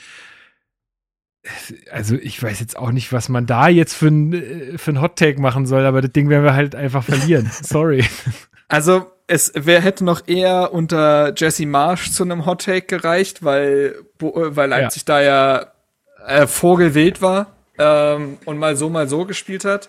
Also 1.91 2.17
ich 2.17 2.43
weiß 2.43 2.61
jetzt 2.61 2.77
auch 2.77 2.91
nicht, 2.91 3.13
was 3.13 3.29
man 3.29 3.47
da 3.47 3.69
jetzt 3.69 3.95
für 3.95 4.09
ein, 4.09 4.79
für 4.79 4.93
ein 4.93 5.01
Hot 5.01 5.17
Take 5.17 5.41
machen 5.41 5.67
soll, 5.67 5.85
aber 5.85 6.01
das 6.03 6.13
Ding 6.13 6.29
werden 6.29 6.45
wir 6.45 6.55
halt 6.55 6.75
einfach 6.75 7.05
verlieren. 7.05 7.51
Sorry. 7.63 8.05
Also 8.69 9.11
es 9.27 9.53
wer 9.55 9.81
hätte 9.81 10.05
noch 10.05 10.27
eher 10.27 10.73
unter 10.73 11.33
Jesse 11.37 11.67
Marsh 11.67 12.13
zu 12.13 12.25
einem 12.25 12.47
Hot 12.47 12.65
Take 12.65 12.87
gereicht, 12.87 13.43
weil 13.43 13.97
äh, 14.21 14.27
weil 14.27 14.69
Leipzig 14.69 15.05
ja. 15.09 15.15
da 15.15 15.23
ja 15.23 15.67
äh, 16.27 16.47
Vogelwild 16.47 17.23
war 17.23 17.55
ähm, 17.79 18.39
und 18.45 18.59
mal 18.59 18.77
so 18.77 18.89
mal 18.91 19.09
so 19.09 19.25
gespielt 19.25 19.65
hat. 19.65 19.89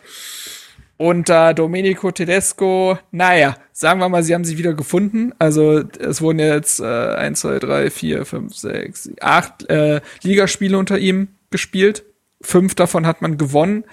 Und 0.97 1.27
da 1.27 1.53
Domenico 1.53 2.09
Tedesco, 2.11 2.97
naja, 3.11 3.57
sagen 3.73 3.99
wir 3.99 4.07
mal, 4.07 4.23
sie 4.23 4.33
haben 4.33 4.45
sich 4.45 4.57
wieder 4.57 4.73
gefunden. 4.73 5.33
Also 5.39 5.83
es 5.99 6.21
wurden 6.21 6.39
jetzt 6.39 6.79
äh, 6.79 6.85
1, 6.85 7.41
2, 7.41 7.59
3, 7.59 7.89
4, 7.89 8.25
5, 8.25 8.55
6, 8.55 9.09
8 9.19 9.69
äh, 9.69 10.01
Ligaspiele 10.23 10.77
unter 10.77 10.97
ihm 10.97 11.27
gespielt. 11.51 12.05
Fünf 12.41 12.75
davon 12.75 13.05
hat 13.05 13.21
man 13.21 13.37
gewonnen. 13.37 13.83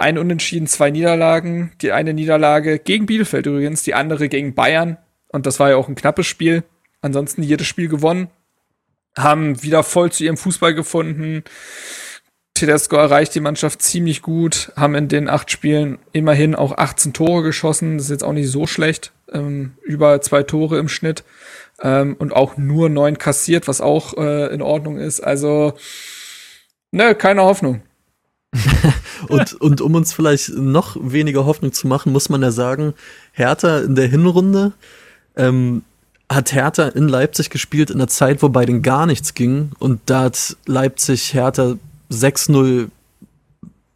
Ein 0.00 0.16
Unentschieden, 0.16 0.66
zwei 0.66 0.90
Niederlagen. 0.90 1.72
Die 1.82 1.92
eine 1.92 2.14
Niederlage 2.14 2.78
gegen 2.78 3.04
Bielefeld 3.04 3.44
übrigens, 3.44 3.82
die 3.82 3.92
andere 3.92 4.30
gegen 4.30 4.54
Bayern. 4.54 4.96
Und 5.28 5.44
das 5.44 5.60
war 5.60 5.68
ja 5.68 5.76
auch 5.76 5.88
ein 5.88 5.94
knappes 5.94 6.26
Spiel. 6.26 6.64
Ansonsten 7.02 7.42
jedes 7.42 7.66
Spiel 7.66 7.88
gewonnen. 7.88 8.30
Haben 9.14 9.62
wieder 9.62 9.82
voll 9.82 10.10
zu 10.10 10.24
ihrem 10.24 10.38
Fußball 10.38 10.72
gefunden. 10.72 11.44
Tedesco 12.54 12.96
erreicht 12.96 13.34
die 13.34 13.40
Mannschaft 13.40 13.82
ziemlich 13.82 14.22
gut, 14.22 14.72
haben 14.74 14.94
in 14.94 15.08
den 15.08 15.28
acht 15.28 15.50
Spielen 15.50 15.98
immerhin 16.12 16.54
auch 16.54 16.78
18 16.78 17.12
Tore 17.12 17.42
geschossen. 17.42 17.98
Das 17.98 18.06
ist 18.06 18.10
jetzt 18.10 18.24
auch 18.24 18.32
nicht 18.32 18.50
so 18.50 18.66
schlecht. 18.66 19.12
Ähm, 19.30 19.72
über 19.82 20.22
zwei 20.22 20.42
Tore 20.44 20.78
im 20.78 20.88
Schnitt. 20.88 21.24
Ähm, 21.82 22.16
und 22.18 22.32
auch 22.32 22.56
nur 22.56 22.88
neun 22.88 23.18
kassiert, 23.18 23.68
was 23.68 23.82
auch 23.82 24.16
äh, 24.16 24.46
in 24.46 24.62
Ordnung 24.62 24.96
ist. 24.96 25.20
Also, 25.20 25.74
ne, 26.90 27.14
keine 27.14 27.42
Hoffnung. 27.42 27.82
und, 29.28 29.54
und 29.54 29.80
um 29.80 29.94
uns 29.94 30.12
vielleicht 30.12 30.50
noch 30.50 30.96
weniger 31.00 31.44
Hoffnung 31.44 31.72
zu 31.72 31.86
machen, 31.86 32.12
muss 32.12 32.28
man 32.28 32.42
ja 32.42 32.50
sagen, 32.50 32.94
Hertha 33.32 33.78
in 33.78 33.94
der 33.94 34.08
Hinrunde 34.08 34.72
ähm, 35.36 35.82
hat 36.28 36.52
Hertha 36.52 36.88
in 36.88 37.08
Leipzig 37.08 37.50
gespielt 37.50 37.90
in 37.90 37.98
der 37.98 38.08
Zeit, 38.08 38.42
wo 38.42 38.48
bei 38.48 38.64
denen 38.64 38.82
gar 38.82 39.06
nichts 39.06 39.34
ging. 39.34 39.72
Und 39.78 40.00
da 40.06 40.22
hat 40.22 40.56
Leipzig 40.66 41.34
Hertha 41.34 41.76
6-0 42.10 42.88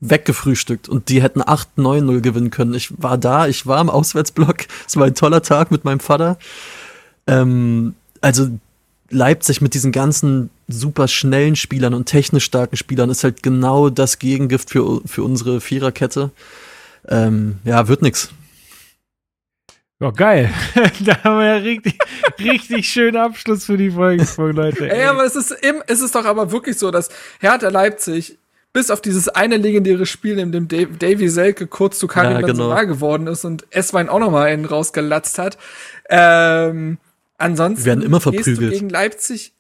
weggefrühstückt 0.00 0.88
und 0.88 1.08
die 1.08 1.22
hätten 1.22 1.40
8-9-0 1.42 2.20
gewinnen 2.20 2.50
können. 2.50 2.74
Ich 2.74 2.92
war 3.00 3.16
da, 3.18 3.46
ich 3.46 3.66
war 3.66 3.80
im 3.80 3.90
Auswärtsblock. 3.90 4.66
Es 4.86 4.96
war 4.96 5.06
ein 5.06 5.14
toller 5.14 5.42
Tag 5.42 5.70
mit 5.70 5.84
meinem 5.84 6.00
Vater. 6.00 6.38
Ähm, 7.26 7.94
also 8.20 8.48
Leipzig 9.14 9.60
mit 9.60 9.74
diesen 9.74 9.92
ganzen 9.92 10.50
super 10.68 11.08
schnellen 11.08 11.56
Spielern 11.56 11.94
und 11.94 12.06
technisch 12.06 12.44
starken 12.44 12.76
Spielern 12.76 13.10
ist 13.10 13.24
halt 13.24 13.42
genau 13.42 13.88
das 13.88 14.18
Gegengift 14.18 14.70
für, 14.70 15.00
für 15.06 15.22
unsere 15.22 15.60
Viererkette. 15.60 16.30
Ähm, 17.08 17.58
ja, 17.64 17.88
wird 17.88 18.02
nix. 18.02 18.30
Ja, 20.00 20.10
geil. 20.10 20.52
da 21.04 21.22
haben 21.22 21.38
wir 21.38 21.46
ja 21.46 21.56
richtig, 21.56 21.98
richtig 22.38 22.88
schönen 22.88 23.16
Abschluss 23.16 23.64
für 23.64 23.76
die 23.76 23.90
Folge, 23.90 24.26
Leute. 24.52 24.90
Ey, 24.90 25.04
aber 25.04 25.24
es 25.24 25.36
ist, 25.36 25.50
im, 25.50 25.82
es 25.86 26.00
ist 26.00 26.14
doch 26.14 26.24
aber 26.24 26.50
wirklich 26.50 26.78
so, 26.78 26.90
dass 26.90 27.08
Hertha 27.40 27.68
Leipzig 27.68 28.38
bis 28.72 28.90
auf 28.90 29.00
dieses 29.00 29.28
eine 29.28 29.56
legendäre 29.56 30.04
Spiel, 30.04 30.38
in 30.40 30.50
dem 30.50 30.66
Davy 30.66 31.28
Selke 31.28 31.68
kurz 31.68 31.98
zu 32.00 32.08
Karim 32.08 32.32
ja, 32.32 32.40
genau. 32.40 32.74
geworden 32.86 33.28
ist 33.28 33.44
und 33.44 33.64
Esswein 33.70 34.08
auch 34.08 34.18
noch 34.18 34.32
mal 34.32 34.46
einen 34.46 34.64
rausgelatzt 34.64 35.38
hat. 35.38 35.56
Ähm, 36.10 36.98
ansonsten 37.38 37.84
Wir 37.84 37.86
werden 37.86 38.04
immer 38.04 38.20
verprügelt. 38.20 38.58
Gehst 38.58 38.62
du 38.62 38.70
gegen 38.70 38.88
Leipzig 38.88 39.54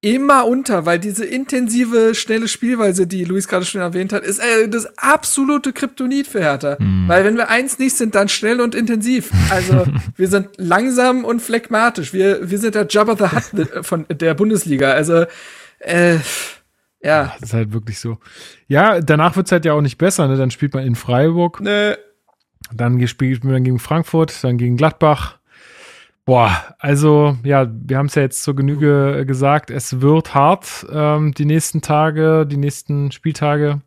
immer 0.00 0.46
unter, 0.46 0.86
weil 0.86 1.00
diese 1.00 1.24
intensive, 1.24 2.14
schnelle 2.14 2.46
Spielweise, 2.46 3.06
die 3.08 3.24
Luis 3.24 3.48
gerade 3.48 3.64
schon 3.64 3.80
erwähnt 3.80 4.12
hat, 4.12 4.22
ist 4.22 4.38
äh, 4.38 4.68
das 4.68 4.96
absolute 4.96 5.72
Kryptonit 5.72 6.28
für 6.28 6.40
Hertha. 6.40 6.76
Mhm. 6.78 7.08
Weil 7.08 7.24
wenn 7.24 7.36
wir 7.36 7.48
eins 7.48 7.78
nicht 7.80 7.96
sind, 7.96 8.14
dann 8.14 8.28
schnell 8.28 8.60
und 8.60 8.74
intensiv. 8.76 9.32
Also 9.50 9.86
wir 10.16 10.28
sind 10.28 10.50
langsam 10.56 11.24
und 11.24 11.42
phlegmatisch. 11.42 12.12
Wir, 12.12 12.48
wir 12.48 12.58
sind 12.58 12.76
der 12.76 12.86
Jabba 12.88 13.16
the 13.16 13.36
Hutt 13.36 13.68
von 13.86 14.06
der 14.08 14.34
Bundesliga. 14.34 14.92
Also 14.92 15.24
äh, 15.80 16.18
ja. 17.02 17.34
Das 17.40 17.50
ist 17.50 17.54
halt 17.54 17.72
wirklich 17.72 17.98
so. 17.98 18.18
Ja, 18.68 19.00
danach 19.00 19.36
wird's 19.36 19.50
halt 19.50 19.64
ja 19.64 19.72
auch 19.72 19.80
nicht 19.80 19.98
besser. 19.98 20.28
Ne? 20.28 20.36
Dann 20.36 20.52
spielt 20.52 20.74
man 20.74 20.84
in 20.84 20.94
Freiburg. 20.94 21.60
Nö. 21.60 21.94
Dann 22.72 23.04
spielt 23.06 23.44
man 23.44 23.64
gegen 23.64 23.78
Frankfurt, 23.78 24.44
dann 24.44 24.58
gegen 24.58 24.76
Gladbach. 24.76 25.37
Boah, 26.28 26.76
also 26.78 27.38
ja, 27.42 27.66
wir 27.86 27.96
haben 27.96 28.04
es 28.04 28.14
ja 28.14 28.20
jetzt 28.20 28.42
zur 28.42 28.54
Genüge 28.54 29.24
gesagt, 29.26 29.70
es 29.70 30.02
wird 30.02 30.34
hart 30.34 30.86
ähm, 30.92 31.32
die 31.32 31.46
nächsten 31.46 31.80
Tage, 31.80 32.44
die 32.44 32.58
nächsten 32.58 33.10
Spieltage. 33.12 33.80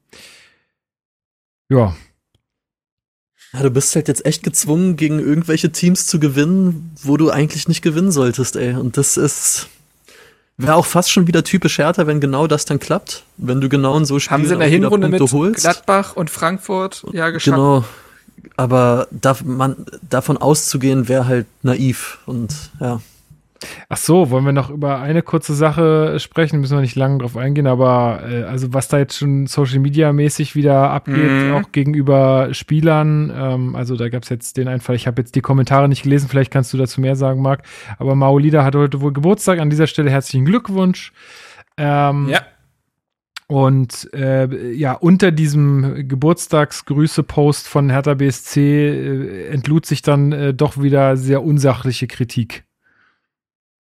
Ja. 1.69 1.95
ja. 3.53 3.61
Du 3.61 3.69
bist 3.69 3.93
halt 3.93 4.07
jetzt 4.07 4.25
echt 4.25 4.41
gezwungen, 4.41 4.95
gegen 4.95 5.19
irgendwelche 5.19 5.71
Teams 5.71 6.07
zu 6.07 6.19
gewinnen, 6.19 6.95
wo 7.03 7.15
du 7.15 7.29
eigentlich 7.29 7.67
nicht 7.67 7.83
gewinnen 7.83 8.11
solltest, 8.11 8.55
ey. 8.55 8.73
Und 8.73 8.97
das 8.97 9.17
ist. 9.17 9.69
Wäre 10.57 10.73
auch 10.73 10.87
fast 10.87 11.11
schon 11.11 11.27
wieder 11.27 11.43
typisch 11.43 11.77
härter, 11.77 12.07
wenn 12.07 12.19
genau 12.19 12.47
das 12.47 12.65
dann 12.65 12.79
klappt. 12.79 13.23
Wenn 13.37 13.61
du 13.61 13.69
genau 13.69 13.95
in 13.99 14.05
so 14.05 14.17
Spielen 14.17 14.39
Haben 14.39 14.47
sie 14.47 14.53
in 14.55 14.59
der 14.61 14.67
Hinrunde 14.67 15.09
mit 15.09 15.21
holst. 15.31 15.61
Gladbach 15.61 16.15
und 16.15 16.31
Frankfurt 16.31 17.05
ja 17.13 17.29
geschafft. 17.29 17.55
Genau, 17.55 17.85
aber 18.57 19.07
darf 19.11 19.43
man, 19.43 19.85
davon 20.07 20.37
auszugehen, 20.37 21.07
wäre 21.07 21.27
halt 21.27 21.47
naiv 21.63 22.19
und 22.25 22.71
ja. 22.79 23.01
Ach 23.89 23.97
so, 23.97 24.31
wollen 24.31 24.45
wir 24.45 24.53
noch 24.53 24.69
über 24.69 24.99
eine 24.99 25.21
kurze 25.21 25.53
Sache 25.53 26.19
sprechen? 26.19 26.59
Müssen 26.59 26.77
wir 26.77 26.81
nicht 26.81 26.95
lange 26.95 27.19
drauf 27.19 27.37
eingehen, 27.37 27.67
aber 27.67 28.23
äh, 28.27 28.43
also 28.43 28.73
was 28.73 28.87
da 28.87 28.97
jetzt 28.97 29.17
schon 29.17 29.45
Social 29.45 29.79
Media 29.79 30.11
mäßig 30.13 30.55
wieder 30.55 30.89
abgeht, 30.89 31.29
mhm. 31.29 31.53
auch 31.53 31.71
gegenüber 31.71 32.49
Spielern. 32.53 33.31
Ähm, 33.35 33.75
also 33.75 33.95
da 33.95 34.09
gab 34.09 34.23
es 34.23 34.29
jetzt 34.29 34.57
den 34.57 34.67
Einfall, 34.67 34.95
ich 34.95 35.05
habe 35.05 35.21
jetzt 35.21 35.35
die 35.35 35.41
Kommentare 35.41 35.87
nicht 35.87 36.03
gelesen, 36.03 36.27
vielleicht 36.27 36.51
kannst 36.51 36.73
du 36.73 36.77
dazu 36.77 37.01
mehr 37.01 37.15
sagen, 37.15 37.41
Marc. 37.41 37.63
Aber 37.99 38.15
Maolida 38.15 38.63
hat 38.63 38.75
heute 38.75 39.01
wohl 39.01 39.13
Geburtstag. 39.13 39.59
An 39.59 39.69
dieser 39.69 39.87
Stelle 39.87 40.09
herzlichen 40.09 40.45
Glückwunsch. 40.45 41.13
Ähm, 41.77 42.29
ja. 42.29 42.41
Und 43.51 44.07
äh, 44.13 44.71
ja, 44.71 44.93
unter 44.93 45.33
diesem 45.33 46.07
Geburtstagsgrüße-Post 46.07 47.67
von 47.67 47.89
Hertha 47.89 48.13
BSC 48.13 48.61
äh, 48.61 49.47
entlud 49.49 49.85
sich 49.85 50.01
dann 50.01 50.31
äh, 50.31 50.53
doch 50.53 50.81
wieder 50.81 51.17
sehr 51.17 51.43
unsachliche 51.43 52.07
Kritik. 52.07 52.63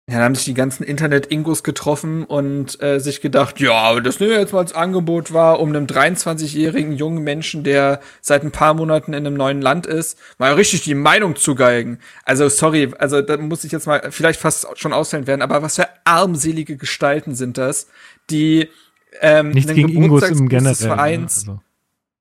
Ja, 0.09 0.17
da 0.17 0.25
haben 0.25 0.35
sich 0.35 0.43
die 0.43 0.55
ganzen 0.55 0.83
Internet-Ingos 0.83 1.63
getroffen 1.63 2.25
und 2.25 2.83
äh, 2.83 2.99
sich 2.99 3.21
gedacht, 3.21 3.61
ja, 3.61 3.97
das 4.01 4.19
nehmen 4.19 4.33
jetzt 4.33 4.51
mal 4.51 4.59
als 4.59 4.73
Angebot 4.73 5.31
war, 5.31 5.61
um 5.61 5.69
einem 5.69 5.85
23-jährigen 5.85 6.91
jungen 6.91 7.23
Menschen, 7.23 7.63
der 7.63 8.01
seit 8.19 8.43
ein 8.43 8.51
paar 8.51 8.73
Monaten 8.73 9.13
in 9.13 9.25
einem 9.25 9.37
neuen 9.37 9.61
Land 9.61 9.85
ist, 9.85 10.19
mal 10.37 10.51
richtig 10.53 10.83
die 10.83 10.95
Meinung 10.95 11.37
zu 11.37 11.55
geigen. 11.55 11.99
Also 12.25 12.49
sorry, 12.49 12.91
also 12.99 13.21
da 13.21 13.37
muss 13.37 13.63
ich 13.63 13.71
jetzt 13.71 13.87
mal 13.87 14.11
vielleicht 14.11 14.41
fast 14.41 14.67
schon 14.77 14.91
ausfällen 14.91 15.27
werden, 15.27 15.41
aber 15.41 15.61
was 15.61 15.77
für 15.77 15.87
armselige 16.03 16.75
Gestalten 16.75 17.35
sind 17.35 17.57
das, 17.57 17.87
die 18.29 18.67
ähm, 19.19 19.49
Nichts 19.49 19.73
gegen 19.73 19.89
Ingos 19.89 20.29
im 20.29 20.47
Generellen. 20.47 21.23
Also. 21.23 21.59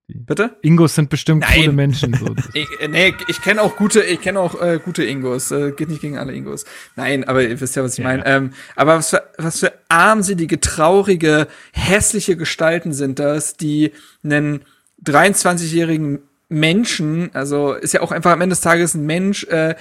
Bitte? 0.08 0.56
Ingos 0.62 0.94
sind 0.94 1.08
bestimmt 1.08 1.42
Nein. 1.42 1.60
coole 1.60 1.72
Menschen. 1.72 2.14
So. 2.14 2.34
ich, 2.54 2.68
nee, 2.88 3.14
ich 3.28 3.40
kenne 3.42 3.62
auch 3.62 3.76
gute, 3.76 4.02
ich 4.02 4.20
kenne 4.20 4.40
auch 4.40 4.60
äh, 4.60 4.80
gute 4.84 5.04
Ingos. 5.04 5.50
Äh, 5.50 5.72
geht 5.72 5.88
nicht 5.88 6.00
gegen 6.00 6.18
alle 6.18 6.32
Ingos. 6.32 6.64
Nein, 6.96 7.24
aber 7.24 7.42
ihr 7.42 7.60
wisst 7.60 7.76
ja, 7.76 7.84
was 7.84 7.92
ich 7.92 7.98
ja, 7.98 8.04
meine. 8.04 8.24
Ja. 8.24 8.36
Ähm, 8.36 8.52
aber 8.76 8.96
was 8.96 9.10
für, 9.10 9.22
was 9.38 9.60
für 9.60 9.72
armselige, 9.88 10.60
traurige, 10.60 11.46
hässliche 11.72 12.36
Gestalten 12.36 12.92
sind 12.92 13.18
das, 13.18 13.56
die 13.56 13.92
einen 14.24 14.64
23-jährigen 15.04 16.20
Menschen, 16.48 17.30
also 17.32 17.74
ist 17.74 17.94
ja 17.94 18.00
auch 18.00 18.10
einfach 18.10 18.32
am 18.32 18.40
Ende 18.40 18.54
des 18.54 18.60
Tages 18.60 18.94
ein 18.94 19.06
Mensch, 19.06 19.44
äh, 19.44 19.76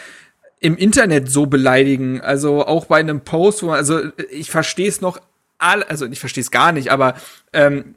im 0.60 0.78
Internet 0.78 1.30
so 1.32 1.46
beleidigen. 1.46 2.22
Also 2.22 2.66
auch 2.66 2.86
bei 2.86 3.00
einem 3.00 3.22
Post, 3.22 3.64
wo 3.64 3.68
man, 3.68 3.78
also 3.78 4.02
ich 4.30 4.52
verstehe 4.52 4.90
es 4.90 5.02
noch 5.02 5.20
all, 5.60 5.84
also 5.84 6.06
ich 6.06 6.20
verstehe 6.20 6.42
es 6.42 6.52
gar 6.52 6.72
nicht, 6.72 6.92
aber 6.92 7.16
ähm, 7.54 7.96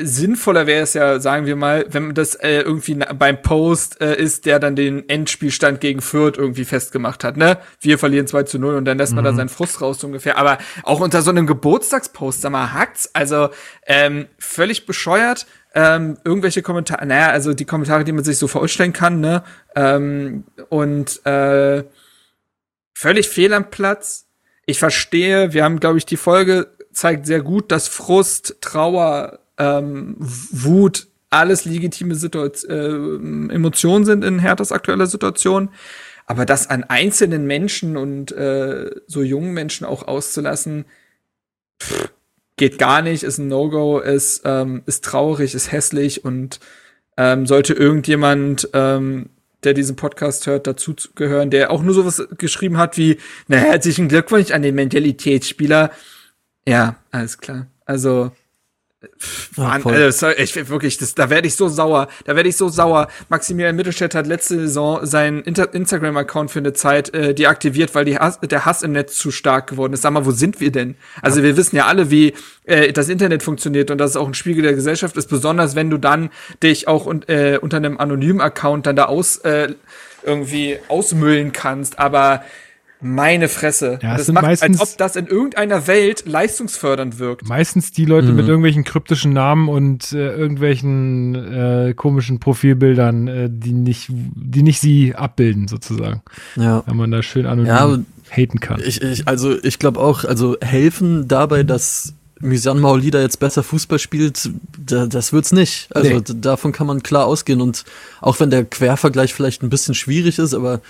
sinnvoller 0.00 0.66
wäre 0.66 0.82
es 0.82 0.94
ja, 0.94 1.20
sagen 1.20 1.46
wir 1.46 1.56
mal, 1.56 1.86
wenn 1.88 2.14
das 2.14 2.34
äh, 2.34 2.60
irgendwie 2.60 2.94
beim 2.94 3.42
Post 3.42 4.00
äh, 4.00 4.16
ist, 4.16 4.46
der 4.46 4.58
dann 4.58 4.76
den 4.76 5.08
Endspielstand 5.08 5.80
gegen 5.80 6.00
Fürth 6.00 6.36
irgendwie 6.38 6.64
festgemacht 6.64 7.24
hat, 7.24 7.36
ne? 7.36 7.58
Wir 7.80 7.98
verlieren 7.98 8.26
2 8.26 8.44
zu 8.44 8.58
0 8.58 8.76
und 8.76 8.84
dann 8.84 8.98
lässt 8.98 9.14
man 9.14 9.24
da 9.24 9.32
mhm. 9.32 9.36
seinen 9.36 9.48
Frust 9.48 9.80
raus 9.80 10.02
ungefähr. 10.04 10.38
Aber 10.38 10.58
auch 10.82 11.00
unter 11.00 11.22
so 11.22 11.30
einem 11.30 11.46
Geburtstagspost, 11.46 12.40
sag 12.40 12.52
mal, 12.52 12.72
hackt's. 12.72 13.10
Also 13.12 13.50
ähm, 13.86 14.26
völlig 14.38 14.86
bescheuert. 14.86 15.46
Ähm, 15.74 16.18
irgendwelche 16.24 16.62
Kommentare, 16.62 17.06
naja, 17.06 17.30
also 17.30 17.54
die 17.54 17.64
Kommentare, 17.64 18.04
die 18.04 18.12
man 18.12 18.24
sich 18.24 18.36
so 18.36 18.46
vorstellen 18.46 18.92
kann, 18.92 19.20
ne? 19.20 19.42
Ähm, 19.74 20.44
und 20.68 21.24
äh, 21.24 21.84
völlig 22.94 23.28
fehl 23.28 23.54
am 23.54 23.70
Platz 23.70 24.21
ich 24.66 24.78
verstehe, 24.78 25.52
wir 25.52 25.64
haben, 25.64 25.80
glaube 25.80 25.98
ich, 25.98 26.06
die 26.06 26.16
Folge 26.16 26.68
zeigt 26.92 27.26
sehr 27.26 27.42
gut, 27.42 27.72
dass 27.72 27.88
Frust, 27.88 28.56
Trauer, 28.60 29.40
ähm, 29.58 30.16
Wut 30.18 31.08
alles 31.30 31.64
legitime 31.64 32.14
Situation, 32.14 33.50
äh, 33.50 33.54
Emotionen 33.54 34.04
sind 34.04 34.22
in 34.22 34.38
Herthas 34.38 34.70
aktueller 34.70 35.06
Situation. 35.06 35.70
Aber 36.26 36.44
das 36.44 36.70
an 36.70 36.84
einzelnen 36.84 37.46
Menschen 37.46 37.96
und 37.96 38.32
äh, 38.32 38.90
so 39.06 39.22
jungen 39.22 39.52
Menschen 39.52 39.86
auch 39.86 40.06
auszulassen, 40.06 40.84
pff, 41.80 42.12
geht 42.56 42.78
gar 42.78 43.02
nicht, 43.02 43.22
ist 43.22 43.38
ein 43.38 43.48
No-Go, 43.48 43.98
ist, 43.98 44.42
ähm, 44.44 44.82
ist 44.86 45.04
traurig, 45.04 45.54
ist 45.54 45.72
hässlich 45.72 46.24
und 46.24 46.60
ähm, 47.16 47.46
sollte 47.46 47.72
irgendjemand 47.74 48.68
ähm, 48.72 49.30
der 49.64 49.74
diesen 49.74 49.96
Podcast 49.96 50.46
hört, 50.46 50.66
dazu 50.66 50.94
gehören, 51.14 51.50
der 51.50 51.70
auch 51.70 51.82
nur 51.82 51.94
sowas 51.94 52.26
geschrieben 52.38 52.78
hat 52.78 52.96
wie, 52.96 53.18
na, 53.48 53.56
herzlichen 53.56 54.08
Glückwunsch 54.08 54.50
an 54.50 54.62
den 54.62 54.74
Mentalitätsspieler. 54.74 55.90
Ja, 56.66 56.96
alles 57.10 57.38
klar. 57.38 57.66
Also, 57.84 58.32
Mann, 59.56 59.82
also, 59.86 60.28
ich 60.30 60.68
wirklich, 60.68 60.98
das, 60.98 61.14
da 61.14 61.28
werde 61.30 61.46
ich 61.46 61.56
so 61.56 61.68
sauer. 61.68 62.08
Da 62.24 62.36
werde 62.36 62.48
ich 62.48 62.56
so 62.56 62.68
sauer. 62.68 63.08
Maximilian 63.28 63.76
Mittelstädt 63.76 64.14
hat 64.14 64.26
letzte 64.26 64.58
Saison 64.60 65.04
seinen 65.04 65.42
Instagram-Account 65.42 66.50
für 66.50 66.60
eine 66.60 66.72
Zeit 66.72 67.12
äh, 67.14 67.34
deaktiviert, 67.34 67.94
weil 67.94 68.04
die 68.04 68.18
Hass, 68.18 68.40
der 68.40 68.64
Hass 68.64 68.82
im 68.82 68.92
Netz 68.92 69.16
zu 69.16 69.30
stark 69.30 69.68
geworden 69.68 69.92
ist. 69.92 70.02
Sag 70.02 70.12
mal, 70.12 70.24
wo 70.24 70.30
sind 70.30 70.60
wir 70.60 70.72
denn? 70.72 70.96
Also 71.20 71.38
ja. 71.38 71.44
wir 71.44 71.56
wissen 71.56 71.76
ja 71.76 71.86
alle, 71.86 72.10
wie 72.10 72.34
äh, 72.64 72.92
das 72.92 73.08
Internet 73.08 73.42
funktioniert 73.42 73.90
und 73.90 73.98
dass 73.98 74.10
es 74.10 74.16
auch 74.16 74.26
ein 74.26 74.34
Spiegel 74.34 74.62
der 74.62 74.74
Gesellschaft 74.74 75.16
ist, 75.16 75.28
besonders 75.28 75.74
wenn 75.74 75.90
du 75.90 75.98
dann 75.98 76.30
dich 76.62 76.88
auch 76.88 77.06
un 77.06 77.22
äh, 77.28 77.58
unter 77.60 77.76
einem 77.76 77.98
anonymen 77.98 78.40
Account 78.40 78.86
dann 78.86 78.96
da 78.96 79.06
aus 79.06 79.38
äh, 79.38 79.74
irgendwie 80.24 80.78
ausmüllen 80.88 81.52
kannst. 81.52 81.98
Aber 81.98 82.42
meine 83.02 83.48
Fresse. 83.48 83.98
Ja, 84.02 84.16
das 84.16 84.28
macht, 84.28 84.44
meistens, 84.44 84.80
als 84.80 84.92
ob 84.92 84.98
das 84.98 85.16
in 85.16 85.26
irgendeiner 85.26 85.86
Welt 85.86 86.24
leistungsfördernd 86.26 87.18
wirkt. 87.18 87.48
Meistens 87.48 87.92
die 87.92 88.04
Leute 88.04 88.28
mhm. 88.28 88.36
mit 88.36 88.46
irgendwelchen 88.46 88.84
kryptischen 88.84 89.32
Namen 89.32 89.68
und 89.68 90.12
äh, 90.12 90.34
irgendwelchen 90.34 91.34
äh, 91.34 91.94
komischen 91.94 92.38
Profilbildern, 92.40 93.28
äh, 93.28 93.48
die 93.50 93.72
nicht, 93.72 94.08
die 94.10 94.62
nicht 94.62 94.80
sie 94.80 95.14
abbilden, 95.14 95.68
sozusagen. 95.68 96.22
Ja. 96.56 96.84
Wenn 96.86 96.96
man 96.96 97.10
da 97.10 97.22
schön 97.22 97.46
anonym 97.46 97.66
ja, 97.66 97.98
haten 98.30 98.60
kann. 98.60 98.80
Ich, 98.84 99.02
ich, 99.02 99.26
also 99.26 99.62
ich 99.62 99.78
glaube 99.78 100.00
auch, 100.00 100.24
also 100.24 100.56
helfen 100.60 101.26
dabei, 101.28 101.64
dass 101.64 102.14
Misan 102.42 102.80
Maolida 102.80 103.20
jetzt 103.20 103.38
besser 103.38 103.62
Fußball 103.62 104.00
spielt, 104.00 104.50
da, 104.76 105.06
das 105.06 105.32
wird's 105.32 105.52
nicht. 105.52 105.88
Also 105.94 106.10
nee. 106.10 106.22
davon 106.40 106.72
kann 106.72 106.88
man 106.88 107.02
klar 107.02 107.26
ausgehen. 107.26 107.60
Und 107.60 107.84
auch 108.20 108.40
wenn 108.40 108.50
der 108.50 108.64
Quervergleich 108.64 109.32
vielleicht 109.32 109.62
ein 109.62 109.70
bisschen 109.70 109.94
schwierig 109.94 110.38
ist, 110.38 110.52
aber 110.52 110.80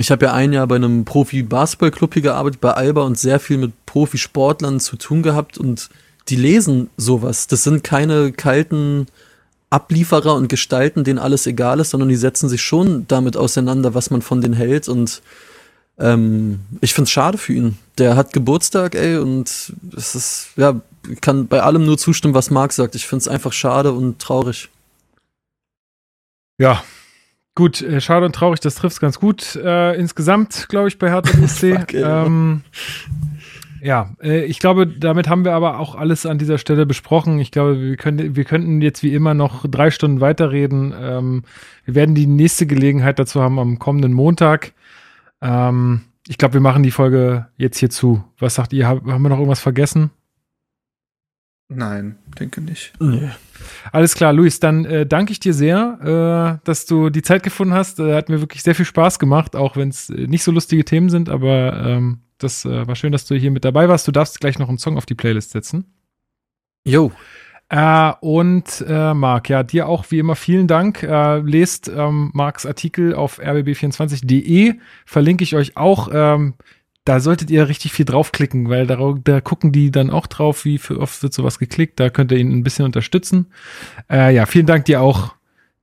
ich 0.00 0.10
habe 0.10 0.24
ja 0.24 0.32
ein 0.32 0.54
Jahr 0.54 0.66
bei 0.66 0.76
einem 0.76 1.04
Profi-Basketball-Club 1.04 2.14
hier 2.14 2.22
gearbeitet, 2.22 2.62
bei 2.62 2.72
Alba 2.72 3.02
und 3.02 3.18
sehr 3.18 3.38
viel 3.38 3.58
mit 3.58 3.84
Profisportlern 3.84 4.80
zu 4.80 4.96
tun 4.96 5.22
gehabt 5.22 5.58
und 5.58 5.90
die 6.30 6.36
lesen 6.36 6.88
sowas. 6.96 7.48
Das 7.48 7.64
sind 7.64 7.84
keine 7.84 8.32
kalten 8.32 9.08
Ablieferer 9.68 10.36
und 10.36 10.48
Gestalten, 10.48 11.04
denen 11.04 11.18
alles 11.18 11.46
egal 11.46 11.80
ist, 11.80 11.90
sondern 11.90 12.08
die 12.08 12.16
setzen 12.16 12.48
sich 12.48 12.62
schon 12.62 13.06
damit 13.08 13.36
auseinander, 13.36 13.92
was 13.92 14.08
man 14.08 14.22
von 14.22 14.40
denen 14.40 14.54
hält 14.54 14.88
und 14.88 15.20
ähm, 15.98 16.60
ich 16.80 16.94
find's 16.94 17.10
schade 17.10 17.36
für 17.36 17.52
ihn. 17.52 17.76
Der 17.98 18.16
hat 18.16 18.32
Geburtstag, 18.32 18.94
ey, 18.94 19.18
und 19.18 19.74
es 19.94 20.14
ist, 20.14 20.48
ja, 20.56 20.80
kann 21.20 21.46
bei 21.46 21.60
allem 21.62 21.84
nur 21.84 21.98
zustimmen, 21.98 22.32
was 22.32 22.48
Marc 22.48 22.72
sagt. 22.72 22.94
Ich 22.94 23.06
find's 23.06 23.28
einfach 23.28 23.52
schade 23.52 23.92
und 23.92 24.18
traurig. 24.18 24.70
Ja, 26.56 26.82
Gut, 27.54 27.82
äh, 27.82 28.00
schade 28.00 28.26
und 28.26 28.34
traurig, 28.34 28.60
das 28.60 28.76
trifft 28.76 29.00
ganz 29.00 29.18
gut. 29.18 29.56
Äh, 29.56 29.94
insgesamt, 29.98 30.68
glaube 30.68 30.88
ich, 30.88 30.98
bei 30.98 31.10
Hertha 31.10 31.36
BSC. 31.36 31.78
ähm, 31.94 32.62
ja, 33.82 34.14
äh, 34.22 34.44
ich 34.44 34.58
glaube, 34.58 34.86
damit 34.86 35.28
haben 35.28 35.44
wir 35.44 35.52
aber 35.52 35.78
auch 35.78 35.94
alles 35.94 36.26
an 36.26 36.38
dieser 36.38 36.58
Stelle 36.58 36.86
besprochen. 36.86 37.38
Ich 37.38 37.50
glaube, 37.50 37.80
wir, 37.80 37.96
können, 37.96 38.36
wir 38.36 38.44
könnten 38.44 38.82
jetzt 38.82 39.02
wie 39.02 39.14
immer 39.14 39.34
noch 39.34 39.64
drei 39.68 39.90
Stunden 39.90 40.20
weiterreden. 40.20 40.94
Ähm, 40.98 41.42
wir 41.84 41.94
werden 41.94 42.14
die 42.14 42.26
nächste 42.26 42.66
Gelegenheit 42.66 43.18
dazu 43.18 43.42
haben 43.42 43.58
am 43.58 43.78
kommenden 43.78 44.12
Montag. 44.12 44.72
Ähm, 45.40 46.02
ich 46.28 46.38
glaube, 46.38 46.54
wir 46.54 46.60
machen 46.60 46.82
die 46.82 46.90
Folge 46.90 47.46
jetzt 47.56 47.78
hier 47.78 47.90
zu. 47.90 48.22
Was 48.38 48.54
sagt 48.54 48.72
ihr? 48.72 48.86
Haben 48.86 49.06
wir 49.06 49.28
noch 49.28 49.38
irgendwas 49.38 49.60
vergessen? 49.60 50.10
Nein, 51.72 52.16
denke 52.38 52.60
nicht. 52.60 52.92
Nee. 52.98 53.30
Alles 53.92 54.14
klar, 54.14 54.32
Luis, 54.32 54.58
dann 54.58 54.84
äh, 54.84 55.06
danke 55.06 55.30
ich 55.30 55.38
dir 55.38 55.54
sehr, 55.54 56.58
äh, 56.60 56.66
dass 56.66 56.84
du 56.84 57.10
die 57.10 57.22
Zeit 57.22 57.44
gefunden 57.44 57.74
hast. 57.74 58.00
Äh, 58.00 58.14
hat 58.16 58.28
mir 58.28 58.40
wirklich 58.40 58.64
sehr 58.64 58.74
viel 58.74 58.84
Spaß 58.84 59.20
gemacht, 59.20 59.54
auch 59.54 59.76
wenn 59.76 59.88
es 59.88 60.10
äh, 60.10 60.26
nicht 60.26 60.42
so 60.42 60.50
lustige 60.50 60.84
Themen 60.84 61.10
sind, 61.10 61.28
aber 61.28 61.80
ähm, 61.86 62.18
das 62.38 62.64
äh, 62.64 62.88
war 62.88 62.96
schön, 62.96 63.12
dass 63.12 63.24
du 63.24 63.36
hier 63.36 63.52
mit 63.52 63.64
dabei 63.64 63.88
warst. 63.88 64.08
Du 64.08 64.12
darfst 64.12 64.40
gleich 64.40 64.58
noch 64.58 64.68
einen 64.68 64.78
Song 64.78 64.96
auf 64.96 65.06
die 65.06 65.14
Playlist 65.14 65.52
setzen. 65.52 65.84
Jo. 66.84 67.12
Äh, 67.68 68.12
und 68.20 68.84
äh, 68.88 69.14
Marc, 69.14 69.48
ja, 69.48 69.62
dir 69.62 69.86
auch 69.86 70.06
wie 70.10 70.18
immer 70.18 70.34
vielen 70.34 70.66
Dank. 70.66 71.04
Äh, 71.04 71.38
lest 71.38 71.88
ähm, 71.88 72.32
Marcs 72.34 72.66
Artikel 72.66 73.14
auf 73.14 73.40
rbb24.de, 73.40 74.74
verlinke 75.06 75.44
ich 75.44 75.54
euch 75.54 75.76
auch. 75.76 76.08
Ähm, 76.12 76.54
da 77.04 77.20
solltet 77.20 77.50
ihr 77.50 77.68
richtig 77.68 77.92
viel 77.92 78.04
draufklicken, 78.04 78.68
weil 78.68 78.86
da, 78.86 79.14
da 79.24 79.40
gucken 79.40 79.72
die 79.72 79.90
dann 79.90 80.10
auch 80.10 80.26
drauf, 80.26 80.64
wie 80.64 80.80
oft 80.90 81.22
wird 81.22 81.32
sowas 81.32 81.58
geklickt. 81.58 81.98
Da 81.98 82.10
könnt 82.10 82.30
ihr 82.32 82.38
ihn 82.38 82.52
ein 82.52 82.62
bisschen 82.62 82.84
unterstützen. 82.84 83.46
Äh, 84.10 84.34
ja, 84.34 84.46
vielen 84.46 84.66
Dank 84.66 84.84
dir 84.84 85.00
auch, 85.00 85.34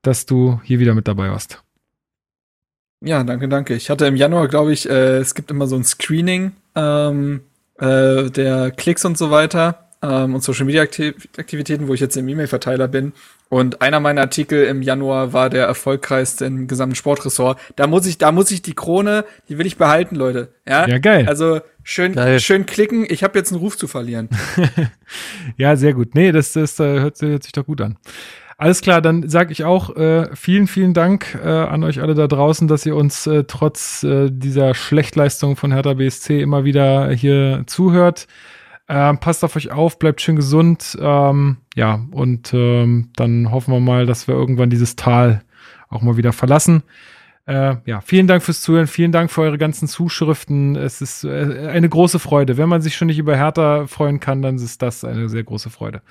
dass 0.02 0.26
du 0.26 0.61
hier 0.64 0.80
wieder 0.80 0.94
mit 0.94 1.07
dabei 1.07 1.30
warst. 1.30 1.64
Ja, 3.02 3.23
danke, 3.23 3.48
danke. 3.48 3.76
Ich 3.76 3.89
hatte 3.89 4.06
im 4.07 4.15
Januar, 4.15 4.48
glaube 4.48 4.73
ich, 4.73 4.89
äh, 4.89 5.18
es 5.18 5.35
gibt 5.35 5.52
immer 5.52 5.68
so 5.68 5.76
ein 5.76 5.84
Screening 5.84 6.53
ähm, 6.76 7.41
äh, 7.80 8.30
der 8.30 8.72
Klicks 8.72 9.06
und 9.06 9.18
so 9.18 9.30
weiter 9.31 9.87
ähm, 10.02 10.36
und 10.36 10.44
Social 10.44 10.65
Media 10.65 10.82
Aktivitäten, 10.82 11.88
wo 11.88 11.94
ich 11.94 11.99
jetzt 11.99 12.18
im 12.18 12.28
E-Mail-Verteiler 12.28 12.88
bin. 12.88 13.14
Und 13.49 13.82
einer 13.82 13.99
meiner 13.99 14.22
Artikel 14.22 14.65
im 14.65 14.82
Januar 14.82 15.32
war 15.32 15.49
der 15.49 15.65
erfolgreichste 15.65 16.45
im 16.45 16.68
gesamten 16.68 16.95
Sportressort. 16.95 17.60
Da 17.76 17.88
muss 17.88 18.06
ich, 18.06 18.18
da 18.18 18.32
muss 18.32 18.52
ich 18.52 18.61
die 18.61 18.74
Krone, 18.74 19.24
die 19.48 19.57
will 19.57 19.65
ich 19.65 19.78
behalten, 19.78 20.15
Leute. 20.15 20.49
Ja, 20.68 20.88
ja 20.88 20.98
geil. 20.98 21.26
Also 21.28 21.61
schön, 21.84 22.14
geil. 22.14 22.40
schön 22.40 22.65
klicken. 22.65 23.06
Ich 23.10 23.24
habe 23.24 23.38
jetzt 23.40 23.52
einen 23.52 23.61
Ruf 23.61 23.78
zu 23.78 23.88
verlieren. 23.88 24.30
ja, 25.57 25.76
sehr 25.78 25.94
gut. 25.94 26.14
Nee, 26.14 26.32
das, 26.32 26.53
das, 26.53 26.76
das 26.76 26.86
hört, 26.86 27.22
hört 27.22 27.44
sich 27.44 27.53
doch 27.53 27.65
gut 27.65 27.80
an. 27.80 27.98
Alles 28.60 28.82
klar, 28.82 29.02
dann 29.02 29.30
sage 29.30 29.52
ich 29.52 29.64
auch 29.64 29.95
äh, 29.95 30.36
vielen, 30.36 30.65
vielen 30.65 30.95
Dank 30.95 31.38
äh, 31.44 31.48
an 31.48 31.84
euch 31.84 32.02
alle 32.02 32.15
da 32.15 32.26
draußen, 32.26 32.68
dass 32.68 32.88
ihr 32.88 32.95
uns 32.95 33.28
äh, 33.28 33.44
trotz 33.44 34.03
äh, 34.03 34.32
dieser 34.32 34.74
Schlechtleistung 34.74 35.56
von 35.56 35.72
Hertha 35.72 35.94
BSC 35.94 36.41
immer 36.41 36.64
wieder 36.64 37.11
hier 37.11 37.64
zuhört. 37.68 38.28
Ähm, 38.90 39.20
passt 39.20 39.44
auf 39.44 39.56
euch 39.56 39.72
auf, 39.72 40.00
bleibt 40.00 40.22
schön 40.22 40.38
gesund. 40.38 40.98
Ähm, 41.00 41.58
ja, 41.76 42.06
und 42.12 42.54
ähm, 42.54 43.10
dann 43.16 43.52
hoffen 43.52 43.74
wir 43.74 43.80
mal, 43.80 44.06
dass 44.06 44.28
wir 44.28 44.36
irgendwann 44.36 44.70
dieses 44.70 44.96
Tal 44.96 45.44
auch 45.90 46.02
mal 46.02 46.18
wieder 46.18 46.34
verlassen. 46.34 46.84
Äh, 47.48 47.78
ja, 47.86 48.02
vielen 48.02 48.28
Dank 48.28 48.44
fürs 48.44 48.62
Zuhören, 48.62 48.88
vielen 48.88 49.14
Dank 49.14 49.32
für 49.32 49.42
eure 49.42 49.58
ganzen 49.58 49.88
Zuschriften. 49.88 50.76
Es 50.76 51.02
ist 51.02 51.24
äh, 51.24 51.70
eine 51.70 51.88
große 51.88 52.20
Freude. 52.20 52.58
Wenn 52.58 52.68
man 52.68 52.82
sich 52.82 52.98
schon 52.98 53.08
nicht 53.08 53.20
über 53.20 53.38
Hertha 53.38 53.88
freuen 53.88 54.20
kann, 54.20 54.42
dann 54.42 54.56
ist 54.56 54.82
das 54.82 55.06
eine 55.06 55.30
sehr 55.30 55.44
große 55.44 55.70
Freude. 55.70 56.02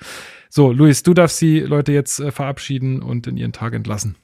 So, 0.49 0.71
Luis, 0.71 1.03
du 1.03 1.13
darfst 1.13 1.39
die 1.41 1.59
Leute 1.59 1.91
jetzt 1.91 2.19
äh, 2.19 2.31
verabschieden 2.31 3.03
und 3.03 3.27
in 3.27 3.37
ihren 3.37 3.53
Tag 3.53 3.73
entlassen. 3.73 4.15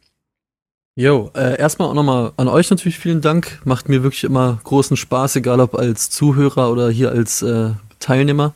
Jo, 0.96 1.32
äh, 1.36 1.58
erstmal 1.60 1.88
auch 1.88 1.94
nochmal 1.94 2.34
an 2.38 2.48
euch 2.48 2.70
natürlich 2.72 2.98
vielen 2.98 3.22
Dank. 3.22 3.62
Macht 3.64 3.90
mir 3.90 4.02
wirklich 4.02 4.24
immer 4.24 4.60
großen 4.64 4.98
Spaß, 4.98 5.36
egal 5.36 5.60
ob 5.60 5.76
als 5.76 6.10
Zuhörer 6.10 6.72
oder 6.72 6.90
hier 6.90 7.12
als 7.12 7.44
äh, 7.44 7.72
Teilnehmer. 8.04 8.54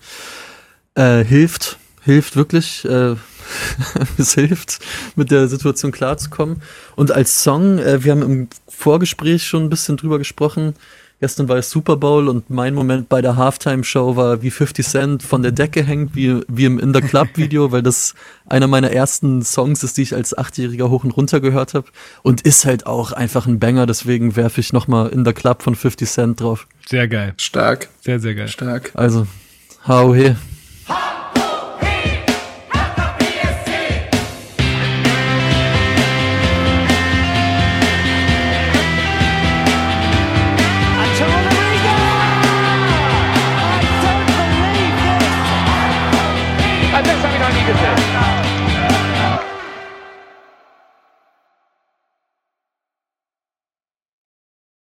Äh, 0.96 1.24
hilft, 1.24 1.78
hilft 2.04 2.36
wirklich. 2.36 2.84
Äh, 2.86 3.16
es 4.18 4.34
hilft, 4.34 4.80
mit 5.16 5.32
der 5.32 5.48
Situation 5.48 5.92
klarzukommen. 5.92 6.62
Und 6.96 7.12
als 7.12 7.44
Song, 7.44 7.80
äh, 7.80 8.04
wir 8.04 8.12
haben 8.12 8.24
im 8.24 8.50
Vorgespräch 8.68 9.48
schon 9.48 9.64
ein 9.64 9.70
bisschen 9.70 9.98
drüber 9.98 10.18
gesprochen. 10.18 10.76
Gestern 11.20 11.50
war 11.50 11.58
es 11.58 11.72
Super 11.72 11.98
Bowl 11.98 12.28
und 12.28 12.52
mein 12.52 12.76
Moment 12.76 13.10
bei 13.10 13.24
der 13.24 13.38
Halftime-Show 13.38 14.16
war, 14.16 14.44
wie 14.44 14.52
50 14.52 14.86
Cent 14.86 15.24
von 15.24 15.42
der 15.42 15.52
Decke 15.52 15.82
hängt, 15.82 16.16
wie, 16.16 16.42
wie 16.48 16.66
im 16.66 16.78
In 16.78 16.94
the 16.94 17.02
Club-Video, 17.02 17.72
weil 17.72 17.82
das 17.82 18.14
einer 18.46 18.68
meiner 18.68 18.92
ersten 18.92 19.42
Songs 19.42 19.84
ist, 19.84 19.98
die 19.98 20.04
ich 20.04 20.14
als 20.14 20.38
Achtjähriger 20.38 20.92
hoch 20.92 21.04
und 21.04 21.18
runter 21.18 21.40
gehört 21.40 21.74
habe. 21.74 21.88
Und 22.22 22.42
ist 22.42 22.66
halt 22.66 22.86
auch 22.86 23.14
einfach 23.14 23.48
ein 23.48 23.58
Banger, 23.58 23.88
deswegen 23.88 24.36
werfe 24.36 24.62
ich 24.62 24.74
nochmal 24.74 25.10
In 25.10 25.26
the 25.26 25.34
Club 25.34 25.64
von 25.64 25.74
50 25.74 26.08
Cent 26.08 26.40
drauf. 26.40 26.68
Sehr 26.88 27.08
geil. 27.08 27.34
Stark. 27.38 27.90
Sehr, 28.02 28.20
sehr 28.20 28.36
geil. 28.36 28.48
Stark. 28.48 28.92
Also, 28.94 29.26
hau 29.88 30.14
he. 30.14 30.36